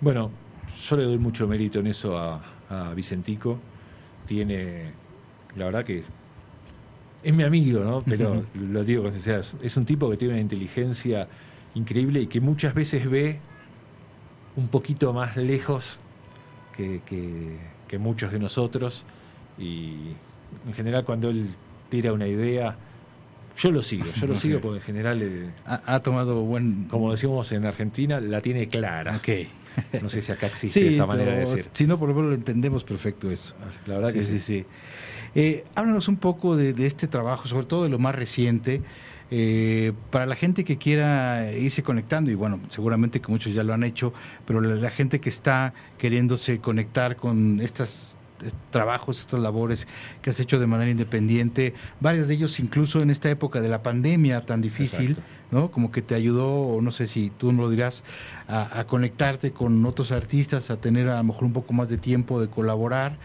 Bueno, 0.00 0.30
yo 0.88 0.96
le 0.96 1.04
doy 1.04 1.18
mucho 1.18 1.46
mérito 1.46 1.78
en 1.78 1.86
eso 1.86 2.18
a, 2.18 2.42
a 2.68 2.94
Vicentico. 2.94 3.58
Tiene, 4.26 4.92
la 5.56 5.66
verdad 5.66 5.84
que 5.84 6.02
es 7.22 7.34
mi 7.34 7.42
amigo, 7.42 7.80
¿no? 7.80 8.02
Pero 8.06 8.44
lo 8.54 8.84
digo 8.84 9.02
con 9.04 9.12
sinceridad, 9.12 9.44
es 9.62 9.76
un 9.76 9.84
tipo 9.84 10.10
que 10.10 10.16
tiene 10.16 10.34
una 10.34 10.40
inteligencia 10.42 11.26
increíble 11.74 12.20
y 12.22 12.26
que 12.26 12.40
muchas 12.40 12.74
veces 12.74 13.08
ve 13.08 13.38
un 14.56 14.68
poquito 14.68 15.12
más 15.12 15.36
lejos 15.36 16.00
que, 16.76 17.00
que- 17.06 17.58
que 17.88 17.98
muchos 17.98 18.32
de 18.32 18.38
nosotros. 18.38 19.04
Y 19.58 19.94
en 20.66 20.74
general 20.74 21.04
cuando 21.04 21.30
él 21.30 21.46
tira 21.88 22.12
una 22.12 22.26
idea, 22.26 22.76
yo 23.56 23.70
lo 23.70 23.82
sigo, 23.82 24.04
yo 24.04 24.26
lo 24.26 24.34
sigo 24.34 24.60
porque 24.62 24.78
en 24.78 24.84
general... 24.84 25.22
eh, 25.22 25.50
Ha, 25.66 25.94
ha 25.94 26.00
tomado 26.00 26.42
buen... 26.42 26.84
como 26.88 27.10
decimos 27.10 27.50
en 27.52 27.64
Argentina, 27.66 28.20
la 28.20 28.40
tiene 28.40 28.68
clara. 28.68 29.16
Ok. 29.16 29.28
No 30.02 30.08
sé 30.08 30.22
si 30.22 30.30
acá 30.30 30.46
existe 30.46 30.86
esa 30.86 31.04
manera 31.04 31.32
de 31.32 31.40
decir. 31.40 31.68
Si 31.72 31.84
no, 31.88 31.98
por 31.98 32.08
lo 32.08 32.14
menos 32.14 32.28
lo 32.30 32.36
entendemos 32.36 32.84
perfecto 32.84 33.28
eso. 33.28 33.54
La 33.86 33.94
verdad 33.96 34.12
que 34.12 34.22
sí. 34.22 34.38
sí. 34.38 34.64
Eh, 35.34 35.64
háblanos 35.74 36.08
un 36.08 36.16
poco 36.16 36.56
de, 36.56 36.74
este 36.86 37.08
trabajo, 37.08 37.46
sobre 37.48 37.66
todo 37.66 37.82
de 37.84 37.88
lo 37.88 37.98
más 37.98 38.14
reciente, 38.14 38.82
eh, 39.30 39.92
para 40.10 40.26
la 40.26 40.36
gente 40.36 40.64
que 40.64 40.78
quiera 40.78 41.50
irse 41.52 41.82
conectando, 41.82 42.30
y 42.30 42.34
bueno, 42.34 42.60
seguramente 42.68 43.20
que 43.20 43.28
muchos 43.32 43.52
ya 43.54 43.64
lo 43.64 43.74
han 43.74 43.82
hecho, 43.82 44.12
pero 44.44 44.60
la, 44.60 44.74
la 44.76 44.90
gente 44.90 45.20
que 45.20 45.28
está 45.30 45.74
queriéndose 45.98 46.60
conectar 46.60 47.16
con 47.16 47.60
estas 47.60 47.90
est- 47.90 48.13
trabajos, 48.70 49.20
estas 49.20 49.40
labores 49.40 49.86
que 50.20 50.30
has 50.30 50.40
hecho 50.40 50.58
de 50.58 50.66
manera 50.66 50.90
independiente, 50.90 51.74
varios 52.00 52.28
de 52.28 52.34
ellos 52.34 52.58
incluso 52.60 53.00
en 53.00 53.10
esta 53.10 53.30
época 53.30 53.60
de 53.60 53.68
la 53.68 53.82
pandemia 53.82 54.44
tan 54.44 54.60
difícil, 54.60 55.10
Exacto. 55.10 55.30
¿no? 55.50 55.70
Como 55.70 55.90
que 55.90 56.02
te 56.02 56.14
ayudó, 56.14 56.50
o 56.50 56.80
no 56.82 56.92
sé 56.92 57.06
si 57.06 57.30
tú 57.30 57.52
me 57.52 57.62
lo 57.62 57.70
dirás, 57.70 58.04
a, 58.48 58.80
a 58.80 58.86
conectarte 58.86 59.52
con 59.52 59.84
otros 59.86 60.12
artistas, 60.12 60.70
a 60.70 60.76
tener 60.76 61.08
a 61.08 61.18
lo 61.18 61.24
mejor 61.24 61.44
un 61.44 61.52
poco 61.52 61.72
más 61.72 61.88
de 61.88 61.96
tiempo 61.96 62.40
de 62.40 62.48
colaborar. 62.48 63.18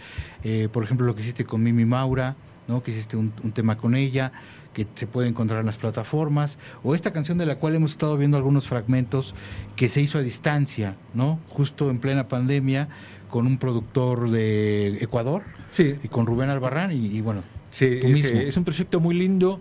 Eh, 0.43 0.69
por 0.71 0.83
ejemplo, 0.83 1.05
lo 1.05 1.15
que 1.15 1.21
hiciste 1.21 1.45
con 1.45 1.63
Mimi 1.63 1.85
Maura, 1.85 2.35
¿no? 2.67 2.83
Que 2.83 2.91
hiciste 2.91 3.17
un, 3.17 3.33
un 3.43 3.51
tema 3.51 3.77
con 3.77 3.95
ella, 3.95 4.31
que 4.73 4.85
se 4.93 5.07
puede 5.07 5.27
encontrar 5.27 5.61
en 5.61 5.65
las 5.65 5.77
plataformas. 5.77 6.59
O 6.83 6.93
esta 6.93 7.11
canción 7.11 7.37
de 7.39 7.45
la 7.47 7.55
cual 7.55 7.75
hemos 7.75 7.91
estado 7.91 8.15
viendo 8.17 8.37
algunos 8.37 8.67
fragmentos, 8.67 9.33
que 9.75 9.89
se 9.89 10.01
hizo 10.01 10.19
a 10.19 10.21
distancia, 10.21 10.95
¿no? 11.15 11.39
Justo 11.49 11.89
en 11.89 11.97
plena 11.97 12.27
pandemia, 12.27 12.87
con 13.29 13.45
un 13.47 13.57
productor 13.57 14.29
de 14.29 14.97
Ecuador. 15.01 15.43
Sí. 15.71 15.95
Y 16.03 16.07
con 16.07 16.25
Rubén 16.25 16.49
Albarrán, 16.49 16.91
y, 16.91 17.05
y 17.07 17.21
bueno, 17.21 17.43
Sí, 17.71 17.99
tú 18.01 18.07
es, 18.07 18.23
mismo. 18.23 18.39
es 18.39 18.57
un 18.57 18.63
proyecto 18.63 18.99
muy 18.99 19.15
lindo 19.15 19.59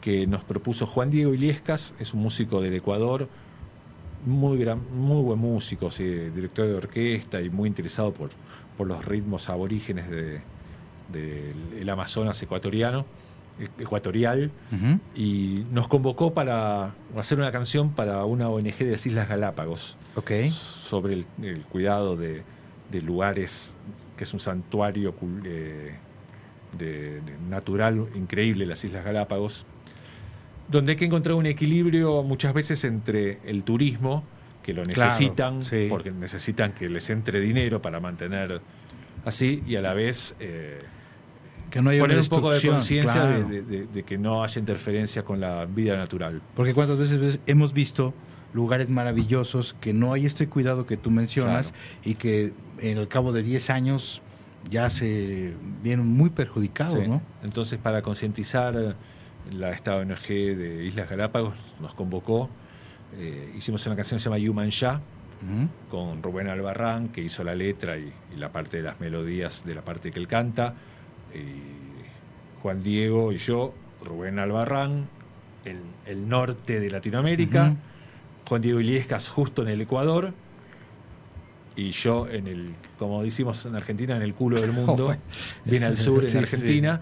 que 0.00 0.26
nos 0.26 0.44
propuso 0.44 0.86
Juan 0.86 1.10
Diego 1.10 1.32
Iliescas, 1.34 1.94
es 1.98 2.12
un 2.14 2.20
músico 2.20 2.60
del 2.60 2.74
Ecuador, 2.74 3.28
muy 4.26 4.58
gran, 4.58 4.80
muy 4.94 5.22
buen 5.22 5.38
músico, 5.38 5.90
sí, 5.90 6.04
director 6.04 6.66
de 6.66 6.74
orquesta 6.74 7.40
y 7.40 7.48
muy 7.50 7.68
interesado 7.68 8.12
por, 8.12 8.28
por 8.76 8.86
los 8.86 9.04
ritmos 9.04 9.48
aborígenes 9.48 10.10
de- 10.10 10.40
del 11.10 11.54
el 11.80 11.88
Amazonas 11.88 12.40
ecuatoriano, 12.42 13.04
e- 13.58 13.82
ecuatorial, 13.82 14.50
Ujú. 14.72 15.00
y 15.16 15.64
nos 15.72 15.88
convocó 15.88 16.32
para 16.34 16.94
hacer 17.16 17.38
una 17.38 17.50
canción 17.50 17.90
para 17.92 18.24
una 18.26 18.48
ONG 18.48 18.76
de 18.78 18.92
las 18.92 19.06
Islas 19.06 19.28
Galápagos 19.28 19.96
Ok. 20.16 20.30
sobre 20.50 21.14
el, 21.14 21.26
el 21.42 21.62
cuidado 21.62 22.16
de, 22.16 22.42
de 22.90 23.02
lugares, 23.02 23.76
que 24.16 24.24
es 24.24 24.32
un 24.34 24.40
santuario 24.40 25.14
eh, 25.44 25.92
de- 26.78 27.20
de 27.20 27.32
natural 27.48 28.06
increíble, 28.14 28.66
las 28.66 28.84
Islas 28.84 29.04
Galápagos, 29.04 29.66
donde 30.68 30.92
hay 30.92 30.96
que 30.96 31.04
encontrar 31.04 31.34
un 31.34 31.46
equilibrio 31.46 32.22
muchas 32.22 32.54
veces 32.54 32.84
entre 32.84 33.38
el 33.44 33.62
turismo, 33.64 34.24
que 34.62 34.72
lo 34.74 34.82
Claro, 34.84 35.08
necesitan, 35.08 35.64
sí. 35.64 35.86
porque 35.88 36.10
necesitan 36.10 36.72
que 36.72 36.88
les 36.88 37.08
entre 37.10 37.40
dinero 37.40 37.80
para 37.82 37.98
mantener 37.98 38.60
así, 39.24 39.62
y 39.66 39.76
a 39.76 39.80
la 39.80 39.94
vez... 39.94 40.36
eh, 40.40 40.80
Que 41.70 41.80
no 41.80 41.90
haya 41.90 42.00
poner 42.00 42.16
una 42.16 42.22
un 42.24 42.28
poco 42.28 42.52
de 42.52 42.60
conciencia 42.60 43.24
de- 43.24 43.34
claro. 43.36 43.48
de, 43.48 43.62
de- 43.62 43.86
de 43.86 44.02
que 44.02 44.18
no 44.18 44.42
haya 44.42 44.58
interferencia 44.58 45.22
con 45.24 45.40
la 45.40 45.64
vida 45.66 45.96
natural. 45.96 46.40
Porque 46.54 46.74
cuántas 46.74 46.98
veces 46.98 47.40
hemos 47.46 47.72
visto 47.72 48.12
lugares 48.52 48.88
maravillosos 48.88 49.74
que 49.80 49.92
no 49.92 50.12
hay 50.12 50.26
este 50.26 50.48
cuidado 50.48 50.86
que 50.86 50.96
tú 50.96 51.10
mencionas 51.10 51.72
y 52.04 52.14
que 52.14 52.52
en 52.80 52.98
el 52.98 53.08
cabo 53.08 53.32
de 53.32 53.42
10 53.42 53.70
años 53.70 54.22
ya 54.68 54.90
se 54.90 55.54
vienen 55.82 56.06
muy 56.06 56.30
perjudicados, 56.30 56.94
Sí. 57.02 57.08
¿no? 57.08 57.22
Entonces, 57.42 57.78
para 57.78 58.02
concientizar, 58.02 58.74
eh, 58.76 58.94
la 59.52 59.70
esta 59.72 59.96
ONG 59.96 60.26
de 60.28 60.84
Islas 60.84 61.08
Galápagos 61.08 61.74
nos 61.80 61.94
convocó. 61.94 62.48
eh, 63.18 63.52
hicimos 63.56 63.84
una 63.86 63.96
canción 63.96 64.18
que 64.18 64.22
se 64.22 64.30
llama 64.30 64.40
Human 64.50 64.70
Ya, 64.70 65.00
con 65.90 66.22
Rubén 66.22 66.48
Albarrán, 66.48 67.08
que 67.08 67.22
hizo 67.22 67.42
la 67.42 67.54
letra 67.54 67.96
y, 67.98 68.12
y 68.34 68.36
la 68.36 68.50
parte 68.52 68.76
de 68.76 68.82
las 68.84 69.00
melodías 69.00 69.64
de 69.66 69.74
la 69.74 69.80
parte 69.82 70.10
que 70.12 70.18
él 70.20 70.28
canta. 70.28 70.74
y 71.34 72.60
Juan 72.62 72.82
Diego 72.82 73.32
y 73.32 73.38
yo, 73.38 73.72
Rubén 74.04 74.38
Albarrán, 74.38 75.08
el, 75.64 75.78
el 76.06 76.28
norte 76.28 76.78
de 76.78 76.90
Latinoamérica. 76.90 77.74
Juan 78.50 78.60
Diego 78.62 78.80
Iliescas 78.80 79.28
justo 79.28 79.62
en 79.62 79.68
el 79.68 79.80
Ecuador. 79.80 80.32
Y 81.76 81.90
yo 81.92 82.26
en 82.28 82.48
el, 82.48 82.74
como 82.98 83.22
decimos 83.22 83.64
en 83.64 83.76
Argentina, 83.76 84.16
en 84.16 84.22
el 84.22 84.34
culo 84.34 84.60
del 84.60 84.72
mundo, 84.72 85.04
Bueno. 85.06 85.20
bien 85.64 85.84
al 85.84 85.96
sur, 85.96 86.24
en 86.24 86.28
Sí, 86.30 86.36
Argentina. 86.38 87.00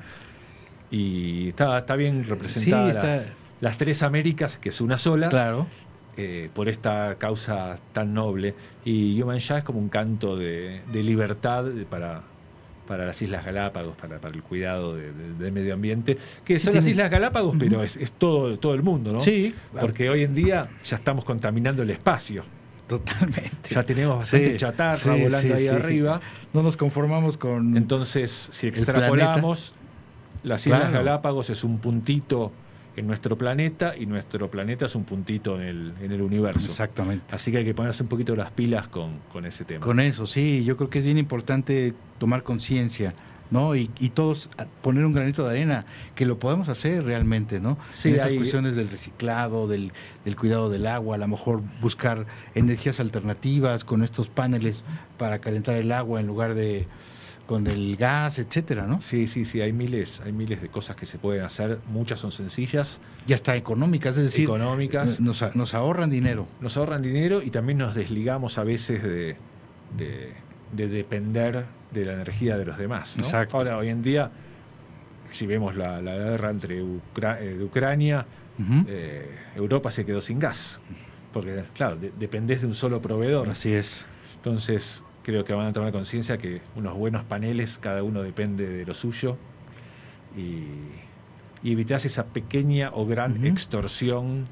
Y 0.91 1.49
está, 1.49 1.79
está 1.79 1.97
bien 1.97 2.23
representada 2.29 2.85
Sí, 2.85 2.91
está- 2.91 3.07
las, 3.09 3.33
las 3.63 3.79
tres 3.79 4.03
Américas, 4.03 4.59
que 4.59 4.69
es 4.69 4.81
una 4.83 4.99
sola, 4.99 5.31
Claro. 5.31 5.67
eh, 6.19 6.51
por 6.53 6.69
esta 6.69 7.17
causa 7.17 7.77
tan 7.95 8.13
noble. 8.13 8.55
Y 8.85 9.21
Human 9.23 9.39
Ya 9.39 9.57
es 9.59 9.65
como 9.65 9.79
un 9.79 9.89
canto 9.89 10.37
de, 10.37 10.83
de 10.93 11.03
libertad 11.03 11.65
para, 11.89 12.21
para 12.89 13.05
las 13.07 13.21
Islas 13.23 13.45
Galápagos, 13.45 13.95
para, 13.97 14.19
para 14.19 14.35
el 14.35 14.43
cuidado 14.43 14.97
de- 14.97 15.13
de- 15.13 15.35
del 15.35 15.53
medio 15.53 15.75
ambiente, 15.75 16.17
que 16.45 16.59
son 16.59 16.75
las 16.75 16.87
Islas 16.87 17.11
Galápagos, 17.11 17.55
pero 17.59 17.83
es, 17.85 17.97
es 17.97 18.13
todo, 18.13 18.59
todo 18.59 18.75
el 18.75 18.83
mundo, 18.83 19.13
¿no? 19.13 19.21
Sí. 19.21 19.55
Porque 19.79 20.09
hoy 20.11 20.25
en 20.25 20.35
día 20.35 20.69
ya 20.83 20.97
estamos 20.97 21.25
contaminando 21.25 21.83
el 21.83 21.91
espacio. 21.91 22.43
Totalmente. 22.87 23.75
Ya 23.75 23.83
tenemos 23.83 24.17
bastante 24.17 24.53
Sí, 24.53 24.57
chatarra 24.57 24.97
sí, 24.97 25.11
volando 25.11 25.39
sí, 25.41 25.53
ahí 25.53 25.69
arriba. 25.69 26.21
No 26.55 26.63
nos 26.63 26.77
conformamos 26.79 27.37
con... 27.37 27.77
Entonces, 27.77 28.49
si 28.51 28.67
extrapolamos, 28.67 29.75
las 30.43 30.67
Islas 30.67 30.81
Claro. 30.89 30.95
Galápagos 31.05 31.51
es 31.51 31.65
un 31.65 31.79
puntito 31.79 32.51
en 32.99 33.07
nuestro 33.07 33.37
planeta 33.39 33.97
y 33.97 34.07
nuestro 34.07 34.51
planeta 34.51 34.87
es 34.87 34.95
un 34.95 35.05
puntito 35.05 35.57
en 35.57 35.63
el, 35.63 35.93
en 36.03 36.13
el 36.13 36.21
universo. 36.23 36.67
Exactamente. 36.67 37.35
Así 37.35 37.51
que 37.53 37.59
hay 37.59 37.65
que 37.65 37.75
ponerse 37.75 38.03
un 38.03 38.09
poquito 38.09 38.35
las 38.37 38.51
pilas 38.51 38.89
con, 38.89 39.19
con 39.33 39.45
ese 39.47 39.65
tema. 39.65 39.85
Con 39.85 40.01
eso, 40.01 40.27
sí, 40.27 40.65
yo 40.65 40.77
creo 40.77 40.91
que 40.91 40.99
es 40.99 41.05
bien 41.05 41.19
importante 41.19 41.95
tomar 42.19 42.43
conciencia, 42.43 43.15
¿no? 43.51 43.75
Y, 43.77 43.91
y 43.99 44.11
todos 44.11 44.51
poner 44.83 45.07
un 45.07 45.13
granito 45.15 45.43
de 45.45 45.51
arena, 45.51 45.87
que 46.15 46.27
lo 46.27 46.39
podemos 46.39 46.69
hacer 46.69 47.05
realmente, 47.05 47.61
¿no? 47.61 47.79
Sí, 47.95 48.09
en 48.11 48.17
esas 48.17 48.27
hay- 48.29 48.37
cuestiones 48.37 48.75
del 48.77 48.89
reciclado, 48.91 49.67
del, 49.69 49.93
del 50.25 50.37
cuidado 50.37 50.69
del 50.69 50.87
agua, 50.87 51.15
a 51.17 51.19
lo 51.19 51.29
mejor 51.29 51.63
buscar 51.81 52.27
energías 52.55 53.01
alternativas 53.01 53.85
con 53.85 54.03
estos 54.03 54.29
paneles 54.29 54.85
para 55.17 55.39
calentar 55.39 55.77
el 55.77 55.93
agua 55.93 56.21
en 56.21 56.27
lugar 56.27 56.55
de 56.55 56.87
con 57.49 57.67
el 57.67 57.97
gas, 57.97 58.39
etcétera, 58.39 58.87
¿no? 58.87 59.01
Sí, 59.01 59.27
sí, 59.27 59.45
sí, 59.47 59.61
hay 59.63 59.73
miles, 59.73 60.21
hay 60.25 60.33
miles 60.33 60.61
de 60.61 60.69
cosas 60.69 60.95
que 60.97 61.07
se 61.07 61.19
pueden 61.19 61.43
hacer, 61.43 61.79
muchas 61.89 62.21
son 62.21 62.31
sencillas, 62.31 63.01
Ya 63.27 63.35
está 63.37 63.57
económicas, 63.57 64.17
es 64.19 64.25
decir, 64.25 64.45
económicas, 64.45 65.19
nos, 65.19 65.43
a- 65.43 65.53
nos 65.55 65.73
ahorran 65.75 66.11
dinero. 66.11 66.47
nos 66.61 66.77
ahorran 66.77 67.01
dinero 67.01 67.41
y 67.43 67.51
también 67.51 67.79
nos 67.79 67.95
desligamos 67.95 68.59
a 68.59 68.65
veces 68.65 69.03
de, 69.03 69.37
de- 69.97 70.35
de 70.73 70.89
depender 70.89 71.65
de 71.91 72.05
la 72.05 72.13
energía 72.13 72.59
de 72.59 72.67
los 72.67 72.77
demás. 72.77 73.17
¿no? 73.17 73.25
Exacto. 73.25 73.57
Ahora, 73.57 73.79
hoy 73.79 73.89
en 73.89 74.03
día, 74.03 74.31
si 75.33 75.47
vemos 75.47 75.75
la, 75.75 76.03
la 76.03 76.15
guerra 76.17 76.51
entre 76.51 76.83
Ucra- 76.85 77.41
eh, 77.41 77.57
de 77.57 77.65
Ucrania, 77.65 78.27
eh, 78.87 79.27
Europa 79.57 79.91
se 79.91 80.05
quedó 80.05 80.21
sin 80.21 80.39
gas. 80.39 80.83
Porque, 81.33 81.63
claro, 81.75 81.97
de- 81.97 82.13
dependés 82.19 82.61
de 82.61 82.67
un 82.67 82.75
solo 82.75 83.01
proveedor. 83.01 83.49
Así 83.49 83.73
es. 83.73 84.05
Entonces, 84.37 85.03
creo 85.29 85.45
que 85.45 85.53
van 85.53 85.67
a 85.67 85.73
tomar 85.75 85.93
conciencia 85.93 86.39
que 86.39 86.63
unos 86.75 86.97
buenos 86.97 87.23
paneles, 87.23 87.79
cada 87.79 88.03
uno 88.03 88.23
depende 88.23 88.67
de 88.67 88.87
lo 88.87 88.95
suyo. 88.95 89.37
y, 90.35 90.65
y 91.63 91.73
evitas 91.73 92.07
esa 92.07 92.25
pequeña 92.25 92.91
o 92.95 93.07
gran 93.07 93.45
extorsión 93.45 94.47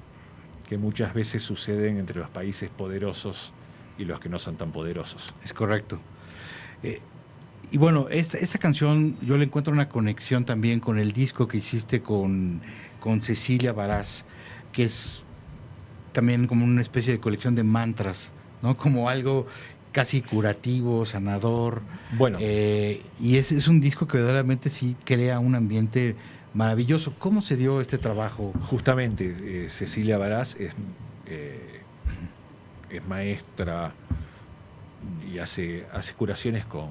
que 0.68 0.76
muchas 0.76 1.14
veces 1.14 1.42
suceden 1.42 1.96
entre 1.96 2.20
los 2.20 2.28
países 2.28 2.68
poderosos 2.68 3.54
y 3.96 4.04
los 4.04 4.20
que 4.20 4.28
no 4.28 4.38
son 4.38 4.56
tan 4.56 4.70
poderosos. 4.70 5.34
Es 5.42 5.54
correcto. 5.54 5.98
Eh, 6.82 7.00
y 7.70 7.78
bueno, 7.78 8.08
esta, 8.10 8.36
esta 8.36 8.58
canción 8.58 9.16
yo 9.22 9.38
le 9.38 9.44
encuentro 9.44 9.72
una 9.72 9.88
conexión 9.88 10.44
también 10.44 10.80
con 10.80 10.98
el 10.98 11.12
disco 11.12 11.48
que 11.48 11.56
hiciste 11.56 12.02
con, 12.02 12.60
con 13.00 13.22
Cecilia 13.22 13.72
Baraz, 13.72 14.24
que 14.72 14.84
es 14.84 15.24
también 16.12 16.46
como 16.46 16.66
una 16.66 16.82
especie 16.82 17.14
de 17.14 17.20
colección 17.20 17.54
de 17.54 17.62
mantras, 17.62 18.32
¿no? 18.62 18.76
Como 18.76 19.08
algo 19.08 19.46
casi 19.96 20.20
curativo, 20.20 21.06
sanador. 21.06 21.80
Bueno. 22.18 22.36
Eh, 22.38 23.00
y 23.18 23.38
es, 23.38 23.50
es 23.50 23.66
un 23.66 23.80
disco 23.80 24.06
que 24.06 24.18
verdaderamente 24.18 24.68
sí 24.68 24.94
crea 25.06 25.38
un 25.38 25.54
ambiente 25.54 26.14
maravilloso. 26.52 27.14
¿Cómo 27.18 27.40
se 27.40 27.56
dio 27.56 27.80
este 27.80 27.96
trabajo? 27.96 28.52
Justamente, 28.68 29.34
eh, 29.40 29.70
Cecilia 29.70 30.18
Baraz 30.18 30.54
es, 30.56 30.74
eh, 31.24 31.80
es 32.90 33.08
maestra 33.08 33.94
y 35.32 35.38
hace, 35.38 35.86
hace 35.90 36.12
curaciones 36.12 36.66
con, 36.66 36.90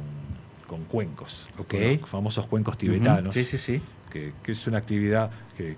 con 0.65 0.85
cuencos, 0.85 1.47
Ok. 1.59 1.75
con 1.75 2.01
los 2.01 2.09
famosos 2.09 2.47
cuencos 2.47 2.75
tibetanos. 2.75 3.35
Sí, 3.35 3.43
sí, 3.43 3.59
sí. 3.59 3.81
Que, 4.11 4.33
que 4.41 4.53
es 4.53 4.65
una 4.65 4.79
actividad 4.79 5.29
que 5.55 5.77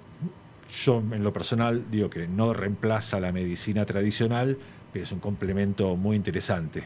yo 0.86 1.00
en 1.12 1.26
lo 1.26 1.34
personal 1.34 1.84
digo 1.92 2.10
que 2.10 2.26
no 2.26 2.54
reemplaza 2.54 3.20
la 3.20 3.34
medicina 3.34 3.84
tradicional, 3.84 4.58
pero 4.94 5.04
es 5.04 5.12
un 5.12 5.20
complemento 5.20 5.98
muy 5.98 6.16
interesante. 6.16 6.86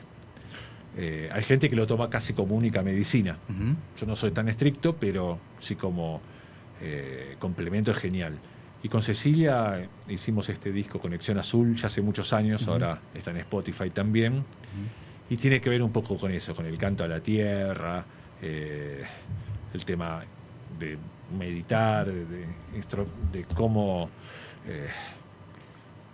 Eh, 0.98 1.30
hay 1.32 1.44
gente 1.44 1.70
que 1.70 1.76
lo 1.76 1.88
toma 1.88 2.10
casi 2.10 2.34
como 2.34 2.56
única 2.56 2.82
medicina. 2.82 3.38
Yo 3.98 4.06
no 4.06 4.16
soy 4.16 4.32
tan 4.32 4.50
estricto, 4.50 4.96
pero 4.96 5.40
sí 5.60 5.76
como 5.76 6.22
eh, 6.82 7.36
complemento 7.40 7.92
es 7.92 7.98
genial. 7.98 8.38
Y 8.84 8.90
con 8.90 9.02
Cecilia 9.02 9.80
eh, 9.80 9.90
hicimos 10.10 10.50
este 10.50 10.72
disco 10.72 11.00
Conexión 11.00 11.38
Azul 11.38 11.76
ya 11.76 11.88
hace 11.88 12.02
muchos 12.02 12.34
años, 12.34 12.68
ahora 12.68 13.00
está 13.14 13.32
en 13.32 13.38
Spotify 13.38 13.90
también. 13.90 14.44
Y 15.30 15.38
tiene 15.38 15.62
que 15.62 15.70
ver 15.70 15.82
un 15.82 15.92
poco 15.92 16.18
con 16.18 16.32
eso, 16.32 16.54
con 16.54 16.66
el 16.66 16.78
canto 16.78 17.06
a 17.06 17.08
la 17.08 17.22
tierra, 17.22 18.04
eh, 18.42 19.04
el 19.74 19.86
tema 19.86 20.24
de 20.78 20.98
meditar, 21.38 22.12
de, 22.12 23.46
cómo 23.56 24.10
eh, 24.68 24.90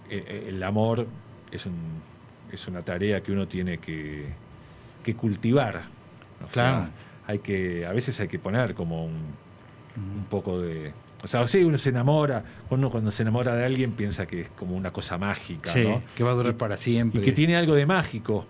eh, 0.10 0.45
el 0.49 0.62
amor 0.62 1.08
es, 1.52 1.66
un, 1.66 1.76
es 2.52 2.68
una 2.68 2.82
tarea 2.82 3.22
que 3.22 3.32
uno 3.32 3.48
tiene 3.48 3.78
que, 3.78 4.26
que 5.14 5.16
cultivar. 5.20 5.84
O 6.48 6.52
sea, 6.52 6.70
Claro. 6.72 6.88
hay 7.28 7.40
que, 7.40 7.86
a 7.86 7.92
veces 7.94 8.20
hay 8.20 8.28
que 8.28 8.40
poner 8.40 8.74
como 8.74 9.06
un, 9.06 9.14
un 9.96 10.26
poco 10.30 10.62
de... 10.62 10.92
O 11.24 11.28
sea, 11.28 11.48
sí, 11.48 11.64
uno 11.64 11.78
se 11.80 11.90
enamora, 11.90 12.44
uno 12.70 12.92
cuando 12.92 13.10
se 13.10 13.24
enamora 13.24 13.56
de 13.56 13.66
alguien 13.66 13.92
piensa 13.94 14.28
que 14.28 14.42
es 14.42 14.50
como 14.50 14.76
una 14.76 14.92
cosa 14.92 15.18
mágica, 15.18 15.72
Sí, 15.72 15.84
¿no? 15.84 16.04
que 16.16 16.24
va 16.24 16.32
a 16.32 16.34
durar 16.36 16.54
Y- 16.54 16.56
para 16.58 16.78
siempre. 16.78 17.22
Y 17.22 17.24
que 17.24 17.32
tiene 17.32 17.56
algo 17.58 17.74
de 17.74 17.86
mágico, 17.88 18.46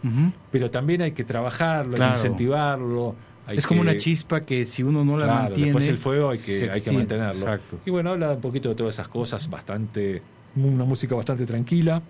pero 0.52 0.70
también 0.70 1.02
hay 1.02 1.14
que 1.14 1.24
trabajarlo, 1.24 1.94
hay 1.96 2.02
que 2.02 2.18
incentivarlo. 2.18 3.16
hay 3.48 3.58
es 3.58 3.66
como 3.66 3.80
una 3.82 3.96
chispa 3.98 4.42
que 4.42 4.66
si 4.66 4.84
uno 4.84 5.06
no 5.06 5.18
la 5.18 5.28
mantiene. 5.28 5.66
después 5.68 5.88
el 5.88 5.98
fuego 5.98 6.32
hay 6.32 6.40
que, 6.40 6.70
hay 6.70 6.82
que 6.82 6.92
mantenerlo. 6.92 7.40
Exacto. 7.40 7.80
Y 7.86 7.90
bueno, 7.92 8.10
habla 8.12 8.32
un 8.34 8.42
poquito 8.42 8.68
de 8.68 8.76
todas 8.76 8.96
esas 8.96 9.08
cosas, 9.08 9.50
bastante, 9.50 10.22
una 10.58 10.84
música 10.84 11.16
bastante 11.16 11.46
tranquila. 11.46 12.02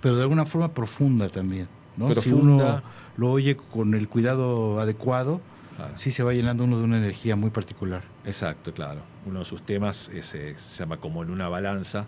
Pero 0.00 0.16
de 0.16 0.22
alguna 0.22 0.46
forma 0.46 0.72
profunda 0.72 1.28
también. 1.28 1.68
¿no? 1.98 2.08
Si 2.08 2.14
Profunda. 2.14 2.64
uno 2.64 2.82
lo 3.16 3.30
oye 3.30 3.56
con 3.56 3.94
el 3.94 4.08
cuidado 4.08 4.80
adecuado, 4.80 5.40
Claro. 5.76 5.92
sí 5.96 6.10
se 6.10 6.22
va 6.22 6.32
llenando 6.32 6.64
uno 6.64 6.78
de 6.78 6.84
una 6.84 6.96
energía 6.96 7.36
muy 7.36 7.50
particular. 7.50 8.02
Exacto, 8.24 8.72
claro. 8.72 9.00
Uno 9.26 9.40
de 9.40 9.44
sus 9.44 9.60
temas 9.62 10.08
es, 10.08 10.34
eh, 10.34 10.54
se 10.56 10.78
llama 10.78 10.96
como 10.96 11.22
en 11.22 11.30
una 11.30 11.48
balanza 11.50 12.06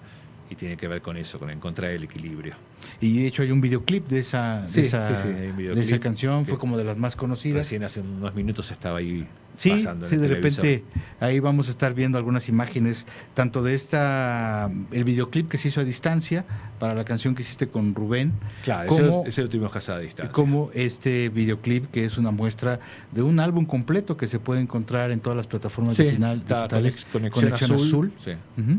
y 0.50 0.54
tiene 0.54 0.76
que 0.76 0.88
ver 0.88 1.02
con 1.02 1.16
eso, 1.16 1.38
con 1.38 1.50
encontrar 1.50 1.90
el 1.90 2.04
equilibrio. 2.04 2.54
Y 3.00 3.20
de 3.22 3.26
hecho 3.26 3.42
hay 3.42 3.50
un 3.50 3.60
videoclip 3.60 4.06
de 4.08 4.20
esa, 4.20 4.62
de 4.62 4.68
Sí, 4.68 4.80
esa, 4.82 5.16
sí, 5.16 5.28
sí, 5.28 5.62
de 5.62 5.82
esa 5.82 5.98
canción, 6.00 6.46
fue 6.46 6.58
como 6.58 6.76
de 6.78 6.84
las 6.84 6.96
más 6.96 7.16
conocidas. 7.16 7.58
Recién 7.58 7.84
hace 7.84 8.00
unos 8.00 8.34
minutos 8.34 8.70
estaba 8.70 8.98
ahí 8.98 9.26
Sí, 9.56 9.70
pasando 9.70 10.06
en 10.06 10.10
sí, 10.10 10.14
el 10.14 10.20
de 10.22 10.28
televisor. 10.28 10.64
repente 10.64 10.84
ahí 11.18 11.40
vamos 11.40 11.66
a 11.66 11.72
estar 11.72 11.92
viendo 11.92 12.16
algunas 12.16 12.48
imágenes, 12.48 13.06
tanto 13.34 13.62
de 13.64 13.74
esta, 13.74 14.70
el 14.92 15.02
videoclip 15.02 15.48
que 15.48 15.58
se 15.58 15.68
hizo 15.68 15.80
a 15.80 15.84
distancia 15.84 16.44
para 16.78 16.94
la 16.94 17.04
canción 17.04 17.34
que 17.34 17.42
hiciste 17.42 17.66
con 17.66 17.92
Rubén, 17.94 18.32
Claro, 18.62 18.88
ese, 18.92 19.02
como, 19.02 19.24
ese 19.26 19.42
lo 19.42 19.48
tuvimos 19.48 19.72
casado 19.72 19.98
a 19.98 20.00
distancia. 20.02 20.32
como 20.32 20.70
este 20.74 21.28
videoclip 21.28 21.90
que 21.90 22.04
es 22.04 22.18
una 22.18 22.30
muestra 22.30 22.78
de 23.10 23.22
un 23.22 23.40
álbum 23.40 23.66
completo 23.66 24.16
que 24.16 24.28
se 24.28 24.38
puede 24.38 24.60
encontrar 24.60 25.10
en 25.10 25.18
todas 25.18 25.36
las 25.36 25.48
plataformas 25.48 25.96
digitales. 25.96 27.06
Conex- 27.12 27.30
Conexión, 27.30 27.72
Azul. 27.72 28.12
sí. 28.18 28.30
Ujú. 28.58 28.78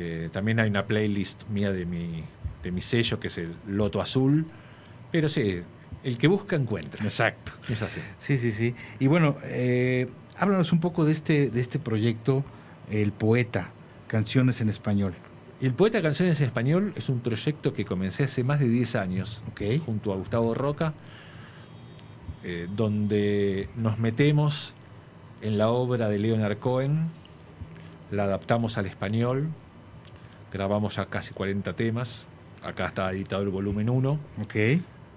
Eh, 0.00 0.28
también 0.30 0.60
hay 0.60 0.70
una 0.70 0.86
playlist 0.86 1.48
mía 1.48 1.72
de 1.72 1.84
mi, 1.84 2.22
de 2.62 2.70
mi 2.70 2.80
sello, 2.80 3.18
que 3.18 3.26
es 3.26 3.38
el 3.38 3.54
Loto 3.66 4.00
Azul. 4.00 4.46
Pero 5.10 5.28
sí, 5.28 5.60
el 6.04 6.16
que 6.18 6.28
busca 6.28 6.54
encuentra. 6.54 7.04
Exacto. 7.04 7.52
Es 7.68 7.82
así. 7.82 8.00
Sí, 8.18 8.38
sí, 8.38 8.52
sí. 8.52 8.74
Y 9.00 9.08
bueno, 9.08 9.34
eh, 9.44 10.08
háblanos 10.38 10.72
un 10.72 10.78
poco 10.78 11.04
de 11.04 11.12
este, 11.12 11.50
de 11.50 11.60
este 11.60 11.80
proyecto, 11.80 12.44
El 12.90 13.10
Poeta, 13.10 13.70
Canciones 14.06 14.60
en 14.60 14.68
Español. 14.68 15.14
El 15.60 15.72
Poeta 15.72 16.00
Canciones 16.00 16.40
en 16.40 16.46
Español 16.46 16.92
es 16.94 17.08
un 17.08 17.18
proyecto 17.18 17.72
que 17.72 17.84
comencé 17.84 18.22
hace 18.22 18.44
más 18.44 18.60
de 18.60 18.68
10 18.68 18.94
años 18.94 19.42
junto 19.84 20.12
a 20.12 20.16
Gustavo 20.16 20.54
Roca, 20.54 20.94
eh, 22.44 22.68
donde 22.76 23.68
nos 23.74 23.98
metemos 23.98 24.76
en 25.42 25.58
la 25.58 25.70
obra 25.70 26.08
de 26.08 26.18
Leonard 26.18 26.58
Cohen, 26.58 27.08
la 28.12 28.24
adaptamos 28.24 28.78
al 28.78 28.86
español, 28.86 29.48
grabamos 30.52 30.96
ya 30.96 31.06
casi 31.06 31.34
40 31.34 31.72
temas, 31.74 32.28
acá 32.62 32.86
está 32.86 33.10
editado 33.12 33.42
el 33.42 33.48
volumen 33.50 33.88
1. 33.90 34.18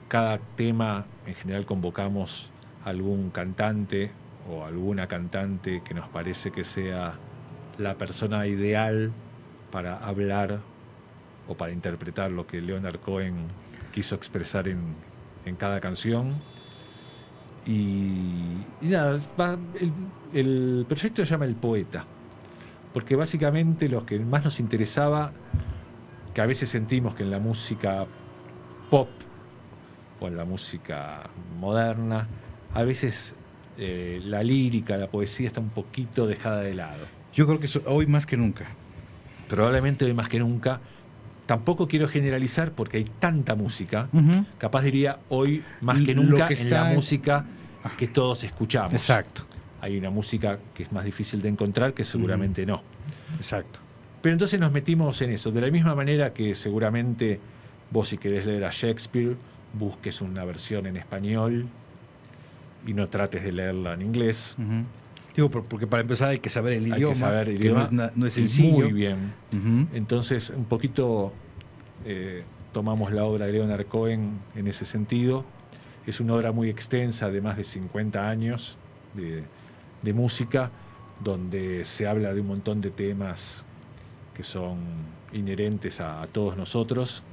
Cada 0.07 0.39
tema, 0.55 1.05
en 1.25 1.35
general, 1.35 1.65
convocamos 1.65 2.51
algún 2.83 3.29
cantante 3.29 4.11
o 4.49 4.65
alguna 4.65 5.07
cantante 5.07 5.81
que 5.85 5.93
nos 5.93 6.09
parece 6.09 6.51
que 6.51 6.63
sea 6.63 7.13
la 7.77 7.95
persona 7.95 8.45
ideal 8.47 9.11
para 9.71 9.97
hablar 9.97 10.59
o 11.47 11.55
para 11.55 11.71
interpretar 11.71 12.31
lo 12.31 12.45
que 12.45 12.59
Leonard 12.59 12.99
Cohen 12.99 13.35
quiso 13.93 14.15
expresar 14.15 14.67
en, 14.67 14.79
en 15.45 15.55
cada 15.55 15.79
canción. 15.79 16.35
Y, 17.65 17.71
y 18.81 18.87
nada, 18.87 19.19
va- 19.39 19.57
el, 19.79 19.91
el 20.33 20.85
proyecto 20.87 21.23
se 21.25 21.31
llama 21.31 21.45
El 21.45 21.55
Poeta, 21.55 22.03
porque 22.93 23.15
básicamente 23.15 23.88
lo 23.88 24.05
que 24.05 24.19
más 24.19 24.43
nos 24.43 24.59
interesaba, 24.59 25.31
que 26.34 26.41
a 26.41 26.45
veces 26.45 26.69
sentimos 26.69 27.15
que 27.15 27.23
en 27.23 27.31
la 27.31 27.39
música 27.39 28.05
pop 28.89 29.09
o 30.19 30.27
en 30.27 30.38
la 30.38 30.45
música 30.45 31.23
moderna, 31.59 32.27
a 32.73 32.84
veces 32.84 33.35
eh, 33.77 34.22
la 34.23 34.43
lírica, 34.43 34.97
la 34.97 35.07
poesía 35.07 35.47
está 35.47 35.59
un 35.59 35.69
poquito 35.69 36.27
dejada 36.27 36.61
de 36.61 36.73
lado. 36.76 37.05
Yo 37.34 37.47
creo 37.47 37.59
que 37.59 37.65
eso- 37.65 37.81
hoy 37.85 38.05
más 38.07 38.26
que 38.26 38.38
nunca. 38.38 38.65
Probablemente 39.47 40.05
hoy 40.05 40.13
más 40.13 40.30
que 40.30 40.39
nunca. 40.39 40.80
Tampoco 41.45 41.88
quiero 41.88 42.07
generalizar 42.07 42.72
porque 42.72 42.97
hay 42.97 43.05
tanta 43.19 43.55
música. 43.55 44.07
Capaz 44.57 44.84
diría 44.84 45.19
hoy 45.30 45.63
más 45.81 45.99
que 46.01 46.13
Lo 46.13 46.23
nunca 46.23 46.47
que 46.47 46.53
en 46.53 46.59
está 46.59 46.81
la 46.84 46.89
en- 46.89 46.95
música 46.95 47.45
que 47.97 48.07
todos 48.07 48.43
escuchamos. 48.43 48.93
Exacto. 48.93 49.43
Hay 49.81 49.97
una 49.97 50.09
música 50.09 50.59
que 50.73 50.83
es 50.83 50.91
más 50.91 51.03
difícil 51.03 51.41
de 51.41 51.49
encontrar 51.49 51.93
que 51.93 52.03
seguramente 52.03 52.65
no. 52.65 52.81
Exacto. 53.35 53.79
Pero 54.21 54.33
entonces 54.33 54.59
nos 54.59 54.71
metimos 54.71 55.21
en 55.23 55.31
eso. 55.31 55.51
De 55.51 55.59
la 55.61 55.71
misma 55.71 55.95
manera 55.95 56.31
que 56.33 56.53
seguramente 56.55 57.39
vos 57.89 58.07
si 58.09 58.17
querés 58.17 58.45
leer 58.45 58.63
a 58.63 58.69
Shakespeare, 58.71 59.35
busques 59.73 60.21
una 60.21 60.45
versión 60.45 60.85
en 60.85 60.97
español 60.97 61.65
y 62.85 62.93
no 62.93 63.07
trates 63.09 63.43
de 63.43 63.51
leerla 63.51 63.93
en 63.95 64.01
inglés. 64.03 64.55
Digo, 65.35 65.49
por- 65.49 65.63
porque 65.63 65.87
para 65.87 66.01
empezar 66.01 66.29
hay 66.29 66.39
que 66.39 66.49
saber 66.49 66.73
el 66.73 66.85
Hay 66.85 66.91
idioma, 66.99 67.13
que 67.13 67.19
saber 67.19 67.49
el 67.49 67.57
que 67.57 67.63
idioma. 67.63 67.87
no 67.91 68.05
es, 68.05 68.17
no 68.17 68.25
es 68.27 68.33
sencillo. 68.33 68.71
Muy 68.85 68.91
bien. 68.93 69.33
Entonces, 69.93 70.51
un 70.55 70.65
poquito 70.65 71.33
eh, 72.05 72.43
tomamos 72.73 73.11
la 73.11 73.23
obra 73.25 73.45
de 73.47 73.53
Leonard 73.53 73.85
Cohen 73.87 74.39
en 74.55 74.67
ese 74.67 74.85
sentido. 74.85 75.43
Es 76.05 76.19
una 76.19 76.33
obra 76.35 76.51
muy 76.51 76.69
extensa, 76.69 77.29
de 77.29 77.41
más 77.41 77.57
de 77.57 77.63
50 77.63 78.27
años 78.29 78.77
de, 79.13 79.43
de 80.01 80.13
música, 80.13 80.71
donde 81.23 81.85
se 81.85 82.07
habla 82.07 82.33
de 82.33 82.41
un 82.41 82.47
montón 82.47 82.81
de 82.81 82.91
temas 82.91 83.65
que 84.33 84.43
son 84.43 84.77
inherentes 85.33 86.01
a, 86.01 86.21
a 86.21 86.27
todos 86.27 86.57
nosotros. 86.57 87.23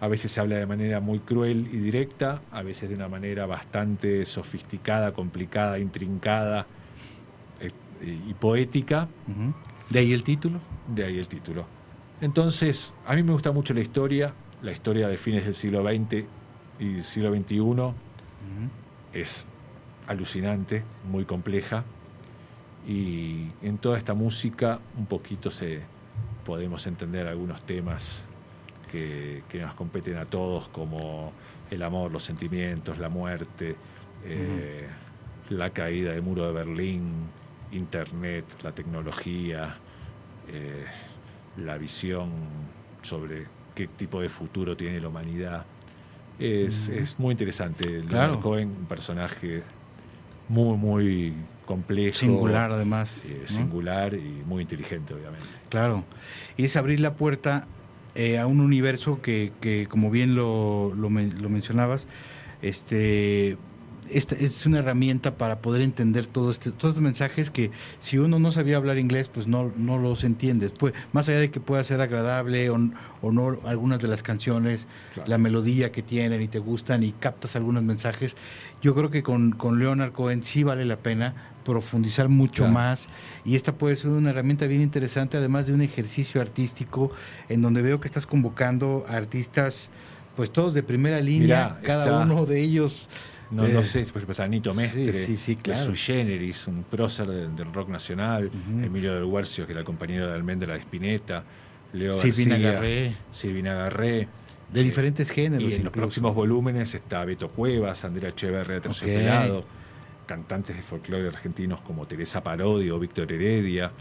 A 0.00 0.08
veces 0.08 0.32
se 0.32 0.40
habla 0.40 0.56
de 0.56 0.66
manera 0.66 0.98
muy 0.98 1.20
cruel 1.20 1.68
y 1.72 1.76
directa, 1.76 2.42
a 2.50 2.62
veces 2.62 2.88
de 2.88 2.96
una 2.96 3.08
manera 3.08 3.46
bastante 3.46 4.24
sofisticada, 4.24 5.12
complicada, 5.12 5.78
intrincada 5.78 6.66
eh, 7.60 7.70
y 8.28 8.34
poética. 8.34 9.06
De 9.90 9.98
ahí 10.00 10.12
el 10.12 10.24
título. 10.24 10.58
De 10.92 11.04
ahí 11.04 11.18
el 11.18 11.28
título. 11.28 11.66
Entonces, 12.20 12.94
a 13.06 13.14
mí 13.14 13.22
me 13.22 13.32
gusta 13.32 13.52
mucho 13.52 13.74
la 13.74 13.80
historia, 13.80 14.34
la 14.60 14.72
historia 14.72 15.06
de 15.06 15.16
fines 15.16 15.44
del 15.44 15.54
siglo 15.54 15.82
XX 15.82 16.24
y 16.80 17.02
siglo 17.02 17.32
XXI 17.32 17.94
es 19.12 19.46
alucinante, 20.06 20.82
muy 21.10 21.24
compleja. 21.24 21.84
Y 22.86 23.48
en 23.62 23.78
toda 23.78 23.96
esta 23.98 24.14
música 24.14 24.80
un 24.98 25.06
poquito 25.06 25.50
se 25.50 25.80
podemos 26.44 26.86
entender 26.86 27.26
algunos 27.28 27.62
temas 27.62 28.28
que, 28.90 29.44
que 29.48 29.60
nos 29.60 29.74
competen 29.74 30.16
a 30.16 30.24
todos, 30.24 30.68
como 30.68 31.32
el 31.70 31.82
amor, 31.82 32.12
los 32.12 32.22
sentimientos, 32.22 32.98
la 32.98 33.08
muerte, 33.08 33.76
eh, 34.24 34.86
la 35.50 35.70
caída 35.70 36.12
del 36.12 36.22
muro 36.22 36.46
de 36.46 36.52
Berlín, 36.52 37.12
Internet, 37.70 38.44
la 38.62 38.72
tecnología, 38.72 39.76
eh, 40.48 40.84
la 41.56 41.78
visión 41.78 42.30
sobre 43.02 43.46
qué 43.74 43.86
tipo 43.86 44.20
de 44.20 44.28
futuro 44.28 44.76
tiene 44.76 45.00
la 45.00 45.08
humanidad. 45.08 45.64
Es, 46.38 46.88
es 46.88 47.18
muy 47.18 47.32
interesante. 47.32 47.86
Leonard 47.86 48.08
Claro. 48.08 48.40
Cohen, 48.40 48.68
un 48.80 48.86
personaje 48.86 49.62
muy, 50.52 50.76
muy 50.76 51.32
complejo. 51.66 52.14
Singular, 52.18 52.70
además, 52.72 53.22
eh, 53.26 53.38
¿no? 53.42 53.56
Singular 53.56 54.12
y 54.14 54.42
muy 54.46 54.62
inteligente, 54.62 55.14
obviamente. 55.14 55.46
Claro. 55.70 56.04
Y 56.56 56.64
es 56.64 56.76
abrir 56.76 57.00
la 57.00 57.14
puerta 57.14 57.66
eh, 58.14 58.38
a 58.38 58.46
un 58.46 58.60
universo 58.60 59.22
que, 59.22 59.52
que 59.62 59.86
como 59.88 60.10
bien 60.10 60.34
lo, 60.34 60.92
lo, 60.94 61.08
lo 61.08 61.48
mencionabas, 61.48 62.06
este 62.60 63.56
esta 64.10 64.34
es 64.34 64.66
una 64.66 64.80
herramienta 64.80 65.36
para 65.38 65.60
poder 65.60 65.80
entender 65.80 66.26
todo 66.26 66.50
este, 66.50 66.70
todos 66.70 66.90
estos 66.92 67.02
mensajes 67.02 67.50
que 67.50 67.70
si 67.98 68.18
uno 68.18 68.38
no 68.38 68.50
sabía 68.50 68.76
hablar 68.76 68.98
inglés, 68.98 69.28
pues 69.28 69.46
no, 69.46 69.72
no 69.76 69.96
los 69.96 70.24
entiendes. 70.24 70.70
Pues, 70.72 70.92
más 71.14 71.30
allá 71.30 71.38
de 71.38 71.50
que 71.50 71.60
pueda 71.60 71.82
ser 71.82 72.02
agradable 72.02 72.68
o, 72.68 72.78
o 73.22 73.32
no 73.32 73.58
algunas 73.64 74.00
de 74.02 74.08
las 74.08 74.22
canciones, 74.22 74.86
Claro. 75.14 75.30
la 75.30 75.38
melodía 75.38 75.92
que 75.92 76.02
tienen 76.02 76.42
y 76.42 76.48
te 76.48 76.58
gustan 76.58 77.04
y 77.04 77.12
captas 77.12 77.56
algunos 77.56 77.84
mensajes, 77.84 78.36
yo 78.82 78.94
creo 78.94 79.10
que 79.10 79.22
con, 79.22 79.52
con 79.52 79.78
Leonard 79.78 80.12
Cohen 80.12 80.42
sí 80.42 80.62
vale 80.64 80.84
la 80.84 80.96
pena 80.96 81.34
profundizar 81.64 82.28
mucho 82.28 82.64
Claro. 82.64 82.72
más 82.72 83.08
y 83.44 83.54
esta 83.54 83.72
puede 83.72 83.94
ser 83.96 84.10
una 84.10 84.30
herramienta 84.30 84.66
bien 84.66 84.82
interesante, 84.82 85.36
además 85.36 85.66
de 85.66 85.72
un 85.72 85.80
ejercicio 85.80 86.40
artístico 86.40 87.12
en 87.48 87.62
donde 87.62 87.80
veo 87.82 88.00
que 88.00 88.08
estás 88.08 88.26
convocando 88.26 89.04
a 89.08 89.16
artistas, 89.16 89.90
pues 90.36 90.50
todos 90.52 90.74
de 90.74 90.82
primera 90.82 91.20
línea, 91.20 91.76
Mirá, 91.78 91.80
cada 91.82 92.04
está- 92.04 92.18
uno 92.18 92.44
de 92.46 92.60
ellos. 92.60 93.08
No, 93.52 93.66
eh, 93.66 93.72
no 93.74 93.82
sé, 93.82 94.00
por 94.00 94.16
ejemplo, 94.16 94.32
está 94.32 94.48
Nito 94.48 94.70
sí, 94.72 94.76
Mestre, 94.78 95.12
sí, 95.12 95.36
sí, 95.36 95.56
claro. 95.56 95.84
sui 95.84 95.94
generis, 95.94 96.66
un 96.66 96.84
prócer 96.84 97.26
del, 97.28 97.54
del 97.54 97.72
rock 97.72 97.90
nacional, 97.90 98.50
Emilio 98.82 99.14
del 99.14 99.24
Huercio, 99.24 99.66
que 99.66 99.72
era 99.72 99.80
el 99.80 99.86
compañero 99.86 100.26
de 100.28 100.32
Almendra 100.34 100.72
de 100.72 100.80
Spinetta, 100.80 101.44
Leo 101.92 102.14
Silvina 102.14 102.56
García, 102.56 102.72
Garré. 102.72 103.16
Silvina 103.30 103.74
Garré. 103.74 104.28
De 104.72 104.82
diferentes 104.82 105.30
géneros 105.30 105.72
Y 105.72 105.76
en 105.76 105.84
los 105.84 105.92
próximos 105.92 106.34
volúmenes 106.34 106.94
está 106.94 107.24
Beto 107.24 107.48
Cuevas, 107.48 108.04
Andrea 108.04 108.30
Echeverría, 108.30 108.80
Terciopelado, 108.80 109.64
cantantes 110.26 110.76
de 110.76 110.82
folclore 110.82 111.28
argentinos 111.28 111.80
como 111.82 112.06
Teresa 112.06 112.42
Parodio, 112.42 112.98
Víctor 112.98 113.30
Heredia, 113.32 113.92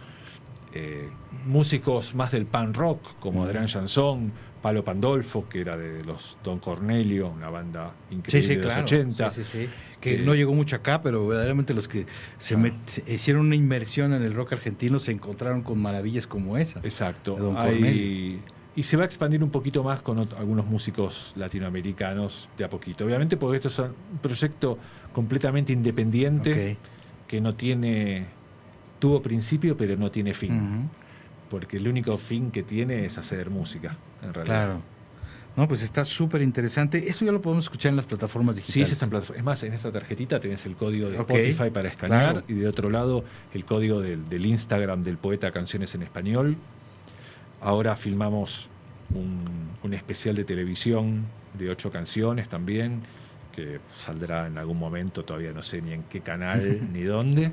eh, 0.73 1.10
músicos 1.45 2.15
más 2.15 2.31
del 2.31 2.45
pan 2.45 2.73
rock 2.73 3.02
como 3.19 3.39
Ujú. 3.41 3.48
Adrián 3.49 3.65
Chanson, 3.68 4.31
Palo 4.61 4.84
Pandolfo, 4.85 5.49
que 5.49 5.61
era 5.61 5.76
de 5.76 6.03
los 6.06 6.38
Don 6.43 6.60
Cornelio, 6.60 7.30
una 7.30 7.49
banda 7.49 7.93
increíble 8.11 8.41
Sí, 8.41 8.48
sí, 8.48 8.56
de 8.56 8.64
los 8.64 8.68
claro. 8.68 8.84
80. 8.84 9.30
Sí, 9.31 9.43
sí, 9.43 9.49
sí. 9.64 9.69
Que 9.99 10.15
Eh, 10.15 10.22
no 10.23 10.35
llegó 10.35 10.53
mucho 10.53 10.76
acá, 10.76 11.02
pero 11.02 11.27
verdaderamente 11.27 11.73
los 11.73 11.88
que 11.88 12.06
se, 12.38 12.56
Claro. 12.56 12.69
met- 12.69 12.80
se 12.85 13.14
hicieron 13.14 13.48
una 13.48 13.56
inmersión 13.56 14.14
en 14.14 14.22
el 14.22 14.34
rock 14.34 14.53
argentino 14.53 14.99
se 14.99 15.11
encontraron 15.11 15.64
con 15.64 15.81
maravillas 15.81 16.27
como 16.27 16.57
esa. 16.57 16.80
Exacto. 16.84 17.35
de 17.35 17.41
Don 17.41 17.57
Hay- 17.57 17.72
Cornelio. 17.73 18.39
Y 18.76 18.84
se 18.84 18.95
va 18.95 19.03
a 19.03 19.06
expandir 19.06 19.43
un 19.43 19.49
poquito 19.49 19.84
más 19.84 20.02
con 20.02 20.19
algunos 20.38 20.65
músicos 20.65 21.34
latinoamericanos 21.35 22.49
de 22.57 22.64
a 22.64 22.69
poquito. 22.69 23.06
Obviamente 23.06 23.38
porque 23.38 23.57
esto 23.57 23.68
es 23.68 23.80
un 23.80 23.93
proyecto 24.22 24.77
completamente 25.14 25.73
independiente 25.73 26.77
que 27.27 27.41
no 27.41 27.53
tiene, 27.53 28.26
tuvo 28.99 29.22
principio 29.22 29.76
pero 29.76 29.98
no 29.98 30.10
tiene 30.10 30.34
fin. 30.34 30.89
Porque 31.49 31.77
el 31.77 31.88
único 31.88 32.18
fin 32.18 32.49
que 32.49 32.64
tiene 32.64 33.03
es 33.06 33.18
hacer 33.18 33.49
música, 33.49 33.98
en 34.23 34.34
realidad. 34.34 34.65
Claro. 34.65 34.81
No, 35.57 35.68
pues 35.68 35.81
está 35.84 36.06
súper 36.06 36.41
interesante. 36.41 37.10
Eso 37.10 37.26
ya 37.26 37.31
lo 37.34 37.41
podemos 37.41 37.65
escuchar 37.65 37.89
en 37.89 37.98
las 37.98 38.06
plataformas 38.06 38.56
Sí, 38.56 38.61
digitales. 38.61 38.91
está 38.93 39.06
en 39.06 39.10
plataforma. 39.10 39.38
Es 39.38 39.43
más, 39.43 39.64
en 39.64 39.73
esta 39.73 39.91
tarjetita 39.91 40.39
tenés 40.39 40.65
el 40.65 40.77
código 40.77 41.10
de 41.10 41.18
Spotify 41.18 41.69
para 41.69 41.89
escanear 41.89 42.31
claro. 42.31 42.45
y 42.48 42.53
de 42.53 42.68
otro 42.69 42.89
lado 42.89 43.26
el 43.53 43.65
código 43.65 43.99
del, 43.99 44.30
del 44.30 44.45
Instagram 44.45 45.03
del 45.03 45.18
poeta 45.18 45.52
Canciones 45.52 45.93
en 45.93 46.03
Español. 46.03 46.56
Ahora 47.61 47.95
filmamos 47.95 48.69
un, 49.13 49.69
un 49.83 49.93
especial 49.93 50.35
de 50.35 50.43
televisión 50.43 51.25
de 51.53 51.69
ocho 51.69 51.91
canciones 51.91 52.49
también, 52.49 53.01
que 53.51 53.79
saldrá 53.93 54.47
en 54.47 54.57
algún 54.57 54.79
momento, 54.79 55.23
todavía 55.23 55.51
no 55.51 55.61
sé 55.61 55.81
ni 55.81 55.93
en 55.93 56.03
qué 56.03 56.21
canal 56.21 56.89
ni 56.93 57.03
dónde, 57.03 57.51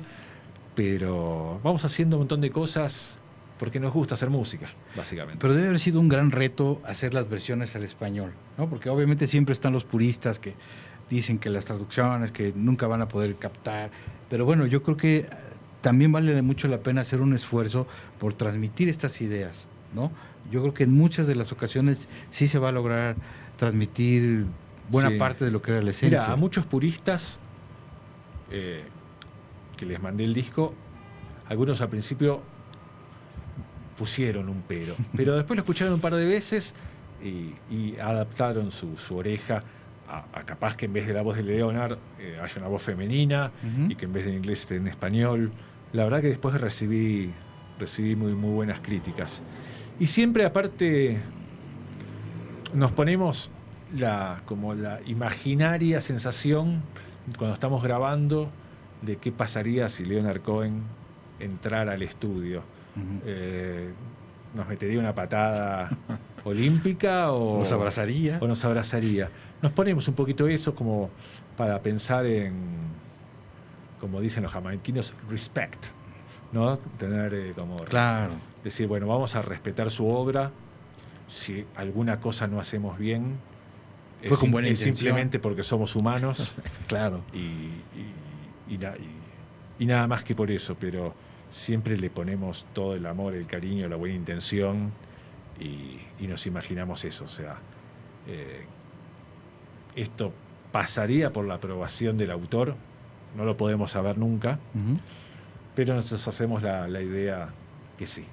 pero 0.75 1.59
vamos 1.63 1.83
haciendo 1.85 2.17
un 2.17 2.21
montón 2.21 2.41
de 2.41 2.51
cosas 2.51 3.19
porque 3.59 3.79
nos 3.79 3.93
gusta 3.93 4.15
hacer 4.15 4.29
música, 4.29 4.69
básicamente. 4.95 5.39
Pero 5.41 5.53
debe 5.53 5.67
haber 5.67 5.79
sido 5.79 5.99
un 5.99 6.07
gran 6.07 6.31
reto 6.31 6.81
hacer 6.85 7.13
las 7.13 7.29
versiones 7.29 7.75
al 7.75 7.83
español, 7.83 8.31
¿no? 8.57 8.69
Porque 8.69 8.89
obviamente 8.89 9.27
siempre 9.27 9.51
están 9.51 9.73
los 9.73 9.83
puristas 9.83 10.39
que 10.39 10.55
dicen 11.09 11.39
que 11.39 11.49
las 11.49 11.65
traducciones 11.65 12.31
que 12.31 12.53
nunca 12.55 12.87
van 12.87 13.01
a 13.01 13.09
poder 13.09 13.35
captar. 13.35 13.91
Pero 14.29 14.45
bueno, 14.45 14.65
yo 14.65 14.81
creo 14.81 14.95
que 14.95 15.25
también 15.81 16.11
vale 16.13 16.41
mucho 16.41 16.69
la 16.69 16.79
pena 16.79 17.01
hacer 17.01 17.19
un 17.19 17.33
esfuerzo 17.33 17.85
por 18.17 18.33
transmitir 18.33 18.87
estas 18.87 19.19
ideas, 19.19 19.67
¿no? 19.93 20.11
Yo 20.51 20.61
creo 20.61 20.73
que 20.73 20.83
en 20.83 20.93
muchas 20.93 21.27
de 21.27 21.35
las 21.35 21.51
ocasiones 21.51 22.07
sí 22.29 22.47
se 22.47 22.59
va 22.59 22.69
a 22.69 22.71
lograr 22.71 23.15
transmitir 23.57 24.45
buena 24.89 25.09
Sí. 25.09 25.17
parte 25.17 25.45
de 25.45 25.51
lo 25.51 25.61
que 25.61 25.71
era 25.71 25.81
la 25.81 25.89
esencia. 25.91 26.19
Mira, 26.19 26.33
a 26.33 26.35
muchos 26.35 26.65
puristas 26.65 27.39
eh, 28.51 28.83
que 29.77 29.85
les 29.85 30.01
mandé 30.01 30.23
el 30.23 30.33
disco, 30.33 30.73
algunos 31.47 31.81
al 31.81 31.89
principio 31.89 32.41
pusieron 33.97 34.49
un 34.49 34.63
pero, 34.67 34.95
pero 35.15 35.35
después 35.35 35.57
lo 35.57 35.61
escucharon 35.63 35.93
un 35.95 35.99
par 36.01 36.15
de 36.15 36.25
veces 36.25 36.73
y, 37.23 37.53
y 37.73 37.97
adaptaron 37.99 38.71
su, 38.71 38.97
su 38.97 39.17
oreja 39.17 39.61
a, 40.07 40.25
a 40.39 40.43
capaz 40.43 40.75
que 40.75 40.85
en 40.85 40.93
vez 40.93 41.05
de 41.05 41.13
la 41.13 41.21
voz 41.21 41.35
de 41.37 41.43
Leonard 41.43 41.97
eh, 42.19 42.39
haya 42.41 42.53
una 42.57 42.67
voz 42.67 42.81
femenina 42.81 43.51
Ujú. 43.63 43.91
y 43.91 43.95
que 43.95 44.05
en 44.05 44.13
vez 44.13 44.25
de 44.25 44.31
en 44.31 44.37
inglés 44.37 44.61
esté 44.61 44.77
en 44.77 44.87
español. 44.87 45.51
La 45.93 46.03
verdad 46.05 46.21
que 46.21 46.27
después 46.29 46.59
recibí, 46.59 47.31
recibí 47.79 48.15
muy, 48.15 48.33
muy 48.33 48.51
buenas 48.51 48.79
críticas. 48.79 49.43
Y 49.99 50.07
siempre 50.07 50.45
aparte 50.45 51.19
nos 52.73 52.91
ponemos 52.91 53.51
la, 53.97 54.41
como 54.45 54.73
la 54.73 54.99
imaginaria 55.05 55.99
sensación 56.01 56.81
cuando 57.37 57.53
estamos 57.53 57.83
grabando 57.83 58.49
de 59.01 59.17
qué 59.17 59.31
pasaría 59.31 59.89
si 59.89 60.05
Leonard 60.05 60.41
Cohen 60.41 60.83
entrara 61.39 61.93
al 61.93 62.01
estudio. 62.01 62.63
Eh, 63.25 63.91
¿Nos 64.55 64.67
metería 64.67 64.99
una 64.99 65.13
patada 65.13 65.89
olímpica 66.43 67.31
o 67.31 67.59
Nos 67.59 67.71
abrazaría. 67.71 68.39
o 68.41 68.47
nos 68.47 68.63
abrazaría? 68.65 69.29
Nos 69.61 69.71
ponemos 69.71 70.07
un 70.07 70.15
poquito 70.15 70.47
eso 70.47 70.73
como 70.75 71.09
para 71.55 71.81
pensar 71.81 72.25
en, 72.25 72.53
como 73.99 74.21
dicen 74.21 74.43
los 74.43 74.51
jamaiquinos, 74.51 75.13
respect, 75.29 75.87
¿no? 76.51 76.77
Tener 76.77 77.33
eh, 77.33 77.53
como 77.55 77.77
Claro. 77.85 78.33
decir, 78.63 78.87
bueno, 78.87 79.07
vamos 79.07 79.35
a 79.35 79.41
respetar 79.41 79.89
su 79.89 80.07
obra. 80.07 80.51
Si 81.27 81.65
alguna 81.75 82.19
cosa 82.19 82.47
no 82.47 82.59
hacemos 82.59 82.97
bien, 82.97 83.37
Fue 84.27 84.37
con 84.37 84.51
buena 84.51 84.67
es 84.67 84.79
intención. 84.79 84.95
simplemente 84.97 85.39
porque 85.39 85.63
somos 85.63 85.95
humanos. 85.95 86.55
Claro. 86.87 87.21
Y, 87.33 87.37
y- 87.39 88.13
y 88.73 88.77
na- 88.77 88.95
y- 89.79 89.85
nada 89.85 90.07
más 90.07 90.23
que 90.23 90.33
por 90.35 90.49
eso, 90.51 90.75
pero 90.79 91.13
siempre 91.51 91.97
le 91.97 92.09
ponemos 92.09 92.65
todo 92.73 92.95
el 92.95 93.05
amor, 93.05 93.33
el 93.35 93.45
cariño, 93.47 93.87
la 93.87 93.95
buena 93.95 94.15
intención 94.15 94.91
y, 95.59 95.99
y 96.23 96.27
nos 96.27 96.45
imaginamos 96.47 97.05
eso. 97.05 97.25
O 97.25 97.27
sea, 97.29 97.57
eh, 98.27 98.65
esto 99.95 100.31
pasaría 100.71 101.31
por 101.31 101.45
la 101.45 101.55
aprobación 101.55 102.17
del 102.17 102.31
autor, 102.31 102.75
no 103.37 103.45
lo 103.45 103.55
podemos 103.57 103.91
saber 103.91 104.17
nunca. 104.17 104.59
Pero 105.85 105.95
nosotros 105.95 106.27
hacemos 106.27 106.61
la, 106.61 106.89
la 106.89 107.01
idea 107.01 107.47
que 107.97 108.05
sí. 108.05 108.25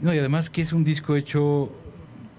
No, 0.00 0.14
y 0.14 0.18
además 0.18 0.48
que 0.48 0.62
es 0.62 0.72
un 0.72 0.84
disco 0.84 1.16
hecho 1.16 1.70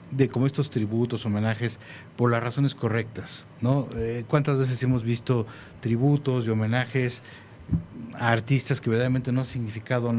de 0.10 0.28
como 0.28 0.48
estos 0.48 0.72
tributos, 0.72 1.24
homenajes, 1.28 1.78
por 2.18 2.32
las 2.32 2.42
razones 2.42 2.74
correctas, 2.74 3.46
¿no? 3.62 3.88
Eh, 3.96 4.24
¿Cuántas 4.28 4.58
veces 4.58 4.82
hemos 4.82 5.04
visto 5.04 5.46
tributos 5.82 6.48
y 6.48 6.50
homenajes 6.50 7.22
a 8.16 8.30
artistas 8.32 8.82
que 8.82 8.90
verdaderamente 8.90 9.32
no 9.32 9.42
han 9.42 9.46
significado 9.46 10.12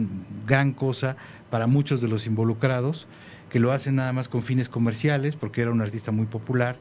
gran 0.47 0.73
cosa 0.73 1.17
para 1.51 1.67
muchos 1.67 2.01
de 2.01 2.07
los 2.07 2.29
involucrados, 2.29 3.09
que 3.51 3.59
lo 3.59 3.73
hacen 3.73 3.97
nada 3.97 4.13
más 4.13 4.29
con 4.29 4.43
fines 4.43 4.69
comerciales, 4.69 5.35
porque 5.35 5.61
era 5.63 5.73
un 5.73 5.81
artista 5.81 6.13
muy 6.13 6.27
popular, 6.27 6.77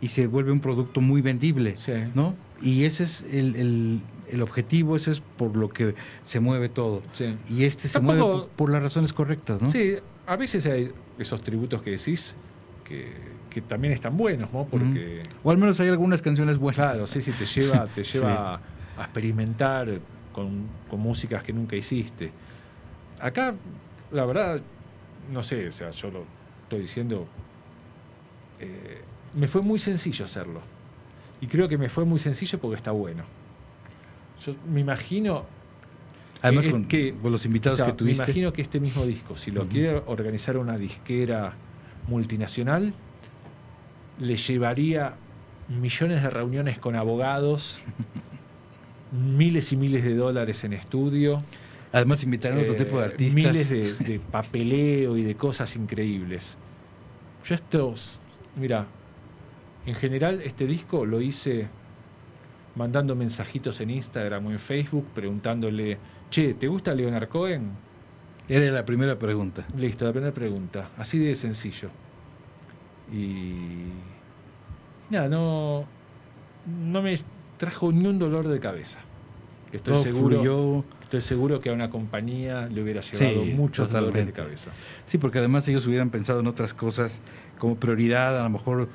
y 0.00 0.06
se 0.08 0.28
vuelve 0.28 0.52
un 0.52 0.60
producto 0.60 1.00
muy 1.00 1.20
vendible, 1.20 1.74
¿no? 2.14 2.36
Y 2.62 2.84
ese 2.84 3.02
es 3.02 3.24
el, 3.32 3.56
el- 3.56 4.00
el 4.30 4.42
objetivo, 4.42 4.96
ese 4.96 5.12
es 5.12 5.20
por 5.20 5.56
lo 5.56 5.68
que 5.68 5.94
se 6.22 6.40
mueve 6.40 6.68
todo. 6.68 7.02
Y 7.48 7.64
este 7.64 7.88
se 7.88 8.00
mueve 8.00 8.20
por, 8.20 8.48
por 8.48 8.70
las 8.70 8.82
razones 8.82 9.12
correctas, 9.12 9.60
¿no? 9.62 9.70
Sí, 9.70 9.94
a 10.26 10.36
veces 10.36 10.66
hay 10.66 10.92
esos 11.18 11.42
tributos 11.42 11.82
que 11.82 11.90
decís 11.90 12.36
que, 12.84 13.12
que 13.50 13.60
también 13.60 13.92
están 13.92 14.16
buenos, 14.16 14.52
¿no? 14.52 14.66
Porque, 14.66 15.22
O 15.42 15.50
al 15.50 15.58
menos 15.58 15.78
hay 15.80 15.88
algunas 15.88 16.22
canciones 16.22 16.58
buenas. 16.58 16.92
claro, 16.92 17.06
sí, 17.06 17.20
sí, 17.20 17.32
te 17.32 17.44
lleva, 17.44 17.86
te 17.86 18.02
lleva 18.04 18.60
a 18.96 19.02
experimentar 19.02 20.00
con, 20.32 20.66
con 20.90 21.00
músicas 21.00 21.42
que 21.42 21.52
nunca 21.52 21.76
hiciste. 21.76 22.30
Acá, 23.20 23.54
la 24.10 24.24
verdad, 24.26 24.60
no 25.32 25.42
sé, 25.42 25.68
o 25.68 25.72
sea, 25.72 25.90
yo 25.90 26.10
lo 26.10 26.24
estoy 26.64 26.80
diciendo, 26.80 27.26
eh, 28.60 29.00
me 29.34 29.48
fue 29.48 29.62
muy 29.62 29.78
sencillo 29.78 30.24
hacerlo. 30.24 30.60
Y 31.40 31.46
creo 31.46 31.68
que 31.68 31.76
me 31.78 31.88
fue 31.88 32.04
muy 32.04 32.18
sencillo 32.18 32.58
porque 32.58 32.76
está 32.76 32.90
bueno. 32.90 33.24
Yo 34.44 34.54
me 34.70 34.80
imagino 34.80 35.44
Además, 36.42 36.66
con, 36.66 36.84
que- 36.84 37.14
con 37.20 37.32
los 37.32 37.44
invitados 37.46 37.80
o 37.80 37.84
sea, 37.84 37.92
que 37.92 37.98
tuviste. 37.98 38.22
Me 38.22 38.24
imagino 38.26 38.52
que 38.52 38.62
este 38.62 38.78
mismo 38.80 39.04
disco, 39.06 39.34
si 39.36 39.50
lo 39.50 39.66
quiere 39.66 40.02
organizar 40.06 40.56
una 40.58 40.76
disquera 40.76 41.54
multinacional, 42.08 42.92
le 44.20 44.36
llevaría 44.36 45.14
millones 45.68 46.22
de 46.22 46.30
reuniones 46.30 46.78
con 46.78 46.94
abogados, 46.94 47.80
miles 49.12 49.72
y 49.72 49.76
miles 49.76 50.04
de 50.04 50.14
dólares 50.14 50.62
en 50.64 50.72
estudio. 50.74 51.38
Además, 51.92 52.22
invitaron 52.24 52.60
otro 52.60 52.74
eh, 52.74 52.76
tipo 52.76 52.98
de 52.98 53.04
artistas. 53.04 53.34
Miles 53.34 53.70
de, 53.70 53.92
de 53.94 54.18
papeleo 54.30 55.16
y 55.16 55.22
de 55.22 55.34
cosas 55.34 55.74
increíbles. 55.76 56.58
Yo 57.44 57.54
estos, 57.54 58.20
mira, 58.56 58.86
en 59.86 59.94
general 59.94 60.42
este 60.42 60.66
disco 60.66 61.06
lo 61.06 61.20
hice 61.20 61.68
mandando 62.76 63.16
mensajitos 63.16 63.80
en 63.80 63.90
Instagram 63.90 64.46
o 64.46 64.50
en 64.52 64.58
Facebook 64.58 65.06
preguntándole, 65.14 65.98
che, 66.30 66.54
¿te 66.54 66.68
gusta 66.68 66.94
Leonard 66.94 67.28
Cohen? 67.28 67.70
Era 68.48 68.70
la 68.70 68.84
primera 68.84 69.18
pregunta. 69.18 69.66
Listo, 69.76 70.04
la 70.04 70.12
primera 70.12 70.32
pregunta. 70.32 70.90
Así 70.96 71.18
de 71.18 71.34
sencillo. 71.34 71.88
Y. 73.12 73.88
Nada, 75.10 75.28
no. 75.28 75.84
No 76.66 77.02
me 77.02 77.18
trajo 77.56 77.90
ni 77.92 78.06
un 78.06 78.18
dolor 78.18 78.46
de 78.48 78.60
cabeza. 78.60 79.00
Estoy 79.72 79.94
Todo 79.94 80.02
seguro. 80.02 80.36
fluyó. 80.36 80.84
Estoy 81.02 81.20
seguro 81.20 81.60
que 81.60 81.70
a 81.70 81.72
una 81.72 81.88
compañía 81.88 82.66
le 82.66 82.82
hubiera 82.82 83.00
llevado 83.00 83.44
muchos 83.44 83.88
dolores 83.90 84.26
de 84.26 84.32
cabeza. 84.32 84.72
Sí, 85.04 85.18
porque 85.18 85.38
además 85.38 85.66
ellos 85.68 85.86
hubieran 85.86 86.10
pensado 86.10 86.40
en 86.40 86.48
otras 86.48 86.74
cosas 86.74 87.20
como 87.58 87.76
prioridad, 87.76 88.40
a 88.40 88.42
lo 88.42 88.50
mejor 88.50 88.88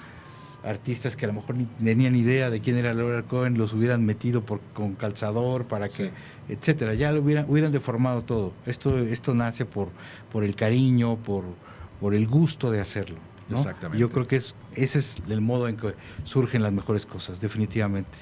artistas 0.63 1.15
que 1.15 1.25
a 1.25 1.27
lo 1.27 1.33
mejor 1.33 1.55
ni 1.57 1.65
tenían 1.65 2.15
idea 2.15 2.49
de 2.49 2.61
quién 2.61 2.77
era 2.77 2.93
Leonard 2.93 3.25
Cohen, 3.25 3.57
los 3.57 3.73
hubieran 3.73 4.05
metido 4.05 4.41
por, 4.41 4.59
con 4.73 4.95
calzador 4.95 5.65
para 5.65 5.89
que, 5.89 6.11
etcétera, 6.49 6.93
ya 6.93 7.11
lo 7.11 7.21
hubieran, 7.21 7.45
hubieran 7.49 7.71
deformado 7.71 8.23
todo. 8.23 8.53
Esto, 8.65 8.99
esto 8.99 9.33
nace 9.33 9.65
por, 9.65 9.89
por 10.31 10.43
el 10.43 10.55
cariño, 10.55 11.17
por, 11.17 11.45
por 11.99 12.13
el 12.13 12.27
gusto 12.27 12.71
de 12.71 12.79
hacerlo. 12.79 13.17
¿no? 13.49 13.57
Exactamente. 13.57 13.99
Yo 13.99 14.09
creo 14.09 14.27
que 14.27 14.37
es, 14.37 14.55
ese 14.75 14.99
es 14.99 15.21
el 15.29 15.41
modo 15.41 15.67
en 15.67 15.77
que 15.77 15.93
surgen 16.23 16.63
las 16.63 16.71
mejores 16.71 17.05
cosas, 17.05 17.41
definitivamente. 17.41 18.17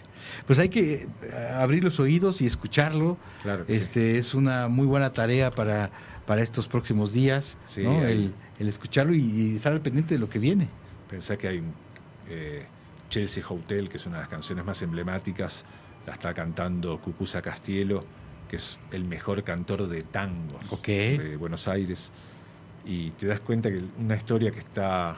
Pues 0.47 0.59
hay 0.59 0.69
que 0.69 1.07
eh, 1.23 1.51
abrir 1.55 1.83
los 1.83 1.99
oídos 1.99 2.41
y 2.41 2.45
escucharlo. 2.45 3.17
Claro 3.43 3.65
que 3.65 3.73
sí. 3.73 3.79
este 3.79 4.17
Es 4.17 4.33
una 4.33 4.67
muy 4.67 4.87
buena 4.87 5.13
tarea 5.13 5.51
para, 5.51 5.91
para 6.25 6.41
estos 6.41 6.67
próximos 6.67 7.13
días, 7.13 7.57
Sí, 7.65 7.83
el, 7.83 8.33
el 8.59 8.67
escucharlo 8.67 9.13
y, 9.13 9.21
y 9.21 9.55
estar 9.55 9.73
al 9.73 9.81
pendiente 9.81 10.15
de 10.15 10.19
lo 10.19 10.29
que 10.29 10.39
viene. 10.39 10.67
Pensé 11.09 11.37
que 11.37 11.47
hay 11.47 11.57
un 11.59 11.73
eh, 12.29 12.65
Chelsea 13.09 13.43
Hotel, 13.47 13.89
que 13.89 13.97
es 13.97 14.05
una 14.05 14.17
de 14.17 14.21
las 14.21 14.29
canciones 14.29 14.63
más 14.63 14.81
emblemáticas, 14.81 15.65
la 16.05 16.13
está 16.13 16.33
cantando 16.33 16.99
Cucuza 16.99 17.41
Castielo, 17.41 18.03
que 18.47 18.57
es 18.57 18.79
el 18.91 19.03
mejor 19.03 19.43
cantor 19.43 19.87
de 19.87 20.01
tango 20.01 20.59
de 20.85 21.35
Buenos 21.37 21.67
Aires. 21.67 22.11
Y 22.85 23.11
te 23.11 23.27
das 23.27 23.39
cuenta 23.39 23.69
que 23.69 23.83
una 23.97 24.15
historia 24.15 24.51
que 24.51 24.59
está 24.59 25.17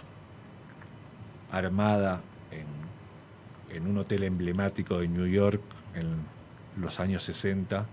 armada 1.52 2.22
en, 2.50 3.76
en 3.76 3.88
un 3.88 3.98
hotel 3.98 4.24
emblemático 4.24 5.00
de 5.00 5.08
New 5.08 5.28
York 5.28 5.62
en 5.96 6.16
los 6.82 7.00
años 7.00 7.24
60 7.24 7.86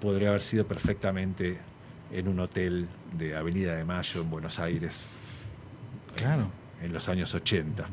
podría 0.00 0.28
haber 0.28 0.42
sido 0.42 0.66
perfectamente 0.66 1.58
en 2.12 2.28
un 2.28 2.40
hotel 2.40 2.86
de 3.12 3.36
Avenida 3.36 3.74
de 3.74 3.84
Mayo 3.84 4.20
en 4.20 4.30
Buenos 4.30 4.58
Aires 4.58 5.10
Claro. 6.16 6.50
En 6.82 6.92
los 6.92 7.08
años 7.08 7.34
80. 7.34 7.86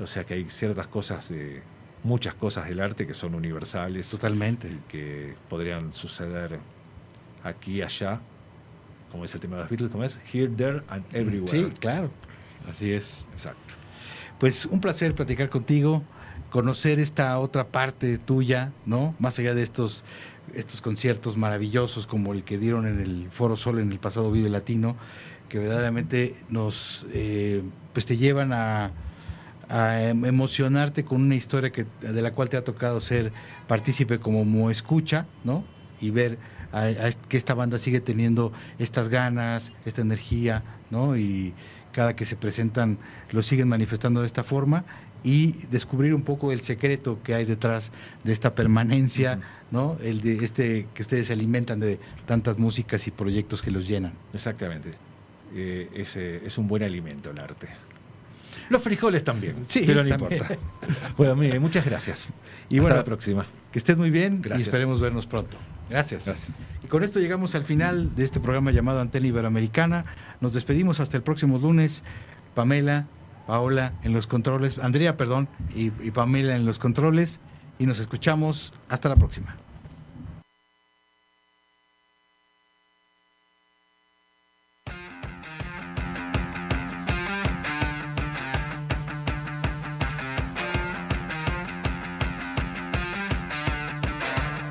O 0.00 0.06
sea 0.06 0.24
que 0.24 0.34
hay 0.34 0.50
ciertas 0.50 0.86
cosas 0.86 1.28
de 1.28 1.62
muchas 2.04 2.34
cosas 2.34 2.68
del 2.68 2.80
arte 2.80 3.06
que 3.06 3.14
son 3.14 3.34
universales. 3.34 4.10
Totalmente. 4.10 4.68
Y 4.68 4.80
que 4.88 5.34
podrían 5.48 5.92
suceder 5.92 6.58
aquí, 7.42 7.82
allá, 7.82 8.20
como 9.10 9.24
es 9.24 9.34
el 9.34 9.40
tema 9.40 9.56
de 9.56 9.62
los 9.62 9.70
Beatles, 9.70 9.90
como 9.90 10.04
es 10.04 10.20
Here, 10.32 10.48
There 10.48 10.82
and 10.88 11.04
Everywhere. 11.12 11.48
Sí, 11.48 11.72
claro. 11.80 12.10
Así 12.68 12.92
es. 12.92 13.26
Exacto. 13.32 13.74
Pues 14.38 14.66
un 14.66 14.80
placer 14.80 15.14
platicar 15.14 15.48
contigo, 15.48 16.02
conocer 16.50 17.00
esta 17.00 17.38
otra 17.38 17.66
parte 17.66 18.18
tuya, 18.18 18.72
¿no? 18.86 19.14
Más 19.18 19.38
allá 19.38 19.54
de 19.54 19.62
estos, 19.62 20.04
estos 20.54 20.80
conciertos 20.80 21.36
maravillosos 21.36 22.06
como 22.06 22.32
el 22.32 22.44
que 22.44 22.58
dieron 22.58 22.86
en 22.86 23.00
el 23.00 23.28
Foro 23.30 23.56
Sol 23.56 23.80
en 23.80 23.90
el 23.90 23.98
pasado 23.98 24.30
Vive 24.30 24.48
Latino, 24.48 24.96
que 25.48 25.58
verdaderamente 25.58 26.34
nos, 26.50 27.06
eh, 27.12 27.62
pues 27.92 28.06
te 28.06 28.16
llevan 28.16 28.52
a, 28.52 28.92
a 29.68 30.02
em- 30.02 30.24
emocionarte 30.24 31.04
con 31.04 31.20
una 31.22 31.34
historia 31.34 31.70
que, 31.70 31.86
de 32.00 32.22
la 32.22 32.32
cual 32.32 32.48
te 32.48 32.56
ha 32.56 32.64
tocado 32.64 33.00
ser 33.00 33.32
partícipe 33.66 34.18
como 34.18 34.44
mo 34.44 34.70
escucha, 34.70 35.26
¿no? 35.44 35.64
Y 36.00 36.10
ver 36.10 36.38
a- 36.72 36.90
que 37.28 37.36
esta 37.36 37.54
banda 37.54 37.78
sigue 37.78 38.00
teniendo 38.00 38.52
estas 38.78 39.08
ganas, 39.08 39.72
esta 39.84 40.00
energía, 40.02 40.62
¿no? 40.90 41.16
Y 41.16 41.54
cada 41.92 42.14
que 42.14 42.26
se 42.26 42.36
presentan 42.36 42.98
lo 43.32 43.42
siguen 43.42 43.68
manifestando 43.68 44.20
de 44.20 44.26
esta 44.26 44.44
forma 44.44 44.84
y 45.24 45.52
descubrir 45.70 46.14
un 46.14 46.22
poco 46.22 46.52
el 46.52 46.60
secreto 46.60 47.18
que 47.24 47.34
hay 47.34 47.44
detrás 47.44 47.90
de 48.22 48.32
esta 48.32 48.54
permanencia, 48.54 49.40
¿no? 49.72 49.96
El 50.02 50.20
de 50.20 50.36
este 50.44 50.86
que 50.94 51.02
ustedes 51.02 51.26
se 51.26 51.32
alimentan 51.32 51.80
de 51.80 51.98
tantas 52.26 52.58
músicas 52.58 53.08
y 53.08 53.10
proyectos 53.10 53.60
que 53.62 53.70
los 53.72 53.88
llenan. 53.88 54.12
Exactamente. 54.32 54.92
Eh, 55.54 55.88
ese 55.94 56.44
es 56.46 56.58
un 56.58 56.68
buen 56.68 56.82
alimento 56.82 57.30
el 57.30 57.38
arte. 57.38 57.68
Los 58.70 58.82
frijoles 58.82 59.24
también, 59.24 59.64
Sí, 59.66 59.82
pero 59.86 60.04
no 60.04 60.10
también. 60.10 60.42
importa. 60.42 60.58
Bueno, 61.16 61.36
mire, 61.36 61.58
muchas 61.58 61.84
gracias. 61.84 62.32
Y 62.68 62.74
Hasta 62.76 62.82
bueno, 62.82 62.96
la 62.96 63.04
próxima. 63.04 63.46
Que 63.72 63.78
estés 63.78 63.96
muy 63.96 64.10
bien 64.10 64.42
Gracias. 64.42 64.66
y 64.66 64.70
esperemos 64.70 65.00
vernos 65.00 65.26
pronto. 65.26 65.56
Gracias. 65.88 66.26
Gracias. 66.26 66.58
Y 66.84 66.86
con 66.86 67.02
esto 67.02 67.18
llegamos 67.18 67.54
al 67.54 67.64
final 67.64 68.14
de 68.14 68.24
este 68.24 68.40
programa 68.40 68.70
llamado 68.70 69.00
Antena 69.00 69.26
Iberoamericana. 69.26 70.04
Nos 70.40 70.52
despedimos 70.52 71.00
hasta 71.00 71.16
el 71.16 71.22
próximo 71.22 71.58
lunes. 71.58 72.02
Pamela, 72.54 73.06
Paola 73.46 73.94
en 74.02 74.12
los 74.12 74.26
controles, 74.26 74.78
Andrea, 74.78 75.16
perdón, 75.16 75.48
y, 75.74 75.86
y 76.06 76.10
Pamela 76.10 76.54
en 76.56 76.66
los 76.66 76.78
controles. 76.78 77.40
Y 77.78 77.86
nos 77.86 78.00
escuchamos. 78.00 78.74
Hasta 78.90 79.08
la 79.08 79.16
próxima. 79.16 79.56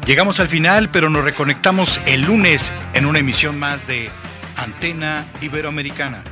Llegamos 0.07 0.39
al 0.39 0.47
final, 0.47 0.89
pero 0.89 1.09
nos 1.09 1.25
reconectamos 1.25 1.99
el 2.05 2.21
lunes 2.21 2.71
en 2.93 3.05
una 3.05 3.19
emisión 3.19 3.59
más 3.59 3.87
de 3.87 4.09
Antena 4.55 5.25
Iberoamericana. 5.41 6.23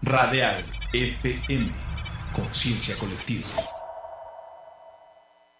Radial 0.00 0.64
FM. 0.94 1.70
Conciencia 2.32 2.96
colectiva. 2.96 3.46